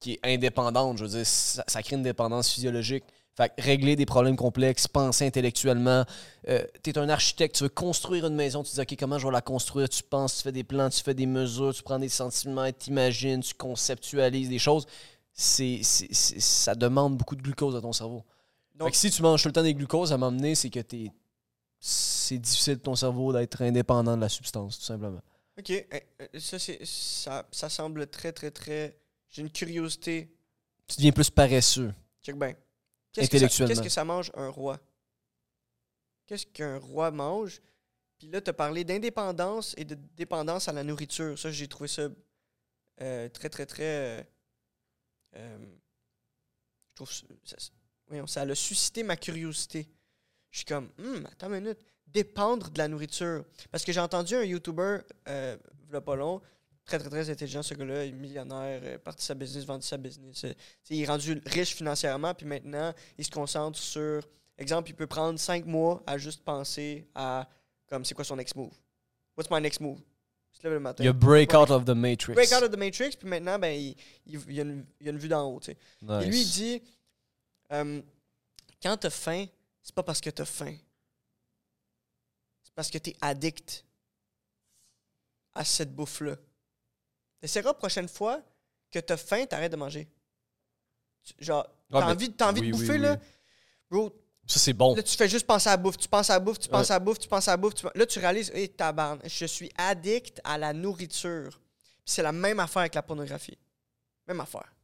qui 0.00 0.12
est 0.12 0.20
indépendante. 0.24 0.96
Je 0.96 1.04
veux 1.04 1.10
dire, 1.10 1.26
ça, 1.26 1.62
ça 1.66 1.82
crée 1.82 1.96
une 1.96 2.02
dépendance 2.02 2.50
physiologique. 2.50 3.04
Fait 3.36 3.52
que 3.54 3.60
régler 3.60 3.96
des 3.96 4.06
problèmes 4.06 4.36
complexes, 4.36 4.88
penser 4.88 5.26
intellectuellement. 5.26 6.04
Euh, 6.48 6.64
tu 6.82 6.88
es 6.88 6.98
un 6.98 7.08
architecte, 7.10 7.56
tu 7.56 7.64
veux 7.64 7.68
construire 7.68 8.26
une 8.26 8.34
maison, 8.36 8.62
tu 8.62 8.70
te 8.70 8.76
dis, 8.76 8.80
OK, 8.80 8.96
comment 8.98 9.18
je 9.18 9.26
vais 9.26 9.32
la 9.32 9.42
construire? 9.42 9.88
Tu 9.90 10.02
penses, 10.02 10.36
tu 10.36 10.42
fais 10.44 10.52
des 10.52 10.64
plans, 10.64 10.88
tu 10.88 11.02
fais 11.02 11.12
des 11.14 11.26
mesures, 11.26 11.74
tu 11.74 11.82
prends 11.82 11.98
des 11.98 12.08
sentiments, 12.08 12.70
tu 12.72 12.88
imagines, 12.88 13.40
tu 13.42 13.52
conceptualises 13.52 14.48
des 14.48 14.58
choses. 14.60 14.86
C'est, 15.34 15.80
ça 15.82 16.74
demande 16.74 17.18
beaucoup 17.18 17.36
de 17.36 17.42
glucose 17.42 17.76
à 17.76 17.82
ton 17.82 17.92
cerveau. 17.92 18.24
Donc- 18.76 18.88
Fait 18.88 18.92
que 18.92 18.96
si 18.96 19.10
tu 19.10 19.20
manges 19.20 19.42
tout 19.42 19.48
le 19.48 19.52
temps 19.52 19.62
des 19.62 19.74
glucoses, 19.74 20.12
à 20.14 20.16
m'emmener, 20.16 20.54
c'est 20.54 20.70
que 20.70 20.80
t'es, 20.80 21.10
c'est 21.86 22.38
difficile 22.38 22.76
pour 22.78 22.84
ton 22.92 22.96
cerveau 22.96 23.30
d'être 23.30 23.60
indépendant 23.60 24.16
de 24.16 24.22
la 24.22 24.30
substance, 24.30 24.78
tout 24.78 24.84
simplement. 24.86 25.20
OK. 25.58 25.70
euh, 25.70 25.84
euh, 26.22 26.38
Ça, 26.40 26.58
ça, 26.58 27.46
ça 27.52 27.68
semble 27.68 28.06
très, 28.06 28.32
très, 28.32 28.50
très... 28.50 28.96
J'ai 29.28 29.42
une 29.42 29.50
curiosité. 29.50 30.34
Tu 30.86 30.96
deviens 30.96 31.12
plus 31.12 31.28
paresseux. 31.28 31.92
Check 32.22 32.36
bien. 32.38 32.54
Qu'est-ce 33.12 33.28
que, 33.28 33.36
ça, 33.38 33.44
Intellectuellement. 33.44 33.68
qu'est-ce 33.74 33.82
que 33.82 33.88
ça 33.90 34.04
mange 34.04 34.30
un 34.34 34.48
roi? 34.48 34.80
Qu'est-ce 36.26 36.46
qu'un 36.46 36.78
roi 36.78 37.10
mange? 37.10 37.60
Puis 38.18 38.28
là, 38.28 38.40
tu 38.40 38.48
as 38.48 38.54
parlé 38.54 38.84
d'indépendance 38.84 39.74
et 39.76 39.84
de 39.84 39.94
dépendance 40.16 40.68
à 40.68 40.72
la 40.72 40.84
nourriture. 40.84 41.38
Ça, 41.38 41.50
j'ai 41.50 41.68
trouvé 41.68 41.88
ça 41.88 42.08
euh, 43.02 43.28
très, 43.28 43.50
très, 43.50 43.66
très... 43.66 43.82
euh, 43.84 44.22
euh, 45.36 45.58
je 46.90 46.94
trouve 46.94 47.12
ça... 47.12 47.26
ça- 47.58 47.72
voyons, 48.06 48.26
ça 48.26 48.40
a 48.42 48.54
suscité 48.54 49.02
ma 49.02 49.16
curiosité. 49.16 49.86
Je 50.54 50.58
suis 50.58 50.66
comme, 50.66 50.88
hum, 51.00 51.26
attends 51.32 51.48
une 51.52 51.62
minute, 51.64 51.78
dépendre 52.06 52.70
de 52.70 52.78
la 52.78 52.86
nourriture. 52.86 53.44
Parce 53.72 53.84
que 53.84 53.90
j'ai 53.92 53.98
entendu 53.98 54.36
un 54.36 54.44
YouTuber, 54.44 54.98
euh, 55.28 55.56
v'là 55.88 56.00
pas 56.00 56.14
long, 56.14 56.40
très, 56.84 56.96
très, 57.00 57.08
très 57.10 57.28
intelligent, 57.28 57.60
ce 57.64 57.74
gars-là, 57.74 58.04
il 58.04 58.10
est 58.10 58.12
millionnaire, 58.16 58.80
euh, 58.84 58.98
parti 58.98 59.24
sa 59.26 59.34
business, 59.34 59.64
vendu 59.64 59.84
sa 59.84 59.96
business. 59.96 60.44
euh, 60.44 60.52
il 60.90 61.02
est 61.02 61.06
rendu 61.06 61.42
riche 61.46 61.74
financièrement, 61.74 62.32
puis 62.34 62.46
maintenant, 62.46 62.92
il 63.18 63.24
se 63.24 63.32
concentre 63.32 63.80
sur. 63.80 64.22
Exemple, 64.56 64.90
il 64.90 64.94
peut 64.94 65.08
prendre 65.08 65.36
cinq 65.40 65.66
mois 65.66 66.04
à 66.06 66.18
juste 66.18 66.44
penser 66.44 67.08
à. 67.16 67.48
Comme, 67.88 68.04
c'est 68.04 68.14
quoi 68.14 68.24
son 68.24 68.36
next 68.36 68.54
move? 68.54 68.70
What's 69.36 69.50
my 69.50 69.60
next 69.60 69.80
move? 69.80 69.98
Lève 70.62 70.72
le 70.74 70.78
matin. 70.80 71.02
Il 71.02 71.06
y 71.06 71.10
a 71.10 71.12
break 71.12 71.52
out 71.52 71.70
of 71.70 71.84
the 71.84 71.90
matrix. 71.90 72.32
Break 72.34 72.52
out 72.52 72.62
of 72.62 72.70
the 72.70 72.78
Matrix, 72.78 73.16
puis 73.18 73.28
maintenant, 73.28 73.58
ben, 73.58 73.74
il, 73.76 73.96
il- 74.24 74.40
il 74.48 74.54
y, 74.54 74.60
a 74.60 74.62
une, 74.62 74.86
il 75.00 75.06
y 75.06 75.08
a 75.08 75.12
une 75.12 75.18
vue 75.18 75.28
d'en 75.28 75.42
haut, 75.50 75.58
tu 75.58 75.72
sais. 75.72 75.76
Et 76.22 76.26
lui, 76.26 76.40
il 76.42 76.48
dit 76.48 76.82
euh, 77.72 78.00
quand 78.80 78.96
t'as 78.96 79.10
faim, 79.10 79.46
c'est 79.84 79.94
pas 79.94 80.02
parce 80.02 80.20
que 80.20 80.30
t'as 80.30 80.44
faim. 80.44 80.76
C'est 82.64 82.72
parce 82.74 82.90
que 82.90 82.98
t'es 82.98 83.14
addict 83.20 83.84
à 85.54 85.64
cette 85.64 85.94
bouffe-là. 85.94 86.36
T'essaieras 87.40 87.70
la 87.70 87.74
prochaine 87.74 88.08
fois 88.08 88.42
que 88.90 88.98
t'as 88.98 89.16
faim, 89.16 89.46
t'arrêtes 89.46 89.70
de 89.72 89.76
manger. 89.76 90.08
Genre, 91.38 91.64
Ouais, 91.90 92.00
t'as 92.00 92.10
envie, 92.12 92.32
t'as 92.32 92.50
envie 92.50 92.60
oui, 92.62 92.66
de 92.68 92.72
bouffer, 92.72 92.92
oui. 92.92 92.98
là. 92.98 93.18
Bro, 93.90 94.10
Ça, 94.46 94.58
c'est 94.58 94.72
bon. 94.72 94.94
là, 94.96 95.02
tu 95.02 95.16
fais 95.16 95.28
juste 95.28 95.46
penser 95.46 95.68
à 95.68 95.72
la 95.72 95.76
bouffe. 95.76 95.96
Tu 95.98 96.08
penses 96.08 96.28
à 96.30 96.34
la 96.34 96.40
bouffe, 96.40 96.58
tu 96.58 96.68
penses 96.68 96.88
Ouais. 96.88 96.92
à 96.92 96.96
la 96.96 97.04
bouffe, 97.04 97.18
tu 97.18 97.28
penses 97.28 97.46
à 97.48 97.52
la 97.52 97.56
bouffe. 97.56 97.74
tu- 97.74 97.86
Là, 97.94 98.06
tu 98.06 98.18
réalises, 98.18 98.50
hé, 98.54 98.68
tabarn, 98.68 99.20
je 99.24 99.44
suis 99.46 99.70
addict 99.76 100.40
à 100.44 100.58
la 100.58 100.72
nourriture. 100.72 101.60
C'est 102.04 102.22
la 102.22 102.32
même 102.32 102.58
affaire 102.60 102.80
avec 102.80 102.94
la 102.94 103.02
pornographie. 103.02 103.56
Même 104.26 104.40
affaire. 104.40 104.74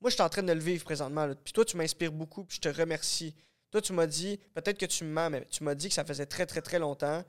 Moi, 0.00 0.10
je 0.10 0.14
suis 0.14 0.22
en 0.22 0.28
train 0.28 0.42
de 0.42 0.52
le 0.52 0.60
vivre 0.60 0.84
présentement. 0.84 1.26
là. 1.26 1.34
Puis 1.34 1.52
toi, 1.52 1.64
tu 1.64 1.76
m'inspires 1.76 2.12
beaucoup, 2.12 2.44
puis 2.44 2.56
je 2.56 2.60
te 2.60 2.68
remercie. 2.68 3.34
Toi, 3.76 3.82
tu 3.82 3.92
m'as 3.92 4.06
dit, 4.06 4.40
peut-être 4.54 4.78
que 4.78 4.86
tu 4.86 5.04
me 5.04 5.10
mens, 5.10 5.28
mais 5.28 5.44
tu 5.50 5.62
m'as 5.62 5.74
dit 5.74 5.88
que 5.88 5.94
ça 5.94 6.02
faisait 6.02 6.24
très, 6.24 6.46
très, 6.46 6.62
très 6.62 6.78
longtemps 6.78 7.22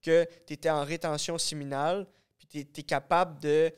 que 0.00 0.26
tu 0.46 0.54
étais 0.54 0.70
en 0.70 0.82
rétention 0.82 1.36
séminale, 1.36 2.06
puis 2.38 2.64
tu 2.64 2.80
es, 2.80 2.82
capable 2.84 3.38
de 3.38 3.70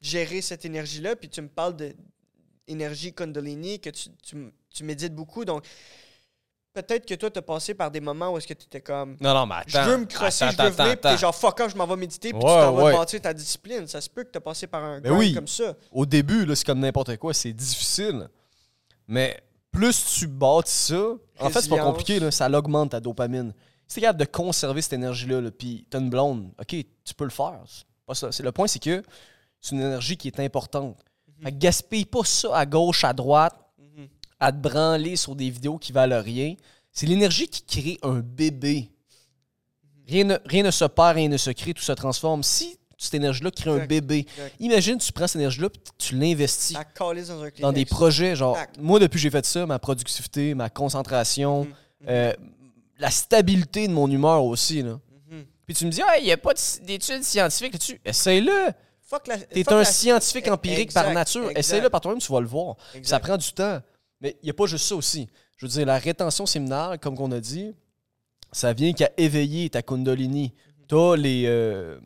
gérer 0.00 0.40
cette 0.40 0.64
énergie-là, 0.64 1.14
puis 1.14 1.28
tu 1.28 1.42
me 1.42 1.48
parles 1.48 1.76
de 1.76 1.94
énergie 2.68 3.12
Kundalini, 3.12 3.80
que 3.80 3.90
tu, 3.90 4.08
tu, 4.22 4.50
tu 4.70 4.82
médites 4.82 5.14
beaucoup. 5.14 5.44
Donc, 5.44 5.62
peut-être 6.72 7.04
que 7.04 7.12
toi, 7.12 7.30
tu 7.30 7.38
as 7.38 7.42
passé 7.42 7.74
par 7.74 7.90
des 7.90 8.00
moments 8.00 8.32
où 8.32 8.38
est-ce 8.38 8.46
que 8.46 8.54
tu 8.54 8.64
étais 8.64 8.80
comme 8.80 9.18
Non, 9.20 9.34
non, 9.34 9.44
mais 9.44 9.56
attends. 9.56 9.84
je 9.84 9.90
veux 9.90 9.98
me 9.98 10.06
crosser, 10.06 10.44
attends, 10.44 10.64
je 10.64 10.68
veux 10.70 10.74
venir, 10.74 10.98
puis 10.98 11.18
genre 11.18 11.34
fuck 11.34 11.60
off, 11.60 11.70
je 11.70 11.76
m'en 11.76 11.86
vais 11.86 11.96
méditer, 11.96 12.30
puis 12.30 12.38
Ouais, 12.38 12.44
tu 12.44 12.46
t'en 12.46 12.72
vas 12.72 12.92
bâtir 12.92 13.20
ta 13.20 13.34
discipline. 13.34 13.86
Ça 13.88 14.00
se 14.00 14.08
peut 14.08 14.24
que 14.24 14.30
tu 14.30 14.38
as 14.38 14.40
passé 14.40 14.66
par 14.66 14.82
un 14.82 15.02
Ben 15.02 15.12
oui. 15.12 15.34
comme 15.34 15.46
ça. 15.46 15.76
Au 15.92 16.06
début, 16.06 16.46
là, 16.46 16.56
c'est 16.56 16.64
comme 16.64 16.80
n'importe 16.80 17.18
quoi, 17.18 17.34
c'est 17.34 17.52
difficile. 17.52 18.30
Mais 19.06 19.38
plus 19.78 20.04
tu 20.18 20.26
bâtis 20.26 20.72
ça, 20.72 21.12
en 21.40 21.50
fait, 21.50 21.62
c'est 21.62 21.68
pas 21.68 21.78
compliqué, 21.78 22.18
là, 22.18 22.30
ça 22.32 22.48
l'augmente 22.48 22.90
ta 22.90 23.00
dopamine. 23.00 23.52
Si 23.86 23.94
t'es 23.94 24.00
capable 24.02 24.18
de 24.18 24.24
conserver 24.24 24.82
cette 24.82 24.94
énergie-là, 24.94 25.40
là, 25.40 25.50
puis 25.52 25.86
t'as 25.88 26.00
une 26.00 26.10
blonde, 26.10 26.50
ok, 26.60 26.66
tu 27.04 27.14
peux 27.16 27.24
le 27.24 27.30
faire. 27.30 27.60
Pas 28.06 28.14
ça. 28.14 28.32
C'est 28.32 28.42
le 28.42 28.50
point, 28.52 28.66
c'est 28.66 28.80
que 28.80 29.02
c'est 29.60 29.76
une 29.76 29.82
énergie 29.82 30.16
qui 30.16 30.26
est 30.28 30.40
importante. 30.40 30.98
Fait 31.42 31.52
que 31.52 31.56
gaspille 31.58 32.04
pas 32.04 32.24
ça 32.24 32.56
à 32.56 32.66
gauche, 32.66 33.04
à 33.04 33.12
droite, 33.12 33.54
Mhm. 33.78 34.08
à 34.40 34.50
te 34.52 34.56
branler 34.58 35.14
sur 35.14 35.36
des 35.36 35.48
vidéos 35.48 35.78
qui 35.78 35.92
valent 35.92 36.20
rien. 36.20 36.54
C'est 36.90 37.06
l'énergie 37.06 37.46
qui 37.48 37.62
crée 37.62 37.98
un 38.02 38.18
bébé. 38.20 38.90
Rien 40.08 40.24
ne, 40.24 40.36
rien 40.44 40.64
ne 40.64 40.70
se 40.72 40.84
perd, 40.86 41.14
rien 41.16 41.28
ne 41.28 41.36
se 41.36 41.50
crée, 41.50 41.72
tout 41.74 41.82
se 41.82 41.92
transforme. 41.92 42.42
Si 42.42 42.78
cette 42.98 43.14
énergie-là 43.14 43.50
crée 43.52 43.70
un 43.70 43.86
bébé, 43.86 44.26
Exact. 44.36 44.54
imagine, 44.60 44.98
tu 44.98 45.12
prends 45.12 45.26
cette 45.28 45.36
énergie-là 45.36 45.70
puis 45.70 45.80
tu 45.96 46.16
l'investis 46.16 46.76
dans 47.60 47.72
des 47.72 47.84
projets. 47.84 48.34
Genre, 48.36 48.54
Tac. 48.56 48.70
moi, 48.78 48.98
depuis 48.98 49.16
que 49.16 49.22
j'ai 49.22 49.30
fait 49.30 49.46
ça, 49.46 49.64
ma 49.66 49.78
productivité, 49.78 50.54
ma 50.54 50.68
concentration, 50.68 51.64
Mhm. 51.64 51.72
euh, 52.08 52.32
la 52.98 53.10
stabilité 53.10 53.86
de 53.88 53.92
mon 53.92 54.10
humeur 54.10 54.44
aussi. 54.44 54.82
Là. 54.82 54.98
Mhm. 55.30 55.44
Puis 55.66 55.74
tu 55.76 55.86
me 55.86 55.90
dis, 55.90 56.00
il 56.20 56.24
n'y 56.24 56.32
a 56.32 56.36
pas 56.36 56.52
de- 56.54 56.84
d'études 56.86 57.22
scientifiques 57.22 57.72
là-dessus? 57.74 58.00
Essaye-le. 58.04 58.70
T'es 59.54 59.72
un 59.72 59.78
la- 59.78 59.84
scientifique 59.86 60.48
empirique 60.48 60.92
par 60.92 61.10
nature. 61.14 61.50
Essaye-le 61.56 61.88
par 61.88 62.00
toi-même, 62.02 62.20
tu 62.20 62.30
vas 62.30 62.40
le 62.40 62.46
voir. 62.46 62.76
Ça 63.02 63.18
prend 63.20 63.36
du 63.38 63.52
temps. 63.52 63.80
Mais 64.20 64.36
il 64.42 64.46
n'y 64.46 64.50
a 64.50 64.54
pas 64.54 64.66
juste 64.66 64.84
ça 64.84 64.96
aussi. 64.96 65.28
Je 65.56 65.64
veux 65.64 65.70
dire, 65.70 65.86
la 65.86 65.96
rétention 65.98 66.44
séminale, 66.44 66.98
comme 66.98 67.14
on 67.18 67.30
a 67.32 67.40
dit, 67.40 67.72
ça 68.52 68.72
vient 68.72 68.92
qu'à 68.92 69.10
éveiller 69.16 69.70
ta 69.70 69.80
kundalini. 69.80 70.52
T'as 70.88 71.16
les, 71.16 71.44
euh, 71.46 71.98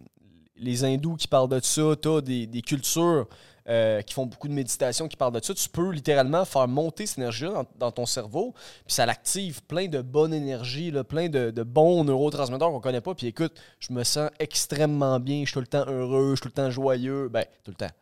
les 0.63 0.85
hindous 0.85 1.17
qui 1.17 1.29
parlent 1.29 1.49
de 1.49 1.61
ça, 1.61 1.83
t'as 2.01 2.21
des, 2.21 2.47
des 2.47 2.63
cultures 2.63 3.27
euh, 3.69 4.03
qui 4.03 4.13
font 4.13 4.27
beaucoup 4.27 4.49
de 4.49 4.53
méditation 4.53 5.07
qui 5.07 5.17
parlent 5.17 5.33
de 5.33 5.45
ça. 5.45 5.55
Tu 5.55 5.69
peux 5.69 5.93
littéralement 5.93 6.45
faire 6.45 6.67
monter 6.67 7.07
cette 7.07 7.19
énergie-là 7.19 7.65
dans, 7.77 7.93
ton 7.93 8.07
cerveau, 8.07 8.55
puis 8.85 8.95
ça 8.95 9.07
l'active 9.07 9.63
plein 9.63 9.87
de 9.87 10.01
bonne 10.01 10.35
énergie, 10.35 10.91
là, 10.91 11.05
plein 11.05 11.29
de, 11.29 11.63
bons 11.63 12.03
neurotransmetteurs 12.03 12.73
qu'on 12.73 12.81
connaît 12.81 13.01
pas. 13.01 13.15
Puis 13.15 13.29
écoute, 13.29 13.61
je 13.79 13.93
me 13.93 14.03
sens 14.03 14.31
extrêmement 14.41 15.21
bien, 15.21 15.43
je 15.43 15.47
suis 15.47 15.53
tout 15.53 15.61
le 15.61 15.67
temps 15.69 15.87
heureux, 15.87 16.31
je 16.31 16.37
suis 16.37 16.43
tout 16.43 16.49
le 16.49 16.55
temps 16.55 16.71
joyeux. 16.71 17.29
Ben, 17.29 17.45
tout 17.63 17.71
le 17.71 17.77
temps. 17.77 17.95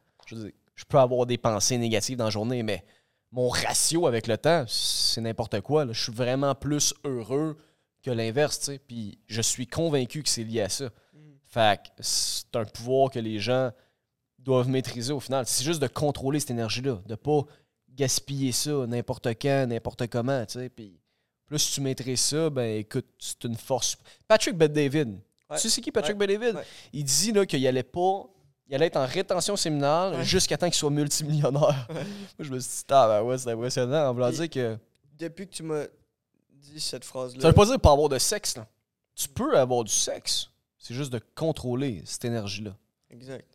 Je 0.75 0.85
peux 0.89 0.99
avoir 0.99 1.27
des 1.27 1.37
pensées 1.37 1.77
négatives 1.77 2.17
dans 2.17 2.25
la 2.25 2.31
journée, 2.31 2.63
mais 2.63 2.83
mon 3.31 3.51
ratio 3.51 4.07
avec 4.07 4.29
le 4.29 4.39
temps, 4.39 4.65
c'est 4.67 5.21
n'importe 5.21 5.61
quoi. 5.61 5.87
Je 5.93 6.05
suis 6.05 6.13
vraiment 6.13 6.55
plus 6.55 6.95
heureux 7.05 7.59
que 8.03 8.11
l'inverse, 8.11 8.61
tu. 8.61 8.79
Puis 8.79 9.19
je 9.27 9.43
suis 9.43 9.67
convaincu 9.67 10.23
que 10.23 10.29
c'est 10.31 10.45
lié 10.45 10.63
à 10.63 10.69
ça. 10.71 10.89
Fait 11.51 11.81
que 11.83 11.89
c'est 11.99 12.55
un 12.55 12.65
pouvoir 12.65 13.11
que 13.11 13.19
les 13.19 13.41
gens 13.41 13.73
doivent 14.39 14.69
maîtriser 14.69 15.13
au 15.13 15.21
final. 15.21 15.45
C'est 15.47 15.65
juste 15.65 15.83
de 15.83 15.89
contrôler 15.89 16.39
cette 16.39 16.53
énergie-là, 16.53 17.01
de 17.05 17.15
pas 17.17 17.43
gaspiller 17.89 18.53
ça 18.53 18.87
n'importe 18.87 19.27
quand, 19.41 19.67
n'importe 19.67 20.07
comment, 20.07 20.47
tu 20.47 20.61
sais. 20.61 20.69
Puis 20.69 20.99
plus 21.47 21.73
tu 21.73 21.81
maîtrises 21.81 22.21
ça, 22.21 22.49
ben 22.49 22.79
écoute, 22.79 23.07
c'est 23.19 23.43
une 23.45 23.57
force. 23.57 23.97
Patrick 24.29 24.57
Bet-David. 24.57 25.09
Ouais. 25.09 25.57
Tu 25.57 25.63
sais 25.63 25.71
c'est 25.71 25.81
qui 25.81 25.91
Patrick 25.91 26.17
Ouais. 26.17 26.27
Ouais. 26.27 26.65
Il 26.93 27.03
dit 27.03 27.33
là 27.33 27.45
qu'il 27.45 27.67
allait 27.67 27.83
pas. 27.83 28.25
Il 28.69 28.75
allait 28.77 28.87
être 28.87 28.97
en 28.97 29.07
rétention 29.07 29.57
séminale 29.57 30.23
jusqu'à 30.23 30.57
temps 30.57 30.69
qu'il 30.69 30.77
soit 30.77 30.91
multimillionnaire. 30.91 31.89
Moi, 31.91 32.05
je 32.39 32.51
me 32.53 32.61
suis 32.61 32.71
dit, 32.71 32.85
ah, 32.91 33.09
ben 33.09 33.23
ouais, 33.23 33.37
c'est 33.37 33.51
impressionnant. 33.51 34.15
Puis- 34.15 34.37
dire 34.37 34.51
que. 34.51 34.79
Depuis 35.19 35.49
que 35.49 35.53
tu 35.53 35.65
m'as 35.65 35.87
dit 36.53 36.79
cette 36.79 37.05
phrase-là. 37.05 37.41
Ça 37.43 37.49
veut 37.49 37.55
pas 37.55 37.67
dire 37.67 37.81
pas 37.81 37.91
avoir 37.91 38.09
de 38.09 38.19
sexe, 38.19 38.57
là. 38.57 38.69
Tu 39.17 39.29
peux 39.29 39.59
avoir 39.59 39.83
du 39.83 39.93
sexe. 39.93 40.50
C'est 40.81 40.95
juste 40.95 41.13
de 41.13 41.21
contrôler 41.35 42.03
cette 42.07 42.25
énergie-là. 42.25 42.77
Exact. 43.11 43.47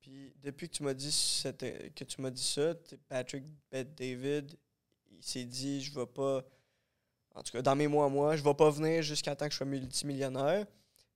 Puis 0.00 0.32
depuis 0.42 0.68
que 0.68 0.74
tu 0.76 0.82
m'as 0.84 0.94
dit 0.94 1.10
cette- 1.10 1.92
que 1.94 2.04
tu 2.04 2.20
m'as 2.22 2.30
dit 2.30 2.42
ça, 2.42 2.72
Patrick 3.08 3.44
Bet 3.70 3.84
David, 3.84 4.56
il 5.10 5.22
s'est 5.22 5.44
dit 5.44 5.82
je 5.82 5.92
vais 5.92 6.06
pas 6.06 6.42
en 7.34 7.42
tout 7.42 7.52
cas 7.52 7.60
dans 7.62 7.74
mes 7.76 7.88
mois 7.88 8.06
à 8.06 8.08
moi, 8.08 8.36
je 8.36 8.42
vais 8.44 8.54
pas 8.54 8.70
venir 8.70 9.02
jusqu'à 9.02 9.34
temps 9.36 9.46
que 9.46 9.52
je 9.52 9.56
sois 9.56 9.66
multimillionnaire. 9.66 10.66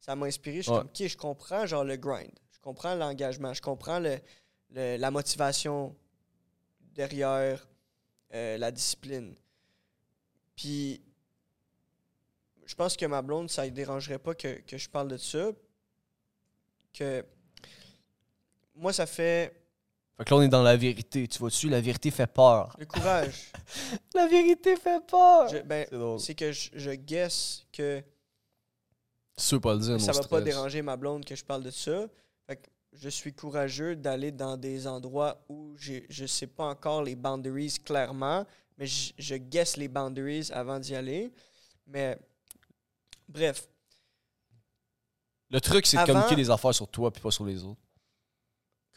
Ça 0.00 0.16
m'a 0.16 0.26
inspiré, 0.26 0.56
je 0.58 0.62
suis 0.62 0.70
Ouais. 0.72 0.78
comme 0.78 0.88
OK, 0.88 1.06
je 1.06 1.16
comprends 1.16 1.64
genre 1.66 1.84
le 1.84 1.96
grind. 1.96 2.32
Je 2.50 2.58
comprends 2.58 2.94
l'engagement, 2.94 3.54
je 3.54 3.62
comprends 3.62 4.00
le, 4.00 4.18
le- 4.70 4.96
la 4.96 5.10
motivation 5.10 5.94
derrière 6.94 7.66
euh, 8.34 8.58
la 8.58 8.70
discipline. 8.72 9.34
Puis 10.56 11.00
je 12.70 12.74
pense 12.76 12.96
que 12.96 13.04
ma 13.04 13.20
blonde, 13.20 13.50
ça 13.50 13.64
ne 13.64 13.70
dérangerait 13.70 14.20
pas 14.20 14.32
que, 14.36 14.60
que 14.60 14.78
je 14.78 14.88
parle 14.88 15.08
de 15.08 15.16
ça. 15.16 15.50
Que 16.92 17.24
moi, 18.76 18.92
ça 18.92 19.06
fait 19.06 19.52
Fait 20.16 20.24
que 20.24 20.30
là, 20.30 20.36
on 20.36 20.42
est 20.42 20.48
dans 20.48 20.62
la 20.62 20.76
vérité. 20.76 21.26
Tu 21.26 21.38
vois-tu, 21.40 21.68
la 21.68 21.80
vérité 21.80 22.12
fait 22.12 22.28
peur. 22.28 22.76
le 22.78 22.86
courage. 22.86 23.50
La 24.14 24.28
vérité 24.28 24.76
fait 24.76 25.04
peur! 25.04 25.48
Je- 25.48 25.58
ben, 25.58 25.84
C'est 26.18 26.34
que 26.36 26.52
je, 26.52 26.70
je 26.74 26.90
guess 26.92 27.66
que 27.72 28.02
Tu 29.36 29.54
veux 29.54 29.60
pas 29.60 29.74
le 29.74 29.80
dire, 29.80 30.00
ça 30.00 30.12
va 30.12 30.22
pas 30.22 30.40
déranger 30.40 30.82
ma 30.82 30.96
blonde 30.96 31.24
que 31.24 31.34
je 31.34 31.44
parle 31.44 31.64
de 31.64 31.70
ça. 31.70 32.06
Fait 32.46 32.56
que 32.56 32.68
je 32.92 33.08
suis 33.08 33.32
courageux 33.32 33.96
d'aller 33.96 34.30
dans 34.30 34.56
des 34.56 34.86
endroits 34.86 35.44
où 35.48 35.74
j'ai- 35.76 36.06
je 36.08 36.22
ne 36.22 36.26
sais 36.28 36.46
pas 36.46 36.66
encore 36.66 37.02
les 37.02 37.16
boundaries 37.16 37.74
clairement, 37.84 38.46
mais 38.78 38.86
je, 38.86 39.12
je 39.18 39.34
guesse 39.34 39.76
les 39.76 39.88
boundaries 39.88 40.50
avant 40.52 40.78
d'y 40.78 40.94
aller. 40.94 41.32
Mais 41.88 42.16
bref, 43.30 43.66
Le 45.52 45.60
truc, 45.60 45.84
c'est 45.86 45.96
de 45.96 46.02
Avant- 46.02 46.12
communiquer 46.12 46.36
des 46.36 46.48
affaires 46.50 46.74
sur 46.74 46.86
toi 46.88 47.10
puis 47.10 47.20
pas 47.20 47.30
sur 47.32 47.44
les 47.44 47.64
autres. 47.64 47.80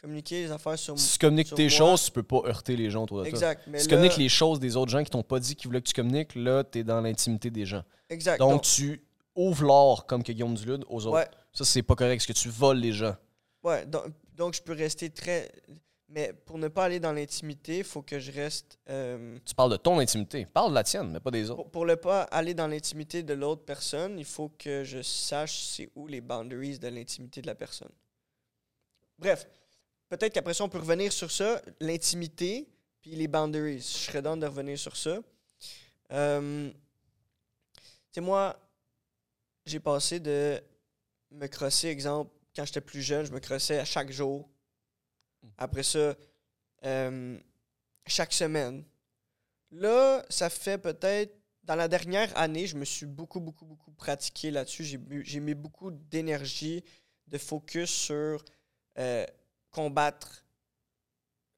communiquer 0.00 0.42
les 0.44 0.50
affaires 0.50 0.78
sur 0.78 0.98
Si 0.98 1.12
tu 1.14 1.18
communiques 1.18 1.46
sur 1.48 1.56
tes 1.56 1.62
moi. 1.64 1.70
choses, 1.70 2.04
tu 2.04 2.10
peux 2.12 2.22
pas 2.22 2.42
heurter 2.44 2.76
les 2.76 2.90
gens 2.90 3.04
autour 3.04 3.18
de 3.18 3.22
toi. 3.22 3.28
Exact. 3.30 3.66
Mais 3.66 3.78
Si 3.80 3.86
tu 3.86 3.90
là- 3.90 3.96
communiques 3.96 4.18
les 4.18 4.28
choses 4.28 4.60
des 4.60 4.76
autres 4.76 4.90
gens 4.92 5.02
qui 5.02 5.10
t'ont 5.10 5.22
pas 5.22 5.40
dit 5.40 5.56
qu'ils 5.56 5.66
voulaient 5.68 5.80
que 5.80 5.88
tu 5.88 5.94
communiques, 5.94 6.34
là, 6.34 6.62
t'es 6.62 6.84
dans 6.84 7.00
l'intimité 7.00 7.50
des 7.50 7.64
gens. 7.66 7.82
Exact. 8.10 8.38
Donc, 8.38 8.50
Donc, 8.52 8.62
tu 8.62 9.02
ouvres 9.34 9.64
l'or 9.64 10.06
comme 10.06 10.22
que 10.22 10.30
Guillaume 10.30 10.54
Dulude 10.54 10.84
aux 10.88 11.06
autres. 11.06 11.16
ouais, 11.16 11.28
Ça, 11.54 11.64
c'est 11.64 11.82
pas 11.82 11.94
correct, 11.96 12.18
parce 12.18 12.26
que 12.26 12.32
tu 12.34 12.50
voles 12.50 12.78
les 12.78 12.92
gens. 12.92 13.16
ouais, 13.62 13.86
donc, 13.86 14.04
donc 14.34 14.54
je 14.54 14.62
peux 14.62 14.74
rester 14.74 15.08
très. 15.10 15.50
Mais 16.08 16.32
pour 16.32 16.58
ne 16.58 16.68
pas 16.68 16.84
aller 16.84 17.00
dans 17.00 17.12
l'intimité, 17.12 17.78
il 17.78 17.84
faut 17.84 18.02
que 18.02 18.18
je 18.18 18.30
reste. 18.30 18.78
euh, 18.88 19.38
Tu 19.44 19.54
parles 19.54 19.72
de 19.72 19.76
ton 19.76 19.98
intimité. 19.98 20.44
Parle 20.46 20.70
de 20.70 20.74
la 20.74 20.84
tienne, 20.84 21.10
mais 21.10 21.20
pas 21.20 21.30
des 21.30 21.50
autres. 21.50 21.62
Pour, 21.62 21.70
pour 21.70 21.86
ne 21.86 21.94
pas 21.94 22.22
aller 22.24 22.52
dans 22.54 22.66
l'intimité 22.66 23.22
de 23.22 23.32
l'autre 23.34 23.64
personne, 23.64 24.18
il 24.18 24.24
faut 24.24 24.50
que 24.50 24.84
je 24.84 25.00
sache 25.02 25.62
c'est 25.64 25.88
où 25.94 26.06
les 26.06 26.20
boundaries 26.20 26.78
de 26.78 26.88
l'intimité 26.88 27.40
de 27.40 27.46
la 27.46 27.54
personne. 27.54 27.90
Bref, 29.18 29.48
peut-être 30.08 30.34
qu'après 30.34 30.54
ça, 30.54 30.64
on 30.64 30.68
peut 30.68 30.78
revenir 30.78 31.12
sur 31.12 31.30
ça, 31.30 31.60
l'intimité, 31.80 32.68
puis 33.00 33.12
les 33.16 33.26
boundaries. 33.28 33.78
Je 33.78 33.82
serais 33.82 34.22
dans 34.22 34.36
de 34.36 34.46
revenir 34.46 34.78
sur 34.78 34.96
ça. 34.96 35.18
Euh, 36.12 36.70
tu 36.70 36.76
sais, 38.12 38.20
moi, 38.20 38.56
j'ai 39.64 39.80
passé 39.80 40.20
de 40.20 40.60
me 41.30 41.46
crosser, 41.46 41.88
exemple, 41.88 42.30
quand 42.54 42.64
j'étais 42.66 42.80
plus 42.82 43.02
jeune, 43.02 43.24
je 43.24 43.32
me 43.32 43.40
crossais 43.40 43.78
à 43.78 43.84
chaque 43.84 44.12
jour. 44.12 44.48
Après 45.58 45.82
ça, 45.82 46.14
euh, 46.84 47.38
chaque 48.06 48.32
semaine. 48.32 48.84
Là, 49.70 50.24
ça 50.28 50.50
fait 50.50 50.78
peut-être. 50.78 51.34
Dans 51.64 51.76
la 51.76 51.88
dernière 51.88 52.36
année, 52.36 52.66
je 52.66 52.76
me 52.76 52.84
suis 52.84 53.06
beaucoup, 53.06 53.40
beaucoup, 53.40 53.64
beaucoup 53.64 53.90
pratiqué 53.92 54.50
là-dessus. 54.50 54.84
J'ai 55.22 55.40
mis 55.40 55.54
beaucoup 55.54 55.90
d'énergie, 55.90 56.84
de 57.26 57.38
focus 57.38 57.90
sur 57.90 58.44
euh, 58.98 59.24
combattre, 59.70 60.44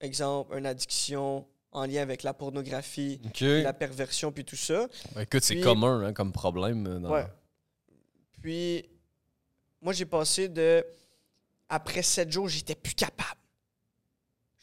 exemple, 0.01 0.57
une 0.57 0.67
addiction 0.67 1.47
en 1.73 1.87
lien 1.87 2.03
avec 2.03 2.23
la 2.23 2.33
pornographie, 2.35 3.21
la 3.63 3.73
perversion, 3.73 4.31
puis 4.33 4.45
tout 4.45 4.57
ça. 4.57 4.89
Ben, 5.15 5.23
écoute, 5.23 5.43
c'est 5.43 5.57
commun 5.61 6.05
hein, 6.05 6.13
comme 6.13 6.33
problème. 6.33 6.87
euh, 6.87 6.99
dans- 7.01 7.11
Ouais. 7.11 7.27
Puis, 8.41 8.89
moi, 9.81 9.93
j'ai 9.93 10.07
passé 10.07 10.49
de. 10.49 10.85
Après 11.69 12.03
sept 12.03 12.31
jours, 12.31 12.49
j'étais 12.49 12.77
plus 12.77 12.95
capable. 12.95 13.41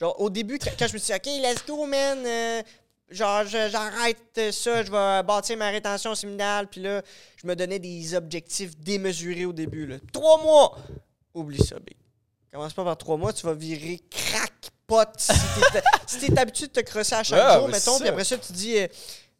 Genre, 0.03 0.19
au 0.19 0.29
début, 0.29 0.59
quand 0.59 0.87
je 0.87 0.93
me 0.93 0.97
suis 0.97 1.13
dit, 1.13 1.13
OK, 1.13 1.41
let's 1.41 1.65
go, 1.65 1.85
man. 1.85 2.25
euh, 2.25 2.61
genre, 3.09 3.45
j'arrête 3.45 4.51
ça, 4.51 4.83
je 4.83 4.91
vais 4.91 5.23
bâtir 5.23 5.55
ma 5.55 5.69
rétention 5.69 6.13
séminale. 6.13 6.67
Puis 6.67 6.81
là, 6.81 7.01
je 7.37 7.47
me 7.47 7.55
donnais 7.55 7.79
des 7.79 8.13
objectifs 8.13 8.77
démesurés 8.77 9.45
au 9.45 9.53
début. 9.53 9.87
Là. 9.87 9.95
Trois 10.11 10.41
mois! 10.41 10.77
Oublie 11.33 11.63
ça, 11.63 11.79
big. 11.79 11.95
Commence 12.51 12.73
pas 12.73 12.83
par 12.83 12.97
trois 12.97 13.15
mois, 13.15 13.31
tu 13.31 13.45
vas 13.45 13.53
virer 13.53 14.01
crackpot 14.11 15.09
si 15.17 15.31
t'es 15.71 15.81
si 16.05 16.17
t'es 16.19 16.37
habitué 16.37 16.67
de 16.67 16.73
te 16.73 16.81
crosser 16.81 17.15
à 17.15 17.23
chaque 17.23 17.59
jour, 17.59 17.69
mettons, 17.69 17.97
puis 17.97 18.09
après 18.09 18.25
ça, 18.25 18.37
tu 18.37 18.51
dis, 18.51 18.77
euh, 18.77 18.87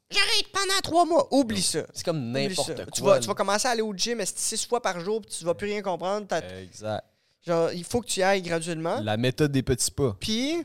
j'arrête 0.09 0.47
pendant 0.53 0.79
trois 0.81 1.05
mois. 1.05 1.27
Oublie 1.31 1.61
ça. 1.61 1.81
C'est 1.93 2.05
comme 2.05 2.31
n'importe 2.31 2.73
quoi. 2.73 2.85
Tu 2.85 3.01
vas, 3.03 3.19
tu 3.19 3.27
vas 3.27 3.35
commencer 3.35 3.67
à 3.67 3.71
aller 3.71 3.81
au 3.81 3.93
gym 3.93 4.23
six 4.25 4.65
fois 4.65 4.81
par 4.81 4.97
jour, 5.01 5.19
puis 5.21 5.29
tu 5.37 5.43
vas 5.43 5.53
plus 5.55 5.67
rien 5.67 5.81
comprendre. 5.81 6.25
Exact. 6.57 7.03
Genre, 7.45 7.73
il 7.73 7.83
faut 7.83 8.01
que 8.01 8.07
tu 8.07 8.21
y 8.21 8.23
ailles 8.23 8.41
graduellement. 8.41 9.01
La 9.01 9.17
méthode 9.17 9.51
des 9.51 9.63
petits 9.63 9.91
pas. 9.91 10.15
Puis, 10.19 10.63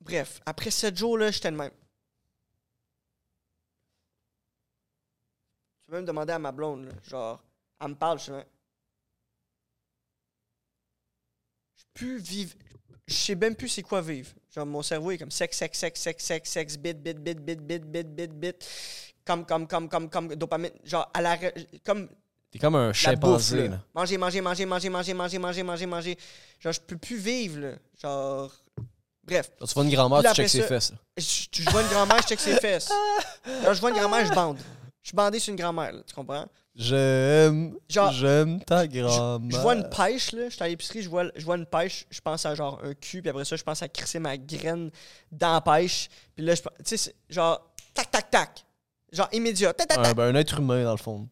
bref, 0.00 0.40
après 0.44 0.70
sept 0.70 0.96
jours, 0.96 1.16
là, 1.16 1.30
j'étais 1.30 1.50
le 1.50 1.56
même. 1.56 1.70
Tu 5.78 5.86
peux 5.86 5.92
même 5.92 6.04
demander 6.04 6.32
à 6.32 6.38
ma 6.40 6.50
blonde, 6.50 6.86
là, 6.86 6.92
genre, 7.08 7.42
elle 7.80 7.88
me 7.88 7.94
parle, 7.94 8.18
je 8.18 8.24
suis. 8.24 8.32
Je 11.76 11.84
peux 11.94 12.16
vivre. 12.16 12.54
Je 13.06 13.14
sais 13.14 13.34
même 13.36 13.54
plus 13.54 13.68
c'est 13.68 13.82
quoi 13.82 14.02
vivre. 14.02 14.32
Genre, 14.50 14.66
mon 14.66 14.82
cerveau 14.82 15.12
est 15.12 15.18
comme 15.18 15.30
sexe, 15.30 15.58
sexe, 15.58 15.78
sexe, 15.78 16.00
sexe, 16.00 16.24
sexe, 16.24 16.50
sexe, 16.50 16.76
bit, 16.76 17.00
bit, 17.00 17.18
bit, 17.18 17.38
bit, 17.38 17.60
bit, 17.60 17.84
bit, 17.84 18.08
bit, 18.08 18.32
bit. 18.32 18.68
Comme, 19.24 19.46
comme, 19.46 19.68
comme, 19.68 19.88
comme, 19.88 20.10
comme, 20.10 20.34
dopamine. 20.34 20.72
Genre, 20.82 21.08
à 21.14 21.22
la. 21.22 21.38
Comme 21.84 22.08
T'es 22.56 22.60
comme 22.60 22.76
un 22.76 22.92
chimpanzé. 22.92 23.68
là. 23.68 23.78
Manger, 23.94 24.18
manger, 24.18 24.40
manger, 24.40 24.66
manger, 24.66 24.88
manger, 24.90 25.14
manger, 25.14 25.38
manger, 25.38 25.62
manger, 25.62 25.86
manger. 25.86 26.18
Genre, 26.60 26.72
je 26.72 26.80
peux 26.80 26.96
plus 26.96 27.16
vivre, 27.18 27.60
là. 27.60 27.72
Genre. 28.02 28.52
Bref. 29.24 29.50
Genre, 29.58 29.68
tu 29.68 29.74
vois 29.74 29.84
une 29.84 29.90
grand-mère, 29.90 30.22
tu 30.22 30.36
checkes 30.42 30.48
ses 30.50 30.62
fesses. 30.68 30.92
Je, 31.16 31.62
je 31.62 31.70
vois 31.70 31.82
une 31.82 31.88
grand-mère, 31.88 32.22
je 32.22 32.26
check 32.28 32.40
ses 32.40 32.54
fesses. 32.56 32.88
Genre, 33.64 33.74
je 33.74 33.80
vois 33.80 33.90
une 33.90 33.96
grand-mère, 33.96 34.24
je 34.26 34.32
bande. 34.32 34.58
Je 35.02 35.08
suis 35.10 35.16
bandé 35.16 35.38
sur 35.38 35.50
une 35.52 35.58
grand-mère, 35.58 35.92
tu 36.06 36.14
comprends? 36.14 36.46
J'aime. 36.74 37.74
Genre, 37.88 38.12
J'aime 38.12 38.62
ta 38.64 38.86
grand-mère. 38.86 39.50
Je 39.56 39.62
vois 39.62 39.74
une 39.74 39.88
pêche, 39.88 40.32
là. 40.32 40.48
Je 40.48 40.54
suis 40.54 40.62
à 40.62 40.68
l'épicerie, 40.68 41.02
je 41.02 41.08
vois, 41.08 41.24
je 41.34 41.44
vois 41.44 41.56
une 41.56 41.66
pêche. 41.66 42.06
Je 42.10 42.20
pense 42.20 42.44
à 42.46 42.54
genre 42.54 42.80
un 42.84 42.92
cul, 42.94 43.20
puis 43.22 43.30
après 43.30 43.44
ça, 43.44 43.56
je 43.56 43.62
pense 43.64 43.82
à 43.82 43.88
crisser 43.88 44.18
ma 44.18 44.36
graine 44.36 44.90
dans 45.32 45.54
la 45.54 45.60
pêche. 45.60 46.08
Puis 46.34 46.44
là, 46.44 46.54
je 46.54 46.62
pense- 46.62 46.72
Tu 46.84 46.96
sais, 46.96 47.14
genre, 47.30 47.60
tac, 47.94 48.10
tac, 48.10 48.30
tac. 48.30 48.64
Genre 49.12 49.28
immédiat. 49.32 49.72
Tac, 49.72 49.88
tac, 49.88 49.98
Un, 50.06 50.12
ben, 50.12 50.34
un 50.34 50.38
être 50.38 50.58
humain, 50.58 50.84
dans 50.84 50.90
le 50.92 50.96
fond, 50.98 51.28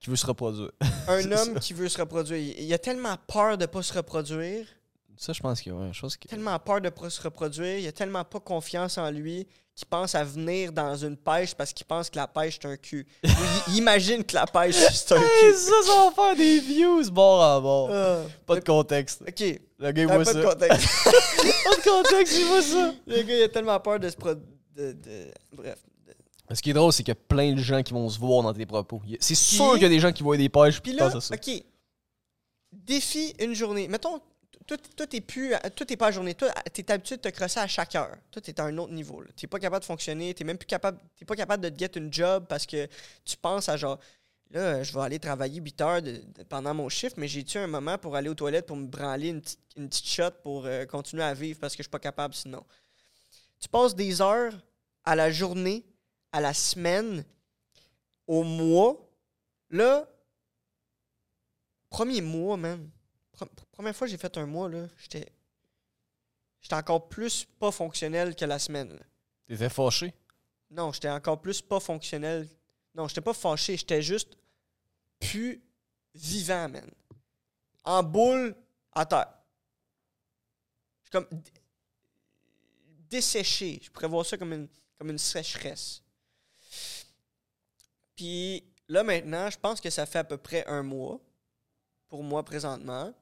qui 0.00 0.10
veut 0.10 0.16
se 0.16 0.26
reproduire. 0.26 0.70
Un 1.08 1.32
homme 1.32 1.58
qui 1.60 1.72
veut 1.72 1.88
se 1.88 1.98
reproduire. 1.98 2.54
Il 2.58 2.72
a 2.72 2.78
tellement 2.78 3.16
peur 3.26 3.56
de 3.58 3.66
pas 3.66 3.82
se 3.82 3.92
reproduire. 3.92 4.66
Ça, 5.18 5.32
je 5.32 5.40
pense 5.40 5.62
que 5.62 5.70
ouais, 5.70 5.88
je 5.92 6.00
pense 6.00 6.16
que. 6.16 6.28
tellement 6.28 6.58
peur 6.58 6.80
de 6.80 6.90
pas 6.90 7.08
se 7.08 7.22
reproduire, 7.22 7.78
il 7.78 7.86
a 7.86 7.92
tellement 7.92 8.24
pas 8.24 8.38
confiance 8.40 8.98
en 8.98 9.10
lui 9.10 9.46
qu'il 9.74 9.86
pense 9.88 10.14
à 10.14 10.24
venir 10.24 10.72
dans 10.72 10.94
une 10.96 11.16
pêche 11.16 11.54
parce 11.54 11.72
qu'il 11.72 11.84
pense 11.86 12.08
que 12.10 12.16
la 12.16 12.26
pêche 12.26 12.58
c'est 12.60 12.68
un 12.68 12.76
cul. 12.76 13.06
Il, 13.68 13.76
imagine 13.76 14.24
que 14.24 14.34
la 14.34 14.46
pêche 14.46 14.74
c'est 14.74 15.12
un 15.12 15.20
Hey, 15.20 15.52
cul. 15.52 15.54
ça, 15.58 15.72
ça 15.86 15.92
va 16.04 16.12
faire 16.14 16.36
des 16.36 16.60
views 16.60 17.10
bord 17.10 17.60
bord. 17.62 17.90
Ah. 17.92 18.22
Pas 18.46 18.54
de 18.56 18.64
contexte. 18.64 19.22
ok, 19.26 19.60
Le 19.78 19.92
gars, 19.92 20.02
il 20.02 20.06
voit 20.06 20.16
pas 20.18 20.24
ça. 20.24 20.34
de 20.34 20.42
contexte. 20.44 20.88
Pas 21.04 21.76
de 21.76 21.82
contexte, 21.90 22.36
il 22.38 22.44
voit 22.46 22.62
ça. 22.62 22.94
Le 23.06 23.22
gars 23.22 23.36
il 23.36 23.42
a 23.42 23.48
tellement 23.48 23.78
peur 23.80 23.98
de 24.00 24.08
se 24.08 24.16
pro... 24.16 24.34
de, 24.34 24.42
de- 24.92 25.30
Bref. 25.52 25.78
Ce 26.54 26.62
qui 26.62 26.70
est 26.70 26.74
drôle, 26.74 26.92
c'est 26.92 27.02
qu'il 27.02 27.12
y 27.12 27.16
a 27.16 27.20
plein 27.28 27.52
de 27.52 27.60
gens 27.60 27.82
qui 27.82 27.92
vont 27.92 28.08
se 28.08 28.18
voir 28.18 28.42
dans 28.42 28.52
tes 28.54 28.66
propos. 28.66 29.02
C'est 29.20 29.34
sûr 29.34 29.72
qu'il 29.74 29.82
y 29.82 29.86
a 29.86 29.88
des 29.88 29.98
gens 30.00 30.12
qui 30.12 30.22
voient 30.22 30.36
des 30.36 30.48
pêches 30.48 30.80
Puis 30.80 30.92
là, 30.92 31.06
pensent 31.10 31.16
à 31.16 31.20
ça. 31.20 31.34
ok, 31.34 31.62
défi 32.72 33.34
une 33.40 33.54
journée. 33.54 33.88
Mettons, 33.88 34.20
toi, 34.66 35.06
t'es 35.06 35.20
plus, 35.20 35.50
toi 35.76 35.86
t'es 35.86 35.96
pas 35.96 36.08
à 36.08 36.10
journée. 36.10 36.34
Toi, 36.34 36.50
t'es 36.72 36.90
habitué 36.90 37.16
de 37.16 37.22
te 37.22 37.28
crosser 37.28 37.60
à 37.60 37.66
chaque 37.66 37.94
heure. 37.94 38.16
Toi, 38.30 38.42
t'es 38.42 38.58
à 38.60 38.64
un 38.64 38.76
autre 38.78 38.92
niveau. 38.92 39.22
T'es 39.36 39.46
pas 39.46 39.58
capable 39.58 39.80
de 39.80 39.86
fonctionner. 39.86 40.34
T'es 40.34 40.44
même 40.44 40.58
plus 40.58 40.66
capable. 40.66 40.98
T'es 41.18 41.24
pas 41.24 41.36
capable 41.36 41.62
de 41.64 41.68
te 41.68 41.78
get 41.78 41.90
une 41.96 42.12
job 42.12 42.46
parce 42.48 42.66
que 42.66 42.88
tu 43.24 43.36
penses 43.36 43.68
à 43.68 43.76
genre. 43.76 43.98
Là, 44.52 44.82
je 44.84 44.92
vais 44.92 45.00
aller 45.00 45.18
travailler 45.18 45.60
8 45.60 45.80
heures 45.80 46.02
de- 46.02 46.12
de- 46.36 46.42
pendant 46.48 46.72
mon 46.72 46.88
chiffre, 46.88 47.14
mais 47.16 47.26
j'ai-tu 47.26 47.58
un 47.58 47.66
moment 47.66 47.98
pour 47.98 48.14
aller 48.14 48.28
aux 48.28 48.34
toilettes 48.34 48.66
pour 48.66 48.76
me 48.76 48.86
branler 48.86 49.30
une 49.30 49.40
petite, 49.40 49.58
une 49.76 49.88
petite 49.88 50.06
shot 50.06 50.30
pour 50.44 50.66
euh, 50.66 50.86
continuer 50.86 51.24
à 51.24 51.34
vivre 51.34 51.58
parce 51.58 51.72
que 51.74 51.78
je 51.78 51.84
suis 51.84 51.90
pas 51.90 51.98
capable 51.98 52.32
sinon? 52.32 52.62
Tu 53.58 53.68
passes 53.68 53.96
des 53.96 54.20
heures 54.20 54.52
à 55.04 55.16
la 55.16 55.32
journée, 55.32 55.84
à 56.32 56.40
la 56.40 56.52
semaine, 56.54 57.24
au 58.26 58.42
mois. 58.42 58.96
Là, 59.70 60.08
premier 61.88 62.20
mois, 62.20 62.56
man. 62.56 62.90
Pre- 63.36 63.48
première 63.72 63.94
fois 63.94 64.06
que 64.06 64.10
j'ai 64.10 64.18
fait 64.18 64.36
un 64.36 64.46
mois, 64.46 64.68
là, 64.68 64.86
j'étais. 64.98 65.32
J'étais 66.60 66.74
encore 66.74 67.08
plus 67.08 67.44
pas 67.44 67.70
fonctionnel 67.70 68.34
que 68.34 68.44
la 68.44 68.58
semaine. 68.58 68.98
T'étais 69.46 69.68
fâché? 69.68 70.12
Non, 70.70 70.92
j'étais 70.92 71.10
encore 71.10 71.40
plus 71.40 71.62
pas 71.62 71.78
fonctionnel. 71.78 72.48
Non, 72.94 73.06
j'étais 73.06 73.20
pas 73.20 73.34
fâché, 73.34 73.76
j'étais 73.76 74.02
juste 74.02 74.36
plus 75.20 75.62
vivant, 76.14 76.68
man. 76.68 76.90
En 77.84 78.02
boule 78.02 78.56
à 78.92 79.06
terre. 79.06 79.32
Je 81.02 81.04
suis 81.04 81.10
comme 81.12 81.28
desséché. 83.08 83.78
Je 83.82 83.90
pourrais 83.90 84.08
voir 84.08 84.26
ça 84.26 84.36
comme 84.36 84.52
une, 84.52 84.68
comme 84.98 85.10
une 85.10 85.18
sécheresse. 85.18 86.02
Puis 88.16 88.64
là, 88.88 89.02
maintenant, 89.02 89.50
je 89.50 89.58
pense 89.58 89.80
que 89.80 89.90
ça 89.90 90.06
fait 90.06 90.18
à 90.18 90.24
peu 90.24 90.38
près 90.38 90.66
un 90.66 90.82
mois 90.82 91.20
pour 92.08 92.22
moi 92.22 92.44
présentement. 92.44 93.14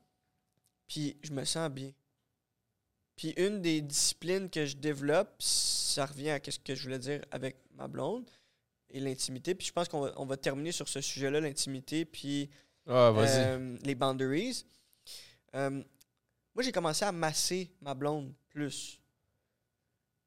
Puis 0.87 1.17
je 1.23 1.33
me 1.33 1.45
sens 1.45 1.71
bien. 1.71 1.93
Puis 3.17 3.31
une 3.37 3.61
des 3.61 3.81
disciplines 3.81 4.51
que 4.51 4.67
je 4.67 4.77
développe, 4.77 5.35
ça 5.41 6.07
revient 6.07 6.31
à 6.31 6.41
ce 6.45 6.59
que 6.59 6.75
je 6.75 6.83
voulais 6.83 6.99
dire 6.99 7.25
avec 7.31 7.57
ma 7.73 7.89
blonde 7.89 8.29
et 8.91 9.01
l'intimité. 9.01 9.55
Puis 9.55 9.67
je 9.67 9.73
pense 9.73 9.89
qu'on 9.89 10.01
va, 10.01 10.13
on 10.17 10.27
va 10.27 10.37
terminer 10.37 10.73
sur 10.73 10.89
ce 10.89 11.01
sujet-là, 11.01 11.41
l'intimité, 11.41 12.05
puis 12.05 12.51
Ah, 12.87 13.13
euh, 13.17 13.77
les 13.83 13.95
boundaries. 13.95 14.65
Euh, 15.55 15.83
moi, 16.55 16.63
j'ai 16.63 16.73
commencé 16.73 17.05
à 17.05 17.13
masser 17.13 17.71
ma 17.81 17.95
blonde 17.95 18.33
plus. 18.49 19.01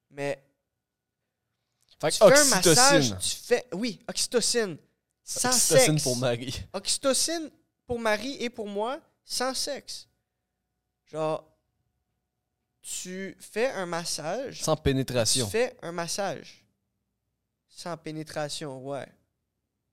Mais 0.10 0.42
fait 2.02 2.12
tu 2.12 2.18
fais 2.18 2.24
un 2.26 2.46
massage, 2.46 3.12
oxytocine. 3.12 3.18
tu 3.20 3.36
fais... 3.46 3.68
Oui, 3.74 4.00
oxytocine. 4.08 4.78
Sans 5.24 5.50
Oxytocine 5.50 5.94
sexe. 5.94 6.04
pour 6.04 6.16
Marie. 6.18 6.64
Oxytocine 6.74 7.50
pour 7.86 8.00
Marie 8.00 8.36
et 8.40 8.50
pour 8.50 8.68
moi, 8.68 9.00
sans 9.26 9.54
sexe. 9.54 10.08
Genre, 11.12 11.44
tu 12.82 13.36
fais 13.40 13.68
un 13.72 13.86
massage. 13.86 14.62
Sans 14.62 14.76
Tu 14.76 14.84
pénétration. 14.84 15.48
fais 15.50 15.76
un 15.82 15.92
massage. 15.92 16.64
Sans 17.68 17.98
pénétration, 17.98 18.82
ouais. 18.88 19.08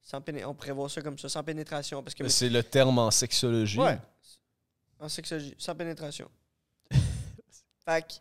Sans 0.02 0.20
péné- 0.20 0.44
on 0.44 0.54
pourrait 0.54 0.72
voir 0.72 0.90
ça 0.90 1.00
comme 1.02 1.18
ça, 1.18 1.28
sans 1.28 1.42
pénétration. 1.42 2.02
Parce 2.02 2.14
que 2.14 2.28
C'est 2.28 2.48
le 2.50 2.62
terme 2.62 2.98
en 2.98 3.10
sexologie. 3.10 3.78
Ouais. 3.80 3.98
En 5.00 5.08
sexologie, 5.08 5.54
sans 5.58 5.74
pénétration. 5.74 6.30
fait 7.84 8.06
que, 8.06 8.14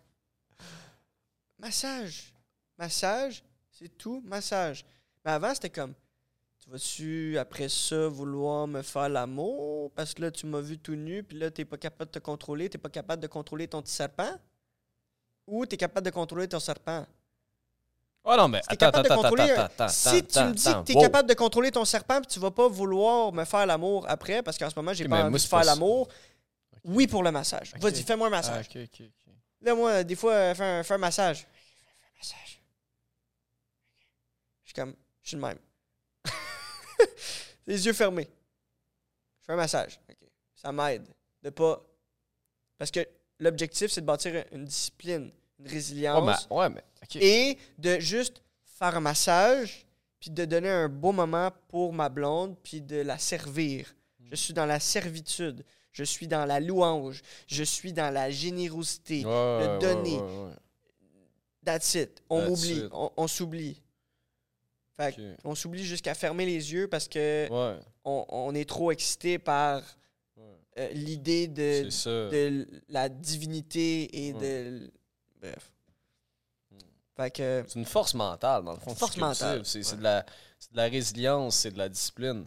massage. 1.60 2.34
Massage, 2.78 3.44
c'est 3.84 3.98
tout, 3.98 4.22
massage. 4.26 4.86
Mais 5.26 5.32
avant, 5.32 5.54
c'était 5.54 5.70
comme, 5.70 5.94
tu 6.64 6.70
vas-tu, 6.70 7.38
après 7.38 7.70
ça, 7.70 8.08
vouloir 8.08 8.68
me 8.68 8.82
faire 8.82 9.10
l'amour? 9.10 9.92
Parce 9.92 10.14
que 10.14 10.22
là, 10.22 10.32
tu 10.32 10.46
m'as 10.46 10.62
vu 10.62 10.78
tout 10.78 10.96
nu, 10.96 11.24
puis 11.24 11.38
là, 11.38 11.52
t'es 11.52 11.66
pas 11.66 11.78
capable 11.78 12.10
de 12.12 12.20
te 12.20 12.24
contrôler, 12.24 12.70
t'es 12.70 12.78
pas 12.78 12.90
capable 12.90 13.22
de 13.22 13.28
contrôler 13.28 13.68
ton 13.68 13.82
petit 13.82 13.94
serpent? 13.94 14.32
Ou 15.48 15.66
t'es 15.66 15.76
capable 15.78 16.06
de 16.06 16.12
contrôler 16.12 16.48
ton 16.48 16.60
serpent? 16.60 17.06
Oh 18.24 18.36
non, 18.38 18.48
mais 18.48 18.62
Si 18.70 18.78
t'es 18.78 18.86
attends, 18.86 19.04
contrôler 19.04 19.52
attends, 19.52 19.90
si 19.90 20.24
tu 20.24 20.40
me 20.40 20.54
dis 20.54 20.64
que 20.64 20.70
attends, 20.70 20.84
tu 20.86 20.94
es 20.94 20.96
wow. 20.96 21.02
capable 21.02 21.28
de 21.28 21.34
contrôler 21.34 21.72
ton 21.72 21.84
serpent 21.84 22.22
puis 22.22 22.28
tu 22.28 22.40
vas 22.40 22.52
pas 22.52 22.70
vouloir 22.70 23.34
me 23.34 23.44
faire 23.44 23.66
l'amour 23.66 24.06
après 24.08 24.42
parce 24.42 24.58
qu'en 24.58 24.70
ce 24.70 24.76
moment 24.78 24.94
j'ai 24.94 25.06
pas 25.10 25.26
envie 25.26 25.34
de 25.34 25.40
faire 25.40 25.66
l'amour. 25.66 26.08
Oui 26.86 27.06
pour 27.06 27.22
le 27.22 27.32
massage. 27.32 27.74
Vas-y, 27.82 28.02
fais-moi 28.04 28.28
un 28.28 28.32
Ah, 28.32 28.36
massage. 28.38 28.70
ok. 28.74 29.04
Là 29.60 29.76
moi 29.76 30.06
des 30.06 30.16
fois 30.16 30.32
euh, 30.32 30.56
fais 30.56 30.64
un, 30.64 30.84
fais 30.84 30.94
un 30.94 30.98
massage. 31.00 31.40
Fais 31.40 31.46
un 31.48 32.18
massage. 32.18 32.53
Suis 34.74 34.82
comme 34.82 34.96
je 35.22 35.28
suis 35.30 35.38
le 35.38 35.42
même. 35.42 35.60
Les 37.68 37.86
yeux 37.86 37.94
fermés. 37.94 38.28
Je 39.40 39.46
fais 39.46 39.54
un 39.54 39.58
massage. 39.58 40.00
Ça 40.56 40.72
m'aide 40.72 41.08
de 41.44 41.50
pas 41.50 41.82
parce 42.78 42.90
que 42.90 43.06
l'objectif 43.40 43.92
c'est 43.92 44.02
de 44.02 44.06
bâtir 44.06 44.46
une 44.52 44.66
discipline, 44.66 45.32
une 45.60 45.68
résilience 45.68 46.48
ouais, 46.50 46.70
mais. 46.70 46.84
et 47.16 47.58
de 47.78 48.00
juste 48.00 48.42
faire 48.64 48.96
un 48.96 49.02
massage, 49.02 49.86
puis 50.20 50.32
de 50.32 50.46
donner 50.46 50.70
un 50.70 50.90
beau 50.90 51.12
moment 51.12 51.52
pour 51.68 51.94
ma 51.94 52.10
blonde, 52.10 52.56
puis 52.64 52.82
de 52.82 52.98
la 52.98 53.18
servir. 53.18 53.94
Je 54.32 54.36
suis 54.36 54.54
dans 54.54 54.66
la 54.66 54.80
servitude, 54.80 55.64
je 55.92 56.04
suis 56.04 56.28
dans 56.28 56.46
la 56.46 56.60
louange, 56.60 57.22
je 57.46 57.64
suis 57.64 57.94
dans 57.94 58.12
la 58.12 58.32
générosité. 58.32 59.26
Ouais, 59.26 59.32
ouais, 59.32 59.80
donner. 59.80 60.18
ouais, 60.18 60.46
ouais. 60.46 60.54
That's 61.64 61.94
it. 61.96 62.24
On 62.30 62.48
m'oublie, 62.48 62.90
on 62.92 63.28
s'oublie. 63.28 63.83
Fait 64.98 65.16
on 65.44 65.56
s'oublie 65.56 65.84
jusqu'à 65.84 66.14
fermer 66.14 66.46
les 66.46 66.72
yeux 66.72 66.88
parce 66.88 67.08
que 67.08 67.48
Ouais, 67.50 67.80
on, 68.06 68.26
on 68.30 68.54
est 68.56 68.68
trop 68.70 68.92
excité 68.92 69.40
par 69.40 69.82
ouais. 70.38 70.44
euh, 70.78 70.90
l'idée 70.94 71.48
de, 71.48 71.90
la 72.90 73.10
divinité 73.10 74.28
et 74.28 74.34
de... 74.34 74.92
Bref. 75.42 75.72
C'est 77.18 77.76
une 77.76 77.86
force 77.86 78.14
mentale, 78.16 78.64
dans 78.64 78.74
le 78.74 78.80
fond. 78.80 78.96
Force 78.96 79.18
mentale, 79.18 79.62
C'est 79.66 79.84
c'est 79.84 79.92
ouais. 79.94 79.98
de, 80.00 80.04
la- 80.04 80.26
c'est 80.58 80.72
de 80.72 80.78
la 80.78 80.86
résilience, 80.88 81.56
c'est 81.58 81.72
de 81.72 81.78
la 81.78 81.90
discipline. 81.90 82.46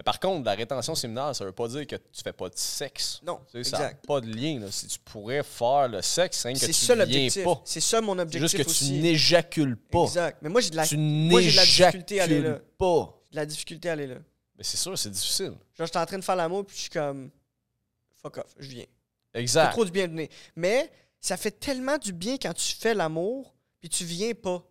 Mais 0.00 0.04
par 0.04 0.18
contre, 0.18 0.46
la 0.46 0.54
rétention 0.54 0.94
séminaire, 0.94 1.36
ça 1.36 1.44
veut 1.44 1.52
pas 1.52 1.68
dire 1.68 1.86
que 1.86 1.96
tu 1.96 2.22
fais 2.24 2.32
pas 2.32 2.48
de 2.48 2.56
sexe. 2.56 3.20
Non, 3.22 3.38
Tu 3.52 3.62
sais, 3.62 3.70
ça 3.70 3.78
n'a 3.80 3.84
exact. 3.88 4.06
pas 4.06 4.22
de 4.22 4.28
lien. 4.34 4.58
là. 4.58 4.70
Si 4.70 4.86
tu 4.86 4.98
pourrais 4.98 5.42
faire 5.42 5.88
le 5.88 6.00
sexe, 6.00 6.38
c'est 6.38 6.54
que 6.54 6.58
C'est 6.58 6.66
tu 6.68 6.72
ça 6.72 7.04
viens 7.04 7.28
pas. 7.44 7.60
C'est 7.66 7.80
ça 7.80 8.00
mon 8.00 8.14
C'est 8.14 8.22
objectif 8.22 8.50
juste 8.50 8.64
que 8.64 8.70
aussi. 8.70 8.86
tu 8.86 8.92
n'éjacules 8.94 9.76
pas. 9.76 10.04
Exact. 10.04 10.38
Mais 10.40 10.48
moi, 10.48 10.62
j'ai 10.62 10.70
de 10.70 10.76
la, 10.76 10.86
moi, 10.96 11.42
de 11.42 11.54
la 11.54 11.64
difficulté 11.66 12.18
à 12.18 12.24
aller 12.24 12.40
là. 12.40 12.58
pas. 12.78 13.14
de 13.30 13.36
la 13.36 13.44
difficulté 13.44 13.90
à 13.90 13.92
aller 13.92 14.06
là. 14.06 14.14
Mais 14.56 14.64
c'est 14.64 14.78
sûr, 14.78 14.96
c'est 14.98 15.10
difficile. 15.10 15.52
Genre, 15.76 15.86
j'étais 15.86 15.98
en 15.98 16.06
train 16.06 16.18
de 16.18 16.24
faire 16.24 16.36
l'amour, 16.36 16.64
puis 16.64 16.76
je 16.76 16.80
suis 16.80 16.90
comme, 16.90 17.30
fuck 18.22 18.38
off, 18.38 18.54
je 18.58 18.68
viens. 18.70 18.86
C'est 19.34 19.40
Exact. 19.42 19.72
trop 19.72 19.84
du 19.84 19.90
bien 19.90 20.06
venir. 20.06 20.28
Mais 20.56 20.90
ça 21.20 21.36
fait 21.36 21.50
tellement 21.50 21.98
du 21.98 22.14
bien 22.14 22.38
quand 22.40 22.54
tu 22.54 22.74
fais 22.74 22.94
l'amour, 22.94 23.54
puis 23.80 23.90
tu 23.90 24.06
viens 24.06 24.32
pas. 24.32 24.64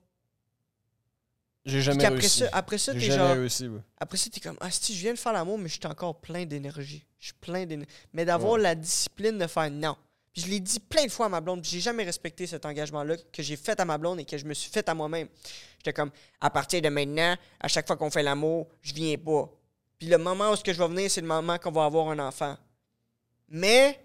J'ai 1.66 1.82
jamais 1.82 2.02
qu'après 2.02 2.20
réussi. 2.22 2.40
ça, 2.40 2.50
après 2.54 2.78
ça, 2.78 2.94
t'es 2.94 3.00
genre, 3.02 3.32
réussi. 3.36 3.68
ouais. 3.68 3.82
après 4.00 4.18
ça, 4.18 4.30
t'es 4.30 4.40
comme, 4.40 4.58
ah, 4.62 4.72
si 4.72 4.96
je 4.96 5.02
viens 5.02 5.14
de 5.14 5.20
faire 5.20 5.34
l'amour, 5.34 5.58
mais 5.58 5.68
je 5.68 5.74
suis 5.74 5.86
encore 5.88 6.20
plein 6.20 6.46
d'énergie. 6.46 7.06
Je 7.20 7.26
suis 7.26 7.34
plein 7.36 7.66
d'énergie. 7.66 7.92
Mais 8.14 8.26
d'avoir 8.26 8.54
Ouais. 8.54 8.62
la 8.62 8.76
discipline 8.76 9.38
de 9.38 9.46
faire 9.48 9.70
non. 9.70 9.96
Puis 10.34 10.44
je 10.44 10.48
l'ai 10.48 10.60
dit 10.60 10.80
plein 10.80 11.06
de 11.06 11.12
fois 11.12 11.26
à 11.26 11.30
ma 11.30 11.42
blonde, 11.42 11.62
puis 11.62 11.72
j'ai 11.72 11.80
jamais 11.82 12.04
respecté 12.04 12.48
cet 12.48 12.66
engagement-là 12.66 13.18
que 13.34 13.44
j'ai 13.44 13.56
fait 13.58 13.80
à 13.80 13.86
ma 13.86 13.98
blonde 13.98 14.20
et 14.20 14.26
que 14.26 14.38
je 14.38 14.46
me 14.46 14.54
suis 14.54 14.72
fait 14.72 14.88
à 14.88 14.94
moi-même. 14.94 15.28
J'étais 15.80 15.92
comme, 15.94 16.12
à 16.40 16.50
partir 16.50 16.82
de 16.82 16.90
maintenant, 16.90 17.36
à 17.60 17.68
chaque 17.68 17.86
fois 17.88 17.98
qu'on 17.98 18.10
fait 18.12 18.24
l'amour, 18.24 18.68
je 18.82 18.94
viens 18.94 19.18
pas. 19.18 19.50
Puis 19.98 20.08
le 20.08 20.18
moment 20.18 20.52
où 20.52 20.56
ce 20.56 20.64
que 20.64 20.72
je 20.72 20.78
vais 20.78 20.88
venir, 20.88 21.12
c'est 21.12 21.22
le 21.22 21.28
moment 21.28 21.58
qu'on 21.58 21.72
va 21.72 21.86
avoir 21.86 22.08
un 22.10 22.20
enfant. 22.20 22.56
Mais 23.50 24.00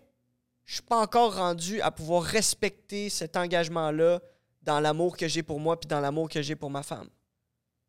je 0.64 0.74
suis 0.74 0.82
pas 0.82 0.96
encore 1.00 1.36
rendu 1.36 1.80
à 1.82 1.90
pouvoir 1.90 2.22
respecter 2.22 3.10
cet 3.10 3.36
engagement-là 3.36 4.20
dans 4.62 4.80
l'amour 4.80 5.16
que 5.16 5.28
j'ai 5.28 5.42
pour 5.42 5.60
moi 5.60 5.78
puis 5.78 5.86
dans 5.86 6.00
l'amour 6.00 6.28
que 6.28 6.40
j'ai 6.42 6.56
pour 6.56 6.70
ma 6.70 6.82
femme. 6.82 7.08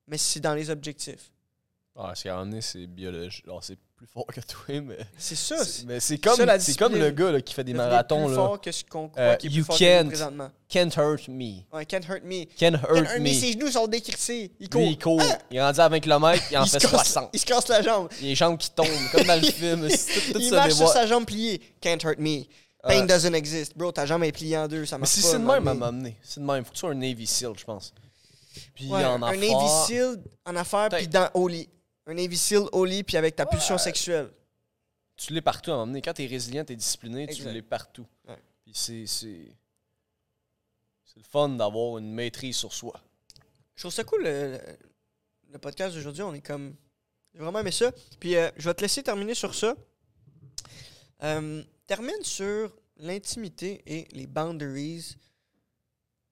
Mais 0.08 0.18
c'est 0.18 0.40
dans 0.40 0.54
les 0.54 0.70
objectifs. 0.70 1.32
Ah, 1.98 2.12
c'est 2.14 2.28
à 2.28 2.34
un 2.34 2.38
moment 2.40 2.50
donné, 2.52 2.62
c'est 2.62 2.88
biologique. 2.88 3.44
Alors, 3.46 3.64
c'est 3.64 3.78
plus 3.96 4.06
fort 4.06 4.26
que 4.26 4.42
toi, 4.42 4.82
mais. 4.82 4.98
C'est 5.18 5.36
ça. 5.36 5.56
Mais 5.88 6.02
c'est 6.02 6.18
comme, 6.18 6.36
c'est 6.60 6.78
comme 6.78 6.94
le 6.94 7.10
gars 7.12 7.32
là, 7.32 7.40
qui 7.42 7.54
fait 7.54 7.64
des 7.64 7.74
marathons. 7.74 8.26
plus 8.26 8.36
Là. 8.36 8.36
fort 8.36 8.60
que 8.62 8.72
ce 8.74 8.84
qu'on 8.84 9.08
croit 9.08 9.22
Euh, 9.22 9.36
qui 9.38 9.48
est 9.48 9.50
plus 9.50 9.60
you 9.60 9.64
fort 9.64 9.78
nous 9.80 9.86
can't. 9.88 10.08
présentement. 10.08 10.52
Can't 10.68 10.90
hurt 10.98 11.28
me. 11.30 11.62
Ouais, 11.72 11.86
can't 11.86 12.02
hurt 12.10 12.24
me. 12.26 12.46
Can't 12.58 12.74
Can't 12.74 12.82
hurt 12.84 12.98
hurt 13.08 13.20
me. 13.20 13.24
me. 13.30 13.34
Ses 13.34 13.54
genoux 13.54 13.72
sont 13.72 13.88
décrissés. 13.88 14.52
Il 14.60 14.68
court. 14.70 14.82
Lui, 14.82 14.90
il 14.92 15.00
court. 15.00 15.22
Il 15.50 15.56
est 15.58 15.62
rendu 15.62 15.80
à 15.80 15.88
20 15.88 16.00
km, 16.02 16.44
il 16.52 16.58
en 16.58 16.64
il, 16.66 16.70
fait 16.70 16.80
se 16.82 16.88
casse, 16.88 16.92
60. 17.14 17.30
il 17.32 17.40
se 17.40 17.46
casse 17.46 17.68
la 17.70 17.82
jambe. 17.82 18.10
Il 18.20 18.26
a 18.26 18.28
les 18.30 18.36
jambes 18.36 18.58
qui 18.58 18.72
tombent, 18.72 18.88
comme 19.14 19.24
dans 19.24 19.42
le 19.42 19.48
film. 19.52 19.88
Tout, 19.88 20.34
tout 20.34 20.40
il 20.40 20.52
marche 20.52 20.74
sur 20.74 20.90
sa 20.90 21.08
jambe 21.08 21.26
pliée. 21.26 21.62
Can't 21.80 22.00
hurt 22.04 22.20
me. 22.20 22.44
Pain 22.84 23.06
doesn't 23.06 23.34
exist. 23.34 23.76
Bro, 23.76 23.94
ta 23.94 24.06
jambe 24.06 24.24
est 24.26 24.32
pliée 24.34 24.58
en 24.58 24.68
deux. 24.68 24.86
Ça 24.86 24.98
Mais 24.98 25.02
marche 25.04 25.14
si 25.14 25.22
pas. 25.22 25.28
c'est 25.30 25.40
de 25.40 25.46
même 25.46 25.68
à 25.68 25.74
m'amener. 25.74 26.18
C'est 26.22 26.42
de 26.42 26.46
même. 26.46 26.64
Faut 26.66 26.72
que 26.72 26.76
tu 26.76 26.80
sois 26.82 26.92
un 26.92 26.96
Navy 26.96 27.26
SEAL, 27.26 27.54
je 27.58 27.64
pense. 27.64 27.94
Puis 28.74 28.88
Ouais, 28.90 29.04
en 29.06 29.22
un 29.22 29.36
Navy 29.36 29.50
en 30.46 30.56
affaires, 30.56 30.90
puis 30.90 31.08
dans 31.08 31.30
au 31.34 31.48
lit. 31.48 31.70
Un 32.08 32.14
Navy 32.14 32.40
au 32.72 32.86
lit, 32.86 33.04
puis 33.04 33.18
avec 33.18 33.36
ta 33.36 33.46
pulsion 33.46 33.78
sexuelle. 33.78 34.30
tu 35.18 35.34
l'es 35.34 35.42
partout 35.42 35.72
à 35.72 35.78
m'amener. 35.78 36.02
Quand 36.02 36.14
t'es 36.14 36.26
résilient, 36.28 36.64
t'es 36.66 36.76
discipliné, 36.76 37.28
tu 37.28 37.44
l'es 37.44 37.62
partout. 37.62 38.06
Ouais. 38.28 38.38
Puis 38.64 38.72
c'est. 38.76 39.06
C'est 39.08 39.56
c'est 41.06 41.20
le 41.20 41.24
fun 41.24 41.50
d'avoir 41.50 41.98
une 41.98 42.12
maîtrise 42.12 42.58
sur 42.58 42.74
soi. 42.74 43.00
Je 43.76 43.84
trouve 43.84 43.94
ça 43.94 44.04
cool, 44.04 44.24
le, 44.24 44.60
le- 45.52 45.60
podcast 45.60 45.96
d'aujourd'hui. 45.96 46.24
On 46.24 46.34
est 46.34 46.42
comme. 46.42 46.76
J'ai 47.34 47.40
vraiment 47.40 47.60
aimé 47.60 47.72
ça. 47.72 47.92
Puis 48.20 48.36
euh, 48.36 48.50
je 48.58 48.68
vais 48.68 48.74
te 48.74 48.82
laisser 48.82 49.02
terminer 49.04 49.34
sur 49.34 49.56
ça. 49.56 49.76
Euh, 51.24 51.64
termine 51.88 52.22
sur 52.24 52.76
l'intimité 52.98 53.82
et 53.86 54.08
les 54.12 54.28
boundaries 54.28 55.16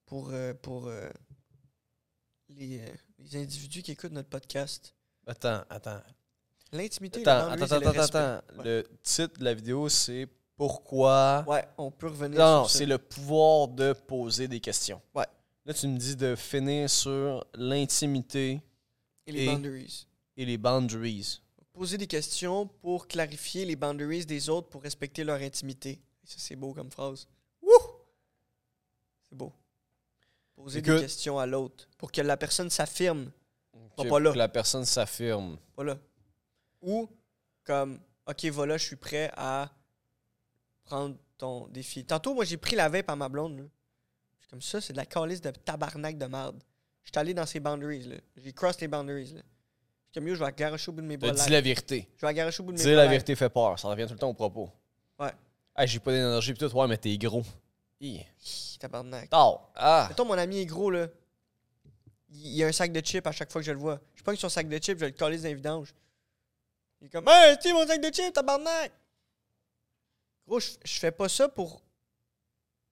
pour, 0.06 0.30
euh, 0.30 0.52
pour 0.54 0.88
les, 2.56 2.80
euh, 2.80 2.88
les 3.18 3.36
individus 3.36 3.82
qui 3.82 3.92
écoutent 3.92 4.12
notre 4.12 4.28
podcast. 4.28 4.94
Attends, 5.26 5.62
attends. 5.70 6.00
L'intimité 6.72 7.20
Attends, 7.26 7.50
attends, 7.52 7.76
attends, 7.76 8.00
attends. 8.00 8.58
Ouais. 8.58 8.64
Le 8.64 8.84
titre 9.02 9.38
de 9.38 9.44
la 9.44 9.54
vidéo, 9.54 9.88
c'est 9.88 10.26
Pourquoi. 10.56 11.44
Ouais, 11.48 11.64
on 11.78 11.90
peut 11.90 12.08
revenir 12.08 12.38
Non, 12.38 12.44
non, 12.60 12.62
sur 12.64 12.70
ça. 12.70 12.78
c'est 12.78 12.86
le 12.86 12.98
pouvoir 12.98 13.68
de 13.68 13.92
poser 13.92 14.46
des 14.48 14.60
questions. 14.60 15.00
Ouais. 15.14 15.26
Là, 15.64 15.72
tu 15.74 15.86
me 15.88 15.96
dis 15.98 16.14
de 16.16 16.34
finir 16.36 16.88
sur 16.90 17.44
l'intimité 17.54 18.60
Et 19.26 19.32
les 19.32 19.42
et- 19.44 19.46
boundaries. 19.46 20.06
et 20.36 20.44
les 20.44 20.58
boundaries. 20.58 21.40
Poser 21.72 21.98
des 21.98 22.06
questions 22.06 22.66
pour 22.68 23.08
clarifier 23.08 23.64
les 23.64 23.74
boundaries 23.74 24.24
des 24.26 24.48
autres 24.48 24.68
pour 24.68 24.82
respecter 24.82 25.24
leur 25.24 25.40
intimité. 25.40 26.00
Ça, 26.22 26.36
c'est 26.38 26.54
beau 26.56 26.72
comme 26.72 26.90
phrase. 26.90 27.26
Wouh! 27.62 27.70
C'est 29.28 29.36
beau. 29.36 29.52
Poser 30.56 30.80
des 30.82 31.00
questions 31.00 31.38
à 31.38 31.46
l'autre 31.46 31.88
pour 31.98 32.12
que 32.12 32.20
la 32.20 32.36
personne 32.36 32.70
s'affirme. 32.70 33.30
Pas 33.96 34.20
là. 34.20 34.32
Que 34.32 34.38
la 34.38 34.48
personne 34.48 34.84
s'affirme. 34.84 35.58
Voilà. 35.76 35.98
Ou 36.82 37.08
comme, 37.64 37.98
OK, 38.26 38.44
voilà, 38.46 38.76
je 38.76 38.84
suis 38.84 38.96
prêt 38.96 39.30
à 39.36 39.70
prendre 40.84 41.16
ton 41.38 41.66
défi. 41.68 42.04
Tantôt, 42.04 42.34
moi, 42.34 42.44
j'ai 42.44 42.56
pris 42.56 42.76
la 42.76 42.88
vape 42.88 43.08
à 43.10 43.16
ma 43.16 43.28
blonde. 43.28 43.58
là. 43.58 43.64
Comme 44.50 44.62
ça, 44.62 44.80
c'est 44.80 44.92
de 44.92 44.98
la 44.98 45.06
calice 45.06 45.40
de 45.40 45.50
tabarnak 45.50 46.16
de 46.18 46.26
merde. 46.26 46.62
Je 47.02 47.10
suis 47.10 47.18
allé 47.18 47.34
dans 47.34 47.46
ces 47.46 47.60
boundaries. 47.60 48.04
là. 48.04 48.16
J'ai 48.36 48.52
cross 48.52 48.80
les 48.80 48.88
boundaries. 48.88 49.34
là. 49.34 49.42
Je 50.14 50.20
yo, 50.20 50.34
je 50.34 50.38
vais 50.38 50.44
la 50.44 50.52
garocher 50.52 50.90
au 50.90 50.94
bout 50.94 51.00
de 51.00 51.06
mes 51.06 51.16
bras. 51.16 51.32
larges. 51.32 51.50
la 51.50 51.60
vérité. 51.60 52.08
Je 52.16 52.20
vais 52.20 52.28
la 52.28 52.34
garocher 52.34 52.62
au 52.62 52.66
bout 52.66 52.72
de 52.72 52.78
mes 52.78 52.82
bras. 52.84 52.90
la 52.92 52.96
larges. 52.98 53.10
vérité 53.10 53.34
fait 53.34 53.48
peur. 53.50 53.78
Ça 53.78 53.88
revient 53.88 54.06
tout 54.06 54.12
le 54.12 54.18
temps 54.18 54.30
au 54.30 54.34
propos. 54.34 54.70
Ouais. 55.18 55.32
Hey, 55.76 55.88
j'ai 55.88 55.98
pas 55.98 56.12
d'énergie 56.12 56.52
pis 56.52 56.60
tout. 56.60 56.76
Ouais, 56.76 56.86
mais 56.86 56.96
t'es 56.96 57.16
gros. 57.18 57.42
Hi. 58.00 58.26
Hi, 58.44 58.78
Tabarnak. 58.78 59.28
Oh. 59.32 59.60
Ah. 59.74 60.06
Mettons, 60.08 60.24
mon 60.24 60.34
ami 60.38 60.58
est 60.58 60.66
gros, 60.66 60.90
là. 60.90 61.08
Il 62.30 62.48
y 62.48 62.64
a 62.64 62.66
un 62.66 62.72
sac 62.72 62.92
de 62.92 63.00
chips 63.00 63.26
à 63.26 63.32
chaque 63.32 63.50
fois 63.52 63.60
que 63.60 63.66
je 63.66 63.72
le 63.72 63.78
vois. 63.78 64.00
Je 64.14 64.22
pogne 64.22 64.36
son 64.36 64.48
sac 64.48 64.68
de 64.68 64.76
chips, 64.78 64.98
je 64.98 65.04
le 65.06 65.12
coller 65.12 65.36
dans 65.38 65.44
les 65.44 65.54
vidanges. 65.54 65.94
Il 67.00 67.06
est 67.06 67.10
comme, 67.10 67.28
hey, 67.28 67.56
tu 67.58 67.72
mon 67.72 67.86
sac 67.86 68.00
de 68.00 68.12
chips, 68.12 68.32
tabarnak! 68.32 68.92
Gros, 70.46 70.60
je, 70.60 70.70
je 70.84 70.98
fais 70.98 71.12
pas 71.12 71.28
ça 71.28 71.48
pour, 71.48 71.82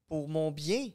pour 0.07 0.29
mon 0.29 0.51
bien. 0.51 0.91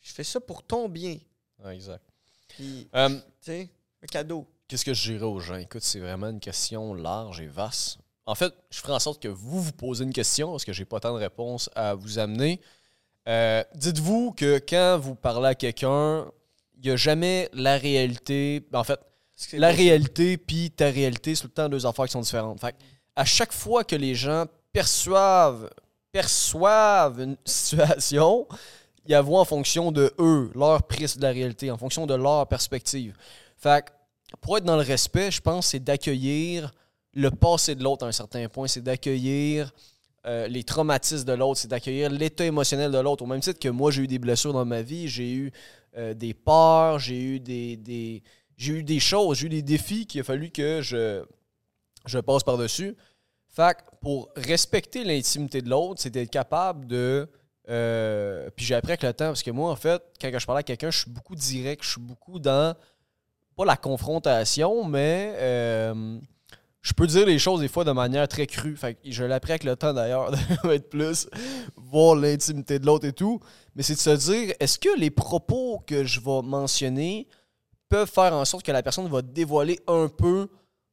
Je 0.00 0.12
fais 0.12 0.24
ça 0.24 0.40
pour 0.40 0.62
ton 0.62 0.88
bien. 0.88 1.18
Ouais, 1.58 1.74
exact. 1.74 2.04
Puis, 2.48 2.88
Euh, 2.94 3.08
tu 3.18 3.22
sais, 3.40 3.70
un 4.02 4.06
cadeau. 4.06 4.46
Qu'est-ce 4.68 4.84
que 4.84 4.94
je 4.94 5.12
dirais 5.12 5.24
aux 5.26 5.40
gens? 5.40 5.56
Écoute, 5.56 5.82
c'est 5.82 6.00
vraiment 6.00 6.28
une 6.28 6.40
question 6.40 6.94
large 6.94 7.40
et 7.40 7.46
vaste. 7.48 7.98
En 8.26 8.34
fait, 8.34 8.52
je 8.70 8.80
ferai 8.80 8.92
en 8.92 8.98
sorte 8.98 9.22
que 9.22 9.28
vous 9.28 9.62
vous 9.62 9.72
posez 9.72 10.04
une 10.04 10.12
question 10.12 10.50
parce 10.50 10.64
que 10.64 10.72
j'ai 10.72 10.84
pas 10.84 10.98
tant 10.98 11.14
de 11.14 11.18
réponses 11.18 11.70
à 11.76 11.94
vous 11.94 12.18
amener. 12.18 12.60
Euh, 13.28 13.62
dites-vous 13.74 14.32
que 14.32 14.58
quand 14.58 14.98
vous 15.00 15.14
parlez 15.14 15.48
à 15.48 15.54
quelqu'un, 15.54 16.26
il 16.76 16.82
n'y 16.86 16.90
a 16.90 16.96
jamais 16.96 17.48
la 17.52 17.78
réalité. 17.78 18.66
En 18.72 18.84
fait, 18.84 19.00
la 19.52 19.70
réalité 19.70 20.36
puis 20.36 20.70
ta 20.72 20.86
réalité, 20.86 21.34
c'est 21.34 21.42
tout 21.42 21.48
le 21.48 21.52
temps 21.52 21.68
deux 21.68 21.86
affaires 21.86 22.06
qui 22.06 22.12
sont 22.12 22.20
différentes. 22.20 22.60
Fait 22.60 22.74
à 23.14 23.24
chaque 23.24 23.52
fois 23.52 23.84
que 23.84 23.96
les 23.96 24.14
gens 24.14 24.46
perçoivent, 24.72 25.70
perçoivent 26.10 27.20
une 27.20 27.36
situation, 27.44 28.46
ils 29.06 29.12
la 29.12 29.22
voient 29.22 29.40
en 29.40 29.44
fonction 29.44 29.92
de 29.92 30.12
eux, 30.18 30.50
leur 30.54 30.82
prise 30.82 31.16
de 31.16 31.22
la 31.22 31.30
réalité, 31.30 31.70
en 31.70 31.78
fonction 31.78 32.06
de 32.06 32.14
leur 32.14 32.46
perspective. 32.48 33.16
Fait 33.56 33.84
pour 34.40 34.58
être 34.58 34.64
dans 34.64 34.76
le 34.76 34.82
respect, 34.82 35.30
je 35.30 35.40
pense, 35.40 35.68
c'est 35.68 35.78
d'accueillir 35.78 36.72
le 37.16 37.30
passé 37.30 37.74
de 37.74 37.82
l'autre 37.82 38.04
à 38.04 38.08
un 38.08 38.12
certain 38.12 38.48
point, 38.48 38.68
c'est 38.68 38.82
d'accueillir 38.82 39.72
euh, 40.26 40.46
les 40.48 40.64
traumatismes 40.64 41.24
de 41.24 41.32
l'autre, 41.32 41.60
c'est 41.60 41.68
d'accueillir 41.68 42.10
l'état 42.10 42.44
émotionnel 42.44 42.92
de 42.92 42.98
l'autre. 42.98 43.24
Au 43.24 43.26
même 43.26 43.40
titre 43.40 43.58
que 43.58 43.68
moi, 43.70 43.90
j'ai 43.90 44.02
eu 44.02 44.06
des 44.06 44.18
blessures 44.18 44.52
dans 44.52 44.64
ma 44.66 44.82
vie, 44.82 45.08
j'ai 45.08 45.32
eu 45.32 45.52
euh, 45.96 46.14
des 46.14 46.34
peurs, 46.34 46.98
j'ai 46.98 47.20
eu 47.22 47.40
des, 47.40 47.76
des- 47.76 48.22
j'ai 48.58 48.74
eu 48.74 48.82
des 48.82 49.00
choses, 49.00 49.38
j'ai 49.38 49.46
eu 49.46 49.50
des 49.50 49.62
défis 49.62 50.06
qu'il 50.06 50.20
a 50.20 50.24
fallu 50.24 50.50
que 50.50 50.82
je, 50.82 51.24
je 52.06 52.18
passe 52.18 52.44
par-dessus. 52.44 52.96
Fait 53.48 53.76
pour 54.02 54.30
respecter 54.36 55.04
l'intimité 55.04 55.62
de 55.62 55.70
l'autre, 55.70 56.00
c'est 56.02 56.10
d'être 56.10 56.30
capable 56.30 56.86
de. 56.86 57.28
euh, 57.70 58.50
puis 58.54 58.64
j'ai 58.66 58.74
appris 58.74 58.92
avec 58.92 59.02
le 59.04 59.12
temps, 59.14 59.28
parce 59.28 59.42
que 59.42 59.50
moi, 59.50 59.70
en 59.70 59.76
fait, 59.76 60.02
quand 60.20 60.30
je 60.38 60.46
parle 60.46 60.58
à 60.58 60.62
quelqu'un, 60.62 60.90
je 60.90 61.00
suis 61.00 61.10
beaucoup 61.10 61.34
direct, 61.36 61.82
je 61.84 61.90
suis 61.92 62.00
beaucoup 62.00 62.38
dans. 62.38 62.76
Pas 63.56 63.64
la 63.64 63.76
confrontation, 63.76 64.84
mais. 64.84 65.34
Je 66.86 66.92
peux 66.92 67.08
dire 67.08 67.26
les 67.26 67.40
choses 67.40 67.60
des 67.60 67.68
fois 67.68 67.82
de 67.82 67.90
manière 67.90 68.28
très 68.28 68.46
crue. 68.46 68.76
Fait 68.76 68.94
que 68.94 69.00
je 69.10 69.24
appris 69.24 69.50
avec 69.52 69.64
le 69.64 69.74
temps 69.74 69.92
d'ailleurs, 69.92 70.30
de 70.64 70.72
être 70.72 70.88
plus 70.88 71.28
voir 71.74 72.14
l'intimité 72.14 72.78
de 72.78 72.86
l'autre 72.86 73.06
et 73.06 73.12
tout. 73.12 73.40
Mais 73.74 73.82
c'est 73.82 73.94
de 73.94 73.98
se 73.98 74.30
dire, 74.30 74.54
est-ce 74.60 74.78
que 74.78 74.96
les 74.96 75.10
propos 75.10 75.82
que 75.84 76.04
je 76.04 76.20
vais 76.20 76.42
mentionner 76.42 77.26
peuvent 77.88 78.08
faire 78.08 78.32
en 78.34 78.44
sorte 78.44 78.64
que 78.64 78.70
la 78.70 78.84
personne 78.84 79.08
va 79.08 79.20
dévoiler 79.20 79.80
un 79.88 80.06
peu 80.06 80.48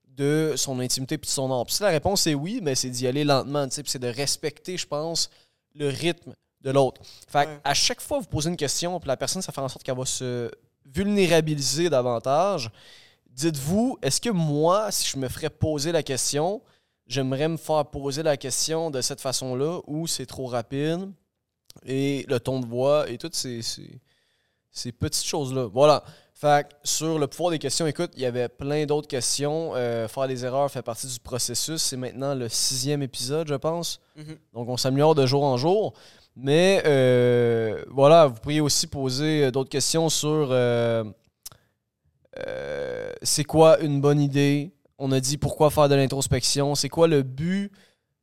de 0.07 0.53
son 0.55 0.79
intimité 0.79 1.19
puis 1.19 1.27
de 1.27 1.31
son 1.31 1.51
art? 1.51 1.65
Puis 1.67 1.75
si 1.75 1.83
la 1.83 1.89
réponse 1.89 2.25
est 2.25 2.33
oui, 2.33 2.59
mais 2.63 2.73
c'est 2.73 2.89
d'y 2.89 3.05
aller 3.05 3.23
lentement, 3.23 3.67
c'est 3.69 3.99
de 3.99 4.07
respecter, 4.07 4.77
je 4.77 4.87
pense, 4.87 5.29
le 5.75 5.89
rythme 5.89 6.33
de 6.61 6.71
l'autre. 6.71 7.01
Fait 7.27 7.45
que 7.45 7.49
Ouais. 7.51 7.59
à 7.63 7.73
chaque 7.75 8.01
fois 8.01 8.17
que 8.17 8.23
vous 8.23 8.29
posez 8.29 8.49
une 8.49 8.57
question, 8.57 8.99
puis 8.99 9.07
la 9.07 9.17
personne, 9.17 9.43
ça 9.43 9.51
fait 9.51 9.61
en 9.61 9.69
sorte 9.69 9.83
qu'elle 9.83 9.97
va 9.97 10.05
se 10.05 10.49
vulnérabiliser 10.85 11.89
davantage. 11.89 12.71
Dites-vous, 13.33 13.97
est-ce 14.01 14.21
que 14.21 14.29
moi, 14.29 14.91
si 14.91 15.09
je 15.09 15.17
me 15.17 15.27
ferais 15.27 15.49
poser 15.49 15.91
la 15.91 16.03
question, 16.03 16.61
j'aimerais 17.07 17.47
me 17.47 17.57
faire 17.57 17.85
poser 17.85 18.23
la 18.23 18.37
question 18.37 18.91
de 18.91 19.01
cette 19.01 19.21
façon-là 19.21 19.79
ou 19.87 20.07
c'est 20.07 20.25
trop 20.25 20.45
rapide 20.45 21.11
et 21.85 22.25
le 22.29 22.39
ton 22.39 22.59
de 22.59 22.67
voix 22.67 23.09
et 23.09 23.17
toutes 23.17 23.35
ces, 23.35 23.61
ces, 23.61 23.99
ces 24.69 24.91
petites 24.91 25.25
choses-là? 25.25 25.65
Voilà. 25.65 26.03
Fait 26.35 26.67
que 26.67 26.73
sur 26.83 27.17
le 27.17 27.27
pouvoir 27.27 27.51
des 27.51 27.59
questions, 27.59 27.87
écoute, 27.87 28.11
il 28.15 28.21
y 28.21 28.25
avait 28.25 28.49
plein 28.49 28.85
d'autres 28.85 29.07
questions. 29.07 29.71
Euh, 29.75 30.07
faire 30.07 30.27
des 30.27 30.45
erreurs 30.45 30.69
fait 30.69 30.81
partie 30.81 31.07
du 31.07 31.19
processus. 31.19 31.81
C'est 31.81 31.97
maintenant 31.97 32.35
le 32.35 32.49
sixième 32.49 33.01
épisode, 33.01 33.47
je 33.47 33.55
pense. 33.55 33.99
Mhm. 34.15 34.37
Donc, 34.53 34.69
on 34.69 34.77
s'améliore 34.77 35.15
de 35.15 35.25
jour 35.25 35.43
en 35.43 35.57
jour. 35.57 35.93
Mais 36.35 36.81
euh, 36.85 37.83
voilà, 37.89 38.27
vous 38.27 38.39
pourriez 38.39 38.61
aussi 38.61 38.87
poser 38.87 39.45
euh, 39.45 39.51
d'autres 39.51 39.69
questions 39.69 40.09
sur 40.09 40.49
euh, 40.51 41.03
euh, 42.47 43.11
c'est 43.21 43.43
quoi 43.43 43.79
une 43.79 44.01
bonne 44.01 44.19
idée? 44.19 44.73
On 44.97 45.11
a 45.11 45.19
dit 45.19 45.37
pourquoi 45.37 45.69
faire 45.69 45.89
de 45.89 45.95
l'introspection. 45.95 46.75
C'est 46.75 46.89
quoi 46.89 47.07
le 47.07 47.23
but 47.23 47.71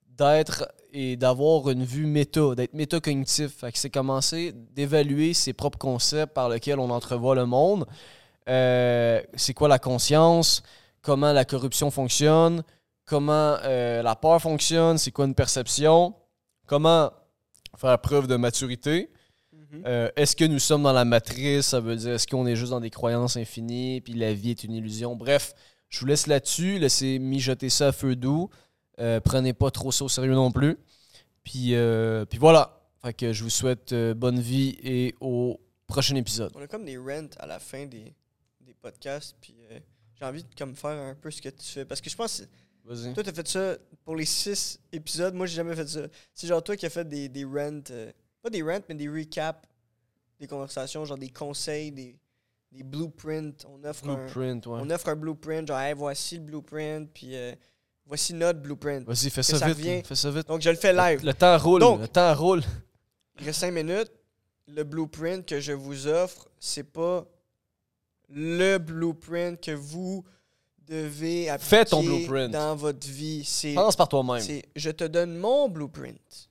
d'être 0.09 0.69
et 0.93 1.17
d'avoir 1.17 1.71
une 1.71 1.85
vue 1.85 2.07
méta, 2.07 2.55
d'être 2.55 2.75
métacognitif? 2.75 3.65
C'est 3.75 3.91
commencer 3.91 4.53
d'évaluer 4.73 5.35
ses 5.35 5.53
propres 5.53 5.79
concepts 5.79 6.35
par 6.35 6.49
lesquels 6.49 6.79
on 6.79 6.91
entrevoit 6.91 7.35
le 7.35 7.47
monde. 7.47 7.87
Euh, 8.49 9.23
c'est 9.35 9.55
quoi 9.55 9.69
la 9.69 9.79
conscience, 9.79 10.63
comment 11.03 11.33
la 11.33 11.45
corruption 11.45 11.91
fonctionne, 11.91 12.63
comment 13.05 13.57
euh, 13.65 14.03
la 14.03 14.17
peur 14.17 14.41
fonctionne, 14.41 14.99
c'est 14.99 15.11
quoi 15.11 15.27
une 15.27 15.35
perception, 15.35 16.15
comment 16.67 17.11
faire 17.77 17.99
preuve 18.01 18.27
de 18.27 18.37
maturité? 18.37 19.11
Mhm. 19.71 19.83
Euh, 19.87 20.11
est-ce 20.17 20.37
que 20.37 20.45
nous 20.45 20.59
sommes 20.59 20.83
dans 20.83 20.93
la 20.93 21.05
matrice? 21.05 21.67
Ça 21.67 21.81
veut 21.81 21.97
dire 21.97 22.15
est-ce 22.15 22.27
qu'on 22.27 22.47
est 22.47 22.57
juste 22.57 22.71
dans 22.71 22.81
des 22.81 22.91
croyances 22.91 23.37
infinies, 23.37 24.01
puis 24.01 24.15
la 24.15 24.33
vie 24.33 24.51
est 24.51 24.65
une 24.65 24.75
illusion? 24.75 25.17
Bref, 25.17 25.55
je 25.89 26.01
vous 26.01 26.07
laisse 26.07 26.27
là-dessus. 26.27 26.79
Laissez 26.79 27.19
mijoter 27.19 27.71
ça 27.71 27.89
à 27.89 27.93
feu 27.93 28.17
doux. 28.17 28.51
Euh, 28.99 29.21
prenez 29.21 29.53
pas 29.53 29.71
trop 29.71 29.93
ça 29.93 30.05
au 30.05 30.09
sérieux 30.09 30.35
non 30.35 30.51
plus. 30.51 30.77
Puis, 31.43 31.75
euh, 31.75 32.25
puis 32.25 32.39
voilà. 32.39 32.81
Fait 33.03 33.15
que 33.15 33.33
je 33.33 33.43
vous 33.43 33.51
souhaite 33.51 33.95
bonne 33.95 34.41
vie 34.41 34.77
et 34.83 35.15
au 35.21 35.59
prochain 35.87 36.17
épisode. 36.17 36.53
On 36.55 36.61
a 36.61 36.67
comme 36.67 36.85
des 36.85 36.99
rents 36.99 37.31
à 37.39 37.47
la 37.47 37.59
fin 37.59 37.87
des, 37.87 38.13
des 38.61 38.75
podcasts, 38.75 39.37
puis 39.41 39.55
j'ai 40.19 40.25
envie 40.27 40.43
de 40.43 40.55
comme 40.57 40.77
faire 40.77 40.91
un 40.91 41.15
peu 41.15 41.31
ce 41.31 41.41
que 41.41 41.49
tu 41.49 41.65
fais. 41.65 41.87
Parce 41.87 42.03
que 42.03 42.11
je 42.11 42.17
pense 42.17 42.43
toi, 43.15 43.23
t'as 43.23 43.33
fait 43.33 43.47
ça 43.49 43.77
pour 44.05 44.17
les 44.17 44.25
six 44.25 44.81
épisodes. 44.93 45.35
Moi, 45.35 45.47
j'ai 45.47 45.57
jamais 45.57 45.77
fait 45.77 45.89
ça. 45.89 46.01
C'est 46.35 46.47
genre 46.47 46.63
toi 46.63 46.77
qui 46.77 46.87
as 46.87 46.91
fait 46.91 47.09
des, 47.09 47.29
des 47.29 47.45
rents, 47.45 47.83
pas 48.43 48.51
des 48.51 48.63
rents, 48.63 48.81
mais 48.89 48.95
des 48.95 49.09
recaps 49.09 49.67
des 50.39 50.47
conversations, 50.47 51.05
genre 51.05 51.19
des 51.19 51.29
conseils, 51.29 51.93
des, 51.93 52.17
des 52.73 52.83
blueprints. 52.83 53.67
On 53.69 53.85
offre 53.85 54.09
un. 54.09 54.15
Blueprint, 54.15 54.67
ouais. 54.67 54.79
On 54.83 54.89
offre 54.91 55.09
un 55.11 55.17
blueprint, 55.17 55.69
genre, 55.69 55.79
Hey, 55.79 55.93
voici 55.95 56.37
le 56.37 56.43
blueprint, 56.45 57.11
puis 57.13 57.37
euh, 57.37 57.55
voici 58.07 58.33
notre 58.33 58.59
blueprint. 58.61 59.07
Vas-y, 59.07 59.29
fais 59.29 59.43
ça 59.43 59.59
ça 59.59 59.67
vite. 59.69 59.77
revient. 59.77 60.03
Fais 60.03 60.15
ça 60.15 60.31
vite. 60.31 60.49
Donc, 60.49 60.63
je 60.63 60.71
le 60.71 60.77
fais 60.77 60.95
live. 60.95 61.21
Le, 61.21 61.27
le 61.27 61.35
temps 61.35 61.59
roule. 61.59 61.81
Donc- 61.81 62.01
le 62.01 62.09
temps 62.09 62.35
roule. 62.35 62.63
Il 63.39 63.45
reste 63.47 63.61
5 63.61 63.71
minutes. 63.73 64.11
Le 64.69 64.83
blueprint 64.85 65.45
que 65.45 65.61
je 65.61 65.73
vous 65.73 66.07
offre, 66.07 66.49
c'est 66.59 66.85
pas 66.91 67.27
le 68.29 68.79
blueprint 68.79 69.61
que 69.61 69.73
vous 69.73 70.25
devez 70.87 71.49
appliquer 71.51 71.77
Fais 71.77 71.85
ton 71.85 72.03
blueprint. 72.03 72.51
dans 72.53 72.77
votre 72.77 73.07
vie. 73.07 73.47
Pense 73.75 73.97
par 73.97 74.09
toi-même. 74.09 74.41
c'est 74.43 74.65
je 74.77 74.91
te 74.91 75.05
donne 75.05 75.37
mon 75.37 75.69
blueprint. 75.69 76.50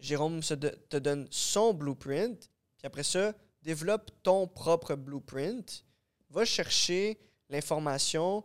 Jérôme 0.00 0.40
te 0.40 0.96
donne 0.96 1.26
son 1.30 1.74
blueprint. 1.74 2.50
Puis 2.76 2.86
après 2.86 3.02
ça, 3.02 3.34
développe 3.62 4.10
ton 4.22 4.46
propre 4.46 4.94
blueprint. 4.94 5.84
Va 6.30 6.44
chercher 6.44 7.18
l'information 7.48 8.44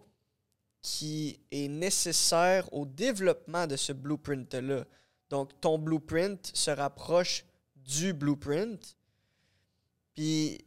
qui 0.82 1.40
est 1.52 1.68
nécessaire 1.68 2.72
au 2.74 2.86
développement 2.86 3.68
de 3.68 3.76
ce 3.76 3.94
blueprint-là. 3.94 4.86
Donc, 5.30 5.60
ton 5.62 5.78
blueprint 5.78 6.52
se 6.54 6.72
rapproche 6.72 7.46
du 7.76 8.14
blueprint. 8.14 8.98
Puis, 10.14 10.60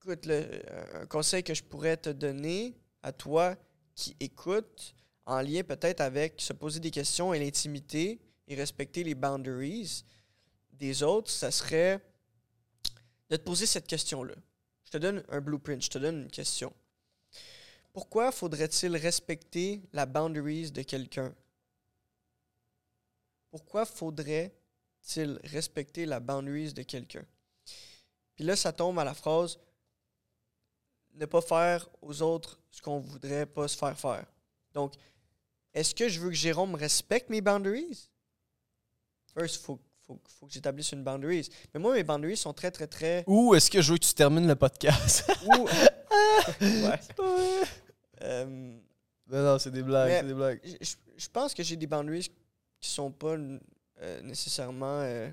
écoute, 0.00 0.26
le- 0.26 0.62
un 0.94 1.06
conseil 1.06 1.42
que 1.42 1.54
je 1.54 1.62
pourrais 1.62 1.96
te 1.96 2.10
donner 2.10 2.76
à 3.02 3.12
toi 3.12 3.56
qui 3.94 4.16
écoute, 4.20 4.94
en 5.26 5.40
lien 5.40 5.62
peut-être 5.62 6.00
avec 6.00 6.40
se 6.40 6.52
poser 6.52 6.80
des 6.80 6.90
questions 6.90 7.32
et 7.32 7.38
l'intimité 7.38 8.20
et 8.48 8.54
respecter 8.54 9.04
les 9.04 9.14
boundaries 9.14 10.04
autres, 11.02 11.30
ça 11.30 11.50
serait 11.50 12.00
de 13.30 13.36
te 13.36 13.42
poser 13.42 13.66
cette 13.66 13.86
question-là. 13.86 14.34
Je 14.84 14.90
te 14.90 14.96
donne 14.98 15.24
un 15.28 15.40
blueprint, 15.40 15.82
je 15.82 15.90
te 15.90 15.98
donne 15.98 16.22
une 16.22 16.30
question. 16.30 16.72
Pourquoi 17.92 18.32
faudrait-il 18.32 18.96
respecter 18.96 19.82
la 19.92 20.06
boundaries 20.06 20.70
de 20.70 20.82
quelqu'un? 20.82 21.34
Pourquoi 23.50 23.84
faudrait-il 23.84 25.40
respecter 25.44 26.06
la 26.06 26.20
boundaries 26.20 26.72
de 26.72 26.82
quelqu'un? 26.82 27.24
Puis 28.34 28.44
là, 28.44 28.56
ça 28.56 28.72
tombe 28.72 28.98
à 28.98 29.04
la 29.04 29.14
phrase 29.14 29.58
ne 31.14 31.26
pas 31.26 31.42
faire 31.42 31.88
aux 32.00 32.22
autres 32.22 32.58
ce 32.70 32.80
qu'on 32.80 32.98
voudrait 32.98 33.46
pas 33.46 33.68
se 33.68 33.76
faire 33.76 33.98
faire. 33.98 34.26
Donc, 34.72 34.94
est-ce 35.74 35.94
que 35.94 36.08
je 36.08 36.20
veux 36.20 36.30
que 36.30 36.34
Jérôme 36.34 36.74
respecte 36.74 37.28
mes 37.30 37.40
boundaries? 37.40 38.10
First, 39.34 39.56
il 39.56 39.60
faut, 39.60 39.80
faut, 40.06 40.20
faut 40.38 40.46
que 40.46 40.52
j'établisse 40.52 40.92
une 40.92 41.02
boundaries. 41.04 41.48
Mais 41.72 41.80
moi, 41.80 41.94
mes 41.94 42.02
boundaries 42.04 42.36
sont 42.36 42.52
très, 42.52 42.70
très, 42.70 42.86
très... 42.86 43.24
Ou 43.26 43.54
est-ce 43.54 43.70
que 43.70 43.80
je 43.82 43.92
veux 43.92 43.98
que 43.98 44.04
tu 44.04 44.14
termines 44.14 44.46
le 44.46 44.54
podcast? 44.56 45.30
Ou- 45.46 45.66
ouais. 46.60 46.98
Euh, 48.22 48.44
non, 49.30 49.42
non, 49.42 49.58
c'est 49.58 49.70
des 49.70 49.82
blagues. 49.82 50.10
C'est 50.20 50.26
des 50.26 50.34
blagues. 50.34 50.60
je, 50.64 50.94
je- 51.16 51.28
pense 51.28 51.54
que 51.54 51.62
j'ai 51.62 51.76
des 51.76 51.86
boundaries 51.86 52.30
qui 52.80 52.90
sont 52.90 53.10
pas 53.10 53.36
euh, 54.00 54.20
nécessairement. 54.22 55.00
euh, 55.02 55.30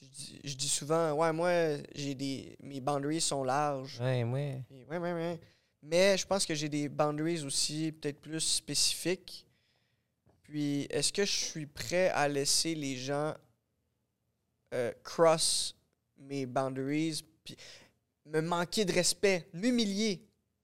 je, 0.00 0.06
dis, 0.06 0.40
je 0.44 0.54
dis 0.54 0.68
souvent, 0.68 1.12
ouais, 1.12 1.32
moi, 1.32 1.50
j'ai 1.94 2.14
des. 2.14 2.56
Mes 2.62 2.80
boundaries 2.80 3.20
sont 3.20 3.44
larges. 3.44 3.98
Ouais, 4.00 4.24
ouais. 4.24 4.62
Ouais, 4.88 4.98
ouais, 4.98 5.12
ouais. 5.12 5.40
Mais 5.82 6.16
je 6.18 6.26
pense 6.26 6.44
que 6.46 6.54
j'ai 6.54 6.68
des 6.68 6.88
boundaries 6.88 7.42
aussi 7.42 7.92
peut-être 7.92 8.20
plus 8.20 8.40
spécifiques. 8.40 9.46
Puis, 10.42 10.86
est-ce 10.90 11.12
que 11.12 11.24
je 11.24 11.32
suis 11.32 11.66
prêt 11.66 12.08
à 12.10 12.28
laisser 12.28 12.74
les 12.74 12.96
gens 12.96 13.34
euh, 14.72 14.92
cross 15.02 15.74
mes 16.18 16.46
boundaries, 16.46 17.24
puis 17.44 17.56
me 18.26 18.40
manquer 18.40 18.84
de 18.84 18.92
respect, 18.92 19.48
m'humilier? 19.52 20.22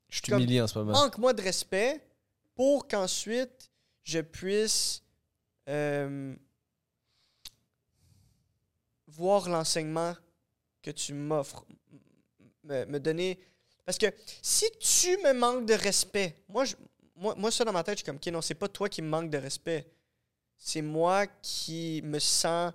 Je 0.08 0.20
Comme- 0.22 0.38
t'humilie 0.38 0.60
en 0.60 0.66
ce 0.66 0.78
moment. 0.78 0.92
manque-moi 0.92 1.32
de 1.32 1.42
respect 1.42 2.00
pour 2.54 2.86
qu'ensuite 2.86 3.70
je 4.04 4.20
puisse 4.20 5.02
euh, 5.68 6.34
voir 9.08 9.48
l'enseignement 9.48 10.14
que 10.82 10.90
tu 10.90 11.14
m'offres, 11.14 11.64
me, 12.64 12.84
me 12.86 13.00
donner. 13.00 13.38
Parce 13.84 13.98
que 13.98 14.06
si 14.42 14.66
tu 14.80 15.16
me 15.18 15.32
manques 15.32 15.66
de 15.66 15.74
respect, 15.74 16.36
moi, 16.48 16.64
je- 16.64 16.76
moi, 17.16 17.34
moi 17.36 17.50
ça 17.50 17.64
dans 17.64 17.72
ma 17.72 17.82
tête, 17.82 17.94
je 17.98 18.02
suis 18.02 18.06
comme, 18.06 18.16
ok, 18.16 18.26
non, 18.28 18.42
c'est 18.42 18.54
pas 18.54 18.68
toi 18.68 18.88
qui 18.88 19.02
me 19.02 19.08
manques 19.08 19.30
de 19.30 19.38
respect. 19.38 19.90
C'est 20.58 20.82
moi 20.82 21.26
qui 21.42 22.00
me 22.04 22.18
sens 22.18 22.72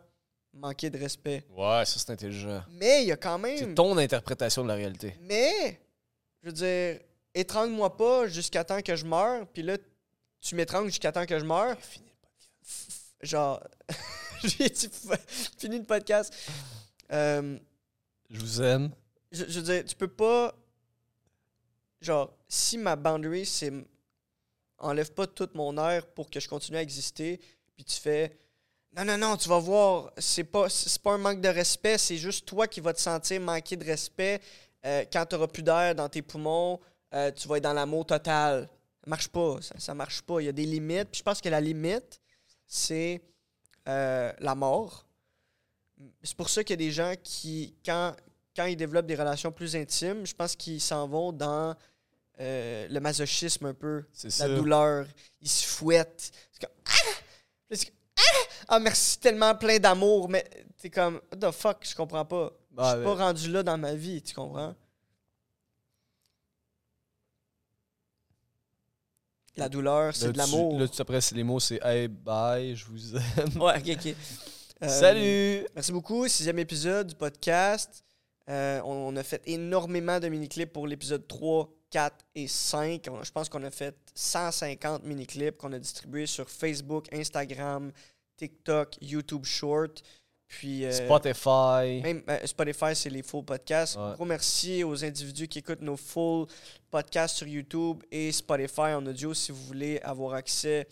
manquer 0.54 0.90
de 0.90 0.98
respect. 0.98 1.44
Ouais, 1.50 1.84
ça 1.86 2.00
c'est 2.00 2.10
intelligent. 2.12 2.64
Mais 2.72 3.04
il 3.04 3.08
y 3.08 3.12
a 3.12 3.18
quand 3.18 3.40
C'est 3.44 3.66
même. 3.66 3.76
ton 3.76 3.98
interprétation 3.98 4.64
de 4.64 4.68
la 4.68 4.76
réalité. 4.76 5.16
Mais, 5.22 5.80
je 6.42 6.48
veux 6.48 6.54
dire, 6.54 7.00
étrangle-moi 7.34 7.96
pas 7.98 8.28
jusqu'à 8.28 8.64
temps 8.64 8.82
que 8.82 8.96
je 8.96 9.06
meure, 9.06 9.48
puis 9.48 9.62
là, 9.64 9.78
tu 10.42 10.56
m'étrangles 10.56 10.88
jusqu'à 10.90 11.12
temps 11.12 11.26
que 11.26 11.38
je 11.40 11.46
meurs. 11.46 11.78
Genre, 13.22 13.62
j'ai 14.44 14.70
dit, 14.70 14.90
fini 15.58 15.78
le 15.80 15.86
podcast. 15.86 16.34
Euh, 17.12 17.58
Je 18.30 18.40
vous 18.40 18.62
aime. 18.62 18.92
je, 19.32 19.46
je 19.48 19.60
veux 19.60 19.66
dire, 19.74 19.86
tu 19.86 19.96
peux 19.96 20.08
pas. 20.08 20.56
Genre, 22.02 22.34
si 22.48 22.78
ma 22.78 22.96
boundary, 22.96 23.46
c'est. 23.46 23.72
Enlève 24.80 25.14
pas 25.14 25.28
toute 25.28 25.54
mon 25.54 25.78
air 25.78 26.08
pour 26.08 26.32
que 26.32 26.40
je 26.40 26.50
continue 26.50 26.78
à 26.78 26.82
exister, 26.82 27.40
puis 27.76 27.84
tu 27.86 27.96
fais. 28.00 28.36
Non, 28.94 29.06
non, 29.06 29.18
non, 29.18 29.38
tu 29.38 29.48
vas 29.48 29.60
voir, 29.60 30.12
c'est 30.18 30.44
pas, 30.44 30.68
c'est 30.68 31.02
pas 31.02 31.14
un 31.14 31.18
manque 31.18 31.40
de 31.40 31.48
respect, 31.48 31.98
c'est 31.98 32.18
juste 32.18 32.46
toi 32.46 32.68
qui 32.68 32.82
vas 32.82 32.94
te 32.94 33.00
sentir 33.00 33.40
manquer 33.40 33.78
de 33.78 33.86
respect 33.86 34.42
euh, 34.86 35.06
quand 35.12 35.26
tu 35.26 35.48
plus 35.48 35.64
d'air 35.64 35.96
dans 35.96 36.10
tes 36.10 36.22
poumons, 36.22 36.80
euh, 37.14 37.32
tu 37.32 37.48
vas 37.48 37.58
être 37.58 37.64
dans 37.64 37.74
l'amour 37.74 38.06
total. 38.06 38.68
Ça 39.04 39.10
marche 39.10 39.28
pas, 39.30 39.62
ça, 39.62 39.76
ça 39.78 39.94
marche 39.94 40.22
pas. 40.22 40.42
Il 40.42 40.46
y 40.46 40.50
a 40.50 40.52
des 40.52 40.66
limites, 40.66 41.10
puis 41.10 41.20
je 41.20 41.24
pense 41.24 41.40
que 41.40 41.48
la 41.48 41.62
limite, 41.62 42.20
c'est 42.68 43.22
euh, 43.88 44.34
la 44.40 44.56
mort. 44.56 45.06
C'est 46.22 46.36
pour 46.36 46.50
ça 46.50 46.64
qu'il 46.64 46.74
y 46.74 46.84
a 46.84 46.86
des 46.86 46.92
gens 46.92 47.14
qui, 47.24 47.76
quand, 47.86 48.14
quand 48.56 48.66
ils 48.66 48.76
développent 48.76 49.06
des 49.08 49.16
relations 49.16 49.52
plus 49.54 49.76
intimes, 49.76 50.26
je 50.26 50.36
pense 50.36 50.56
qu'ils 50.56 50.82
s'en 50.82 51.08
vont 51.08 51.32
dans 51.32 51.76
le 52.40 53.00
masochisme 53.00 53.68
un 53.68 53.74
peu, 53.76 54.04
la 54.24 54.30
ça. 54.32 54.50
douleur. 54.50 55.06
Ils 55.42 55.50
se 55.50 55.64
fouettent. 55.66 56.32
C'est 56.52 56.66
comme 56.66 56.76
Ah! 56.88 57.12
Ah! 58.68 58.80
Merci 58.80 59.20
tellement 59.20 59.54
plein 59.56 59.80
d'amour, 59.80 60.30
mais 60.30 60.44
t'es 60.78 60.90
comme 60.90 61.20
What 61.32 61.38
the 61.50 61.52
fuck, 61.52 61.78
je 61.88 61.96
comprends 61.96 62.26
pas. 62.26 62.52
Je 62.78 62.84
suis 62.84 63.04
pas 63.04 63.16
rendu 63.16 63.52
là 63.52 63.64
dans 63.64 63.78
ma 63.78 63.94
vie, 63.96 64.22
tu 64.22 64.34
comprends? 64.34 64.74
La 69.58 69.68
douleur, 69.68 70.16
c'est 70.16 70.32
de 70.32 70.38
l'amour. 70.38 70.80
Là, 70.80 70.88
tout 70.88 71.02
après, 71.02 71.20
c'est- 71.22 71.36
les 71.36 71.44
mots, 71.44 71.60
c'est 71.60 71.80
Hey, 71.84 72.08
bye, 72.08 72.76
je 72.76 72.86
vous 72.86 73.16
aime. 73.18 73.62
Ouais, 73.62 73.78
ok, 73.78 73.98
ok. 74.06 74.16
Euh, 74.84 74.88
Salut! 74.88 75.68
Merci 75.76 75.92
beaucoup. 75.92 76.28
Sixième 76.28 76.58
épisode 76.58 77.06
du 77.06 77.14
podcast. 77.14 78.04
Euh, 78.50 78.82
on, 78.84 79.14
on 79.14 79.16
a 79.16 79.22
fait 79.22 79.40
énormément 79.46 80.20
de 80.20 80.28
mini-clips 80.28 80.74
pour 80.74 80.88
l'épisode 80.88 81.28
3, 81.28 81.70
4 81.92 82.16
et 82.36 82.48
5. 82.48 83.08
On- 83.12 83.24
je 83.24 83.32
pense 83.32 83.48
qu'on 83.50 83.64
a 83.64 83.70
fait 83.72 83.96
150 84.16 85.04
mini-clips 85.04 85.58
qu'on 85.58 85.72
a 85.74 85.80
distribués 85.80 86.26
sur 86.26 86.50
Facebook, 86.50 87.06
Instagram, 87.14 87.92
TikTok, 88.38 88.96
YouTube 89.02 89.46
Short. 89.46 90.02
Puis, 90.48 90.84
euh, 90.84 90.92
Spotify. 90.92 92.02
même 92.04 92.24
euh, 92.28 92.46
Spotify, 92.46 92.94
c'est 92.94 93.10
les 93.10 93.24
full 93.24 93.46
podcasts. 93.46 93.96
Ouais. 93.96 94.14
Gros 94.16 94.26
merci 94.26 94.84
aux 94.84 95.02
individus 95.06 95.48
qui 95.48 95.60
écoutent 95.60 95.82
nos 95.82 95.96
full 95.96 96.46
podcasts 96.90 97.38
sur 97.38 97.48
YouTube 97.48 98.04
et 98.12 98.32
Spotify 98.34 98.94
en 98.96 99.06
audio 99.06 99.34
si 99.34 99.54
vous 99.54 99.64
voulez 99.64 100.00
avoir 100.02 100.34
accès 100.34 100.88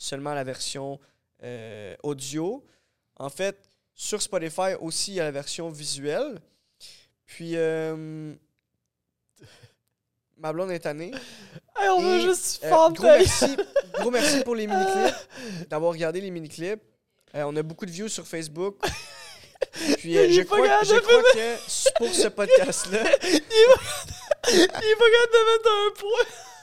seulement 0.00 0.30
à 0.30 0.34
la 0.34 0.42
version 0.42 0.98
euh, 1.44 1.94
audio. 2.02 2.64
En 3.16 3.28
fait, 3.28 3.70
sur 3.94 4.20
Spotify 4.20 4.74
aussi, 4.80 5.12
il 5.12 5.14
y 5.16 5.20
a 5.20 5.24
la 5.24 5.30
version 5.30 5.68
visuelle. 5.70 6.40
Puis, 7.26 7.54
ma 10.38 10.52
blonde 10.52 10.70
est 10.70 10.80
tannée. 10.80 11.12
Hey, 11.76 11.88
on 11.88 12.00
veut 12.00 12.20
juste 12.20 12.60
Euh, 12.64 12.70
gros, 12.90 13.02
merci, 13.02 13.56
gros 13.98 14.10
merci 14.10 14.40
pour 14.40 14.54
les 14.54 14.66
mini-clips, 14.66 15.28
d'avoir 15.70 15.92
regardé 15.92 16.20
les 16.20 16.30
mini-clips. 16.30 16.80
Euh, 17.34 17.42
on 17.46 17.56
a 17.56 17.62
beaucoup 17.62 17.86
de 17.86 17.90
views 17.90 18.08
sur 18.08 18.26
Facebook. 18.26 18.76
Puis 19.98 20.16
euh, 20.18 20.30
je 20.30 20.42
crois 20.42 20.58
que 20.58 21.98
pour 21.98 22.14
ce 22.14 22.28
podcast-là, 22.28 23.00
Il 24.52 24.60
est 24.60 24.66
pas 24.68 24.74
capable 24.76 25.32
de 25.32 25.52
mettre 25.52 25.70
un 25.70 25.90
point. 25.98 26.53